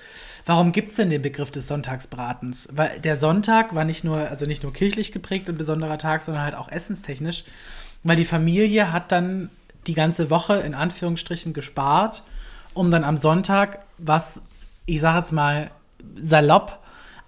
warum 0.46 0.72
gibt 0.72 0.90
es 0.90 0.96
denn 0.96 1.10
den 1.10 1.22
Begriff 1.22 1.50
des 1.50 1.68
Sonntagsbratens? 1.68 2.68
Weil 2.72 2.98
der 3.00 3.16
Sonntag 3.16 3.74
war 3.74 3.84
nicht 3.84 4.02
nur, 4.02 4.16
also 4.16 4.46
nicht 4.46 4.62
nur 4.62 4.72
kirchlich 4.72 5.12
geprägt 5.12 5.48
und 5.48 5.58
besonderer 5.58 5.98
Tag, 5.98 6.22
sondern 6.22 6.42
halt 6.42 6.54
auch 6.54 6.70
essenstechnisch. 6.70 7.44
Weil 8.02 8.16
die 8.16 8.24
Familie 8.24 8.92
hat 8.92 9.12
dann 9.12 9.50
die 9.86 9.94
ganze 9.94 10.30
Woche 10.30 10.56
in 10.56 10.74
Anführungsstrichen 10.74 11.52
gespart 11.52 12.22
um 12.74 12.90
dann 12.90 13.04
am 13.04 13.18
Sonntag 13.18 13.80
was, 13.98 14.42
ich 14.86 15.00
sage 15.00 15.18
jetzt 15.18 15.32
mal, 15.32 15.70
salopp, 16.14 16.78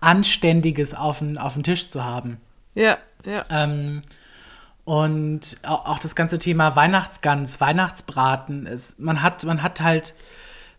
Anständiges 0.01 0.95
auf 0.95 1.21
den, 1.21 1.39
auf 1.39 1.55
den 1.55 1.63
Tisch 1.63 1.89
zu 1.89 2.05
haben. 2.05 2.41
Ja, 2.75 2.99
ja. 3.25 3.45
Ähm, 3.49 4.03
und 4.85 5.57
auch 5.63 5.99
das 5.99 6.15
ganze 6.15 6.39
Thema 6.39 6.77
Weihnachtsgans, 6.77 7.61
Weihnachtsbraten 7.61 8.67
ist, 8.67 9.01
man 9.01 9.23
hat, 9.23 9.45
man 9.45 9.63
hat 9.63 9.81
halt, 9.81 10.15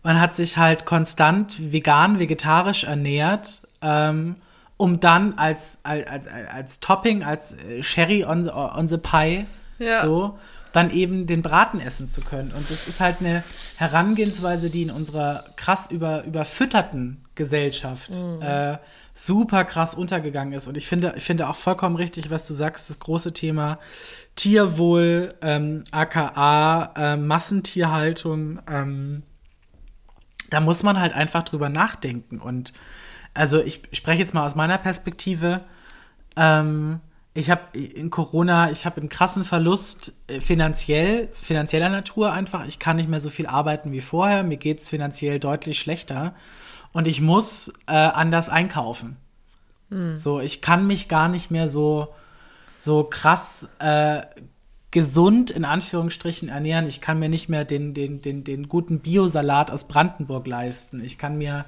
man 0.04 0.20
hat 0.20 0.34
sich 0.34 0.56
halt 0.56 0.86
konstant 0.86 1.72
vegan, 1.72 2.20
vegetarisch 2.20 2.84
ernährt, 2.84 3.62
ähm, 3.82 4.36
um 4.76 5.00
dann 5.00 5.38
als, 5.38 5.80
als, 5.82 6.06
als, 6.06 6.28
als 6.28 6.80
Topping, 6.80 7.24
als 7.24 7.52
äh, 7.52 7.82
Sherry 7.82 8.24
on, 8.24 8.48
on 8.48 8.86
the 8.86 8.98
Pie, 8.98 9.46
ja. 9.78 10.04
so, 10.04 10.38
dann 10.76 10.90
eben 10.90 11.26
den 11.26 11.40
Braten 11.40 11.80
essen 11.80 12.06
zu 12.06 12.20
können. 12.20 12.52
Und 12.52 12.70
das 12.70 12.86
ist 12.86 13.00
halt 13.00 13.20
eine 13.20 13.42
Herangehensweise, 13.76 14.68
die 14.68 14.82
in 14.82 14.90
unserer 14.90 15.46
krass 15.56 15.90
über, 15.90 16.24
überfütterten 16.24 17.24
Gesellschaft 17.34 18.10
mhm. 18.10 18.42
äh, 18.42 18.76
super 19.14 19.64
krass 19.64 19.94
untergegangen 19.94 20.52
ist. 20.52 20.66
Und 20.66 20.76
ich 20.76 20.86
finde, 20.86 21.14
ich 21.16 21.24
finde 21.24 21.48
auch 21.48 21.56
vollkommen 21.56 21.96
richtig, 21.96 22.30
was 22.30 22.46
du 22.46 22.52
sagst, 22.52 22.90
das 22.90 22.98
große 22.98 23.32
Thema 23.32 23.78
Tierwohl, 24.34 25.32
ähm, 25.40 25.84
aka 25.92 26.92
äh, 26.94 27.16
Massentierhaltung. 27.16 28.60
Ähm, 28.70 29.22
da 30.50 30.60
muss 30.60 30.82
man 30.82 31.00
halt 31.00 31.14
einfach 31.14 31.42
drüber 31.42 31.70
nachdenken. 31.70 32.38
Und 32.38 32.74
also 33.32 33.62
ich 33.62 33.80
spreche 33.92 34.20
jetzt 34.20 34.34
mal 34.34 34.44
aus 34.44 34.54
meiner 34.54 34.76
Perspektive. 34.76 35.62
Ähm, 36.36 37.00
ich 37.36 37.50
habe 37.50 37.78
in 37.78 38.10
Corona, 38.10 38.70
ich 38.70 38.86
habe 38.86 39.00
einen 39.00 39.10
krassen 39.10 39.44
Verlust 39.44 40.14
äh, 40.26 40.40
finanziell, 40.40 41.28
finanzieller 41.32 41.90
Natur 41.90 42.32
einfach. 42.32 42.66
Ich 42.66 42.78
kann 42.78 42.96
nicht 42.96 43.08
mehr 43.08 43.20
so 43.20 43.28
viel 43.28 43.46
arbeiten 43.46 43.92
wie 43.92 44.00
vorher. 44.00 44.42
Mir 44.42 44.56
geht 44.56 44.80
es 44.80 44.88
finanziell 44.88 45.38
deutlich 45.38 45.78
schlechter. 45.78 46.34
Und 46.92 47.06
ich 47.06 47.20
muss 47.20 47.72
äh, 47.86 47.92
anders 47.92 48.48
einkaufen. 48.48 49.16
Hm. 49.90 50.16
So, 50.16 50.40
ich 50.40 50.62
kann 50.62 50.86
mich 50.86 51.08
gar 51.08 51.28
nicht 51.28 51.50
mehr 51.50 51.68
so, 51.68 52.14
so 52.78 53.04
krass 53.04 53.68
äh, 53.80 54.22
gesund 54.90 55.50
in 55.50 55.66
Anführungsstrichen 55.66 56.48
ernähren. 56.48 56.88
Ich 56.88 57.02
kann 57.02 57.18
mir 57.18 57.28
nicht 57.28 57.50
mehr 57.50 57.66
den, 57.66 57.92
den, 57.92 58.22
den, 58.22 58.44
den 58.44 58.68
guten 58.68 59.00
Biosalat 59.00 59.70
aus 59.70 59.88
Brandenburg 59.88 60.46
leisten. 60.46 61.04
Ich 61.04 61.18
kann 61.18 61.36
mir 61.36 61.66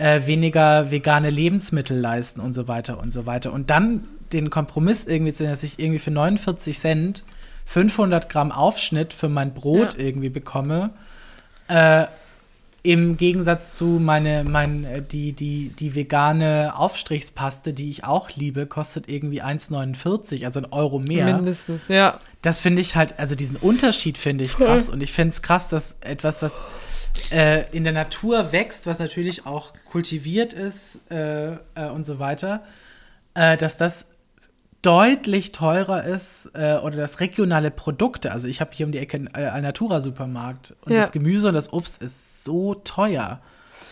äh, 0.00 0.26
weniger 0.26 0.90
vegane 0.90 1.28
Lebensmittel 1.30 1.98
leisten 1.98 2.40
und 2.40 2.54
so 2.54 2.68
weiter 2.68 2.98
und 2.98 3.12
so 3.12 3.26
weiter. 3.26 3.52
Und 3.52 3.68
dann 3.70 4.04
den 4.32 4.48
Kompromiss 4.48 5.04
irgendwie 5.04 5.32
zu, 5.32 5.44
dass 5.44 5.62
ich 5.62 5.78
irgendwie 5.78 5.98
für 5.98 6.10
49 6.10 6.78
Cent 6.78 7.24
500 7.66 8.28
Gramm 8.28 8.50
Aufschnitt 8.50 9.12
für 9.12 9.28
mein 9.28 9.52
Brot 9.52 9.94
Ja. 9.94 10.00
irgendwie 10.00 10.30
bekomme. 10.30 10.90
Äh, 11.68 12.06
Im 12.82 13.18
Gegensatz 13.18 13.74
zu 13.74 13.84
meine, 13.84 14.42
mein, 14.44 14.84
äh, 14.84 15.02
die, 15.02 15.32
die, 15.32 15.68
die 15.68 15.94
vegane 15.94 16.72
Aufstrichspaste, 16.76 17.74
die 17.74 17.90
ich 17.90 18.04
auch 18.04 18.30
liebe, 18.30 18.66
kostet 18.66 19.08
irgendwie 19.08 19.42
1,49, 19.42 20.46
also 20.46 20.60
ein 20.60 20.72
Euro 20.72 20.98
mehr. 20.98 21.36
Mindestens, 21.36 21.88
ja. 21.88 22.18
Das 22.40 22.58
finde 22.58 22.80
ich 22.80 22.96
halt, 22.96 23.18
also 23.18 23.34
diesen 23.34 23.56
Unterschied 23.56 24.16
finde 24.16 24.44
ich 24.44 24.56
krass. 24.56 24.88
Und 24.88 25.02
ich 25.02 25.12
finde 25.12 25.28
es 25.28 25.42
krass, 25.42 25.68
dass 25.68 25.96
etwas, 26.00 26.40
was 26.40 26.64
äh, 27.30 27.64
in 27.76 27.84
der 27.84 27.92
Natur 27.92 28.52
wächst, 28.52 28.86
was 28.86 28.98
natürlich 28.98 29.44
auch 29.44 29.74
kultiviert 29.90 30.52
ist 30.54 31.00
äh, 31.10 31.52
äh, 31.52 31.56
und 31.92 32.04
so 32.04 32.18
weiter, 32.18 32.62
äh, 33.34 33.56
dass 33.56 33.76
das 33.76 34.06
deutlich 34.82 35.52
teurer 35.52 36.04
ist 36.04 36.50
äh, 36.54 36.76
oder 36.82 36.96
dass 36.96 37.20
regionale 37.20 37.70
Produkte, 37.70 38.32
also 38.32 38.46
ich 38.48 38.60
habe 38.60 38.70
hier 38.72 38.86
um 38.86 38.92
die 38.92 38.98
Ecke 38.98 39.16
einen 39.18 39.28
äh, 39.34 39.46
Alnatura 39.48 40.00
Supermarkt 40.00 40.74
und 40.82 40.92
Ja. 40.92 41.00
das 41.00 41.12
Gemüse 41.12 41.48
und 41.48 41.54
das 41.54 41.72
Obst 41.72 42.02
ist 42.02 42.44
so 42.44 42.74
teuer. 42.74 43.40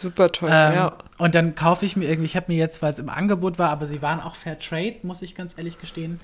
Super 0.00 0.30
toll, 0.30 0.48
Ähm, 0.52 0.74
ja. 0.74 0.92
Und 1.18 1.34
dann 1.34 1.54
kaufe 1.56 1.84
ich 1.84 1.96
mir 1.96 2.08
irgendwie, 2.08 2.26
ich 2.26 2.36
habe 2.36 2.46
mir 2.48 2.56
jetzt, 2.56 2.80
weil 2.82 2.92
es 2.92 3.00
im 3.00 3.08
Angebot 3.08 3.58
war, 3.58 3.70
aber 3.70 3.86
sie 3.86 4.00
waren 4.00 4.20
auch 4.20 4.36
Fair 4.36 4.58
Trade, 4.58 4.96
muss 5.02 5.22
ich 5.22 5.34
ganz 5.34 5.58
ehrlich 5.58 5.80
gestehen. 5.80 6.20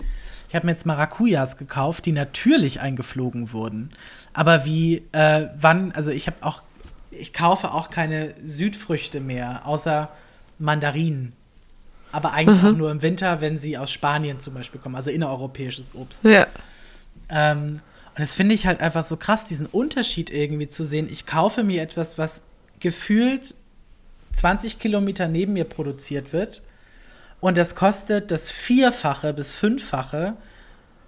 Ich 0.48 0.54
habe 0.54 0.66
mir 0.66 0.72
jetzt 0.72 0.86
Maracujas 0.86 1.56
gekauft, 1.56 2.06
die 2.06 2.12
natürlich 2.12 2.80
eingeflogen 2.80 3.52
wurden. 3.52 3.90
Aber 4.32 4.64
wie, 4.64 5.02
äh, 5.12 5.48
wann, 5.56 5.90
also 5.92 6.10
ich 6.12 6.26
habe 6.28 6.36
auch, 6.42 6.62
ich 7.10 7.32
kaufe 7.32 7.72
auch 7.72 7.90
keine 7.90 8.34
Südfrüchte 8.44 9.20
mehr, 9.20 9.66
außer 9.66 10.08
Mandarinen. 10.58 11.32
Aber 12.14 12.32
eigentlich 12.32 12.62
auch 12.62 12.76
nur 12.76 12.90
im 12.90 13.02
Winter, 13.02 13.40
wenn 13.40 13.58
sie 13.58 13.76
aus 13.76 13.90
Spanien 13.90 14.40
zum 14.40 14.54
Beispiel 14.54 14.80
kommen, 14.80 14.94
also 14.94 15.10
innereuropäisches 15.10 15.94
Obst. 15.94 16.24
Ja, 16.24 16.46
Ähm, 17.28 17.80
und 18.14 18.20
das 18.20 18.34
finde 18.34 18.54
ich 18.54 18.66
halt 18.66 18.80
einfach 18.80 19.04
so 19.04 19.16
krass, 19.16 19.48
diesen 19.48 19.66
Unterschied 19.66 20.30
irgendwie 20.30 20.68
zu 20.68 20.84
sehen. 20.84 21.08
Ich 21.10 21.26
kaufe 21.26 21.64
mir 21.64 21.82
etwas, 21.82 22.16
was 22.16 22.42
gefühlt 22.78 23.54
20 24.34 24.78
Kilometer 24.78 25.26
neben 25.26 25.54
mir 25.54 25.64
produziert 25.64 26.32
wird. 26.32 26.62
Und 27.40 27.58
das 27.58 27.74
kostet 27.74 28.30
das 28.30 28.50
Vierfache 28.50 29.32
bis 29.34 29.52
Fünffache 29.52 30.36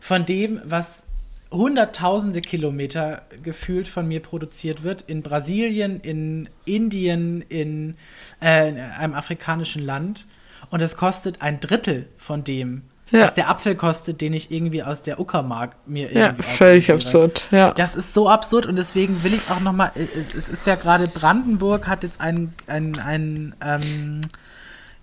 von 0.01 0.27
dem, 0.27 0.61
was 0.65 1.05
hunderttausende 1.51 2.41
Kilometer 2.41 3.23
gefühlt 3.43 3.87
von 3.87 4.09
mir 4.09 4.21
produziert 4.21 4.83
wird. 4.83 5.03
In 5.03 5.23
Brasilien, 5.23 6.01
in 6.01 6.49
Indien, 6.65 7.41
in, 7.43 7.97
äh, 8.43 8.69
in 8.69 8.79
einem 8.79 9.15
afrikanischen 9.15 9.85
Land. 9.85 10.27
Und 10.71 10.83
es 10.83 10.97
kostet 10.97 11.43
ein 11.43 11.61
Drittel 11.61 12.09
von 12.17 12.43
dem, 12.45 12.83
Ja. 13.11 13.21
was 13.23 13.35
der 13.35 13.49
Apfel 13.49 13.75
kostet, 13.77 14.21
den 14.21 14.33
ich 14.35 14.51
irgendwie 14.51 14.83
aus 14.83 15.03
der 15.03 15.21
Uckermark 15.21 15.77
mir 15.87 16.12
ja, 16.12 16.27
irgendwie 16.27 16.43
völlig 16.57 16.91
organisiere. 16.91 17.25
absurd, 17.25 17.47
ja. 17.53 17.71
Das 17.73 17.95
ist 17.97 18.12
so 18.14 18.29
absurd 18.29 18.67
und 18.67 18.77
deswegen 18.77 19.23
will 19.23 19.35
ich 19.35 19.51
auch 19.51 19.61
noch 19.61 19.73
mal, 19.73 19.93
es, 19.95 20.35
es 20.35 20.49
ist 20.49 20.67
ja 20.67 20.75
gerade 20.75 21.07
Brandenburg 21.09 21.87
hat 21.87 22.03
jetzt 22.03 22.21
einen, 22.21 22.53
einen, 22.67 22.99
einen 22.99 23.55
ähm, 23.64 24.21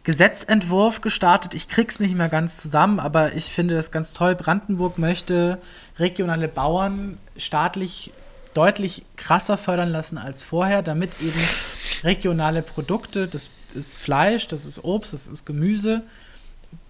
Gesetzentwurf 0.04 1.00
gestartet. 1.00 1.54
Ich 1.54 1.70
krieg's 1.70 2.00
nicht 2.02 2.16
mehr 2.16 2.28
ganz 2.30 2.58
zusammen, 2.58 3.00
aber 3.00 3.34
ich 3.34 3.46
finde 3.46 3.76
das 3.76 3.90
ganz 3.92 4.12
toll. 4.14 4.36
Brandenburg 4.36 4.98
möchte 4.98 5.60
regionale 5.98 6.50
Bauern 6.50 7.18
staatlich 7.38 8.12
deutlich 8.54 9.04
krasser 9.16 9.56
fördern 9.58 9.90
lassen 9.90 10.18
als 10.18 10.42
vorher, 10.44 10.82
damit 10.84 11.22
eben 11.22 11.40
regionale 12.04 12.62
Produkte, 12.62 13.28
das 13.28 13.50
ist 13.76 13.98
Fleisch, 13.98 14.48
das 14.48 14.66
ist 14.66 14.84
Obst, 14.84 15.14
das 15.14 15.28
ist 15.28 15.46
Gemüse, 15.46 16.04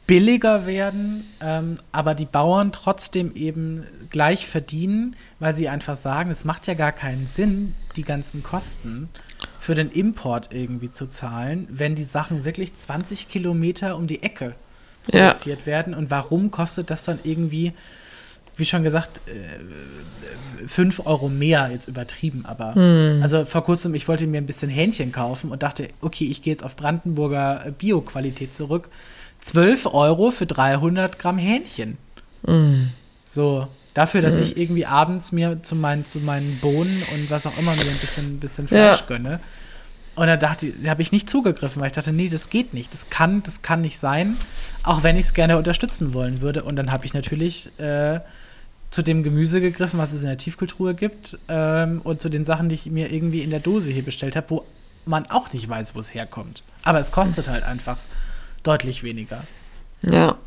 billiger 0.05 0.65
werden, 0.65 1.25
ähm, 1.41 1.77
aber 1.93 2.13
die 2.13 2.25
Bauern 2.25 2.73
trotzdem 2.73 3.35
eben 3.35 3.85
gleich 4.09 4.45
verdienen, 4.47 5.15
weil 5.39 5.53
sie 5.53 5.69
einfach 5.69 5.95
sagen, 5.95 6.29
es 6.29 6.43
macht 6.43 6.67
ja 6.67 6.73
gar 6.73 6.91
keinen 6.91 7.25
Sinn, 7.27 7.73
die 7.95 8.03
ganzen 8.03 8.43
Kosten 8.43 9.07
für 9.59 9.75
den 9.75 9.89
Import 9.89 10.49
irgendwie 10.51 10.91
zu 10.91 11.07
zahlen, 11.07 11.67
wenn 11.71 11.95
die 11.95 12.03
Sachen 12.03 12.43
wirklich 12.43 12.75
20 12.75 13.29
Kilometer 13.29 13.95
um 13.95 14.07
die 14.07 14.23
Ecke 14.23 14.55
Ja. 15.11 15.27
produziert 15.29 15.65
werden. 15.65 15.93
Und 15.93 16.11
warum 16.11 16.51
kostet 16.51 16.89
das 16.89 17.05
dann 17.05 17.19
irgendwie, 17.23 17.71
wie 18.55 18.65
schon 18.65 18.83
gesagt, 18.83 19.19
äh, 19.27 20.67
5 20.67 21.05
Euro 21.05 21.29
mehr, 21.29 21.69
jetzt 21.71 21.87
übertrieben, 21.87 22.45
aber 22.45 22.73
also 23.21 23.43
vor 23.45 23.63
kurzem, 23.63 23.93
ich 23.95 24.07
wollte 24.07 24.27
mir 24.27 24.37
ein 24.37 24.45
bisschen 24.45 24.69
Hähnchen 24.69 25.11
kaufen 25.11 25.51
und 25.51 25.63
dachte, 25.63 25.87
okay, 26.01 26.25
ich 26.25 26.41
gehe 26.41 26.53
jetzt 26.53 26.63
auf 26.63 26.75
Brandenburger 26.75 27.65
äh, 27.65 27.71
Bio-Qualität 27.71 28.53
zurück. 28.55 28.89
12 29.41 29.87
Euro 29.87 30.31
für 30.31 30.45
300 30.45 31.19
Gramm 31.19 31.37
Hähnchen. 31.37 31.97
So, 33.25 33.67
dafür, 33.93 34.21
dass 34.21 34.37
ich 34.37 34.57
irgendwie 34.57 34.85
abends 34.85 35.31
mir 35.31 35.61
zu 35.63 35.75
meinen, 35.75 36.05
zu 36.05 36.19
meinen 36.19 36.59
Bohnen 36.61 37.01
und 37.13 37.29
was 37.29 37.45
auch 37.45 37.57
immer 37.57 37.71
mir 37.73 37.81
ein 37.81 37.87
bisschen, 37.99 38.39
bisschen 38.39 38.67
Fleisch 38.67 38.99
Ja. 39.01 39.05
gönne. 39.07 39.39
Und 40.15 40.27
da 40.27 40.37
dachte 40.37 40.67
ich, 40.67 40.73
da 40.83 40.91
habe 40.91 41.01
ich 41.01 41.11
nicht 41.11 41.29
zugegriffen, 41.29 41.81
weil 41.81 41.87
ich 41.87 41.93
dachte, 41.93 42.13
nee, 42.13 42.29
das 42.29 42.49
geht 42.49 42.73
nicht. 42.73 42.93
Das 42.93 43.09
kann, 43.09 43.41
das 43.43 43.63
kann 43.63 43.81
nicht 43.81 43.97
sein, 43.97 44.37
auch 44.83 45.01
wenn 45.03 45.17
ich 45.17 45.25
es 45.25 45.33
gerne 45.33 45.57
unterstützen 45.57 46.13
wollen 46.13 46.41
würde. 46.41 46.63
Und 46.63 46.75
dann 46.75 46.91
habe 46.91 47.05
ich 47.05 47.13
natürlich 47.15 47.69
äh, 47.79 48.19
zu 48.93 49.01
dem 49.01 49.23
Gemüse 49.23 49.59
gegriffen, 49.59 49.97
was 49.97 50.13
es 50.13 50.21
in 50.21 50.27
der 50.27 50.37
Tiefkultur 50.37 50.93
gibt, 50.93 51.39
ähm, 51.47 51.99
und 52.03 52.21
zu 52.21 52.29
den 52.29 52.45
Sachen, 52.45 52.69
die 52.69 52.75
ich 52.75 52.85
mir 52.85 53.11
irgendwie 53.11 53.41
in 53.41 53.49
der 53.49 53.59
Dose 53.59 53.89
hier 53.89 54.05
bestellt 54.05 54.35
habe, 54.35 54.51
wo 54.51 54.65
man 55.05 55.25
auch 55.31 55.51
nicht 55.51 55.67
weiß, 55.67 55.95
wo 55.95 55.99
es 55.99 56.13
herkommt. 56.13 56.61
Aber 56.83 56.99
es 56.99 57.11
kostet 57.11 57.47
halt 57.47 57.63
einfach 57.63 57.97
deutlich 58.61 59.01
weniger. 59.01 59.43
Ja. 60.03 60.37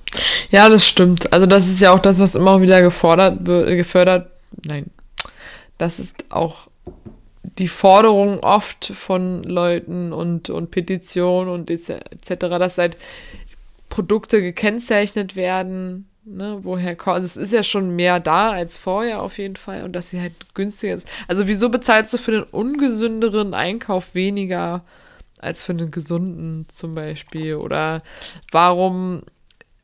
Ja, 0.51 0.69
das 0.69 0.87
stimmt. 0.87 1.33
Also 1.33 1.47
das 1.47 1.67
ist 1.67 1.81
ja 1.81 1.91
auch 1.91 1.99
das, 1.99 2.21
was 2.21 2.37
immer 2.37 2.61
wieder 2.61 2.83
gefordert 2.83 3.47
wird, 3.47 3.67
gefördert. 3.67 4.31
Nein. 4.65 4.93
Das 5.77 5.99
ist 5.99 6.27
auch 6.31 6.69
die 7.43 7.67
Forderung 7.67 8.39
oft 8.41 8.87
von 8.87 9.43
Leuten 9.43 10.13
und, 10.13 10.51
und 10.51 10.71
Petitionen 10.71 11.51
und 11.51 11.69
etc., 11.69 12.07
dass 12.39 12.79
halt 12.79 12.97
Produkte 13.89 14.41
gekennzeichnet 14.41 15.35
werden, 15.35 16.09
ne, 16.27 16.59
woher 16.63 16.97
kommen. 16.97 17.17
Also 17.17 17.27
es 17.27 17.37
ist 17.37 17.53
ja 17.53 17.63
schon 17.63 17.97
mehr 17.97 18.21
da 18.21 18.51
als 18.51 18.77
vorher 18.77 19.23
auf 19.23 19.39
jeden 19.39 19.57
Fall 19.57 19.85
und 19.85 19.93
dass 19.93 20.11
sie 20.11 20.21
halt 20.21 20.55
günstiger 20.55 20.95
ist. 20.95 21.09
Also 21.29 21.47
wieso 21.47 21.69
bezahlst 21.69 22.13
du 22.13 22.19
für 22.19 22.33
den 22.33 22.43
ungesünderen 22.43 23.55
Einkauf 23.55 24.15
weniger 24.15 24.85
als 25.39 25.63
für 25.63 25.73
einen 25.73 25.91
gesunden 25.91 26.67
zum 26.69 26.95
Beispiel? 26.95 27.55
Oder 27.55 28.03
warum 28.51 29.23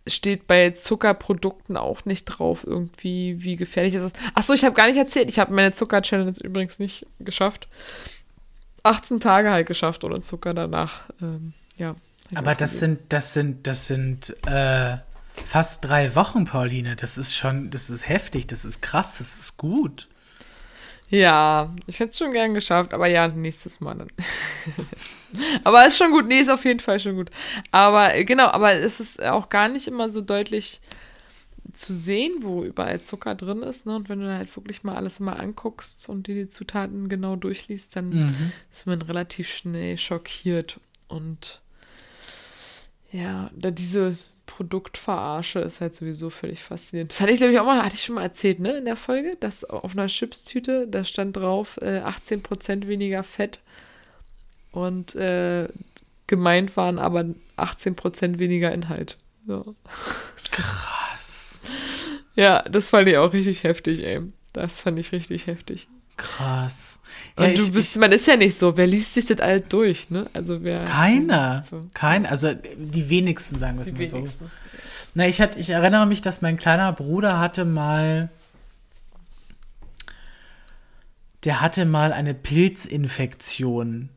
steht 0.07 0.49
bei 0.49 0.71
Zuckerprodukten 0.71 1.77
auch 1.77 2.05
nicht 2.05 2.25
drauf, 2.25 2.67
irgendwie, 2.67 3.43
wie 3.43 3.55
gefährlich 3.55 3.95
es 3.95 4.03
ist. 4.03 4.17
Achso, 4.35 4.53
ich 4.53 4.65
habe 4.65 4.75
gar 4.75 4.89
nicht 4.89 4.97
erzählt. 4.97 5.29
Ich 5.29 5.39
habe 5.39 5.55
meine 5.55 5.71
Zucker-Challenge 5.71 6.35
übrigens 6.43 6.81
nicht 6.81 7.07
geschafft. 7.21 7.69
18 8.83 9.21
Tage 9.21 9.53
halt 9.53 9.69
geschafft 9.69 10.03
ohne 10.03 10.21
Zucker 10.21 10.55
danach. 10.55 11.03
Ähm, 11.21 11.53
ja. 11.77 11.95
Aber 12.35 12.57
das 12.57 12.81
sind, 12.81 12.99
das 13.11 13.33
sind, 13.33 13.67
das 13.69 13.87
sind 13.87 14.35
äh, 14.47 14.97
fast 15.47 15.85
drei 15.85 16.15
Wochen, 16.15 16.45
Pauline. 16.45 16.97
Das 16.97 17.19
ist 17.19 17.35
schon, 17.35 17.71
das 17.71 17.91
ist 17.91 18.09
heftig, 18.09 18.47
das 18.47 18.65
ist 18.65 18.81
krass, 18.83 19.19
das 19.19 19.39
ist 19.39 19.57
gut. 19.57 20.09
Ja, 21.09 21.75
ich 21.87 22.01
hätte 22.01 22.13
es 22.13 22.19
schon 22.19 22.33
gern 22.33 22.55
geschafft, 22.55 22.95
aber 22.95 23.07
ja, 23.07 23.29
nächstes 23.29 23.81
Mal 23.81 23.95
dann. 23.97 24.09
aber 25.65 25.87
ist 25.87 25.99
schon 25.99 26.11
gut. 26.11 26.27
Nee, 26.27 26.39
ist 26.41 26.49
auf 26.49 26.65
jeden 26.65 26.81
Fall 26.81 26.99
schon 27.01 27.17
gut. 27.17 27.31
Aber 27.71 28.15
äh, 28.15 28.25
genau, 28.25 28.47
aber 28.47 28.73
es 28.75 28.99
ist 28.99 29.23
auch 29.23 29.51
gar 29.51 29.69
nicht 29.69 29.87
immer 29.89 30.09
so 30.09 30.23
deutlich 30.23 30.81
zu 31.75 31.93
sehen, 31.93 32.33
wo 32.41 32.65
überall 32.65 33.01
Zucker 33.01 33.35
drin 33.35 33.63
ist. 33.63 33.87
Ne? 33.87 33.95
Und 33.95 34.09
wenn 34.09 34.21
du 34.21 34.27
dann 34.27 34.39
halt 34.39 34.55
wirklich 34.57 34.85
mal 34.85 34.97
alles 34.97 35.21
mal 35.21 35.35
anguckst 35.35 36.09
und 36.09 36.27
dir 36.27 36.35
die 36.35 36.49
Zutaten 36.49 37.09
genau 37.11 37.37
durchliest, 37.37 37.95
dann 37.97 38.09
Mhm. 38.09 38.53
ist 38.71 38.87
man 38.87 39.03
relativ 39.03 39.51
schnell 39.51 39.99
schockiert. 39.99 40.81
Und 41.09 41.61
ja, 43.11 43.51
da 43.55 43.71
diese 43.71 44.17
Produktverarsche 44.57 45.61
ist 45.61 45.81
halt 45.81 45.95
sowieso 45.95 46.29
völlig 46.29 46.63
faszinierend. 46.63 47.13
Das 47.13 47.21
hatte 47.21 47.33
ich, 47.33 47.39
glaube 47.39 47.55
ich, 47.55 47.59
auch 47.59 47.65
mal, 47.65 47.83
hatte 47.83 47.95
ich 47.95 48.03
schon 48.05 48.17
mal 48.17 48.23
erzählt, 48.23 48.61
ne, 48.61 48.77
in 48.77 48.85
der 48.85 48.97
Folge, 48.97 49.35
dass 49.41 49.65
auf 49.65 49.93
einer 49.93 50.09
Chipstüte, 50.09 50.87
da 50.89 51.05
stand 51.05 51.37
drauf, 51.39 51.79
äh, 51.81 52.03
18% 52.03 52.87
weniger 52.87 53.23
Fett. 53.23 53.61
Und 54.71 55.15
äh, 55.15 55.69
gemeint 56.27 56.77
waren 56.77 56.99
aber 56.99 57.25
18% 57.57 58.39
weniger 58.39 58.73
Inhalt. 58.73 59.17
So. 59.47 59.75
Krass, 60.51 61.63
Ja, 62.35 62.63
das 62.63 62.91
fand 62.91 63.09
ich 63.09 63.17
auch 63.17 63.33
richtig 63.33 63.65
heftig, 63.65 64.05
ey. 64.05 64.21
Das 64.53 64.83
fand 64.83 64.99
ich 64.99 65.13
richtig 65.13 65.47
heftig. 65.47 65.89
krass. 66.19 66.92
Und 67.37 67.45
Ja, 67.45 67.55
du 67.55 67.63
ich- 67.63 67.73
bist, 67.73 67.97
man 67.97 68.13
ist 68.13 68.27
ja 68.27 68.37
nicht 68.37 68.57
so, 68.59 68.77
wer 68.77 68.87
liest 68.87 69.15
sich 69.15 69.27
das 69.27 69.41
alles 69.41 69.65
durch, 69.69 70.11
ne? 70.11 70.29
Also 70.33 70.63
wer. 70.63 70.85
Keiner. 70.85 71.63
So. 71.69 71.81
Kein, 71.95 72.27
also 72.27 72.53
die 72.77 73.09
wenigsten, 73.09 73.59
sagen 73.59 73.79
wir 73.79 73.87
es 73.87 74.13
mal 74.13 74.27
so. 74.27 74.47
Na, 75.15 75.27
ich, 75.27 75.41
hatte, 75.41 75.59
ich 75.59 75.71
erinnere 75.71 76.07
mich, 76.07 76.21
dass 76.23 76.41
mein 76.43 76.57
kleiner 76.57 76.93
Bruder 76.93 77.39
hatte 77.39 77.65
mal 77.65 78.31
der 81.45 81.61
hatte 81.61 81.85
mal 81.87 82.13
eine 82.13 82.35
Pilzinfektion 82.35 84.11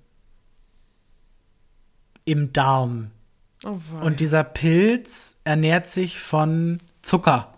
im 2.23 2.53
Darm. 2.53 3.11
Oh. 3.63 3.75
Und 4.01 4.19
dieser 4.19 4.43
Pilz 4.43 5.37
ernährt 5.43 5.87
sich 5.87 6.19
von 6.19 6.79
Zucker. 7.01 7.54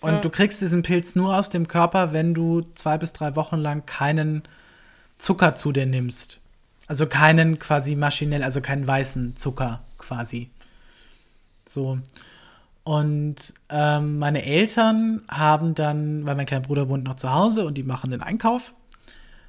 Und 0.00 0.24
du 0.24 0.30
kriegst 0.30 0.60
diesen 0.60 0.82
Pilz 0.82 1.16
nur 1.16 1.36
aus 1.36 1.50
dem 1.50 1.68
Körper, 1.68 2.12
wenn 2.12 2.34
du 2.34 2.62
zwei 2.74 2.98
bis 2.98 3.12
drei 3.12 3.36
Wochen 3.36 3.56
lang 3.56 3.86
keinen 3.86 4.42
Zucker 5.18 5.54
zu 5.54 5.72
dir 5.72 5.86
nimmst. 5.86 6.38
Also 6.86 7.06
keinen 7.06 7.58
quasi 7.58 7.96
maschinell, 7.96 8.42
also 8.42 8.60
keinen 8.60 8.86
weißen 8.86 9.36
Zucker 9.36 9.80
quasi. 9.98 10.50
So. 11.66 11.98
Und 12.84 13.54
ähm, 13.70 14.18
meine 14.18 14.44
Eltern 14.44 15.22
haben 15.28 15.74
dann, 15.74 16.26
weil 16.26 16.34
mein 16.34 16.44
kleiner 16.44 16.66
Bruder 16.66 16.88
wohnt 16.90 17.04
noch 17.04 17.16
zu 17.16 17.32
Hause 17.32 17.64
und 17.64 17.78
die 17.78 17.82
machen 17.82 18.10
den 18.10 18.20
Einkauf, 18.20 18.74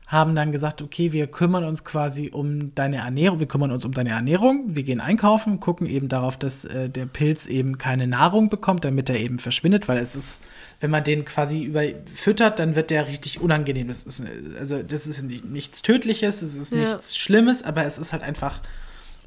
haben 0.07 0.35
dann 0.35 0.51
gesagt, 0.51 0.83
okay, 0.83 1.13
wir 1.13 1.25
kümmern 1.25 1.63
uns 1.63 1.83
quasi 1.83 2.29
um 2.31 2.75
deine 2.75 2.97
Ernährung, 2.97 3.39
wir 3.39 3.47
kümmern 3.47 3.71
uns 3.71 3.85
um 3.85 3.91
deine 3.91 4.11
Ernährung, 4.11 4.75
wir 4.75 4.83
gehen 4.83 4.99
einkaufen, 5.01 5.59
gucken 5.59 5.87
eben 5.87 6.09
darauf, 6.09 6.37
dass 6.37 6.63
äh, 6.65 6.89
der 6.89 7.07
Pilz 7.07 7.47
eben 7.47 7.79
keine 7.79 8.05
Nahrung 8.05 8.49
bekommt, 8.49 8.85
damit 8.85 9.09
er 9.09 9.19
eben 9.19 9.39
verschwindet, 9.39 9.87
weil 9.87 9.97
es 9.97 10.15
ist, 10.15 10.41
wenn 10.79 10.91
man 10.91 11.03
den 11.03 11.25
quasi 11.25 11.63
überfüttert, 11.63 12.59
dann 12.59 12.75
wird 12.75 12.91
der 12.91 13.07
richtig 13.07 13.41
unangenehm. 13.41 13.87
Das 13.87 14.03
ist, 14.03 14.23
also 14.59 14.83
das 14.83 15.07
ist 15.07 15.23
nicht, 15.23 15.45
nichts 15.45 15.81
Tödliches, 15.81 16.43
es 16.43 16.55
ist 16.55 16.71
Ja. 16.71 16.77
nichts 16.89 17.17
Schlimmes, 17.17 17.63
aber 17.63 17.83
es 17.85 17.97
ist 17.97 18.13
halt 18.13 18.21
einfach 18.21 18.59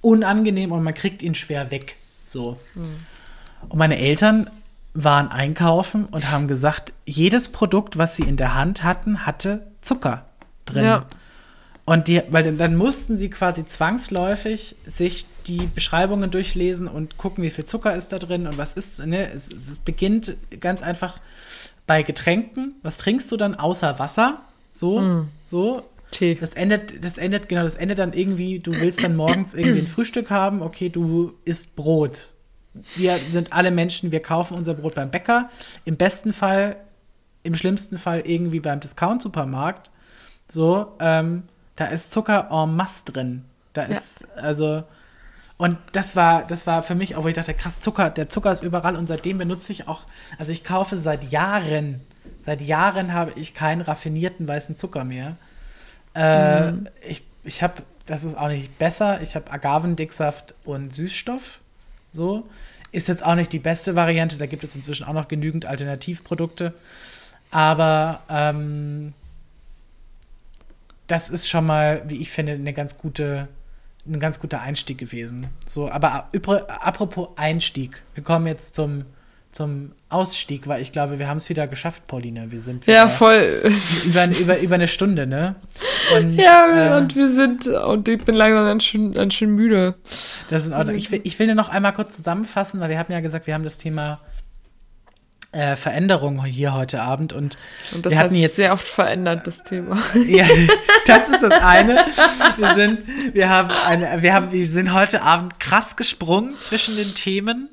unangenehm 0.00 0.70
und 0.70 0.84
man 0.84 0.94
kriegt 0.94 1.24
ihn 1.24 1.34
schwer 1.34 1.72
weg. 1.72 1.96
So. 2.24 2.56
Und 3.68 3.78
meine 3.78 3.98
Eltern 3.98 4.48
waren 4.94 5.26
einkaufen 5.28 6.04
und 6.04 6.30
haben 6.30 6.46
gesagt, 6.46 6.92
jedes 7.04 7.48
Produkt, 7.48 7.98
was 7.98 8.14
sie 8.14 8.22
in 8.22 8.36
der 8.36 8.54
Hand 8.54 8.84
hatten, 8.84 9.26
hatte 9.26 9.66
Zucker 9.80 10.27
drin. 10.72 10.84
Ja. 10.84 11.06
Und 11.84 12.08
die, 12.08 12.22
weil 12.28 12.44
dann, 12.44 12.58
dann 12.58 12.76
mussten 12.76 13.16
sie 13.16 13.30
quasi 13.30 13.66
zwangsläufig 13.66 14.76
sich 14.84 15.26
die 15.46 15.70
Beschreibungen 15.74 16.30
durchlesen 16.30 16.86
und 16.86 17.16
gucken, 17.16 17.42
wie 17.42 17.50
viel 17.50 17.64
Zucker 17.64 17.96
ist 17.96 18.12
da 18.12 18.18
drin 18.18 18.46
und 18.46 18.58
was 18.58 18.74
ist, 18.74 19.04
ne? 19.06 19.32
Es, 19.32 19.50
es 19.50 19.78
beginnt 19.78 20.36
ganz 20.60 20.82
einfach 20.82 21.18
bei 21.86 22.02
Getränken. 22.02 22.74
Was 22.82 22.98
trinkst 22.98 23.32
du 23.32 23.38
dann 23.38 23.54
außer 23.54 23.98
Wasser? 23.98 24.34
So, 24.70 25.26
so. 25.46 25.82
Tee. 26.10 26.34
Das 26.34 26.54
endet, 26.54 27.04
das 27.04 27.18
endet, 27.18 27.48
genau, 27.48 27.62
das 27.62 27.74
endet 27.74 27.98
dann 27.98 28.12
irgendwie, 28.12 28.60
du 28.60 28.72
willst 28.74 29.02
dann 29.02 29.16
morgens 29.16 29.54
irgendwie 29.54 29.80
ein 29.80 29.86
Frühstück 29.86 30.30
haben, 30.30 30.62
okay, 30.62 30.88
du 30.88 31.34
isst 31.44 31.76
Brot. 31.76 32.32
Wir 32.96 33.16
sind 33.16 33.52
alle 33.52 33.70
Menschen, 33.70 34.12
wir 34.12 34.20
kaufen 34.20 34.56
unser 34.56 34.74
Brot 34.74 34.94
beim 34.94 35.10
Bäcker. 35.10 35.48
Im 35.84 35.96
besten 35.96 36.32
Fall, 36.32 36.76
im 37.42 37.54
schlimmsten 37.56 37.98
Fall 37.98 38.22
irgendwie 38.24 38.60
beim 38.60 38.80
Discount-Supermarkt. 38.80 39.90
So, 40.50 40.94
ähm, 40.98 41.44
da 41.76 41.86
ist 41.86 42.10
Zucker 42.10 42.48
en 42.50 42.74
masse 42.74 43.04
drin. 43.04 43.44
Da 43.74 43.82
ist, 43.82 44.26
also, 44.36 44.82
und 45.56 45.76
das 45.92 46.16
war, 46.16 46.44
das 46.46 46.66
war 46.66 46.82
für 46.82 46.94
mich 46.94 47.16
auch, 47.16 47.24
wo 47.24 47.28
ich 47.28 47.34
dachte, 47.34 47.54
krass, 47.54 47.80
Zucker, 47.80 48.10
der 48.10 48.28
Zucker 48.28 48.50
ist 48.50 48.62
überall 48.62 48.96
und 48.96 49.06
seitdem 49.06 49.38
benutze 49.38 49.72
ich 49.72 49.88
auch, 49.88 50.02
also 50.38 50.50
ich 50.50 50.64
kaufe 50.64 50.96
seit 50.96 51.30
Jahren, 51.30 52.00
seit 52.38 52.60
Jahren 52.62 53.12
habe 53.12 53.32
ich 53.36 53.54
keinen 53.54 53.82
raffinierten 53.82 54.48
weißen 54.48 54.76
Zucker 54.76 55.04
mehr. 55.04 55.36
Äh, 56.14 56.72
Ich, 57.06 57.24
ich 57.44 57.62
habe, 57.62 57.82
das 58.06 58.24
ist 58.24 58.36
auch 58.36 58.48
nicht 58.48 58.78
besser, 58.78 59.20
ich 59.20 59.36
habe 59.36 59.50
Agavendicksaft 59.52 60.54
und 60.64 60.94
Süßstoff. 60.94 61.60
So. 62.10 62.48
Ist 62.90 63.08
jetzt 63.08 63.24
auch 63.24 63.34
nicht 63.34 63.52
die 63.52 63.58
beste 63.58 63.96
Variante, 63.96 64.38
da 64.38 64.46
gibt 64.46 64.64
es 64.64 64.74
inzwischen 64.74 65.04
auch 65.06 65.12
noch 65.12 65.28
genügend 65.28 65.66
Alternativprodukte. 65.66 66.72
Aber 67.50 68.20
ähm, 68.30 69.12
das 71.08 71.28
ist 71.28 71.48
schon 71.48 71.66
mal, 71.66 72.02
wie 72.06 72.16
ich 72.16 72.30
finde, 72.30 72.52
eine 72.52 72.72
ganz 72.72 72.96
gute, 72.98 73.48
ein 74.06 74.20
ganz 74.20 74.40
guter 74.40 74.60
Einstieg 74.60 74.98
gewesen. 74.98 75.48
So, 75.66 75.90
aber 75.90 76.28
apropos 76.68 77.28
Einstieg, 77.36 78.02
wir 78.14 78.22
kommen 78.22 78.46
jetzt 78.46 78.74
zum, 78.74 79.04
zum 79.52 79.92
Ausstieg, 80.10 80.68
weil 80.68 80.80
ich 80.80 80.92
glaube, 80.92 81.18
wir 81.18 81.28
haben 81.28 81.38
es 81.38 81.48
wieder 81.48 81.66
geschafft, 81.66 82.06
Pauline. 82.06 82.50
Wir 82.50 82.60
sind 82.60 82.86
Ja, 82.86 83.08
voll. 83.08 83.72
über, 84.06 84.26
über, 84.26 84.58
über 84.60 84.74
eine 84.76 84.88
Stunde, 84.88 85.26
ne? 85.26 85.56
Und, 86.16 86.36
Ja, 86.36 86.94
äh, 86.96 86.98
und 86.98 87.16
wir 87.16 87.30
sind, 87.32 87.66
und 87.66 88.08
ich 88.08 88.24
bin 88.24 88.34
langsam 88.34 88.64
ganz 88.64 88.84
schön, 88.84 89.12
ganz 89.12 89.34
schön 89.34 89.50
müde. 89.54 89.96
Das 90.50 90.62
ist 90.62 90.68
in 90.68 90.74
Ordnung. 90.74 90.96
Ich 90.96 91.10
will, 91.10 91.20
ich 91.24 91.38
will 91.38 91.46
nur 91.46 91.56
noch 91.56 91.68
einmal 91.68 91.92
kurz 91.92 92.16
zusammenfassen, 92.16 92.80
weil 92.80 92.88
wir 92.90 92.98
haben 92.98 93.12
ja 93.12 93.20
gesagt, 93.20 93.46
wir 93.46 93.54
haben 93.54 93.64
das 93.64 93.76
Thema 93.78 94.20
äh, 95.52 95.76
Veränderung 95.76 96.44
hier 96.44 96.74
heute 96.74 97.02
Abend 97.02 97.32
und, 97.32 97.56
Und 97.92 98.04
das 98.04 98.12
wir 98.12 98.18
hat 98.18 98.24
hatten 98.26 98.34
jetzt 98.34 98.56
sehr 98.56 98.72
oft 98.72 98.86
verändert, 98.86 99.46
das 99.46 99.64
Thema. 99.64 99.96
ja, 100.26 100.46
das 101.06 101.28
ist 101.28 101.42
das 101.42 101.62
eine. 101.62 102.06
Wir 102.56 102.74
sind, 102.74 103.00
wir 103.34 103.48
haben 103.48 103.70
eine, 103.70 104.22
wir 104.22 104.34
haben, 104.34 104.50
wir 104.50 104.66
sind 104.66 104.92
heute 104.92 105.22
Abend 105.22 105.60
krass 105.60 105.96
gesprungen 105.96 106.56
zwischen 106.60 106.96
den 106.96 107.14
Themen. 107.14 107.70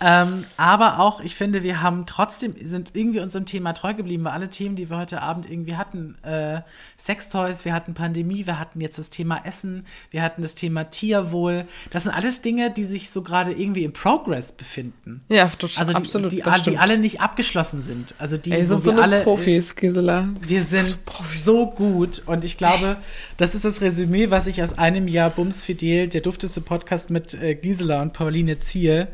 Ähm, 0.00 0.44
aber 0.56 1.00
auch, 1.00 1.20
ich 1.20 1.34
finde, 1.34 1.62
wir 1.62 1.82
haben 1.82 2.06
trotzdem, 2.06 2.54
sind 2.60 2.92
irgendwie 2.94 3.20
unserem 3.20 3.46
Thema 3.46 3.72
treu 3.72 3.94
geblieben, 3.94 4.24
weil 4.24 4.32
alle 4.32 4.48
Themen, 4.48 4.76
die 4.76 4.90
wir 4.90 4.96
heute 4.96 5.22
Abend 5.22 5.50
irgendwie 5.50 5.76
hatten, 5.76 6.16
äh, 6.22 6.60
Sextoys, 6.98 7.64
wir 7.64 7.74
hatten 7.74 7.94
Pandemie, 7.94 8.46
wir 8.46 8.58
hatten 8.58 8.80
jetzt 8.80 8.98
das 8.98 9.10
Thema 9.10 9.44
Essen, 9.44 9.86
wir 10.10 10.22
hatten 10.22 10.42
das 10.42 10.54
Thema 10.54 10.84
Tierwohl. 10.84 11.64
Das 11.90 12.04
sind 12.04 12.12
alles 12.12 12.42
Dinge, 12.42 12.70
die 12.70 12.84
sich 12.84 13.10
so 13.10 13.22
gerade 13.22 13.52
irgendwie 13.52 13.84
im 13.84 13.92
Progress 13.92 14.52
befinden. 14.52 15.22
Ja, 15.28 15.48
total, 15.48 15.80
Also 15.80 15.92
die, 15.92 15.98
absolut. 15.98 16.32
die, 16.32 16.42
die 16.42 16.58
stimmt. 16.60 16.80
alle 16.80 16.98
nicht 16.98 17.20
abgeschlossen 17.20 17.80
sind. 17.80 18.14
Also 18.18 18.36
die, 18.36 18.52
Ey, 18.52 18.58
wir 18.58 18.64
sind 18.66 18.84
so 18.84 18.94
wir 18.94 19.02
alle, 19.02 19.22
Profis, 19.22 19.74
Gisela. 19.74 20.28
wir 20.40 20.62
sind 20.62 20.96
so 21.34 21.66
gut 21.66 22.22
und 22.26 22.44
ich 22.44 22.56
glaube, 22.56 22.98
das 23.36 23.54
ist 23.54 23.64
das 23.64 23.80
Resümee, 23.80 24.30
was 24.30 24.46
ich 24.46 24.62
aus 24.62 24.78
einem 24.78 25.08
Jahr 25.08 25.30
Bums 25.30 25.64
Fidel, 25.64 26.08
der 26.08 26.20
dufteste 26.20 26.60
Podcast 26.60 27.10
mit 27.10 27.34
äh, 27.34 27.54
Gisela 27.54 28.02
und 28.02 28.12
Pauline 28.12 28.58
ziehe. 28.58 29.08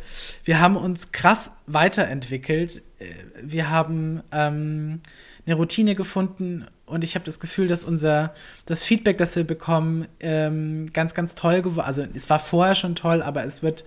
Wir 0.44 0.60
haben 0.60 0.73
uns 0.76 1.12
krass 1.12 1.50
weiterentwickelt. 1.66 2.82
Äh, 2.98 3.06
Wir 3.42 3.70
haben 3.70 4.22
ähm, 4.32 5.00
eine 5.46 5.54
Routine 5.54 5.94
gefunden 5.94 6.66
und 6.86 7.04
ich 7.04 7.14
habe 7.14 7.24
das 7.24 7.40
Gefühl, 7.40 7.68
dass 7.68 7.84
unser 7.84 8.34
das 8.66 8.82
Feedback, 8.82 9.18
das 9.18 9.36
wir 9.36 9.44
bekommen, 9.44 10.06
ähm, 10.20 10.92
ganz, 10.92 11.14
ganz 11.14 11.34
toll 11.34 11.62
geworden. 11.62 11.86
Also 11.86 12.02
es 12.02 12.28
war 12.30 12.38
vorher 12.38 12.74
schon 12.74 12.94
toll, 12.94 13.22
aber 13.22 13.44
es 13.44 13.62
wird 13.62 13.84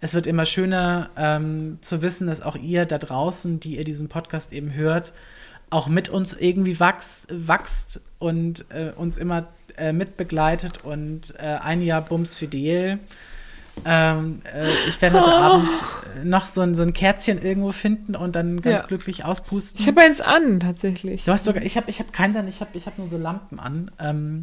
es 0.00 0.14
wird 0.14 0.26
immer 0.26 0.46
schöner 0.46 1.10
ähm, 1.16 1.76
zu 1.82 2.00
wissen, 2.00 2.26
dass 2.26 2.40
auch 2.40 2.56
ihr 2.56 2.86
da 2.86 2.96
draußen, 2.96 3.60
die 3.60 3.76
ihr 3.76 3.84
diesen 3.84 4.08
Podcast 4.08 4.52
eben 4.52 4.72
hört, 4.72 5.12
auch 5.68 5.88
mit 5.88 6.08
uns 6.08 6.32
irgendwie 6.32 6.80
wachs, 6.80 7.26
wachst 7.30 8.00
und 8.18 8.64
äh, 8.70 8.92
uns 8.96 9.18
immer 9.18 9.48
äh, 9.76 9.92
mitbegleitet 9.92 10.84
und 10.84 11.34
äh, 11.38 11.58
ein 11.62 11.82
Jahr 11.82 12.02
Bums 12.02 12.36
Fidel. 12.38 12.98
Ähm, 13.84 14.40
äh, 14.44 14.66
ich 14.88 15.00
werde 15.00 15.20
heute 15.20 15.32
Abend 15.34 15.68
äh, 16.20 16.24
noch 16.24 16.46
so 16.46 16.60
ein, 16.60 16.74
so 16.74 16.82
ein 16.82 16.92
Kerzchen 16.92 17.40
irgendwo 17.40 17.72
finden 17.72 18.14
und 18.14 18.36
dann 18.36 18.60
ganz 18.60 18.82
Ja. 18.82 18.86
glücklich 18.86 19.24
auspusten. 19.24 19.80
Ich 19.80 19.86
habe 19.86 20.00
eins 20.02 20.20
an, 20.20 20.60
tatsächlich. 20.60 21.24
Du 21.24 21.32
hast 21.32 21.44
sogar, 21.44 21.62
ich 21.62 21.76
habe 21.76 21.88
ich 21.90 21.98
hab 22.00 22.12
keins 22.12 22.36
an, 22.36 22.46
ich 22.48 22.60
habe 22.60 22.70
ich 22.74 22.86
hab 22.86 22.98
nur 22.98 23.08
so 23.08 23.16
Lampen 23.16 23.58
an. 23.58 23.90
Ähm, 23.98 24.42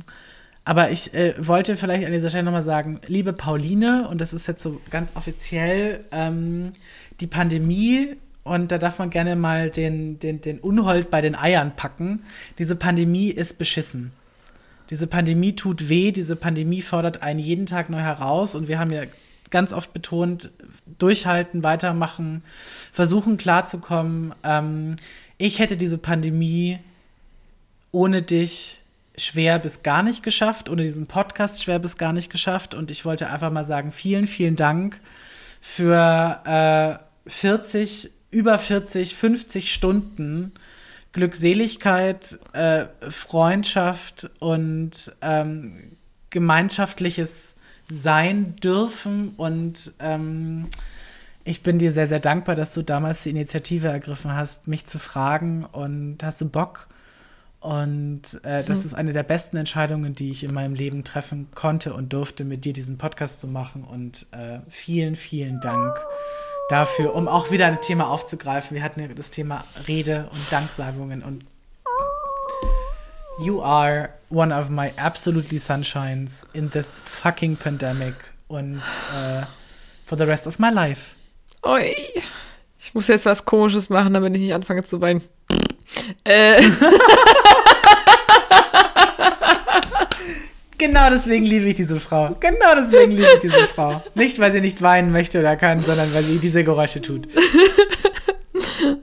aber 0.66 0.92
ich 0.92 1.14
äh, 1.14 1.34
wollte 1.38 1.76
vielleicht 1.78 2.06
an 2.06 2.12
dieser 2.12 2.30
Stelle 2.30 2.44
nochmal 2.44 2.64
sagen, 2.64 3.00
liebe 3.08 3.32
Pauline, 3.32 4.08
und 4.10 4.20
das 4.20 4.34
ist 4.34 4.48
jetzt 4.48 4.62
so 4.64 4.82
ganz 4.90 5.12
offiziell, 5.16 6.04
ähm, 6.12 6.74
die 7.20 7.28
Pandemie, 7.28 8.16
und 8.44 8.72
da 8.72 8.78
darf 8.78 9.00
man 9.00 9.10
gerne 9.10 9.36
mal 9.36 9.70
den, 9.70 10.20
den, 10.20 10.42
den 10.42 10.60
Unhold 10.60 11.10
bei 11.12 11.22
den 11.22 11.36
Eiern 11.36 11.74
packen, 11.76 12.24
diese 12.58 12.76
Pandemie 12.76 13.30
ist 13.30 13.58
beschissen. 13.58 14.12
Diese 14.90 15.08
Pandemie 15.08 15.56
tut 15.56 15.90
weh, 15.90 16.12
diese 16.12 16.36
Pandemie 16.36 16.82
fordert 16.82 17.22
einen 17.22 17.40
jeden 17.40 17.66
Tag 17.66 17.90
neu 17.90 18.00
heraus 18.00 18.56
und 18.56 18.68
wir 18.68 18.80
haben 18.80 18.92
ja 18.92 19.04
ganz 19.50 19.74
oft 19.74 19.94
betont, 19.94 20.52
durchhalten, 20.98 21.64
weitermachen, 21.64 22.44
versuchen 22.92 23.38
klarzukommen. 23.38 24.34
Ähm, 24.44 24.96
ich 25.38 25.60
hätte 25.60 25.78
diese 25.78 25.98
Pandemie 25.98 26.80
ohne 27.92 28.22
dich 28.22 28.82
schwer 29.18 29.60
bis 29.60 29.84
gar 29.84 30.04
nicht 30.04 30.24
geschafft, 30.24 30.70
ohne 30.70 30.84
diesen 30.84 31.08
Podcast 31.08 31.64
schwer 31.64 31.80
bis 31.80 31.98
gar 31.98 32.14
nicht 32.14 32.30
geschafft 32.30 32.74
und 32.74 32.92
ich 32.92 33.06
wollte 33.06 33.30
einfach 33.30 33.52
mal 33.52 33.66
sagen, 33.66 33.92
vielen, 33.92 34.28
vielen 34.28 34.56
Dank 34.56 35.00
für 35.60 37.00
äh, 37.26 37.30
40, 37.30 38.12
über 38.30 38.58
40, 38.58 39.16
50 39.16 39.74
Stunden 39.74 40.54
Glückseligkeit, 41.18 42.38
äh, 42.54 42.86
Freundschaft 43.10 44.30
und 44.38 45.16
ähm, 45.22 45.98
gemeinschaftliches 46.30 47.56
Sein 47.90 48.56
dürfen. 48.58 49.30
Und 49.36 49.94
ähm, 50.00 50.68
ich 51.44 51.64
bin 51.64 51.80
dir 51.80 51.92
sehr, 51.92 52.06
sehr 52.06 52.20
dankbar, 52.20 52.54
dass 52.54 52.76
du 52.76 52.84
damals 52.84 53.24
die 53.24 53.32
Initiative 53.32 53.88
ergriffen 53.88 54.36
hast, 54.36 54.68
mich 54.68 54.86
zu 54.86 55.00
fragen 55.00 55.66
und 55.66 56.22
hast 56.22 56.40
du 56.42 56.50
Bock? 56.50 56.88
Und 57.62 58.40
äh, 58.44 58.64
das 58.64 58.86
ist 58.86 58.94
eine 58.94 59.12
der 59.12 59.24
besten 59.24 59.58
Entscheidungen, 59.58 60.14
die 60.14 60.30
ich 60.30 60.44
in 60.44 60.54
meinem 60.54 60.76
Leben 60.76 61.04
treffen 61.04 61.48
konnte 61.56 61.96
und 61.96 62.14
durfte, 62.14 62.44
mit 62.44 62.64
dir 62.64 62.74
diesen 62.74 63.00
Podcast 63.00 63.40
zu 63.40 63.48
machen. 63.48 63.84
Und 63.84 64.28
äh, 64.34 64.60
vielen, 64.70 65.16
vielen 65.16 65.60
Dank 65.62 65.98
dafür, 66.70 67.16
um 67.16 67.28
auch 67.28 67.52
wieder 67.52 67.68
ein 67.68 67.82
Thema 67.82 68.10
aufzugreifen. 68.10 68.76
Wir 68.76 68.84
hatten 68.84 69.00
ja 69.00 69.08
das 69.08 69.32
Thema 69.32 69.64
Rede 69.88 70.30
und 70.32 70.52
Danksagungen 70.52 71.24
und 71.24 71.46
You 73.40 73.62
are 73.62 74.10
one 74.30 74.52
of 74.52 74.70
my 74.70 74.92
absolutely 74.98 75.60
sunshines 75.60 76.48
in 76.54 76.72
this 76.72 77.02
fucking 77.06 77.56
pandemic 77.56 78.16
und 78.48 78.82
uh, 79.14 79.46
for 80.06 80.18
the 80.18 80.24
rest 80.24 80.48
of 80.48 80.58
my 80.58 80.72
life. 80.72 81.14
Oi. 81.64 81.96
Ich 82.80 82.94
muss 82.94 83.08
jetzt 83.08 83.26
was 83.26 83.46
Komisches 83.46 83.90
machen, 83.90 84.14
damit 84.14 84.36
ich 84.36 84.42
nicht 84.42 84.54
anfange 84.54 84.84
zu 84.84 85.02
weinen. 85.02 85.22
Äh. 86.24 86.62
Genau 90.78 91.10
deswegen 91.10 91.46
liebe 91.46 91.66
ich 91.70 91.76
diese 91.76 92.00
Frau. 92.00 92.36
Genau 92.40 92.76
deswegen 92.76 93.12
liebe 93.12 93.28
ich 93.34 93.40
diese 93.40 93.68
Frau. 93.68 94.02
Nicht, 94.16 94.40
weil 94.40 94.52
sie 94.52 94.62
nicht 94.62 94.82
weinen 94.82 95.12
möchte 95.12 95.40
oder 95.40 95.56
kann, 95.56 95.82
sondern 95.82 96.14
weil 96.14 96.24
sie 96.24 96.40
diese 96.40 96.64
Geräusche 96.64 97.02
tut. 97.02 97.28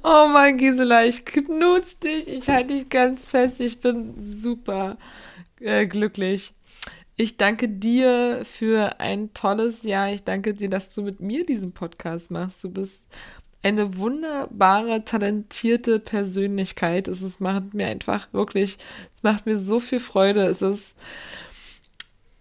Oh 0.03 0.29
mein 0.29 0.57
Gisela, 0.57 1.05
ich 1.05 1.25
knutsch 1.25 1.99
dich, 2.03 2.29
ich 2.29 2.49
halte 2.49 2.75
dich 2.75 2.89
ganz 2.89 3.27
fest, 3.27 3.61
ich 3.61 3.81
bin 3.81 4.15
super 4.25 4.97
äh, 5.61 5.87
glücklich. 5.87 6.53
Ich 7.17 7.37
danke 7.37 7.69
dir 7.69 8.43
für 8.45 9.01
ein 9.01 9.33
tolles 9.35 9.83
Jahr. 9.83 10.11
Ich 10.13 10.25
danke 10.25 10.55
dir, 10.55 10.69
dass 10.69 10.95
du 10.95 11.03
mit 11.03 11.21
mir 11.21 11.47
diesen 11.47 11.73
Podcast 11.73 12.31
machst. 12.31 12.65
Du 12.65 12.71
bist 12.71 13.07
eine 13.63 13.97
wunderbare, 13.97 15.05
talentierte 15.05 16.01
Persönlichkeit. 16.01 17.09
Es 17.09 17.23
ist, 17.23 17.41
macht 17.41 17.73
mir 17.73 17.87
einfach 17.87 18.33
wirklich, 18.33 18.79
es 19.17 19.23
macht 19.23 19.47
mir 19.47 19.57
so 19.57 19.81
viel 19.81 20.01
Freude. 20.01 20.45
Es 20.47 20.61
ist, 20.61 20.97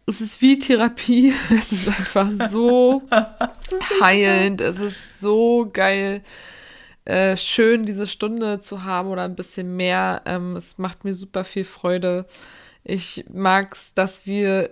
es 0.06 0.22
ist 0.22 0.42
wie 0.42 0.60
Therapie. 0.60 1.34
Es 1.50 1.72
ist 1.72 1.88
einfach 1.88 2.30
so 2.50 3.04
heilend. 4.02 4.62
Es 4.62 4.80
ist 4.80 5.20
so 5.20 5.70
geil. 5.72 6.22
Äh, 7.06 7.36
schön, 7.36 7.86
diese 7.86 8.08
Stunde 8.08 8.60
zu 8.62 8.84
haben 8.84 9.10
oder 9.10 9.24
ein 9.24 9.36
bisschen 9.36 9.76
mehr. 9.76 10.22
Ähm, 10.26 10.56
es 10.56 10.78
macht 10.78 11.04
mir 11.04 11.14
super 11.14 11.44
viel 11.44 11.66
Freude. 11.66 12.26
Ich 12.84 13.26
mag 13.32 13.74
es, 13.74 13.94
dass 13.94 14.26
wir 14.26 14.70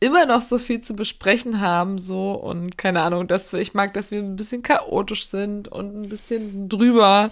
immer 0.00 0.26
noch 0.26 0.42
so 0.42 0.58
viel 0.58 0.80
zu 0.80 0.94
besprechen 0.94 1.60
haben, 1.60 1.98
so 1.98 2.32
und 2.32 2.78
keine 2.78 3.02
Ahnung, 3.02 3.26
dass 3.26 3.52
wir, 3.52 3.60
ich 3.60 3.74
mag, 3.74 3.94
dass 3.94 4.10
wir 4.10 4.20
ein 4.20 4.36
bisschen 4.36 4.62
chaotisch 4.62 5.26
sind 5.26 5.66
und 5.68 6.00
ein 6.00 6.08
bisschen 6.08 6.68
drüber 6.68 7.30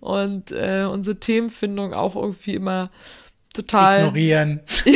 und 0.00 0.52
äh, 0.52 0.84
unsere 0.84 1.18
Themenfindung 1.18 1.94
auch 1.94 2.14
irgendwie 2.14 2.54
immer 2.54 2.90
total 3.54 4.00
ignorieren. 4.00 4.60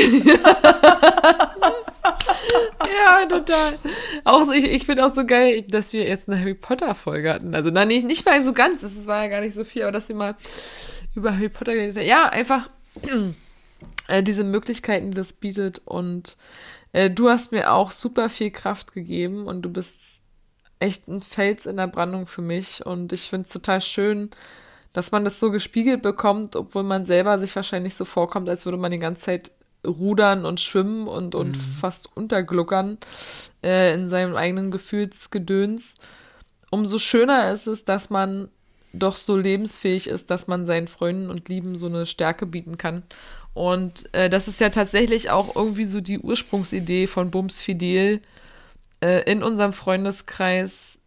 ja, 3.05 3.27
total. 3.27 3.79
Auch 4.25 4.51
ich, 4.53 4.65
ich 4.65 4.87
finde 4.87 5.07
auch 5.07 5.15
so 5.15 5.25
geil, 5.25 5.63
dass 5.63 5.93
wir 5.93 6.05
jetzt 6.05 6.29
eine 6.29 6.41
Harry 6.41 6.55
Potter 6.55 6.95
Folge 6.95 7.33
hatten. 7.33 7.55
Also 7.55 7.71
nein, 7.71 7.89
nicht, 7.89 8.05
nicht 8.05 8.27
mal 8.27 8.43
so 8.45 8.53
ganz, 8.53 8.83
es 8.83 9.07
war 9.07 9.25
ja 9.25 9.29
gar 9.29 9.41
nicht 9.41 9.55
so 9.55 9.65
viel, 9.65 9.83
aber 9.83 9.93
dass 9.93 10.09
wir 10.09 10.17
mal 10.17 10.37
über 11.15 11.35
Harry 11.35 11.49
Potter 11.49 11.75
geredet 11.75 11.97
haben. 11.97 12.07
Ja, 12.07 12.27
einfach 12.27 12.69
äh, 14.09 14.23
diese 14.23 14.45
Möglichkeiten, 14.45 15.11
die 15.11 15.17
das 15.17 15.33
bietet 15.33 15.81
und 15.85 16.37
äh, 16.93 17.11
du 17.11 17.29
hast 17.29 17.53
mir 17.53 17.73
auch 17.73 17.93
super 17.93 18.29
viel 18.29 18.51
Kraft 18.51 18.93
gegeben 18.93 19.47
und 19.47 19.63
du 19.63 19.71
bist 19.71 20.23
echt 20.79 21.09
ein 21.09 21.23
Fels 21.23 21.67
in 21.67 21.77
der 21.77 21.87
Brandung 21.87 22.27
für 22.27 22.43
mich 22.43 22.85
und 22.85 23.13
ich 23.13 23.29
finde 23.29 23.47
es 23.47 23.53
total 23.53 23.81
schön, 23.81 24.31
dass 24.93 25.13
man 25.13 25.25
das 25.25 25.41
so 25.41 25.51
gespiegelt 25.51 26.03
bekommt, 26.03 26.57
obwohl 26.57 26.83
man 26.83 27.05
selber 27.05 27.39
sich 27.39 27.55
wahrscheinlich 27.55 27.95
so 27.95 28.05
vorkommt, 28.05 28.49
als 28.49 28.65
würde 28.65 28.79
man 28.79 28.91
die 28.91 28.99
ganze 28.99 29.25
Zeit 29.25 29.53
rudern 29.87 30.45
und 30.45 30.61
schwimmen 30.61 31.09
und, 31.09 31.35
und 31.35 31.57
mhm. 31.57 31.61
fast 31.81 32.15
untergluckern 32.17 32.99
äh, 33.63 33.95
in 33.95 34.09
seinem 34.09 34.37
eigenen 34.37 34.71
Gefühlsgedöns. 34.71 35.95
Umso 36.71 36.99
schöner 36.99 37.53
ist 37.53 37.67
es, 37.67 37.85
dass 37.85 38.11
man 38.11 38.49
doch 38.93 39.17
so 39.17 39.37
lebensfähig 39.37 40.07
ist, 40.09 40.31
dass 40.31 40.47
man 40.47 40.67
seinen 40.67 40.89
Freunden 40.89 41.31
und 41.31 41.49
Lieben 41.49 41.79
so 41.79 41.87
eine 41.87 42.07
Stärke 42.07 42.47
bieten 42.47 42.79
kann. 42.79 43.03
Und 43.55 44.13
äh, 44.15 44.29
das 44.29 44.49
ist 44.49 44.61
ja 44.61 44.71
tatsächlich 44.71 45.31
auch 45.31 45.57
irgendwie 45.57 45.85
so 45.85 46.01
die 46.01 46.19
Ursprungsidee 46.19 47.07
von 47.07 47.31
Bums 47.31 47.59
Fidel, 47.59 48.21
äh, 49.01 49.31
in 49.31 49.43
unserem 49.43 49.73
Freundeskreis 49.73 51.01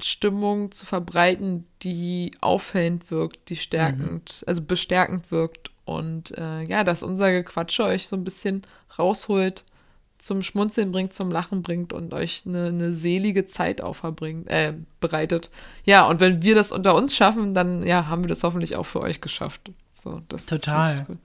Stimmung 0.00 0.70
zu 0.70 0.86
verbreiten, 0.86 1.66
die 1.82 2.32
aufhellend 2.40 3.10
wirkt, 3.10 3.48
die 3.48 3.56
stärkend, 3.56 4.42
mhm. 4.42 4.48
also 4.48 4.62
bestärkend 4.62 5.30
wirkt. 5.30 5.70
Und 5.88 6.36
äh, 6.36 6.64
ja, 6.64 6.84
dass 6.84 7.02
unser 7.02 7.32
Gequatsche 7.32 7.82
euch 7.84 8.08
so 8.08 8.16
ein 8.16 8.22
bisschen 8.22 8.60
rausholt, 8.98 9.64
zum 10.18 10.42
Schmunzeln 10.42 10.92
bringt, 10.92 11.14
zum 11.14 11.30
Lachen 11.30 11.62
bringt 11.62 11.94
und 11.94 12.12
euch 12.12 12.42
eine, 12.44 12.66
eine 12.66 12.92
selige 12.92 13.46
Zeit 13.46 13.80
aufbringt, 13.80 14.48
äh, 14.48 14.74
bereitet. 15.00 15.48
Ja, 15.84 16.06
und 16.06 16.20
wenn 16.20 16.42
wir 16.42 16.54
das 16.54 16.72
unter 16.72 16.94
uns 16.94 17.16
schaffen, 17.16 17.54
dann 17.54 17.86
ja, 17.86 18.06
haben 18.06 18.22
wir 18.22 18.28
das 18.28 18.42
hoffentlich 18.42 18.76
auch 18.76 18.84
für 18.84 19.00
euch 19.00 19.22
geschafft. 19.22 19.70
So, 19.94 20.20
das 20.28 20.44
Total. 20.44 21.06
Cool. 21.08 21.16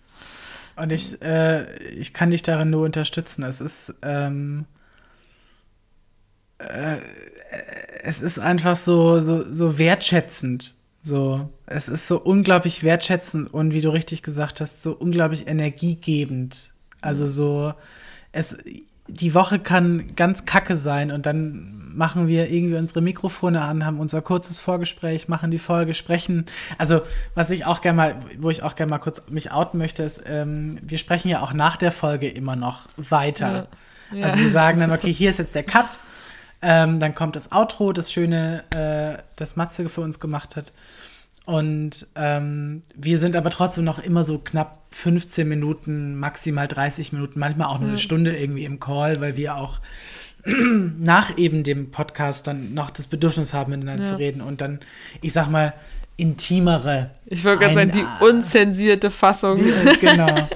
Und 0.77 0.91
ich, 0.93 1.21
äh, 1.21 1.77
ich 1.89 2.13
kann 2.13 2.31
dich 2.31 2.43
darin 2.43 2.69
nur 2.69 2.85
unterstützen. 2.85 3.43
Es 3.43 3.59
ist, 3.59 3.93
ähm, 4.01 4.63
äh, 6.59 6.99
es 8.01 8.21
ist 8.21 8.39
einfach 8.39 8.77
so, 8.77 9.19
so, 9.19 9.43
so 9.43 9.77
wertschätzend. 9.77 10.75
So, 11.03 11.49
es 11.65 11.89
ist 11.89 12.07
so 12.07 12.19
unglaublich 12.19 12.81
wertschätzend 12.81 13.53
und 13.53 13.73
wie 13.73 13.81
du 13.81 13.91
richtig 13.91 14.23
gesagt 14.23 14.61
hast, 14.61 14.81
so 14.81 14.93
unglaublich 14.93 15.47
energiegebend. 15.47 16.71
Also 17.01 17.27
so, 17.27 17.73
es, 18.31 18.57
die 19.07 19.35
Woche 19.35 19.59
kann 19.59 20.15
ganz 20.15 20.45
kacke 20.45 20.77
sein 20.77 21.11
und 21.11 21.25
dann 21.25 21.91
machen 21.93 22.27
wir 22.27 22.49
irgendwie 22.49 22.77
unsere 22.77 23.01
Mikrofone 23.01 23.61
an, 23.61 23.85
haben 23.85 23.99
unser 23.99 24.21
kurzes 24.21 24.61
Vorgespräch, 24.61 25.27
machen 25.27 25.51
die 25.51 25.59
Folge, 25.59 25.93
sprechen. 25.93 26.45
Also, 26.77 27.01
was 27.35 27.49
ich 27.49 27.65
auch 27.65 27.81
gerne 27.81 27.97
mal, 27.97 28.15
wo 28.39 28.49
ich 28.49 28.63
auch 28.63 28.75
gerne 28.75 28.89
mal 28.89 28.99
kurz 28.99 29.21
mich 29.29 29.51
outen 29.51 29.77
möchte, 29.77 30.03
ist, 30.03 30.21
ähm, 30.25 30.79
wir 30.81 30.97
sprechen 30.97 31.27
ja 31.27 31.41
auch 31.41 31.51
nach 31.51 31.75
der 31.75 31.91
Folge 31.91 32.29
immer 32.29 32.55
noch 32.55 32.87
weiter. 32.95 33.67
Ja. 34.11 34.19
Ja. 34.19 34.25
Also 34.27 34.39
wir 34.39 34.49
sagen 34.49 34.79
dann, 34.79 34.91
okay, 34.91 35.11
hier 35.11 35.29
ist 35.29 35.39
jetzt 35.39 35.55
der 35.55 35.63
Cut 35.63 35.99
ähm, 36.63 36.99
dann 36.99 37.13
kommt 37.13 37.35
das 37.35 37.51
Outro, 37.51 37.91
das 37.91 38.11
schöne, 38.11 38.63
äh, 38.73 39.21
das 39.35 39.55
Matze 39.55 39.89
für 39.89 40.01
uns 40.01 40.19
gemacht 40.19 40.55
hat. 40.55 40.71
Und 41.45 42.07
ähm, 42.15 42.83
wir 42.95 43.19
sind 43.19 43.35
aber 43.35 43.49
trotzdem 43.49 43.83
noch 43.83 43.99
immer 43.99 44.23
so 44.23 44.39
knapp 44.39 44.79
15 44.91 45.47
Minuten, 45.47 46.15
maximal 46.15 46.69
30 46.69 47.11
Minuten, 47.11 47.37
manchmal 47.37 47.67
auch 47.67 47.79
nur 47.79 47.89
eine 47.89 47.97
Stunde 47.97 48.35
irgendwie 48.35 48.63
im 48.63 48.79
Call, 48.79 49.19
weil 49.19 49.35
wir 49.35 49.57
auch 49.57 49.79
nach 50.45 51.37
eben 51.37 51.63
dem 51.63 51.91
Podcast 51.91 52.47
dann 52.47 52.73
noch 52.73 52.91
das 52.91 53.07
Bedürfnis 53.07 53.53
haben, 53.53 53.71
miteinander 53.71 54.03
ja. 54.03 54.09
zu 54.09 54.15
reden 54.17 54.41
und 54.41 54.61
dann, 54.61 54.79
ich 55.21 55.33
sag 55.33 55.49
mal, 55.49 55.73
intimere. 56.15 57.09
Ich 57.25 57.43
würde 57.43 57.59
gerade 57.59 57.73
sagen, 57.73 57.91
die 57.91 58.05
unzensierte 58.23 59.11
Fassung. 59.11 59.57
Die, 59.57 59.99
genau. 59.99 60.33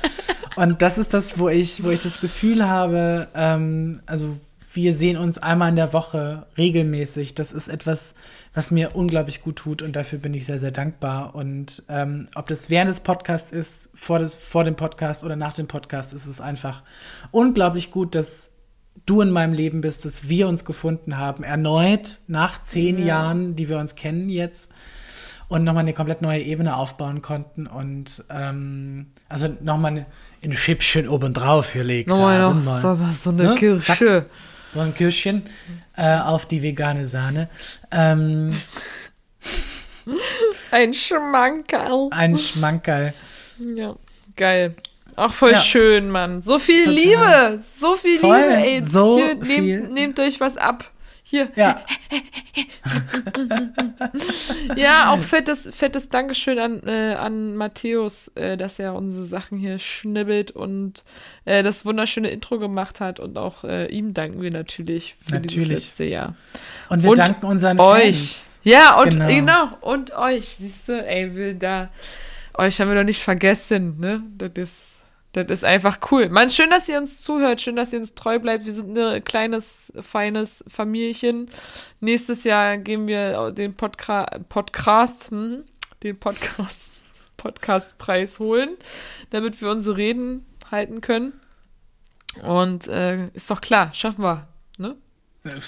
Und 0.56 0.82
das 0.82 0.98
ist 0.98 1.14
das, 1.14 1.38
wo 1.38 1.50
ich, 1.50 1.84
wo 1.84 1.92
ich 1.92 2.00
das 2.00 2.20
Gefühl 2.20 2.68
habe, 2.68 3.28
ähm, 3.36 4.02
also 4.08 4.38
wir 4.78 4.94
sehen 4.94 5.18
uns 5.18 5.40
einmal 5.40 5.70
in 5.70 5.76
der 5.76 5.92
Woche 5.92 6.46
regelmäßig. 6.56 7.34
Das 7.34 7.52
ist 7.52 7.68
etwas, 7.68 8.14
was 8.54 8.70
mir 8.70 8.96
unglaublich 8.96 9.42
gut 9.42 9.56
tut 9.56 9.82
und 9.82 9.96
dafür 9.96 10.20
bin 10.20 10.36
ich 10.36 10.46
sehr, 10.46 10.60
sehr 10.60 10.70
dankbar. 10.70 11.34
Und 11.34 11.84
ähm, 11.90 12.28
ob 12.36 12.46
das 12.46 12.70
während 12.70 12.90
des 12.90 13.00
Podcasts 13.00 13.52
ist, 13.52 13.90
vor, 13.96 14.20
des, 14.20 14.36
vor 14.36 14.64
dem 14.64 14.76
Podcast 14.76 15.24
oder 15.24 15.36
nach 15.36 15.56
dem 15.56 15.68
Podcast, 15.68 16.14
ist 16.14 16.28
es 16.28 16.40
einfach 16.40 16.84
unglaublich 17.32 17.90
gut, 17.90 18.14
dass 18.14 18.52
du 19.08 19.22
in 19.22 19.32
meinem 19.32 19.54
Leben 19.54 19.82
bist, 19.82 20.06
dass 20.06 20.30
wir 20.30 20.48
uns 20.48 20.64
gefunden 20.64 21.18
haben, 21.18 21.44
erneut 21.44 22.22
nach 22.28 22.62
zehn 22.62 23.00
ja. 23.00 23.06
Jahren, 23.06 23.56
die 23.56 23.70
wir 23.70 23.80
uns 23.80 23.96
kennen 23.96 24.30
jetzt 24.30 24.72
und 25.48 25.64
nochmal 25.64 25.82
eine 25.82 25.94
komplett 25.94 26.22
neue 26.22 26.42
Ebene 26.44 26.76
aufbauen 26.76 27.24
konnten 27.24 27.66
und 27.66 28.24
ähm, 28.30 29.08
also 29.28 29.48
nochmal 29.60 30.06
ein 30.44 30.54
Schippchen 30.54 31.08
obendrauf 31.08 31.74
gelegt 31.74 32.12
haben. 32.12 32.64
Noch, 32.64 32.80
so, 32.80 33.00
so 33.16 33.30
eine 33.32 33.44
ne? 33.44 33.56
Kirsche. 33.56 34.28
Zack 34.28 34.30
so 34.78 34.84
ein 34.84 34.94
Kirschchen 34.94 35.44
äh, 35.96 36.20
auf 36.20 36.46
die 36.46 36.62
vegane 36.62 37.08
Sahne. 37.08 37.50
Ähm, 37.92 38.56
ein 40.72 40.94
Schmankerl. 40.94 42.08
Ein 42.12 42.36
Schmankerl. 42.36 43.14
Ja, 43.60 43.96
geil. 44.36 44.76
Auch 45.16 45.34
voll 45.34 45.54
ja. 45.54 45.60
schön, 45.60 46.12
Mann. 46.12 46.44
So 46.44 46.60
viel 46.60 46.86
Total. 46.86 46.94
Liebe. 46.94 47.64
So 47.76 47.96
viel 47.96 48.20
voll, 48.20 48.38
Liebe, 48.38 48.54
ey. 48.54 48.84
So 48.88 49.18
Hier, 49.18 49.44
viel. 49.44 49.80
Nehmt, 49.80 49.94
nehmt 49.94 50.20
euch 50.20 50.40
was 50.40 50.58
ab. 50.58 50.92
Hier. 51.30 51.50
Ja. 51.58 51.84
ja, 54.78 55.12
auch 55.12 55.20
fettes, 55.20 55.70
fettes 55.76 56.08
Dankeschön 56.08 56.58
an, 56.58 56.82
äh, 56.86 57.16
an 57.16 57.58
Matthäus, 57.58 58.30
äh, 58.36 58.56
dass 58.56 58.80
er 58.80 58.96
unsere 58.96 59.26
Sachen 59.26 59.58
hier 59.58 59.78
schnibbelt 59.78 60.52
und 60.52 61.04
äh, 61.44 61.64
das 61.64 61.84
wunderschöne 61.84 62.30
Intro 62.30 62.60
gemacht 62.60 63.02
hat. 63.02 63.20
Und 63.20 63.38
auch 63.38 63.66
äh, 63.66 63.88
ihm 63.88 64.14
danken 64.14 64.42
wir 64.42 64.52
natürlich 64.52 65.16
für 65.16 65.34
natürlich. 65.34 65.54
dieses 65.54 65.68
letzte 65.68 66.06
Jahr. 66.06 66.36
Und 66.88 67.04
wir 67.04 67.10
und 67.10 67.18
danken 67.18 67.46
unseren 67.46 67.78
euch. 67.78 68.04
Fans. 68.04 68.60
Ja, 68.64 69.02
und 69.02 69.10
genau. 69.10 69.28
genau, 69.28 69.70
und 69.82 70.16
euch. 70.16 70.48
Siehst 70.48 70.88
du, 70.88 71.06
ey, 71.06 71.36
will 71.36 71.56
da. 71.56 71.90
Euch 72.54 72.80
haben 72.80 72.88
wir 72.88 72.96
doch 72.96 73.04
nicht 73.04 73.22
vergessen, 73.22 74.00
ne? 74.00 74.24
Das 74.38 74.52
ist 74.56 74.97
das 75.44 75.60
ist 75.60 75.66
einfach 75.66 76.00
cool. 76.12 76.30
Mann, 76.30 76.50
schön, 76.50 76.70
dass 76.70 76.90
ihr 76.90 76.98
uns 76.98 77.22
zuhört, 77.22 77.62
schön, 77.62 77.76
dass 77.76 77.94
ihr 77.94 78.00
uns 78.00 78.16
treu 78.16 78.40
bleibt. 78.40 78.66
Wir 78.66 78.74
sind 78.74 78.98
ein 78.98 79.24
kleines, 79.24 79.94
feines 80.02 80.64
Familienchen. 80.68 81.50
Nächstes 82.00 82.44
Jahr 82.44 82.78
gehen 82.78 83.08
wir 83.08 83.52
den 83.52 83.74
Podca 83.76 84.26
Podcast, 84.50 85.32
hm, 85.32 85.64
den 86.04 86.18
Podcast. 86.18 86.88
Podcastpreis 87.38 88.40
holen, 88.40 88.78
damit 89.30 89.62
wir 89.62 89.70
unsere 89.70 89.96
Reden 89.96 90.46
halten 90.70 91.02
können. 91.02 91.34
Und 92.44 92.88
äh, 92.88 93.28
ist 93.30 93.50
doch 93.50 93.62
klar, 93.62 93.94
schaffen 93.94 94.24
wir. 94.24 94.48
Ne? 94.78 94.96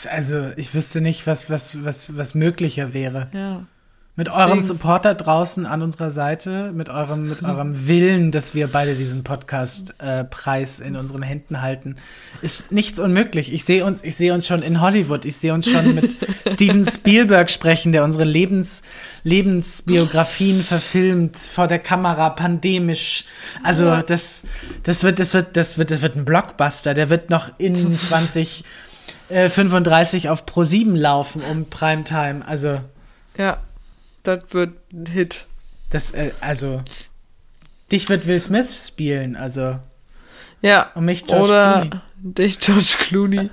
Also, 0.09 0.49
ich 0.57 0.73
wüsste 0.73 0.99
nicht, 0.99 1.25
was, 1.25 1.49
was, 1.49 1.83
was, 1.85 2.17
was 2.17 2.35
möglicher 2.35 2.93
wäre. 2.93 3.29
Ja. 3.33 3.65
Mit 4.15 4.27
eurem 4.27 4.59
Deswegen- 4.59 4.65
Supporter 4.77 5.15
draußen 5.15 5.65
an 5.65 5.81
unserer 5.81 6.11
Seite, 6.11 6.73
mit 6.73 6.89
eurem, 6.89 7.29
mit 7.29 7.41
eurem 7.41 7.87
Willen, 7.87 8.31
dass 8.33 8.53
wir 8.53 8.67
beide 8.67 8.95
diesen 8.95 9.23
Podcast-Preis 9.23 10.81
in 10.81 10.97
unseren 10.97 11.21
Händen 11.21 11.61
halten, 11.61 11.95
ist 12.41 12.73
nichts 12.73 12.99
unmöglich. 12.99 13.53
Ich 13.53 13.63
sehe 13.63 13.85
uns, 13.85 14.03
ich 14.03 14.17
sehe 14.17 14.33
uns 14.33 14.45
schon 14.45 14.61
in 14.61 14.81
Hollywood. 14.81 15.23
Ich 15.23 15.37
sehe 15.37 15.53
uns 15.53 15.69
schon 15.69 15.95
mit 15.95 16.17
Steven 16.49 16.83
Spielberg 16.83 17.49
sprechen, 17.49 17.93
der 17.93 18.03
unsere 18.03 18.25
Lebens, 18.25 18.81
Lebensbiografien 19.23 20.63
verfilmt 20.63 21.37
vor 21.37 21.67
der 21.67 21.79
Kamera, 21.79 22.29
pandemisch. 22.31 23.23
Also 23.63 24.01
das, 24.01 24.41
das 24.83 25.03
wird, 25.03 25.19
das 25.19 25.33
wird, 25.33 25.55
das 25.55 25.77
wird, 25.77 25.91
das 25.91 26.01
wird 26.01 26.17
ein 26.17 26.25
Blockbuster. 26.25 26.93
Der 26.93 27.09
wird 27.09 27.29
noch 27.29 27.51
in 27.57 27.97
20 27.97 28.65
äh, 29.29 29.47
35 29.47 30.27
auf 30.27 30.45
Pro 30.45 30.65
7 30.65 30.95
laufen 30.97 31.41
um 31.49 31.69
Primetime. 31.69 32.45
Also 32.45 32.81
Ja, 33.37 33.59
das 34.23 34.43
wird 34.51 34.73
ein 34.93 35.05
Hit. 35.07 35.45
Das, 35.89 36.11
äh, 36.11 36.31
also, 36.41 36.83
dich 37.91 38.09
wird 38.09 38.27
Will 38.27 38.39
Smith 38.39 38.87
spielen, 38.87 39.35
also, 39.35 39.79
Ja. 40.61 40.91
und 40.95 41.05
mich 41.05 41.25
George 41.25 41.45
oder 41.45 41.81
Clooney. 41.87 42.01
dich, 42.21 42.59
George 42.59 42.93
Clooney. 42.99 43.49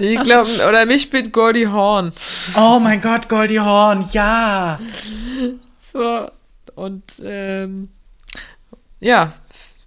Ich 0.00 0.22
glaube, 0.22 0.48
oder 0.68 0.86
mich 0.86 1.02
spielt 1.02 1.32
Goldie 1.32 1.66
Hawn. 1.68 2.12
Oh 2.56 2.78
mein 2.82 3.00
Gott, 3.00 3.28
Goldie 3.28 3.60
Hawn, 3.60 4.08
ja! 4.12 4.80
So. 5.92 6.30
Und 6.74 7.20
ähm, 7.24 7.90
ja, 8.98 9.34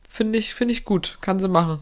finde 0.07 0.38
ich, 0.38 0.53
finde 0.53 0.73
ich 0.73 0.85
gut. 0.85 1.17
Kann 1.22 1.39
sie 1.39 1.47
machen. 1.47 1.80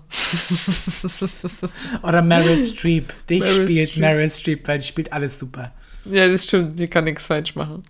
Oder 2.03 2.22
Meryl 2.22 2.64
Streep. 2.64 3.11
Dich 3.27 3.41
Meryl 3.41 3.65
spielt 3.68 3.90
Streep. 3.90 4.02
Meryl 4.02 4.30
Streep, 4.30 4.68
weil 4.68 4.77
die 4.80 4.85
spielt 4.85 5.11
alles 5.11 5.38
super. 5.38 5.73
Ja, 6.06 6.27
das 6.27 6.45
stimmt. 6.45 6.77
Sie 6.77 6.88
kann 6.88 7.03
nichts 7.03 7.27
falsch 7.27 7.56
machen. 7.56 7.84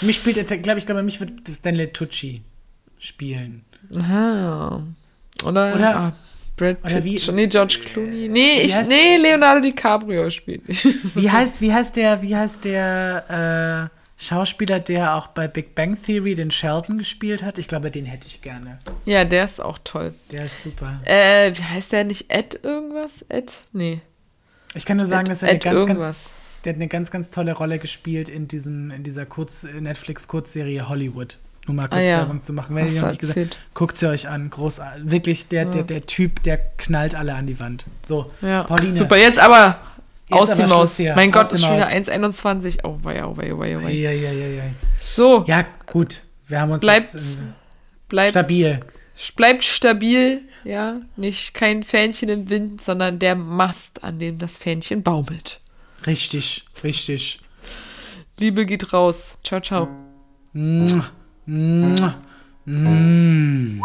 Mich 0.00 0.16
spielt, 0.16 0.62
glaube 0.62 0.78
ich, 0.78 0.86
glaube, 0.86 1.02
mich 1.02 1.20
wird 1.20 1.32
Stanley 1.48 1.88
Tucci 1.92 2.42
spielen. 2.98 3.64
Ah. 3.96 4.80
Oder, 5.44 5.74
Oder- 5.74 5.96
ah, 5.96 6.12
Brad 6.56 6.78
oder 6.84 6.94
Pitt. 6.94 7.04
wie- 7.04 7.18
schon- 7.18 7.34
nee, 7.34 7.48
George 7.48 7.80
Clooney. 7.84 8.28
Nee, 8.28 8.58
wie 8.58 8.60
ich, 8.62 8.74
heißt- 8.74 8.86
nee, 8.88 9.16
Leonardo 9.16 9.60
DiCaprio 9.60 10.30
spielt 10.30 10.68
nicht. 10.68 10.84
Wie 11.16 11.28
heißt, 11.30 11.60
wie 11.60 11.72
heißt 11.72 11.96
der, 11.96 12.22
wie 12.22 12.36
heißt 12.36 12.64
der, 12.64 13.90
äh, 13.90 13.98
Schauspieler, 14.16 14.78
der 14.78 15.16
auch 15.16 15.26
bei 15.26 15.48
Big 15.48 15.74
Bang 15.74 16.00
Theory 16.00 16.36
den 16.36 16.52
Sheldon 16.52 16.98
gespielt 16.98 17.42
hat? 17.42 17.58
Ich 17.58 17.66
glaube, 17.66 17.90
den 17.90 18.04
hätte 18.04 18.28
ich 18.28 18.40
gerne. 18.40 18.78
ja, 19.04 19.24
der 19.24 19.44
ist 19.44 19.58
auch 19.60 19.78
toll. 19.82 20.14
Der 20.30 20.44
ist 20.44 20.62
super. 20.62 21.00
Äh, 21.04 21.52
wie 21.56 21.62
heißt 21.64 21.90
der 21.92 22.04
nicht? 22.04 22.26
Ed 22.32 22.60
irgendwas? 22.62 23.22
Ed? 23.28 23.62
Nee. 23.72 24.00
Ich 24.76 24.84
kann 24.84 24.96
nur 24.96 25.06
sagen, 25.06 25.26
Ed- 25.26 25.32
dass 25.32 25.42
er 25.42 25.50
Ed 25.54 25.64
ganz, 25.64 25.74
ganz, 25.76 25.88
irgendwas. 25.88 26.30
Der 26.64 26.72
hat 26.72 26.76
eine 26.80 26.88
ganz, 26.88 27.10
ganz 27.10 27.30
tolle 27.30 27.52
Rolle 27.52 27.78
gespielt 27.78 28.28
in 28.28 28.48
diesem, 28.48 28.90
in 28.90 29.02
dieser 29.04 29.26
Kurz, 29.26 29.64
Netflix-Kurzserie 29.64 30.88
Hollywood. 30.88 31.38
Nur 31.66 31.76
mal 31.76 31.88
kurz 31.88 32.00
Ah, 32.00 32.02
ja. 32.02 32.18
Werbung 32.18 32.42
zu 32.42 32.52
machen. 32.52 32.76
Wenn 32.76 32.92
ihr 32.92 33.00
noch 33.00 33.08
nicht 33.08 33.20
gesagt 33.20 33.56
guckt 33.72 33.96
sie 33.96 34.06
euch 34.08 34.28
an. 34.28 34.50
Großartig. 34.50 35.10
Wirklich, 35.10 35.48
der, 35.48 35.64
der, 35.64 35.82
der 35.82 36.04
Typ, 36.04 36.42
der 36.42 36.58
knallt 36.58 37.14
alle 37.14 37.34
an 37.34 37.46
die 37.46 37.58
Wand. 37.58 37.86
So, 38.02 38.30
Ja. 38.42 38.64
Pauline. 38.64 38.94
Super, 38.94 39.16
jetzt 39.16 39.38
aber 39.38 39.78
Jetzt 40.28 40.38
aus 40.38 40.54
die 40.56 40.62
Maus. 40.64 40.96
Hier. 40.98 41.14
Mein 41.14 41.32
Aus 41.34 41.42
Gott, 41.42 41.52
ist 41.52 41.62
schon 41.62 41.76
wieder 41.76 41.86
Maus. 41.86 42.08
1,21. 42.08 42.78
Oh, 42.84 42.98
wei, 43.02 43.24
oh, 43.24 43.36
wei, 43.36 43.54
oh, 43.54 43.58
wei, 43.58 43.78
oh, 43.78 43.82
wei. 43.82 43.92
Ja, 43.92 44.10
ja, 44.10 44.30
ja, 44.32 44.46
ja. 44.46 44.62
So, 45.02 45.44
ja, 45.46 45.64
gut. 45.86 46.22
Wir 46.48 46.60
haben 46.60 46.70
uns 46.72 46.80
Bleibt- 46.82 47.12
jetzt, 47.14 47.38
äh, 47.38 47.42
bleibt 48.08 48.30
stabil. 48.30 48.80
Bleibt 49.36 49.64
stabil, 49.64 50.42
ja. 50.64 51.00
Nicht 51.16 51.54
kein 51.54 51.82
Fähnchen 51.82 52.28
im 52.28 52.50
Wind, 52.50 52.82
sondern 52.82 53.18
der 53.18 53.36
Mast, 53.36 54.02
an 54.04 54.18
dem 54.18 54.38
das 54.38 54.58
Fähnchen 54.58 55.02
baumelt. 55.02 55.60
Richtig, 56.06 56.64
richtig. 56.82 57.40
Liebe 58.38 58.66
geht 58.66 58.92
raus. 58.92 59.38
Ciao, 59.42 59.60
ciao. 59.60 59.88
Mua, 60.52 61.04
mua, 61.46 62.14
mm. 62.66 63.80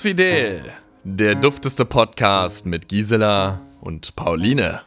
Fidel, 0.00 0.72
der 1.04 1.34
dufteste 1.34 1.84
Podcast 1.84 2.64
mit 2.66 2.88
Gisela 2.88 3.60
und 3.80 4.16
Pauline. 4.16 4.82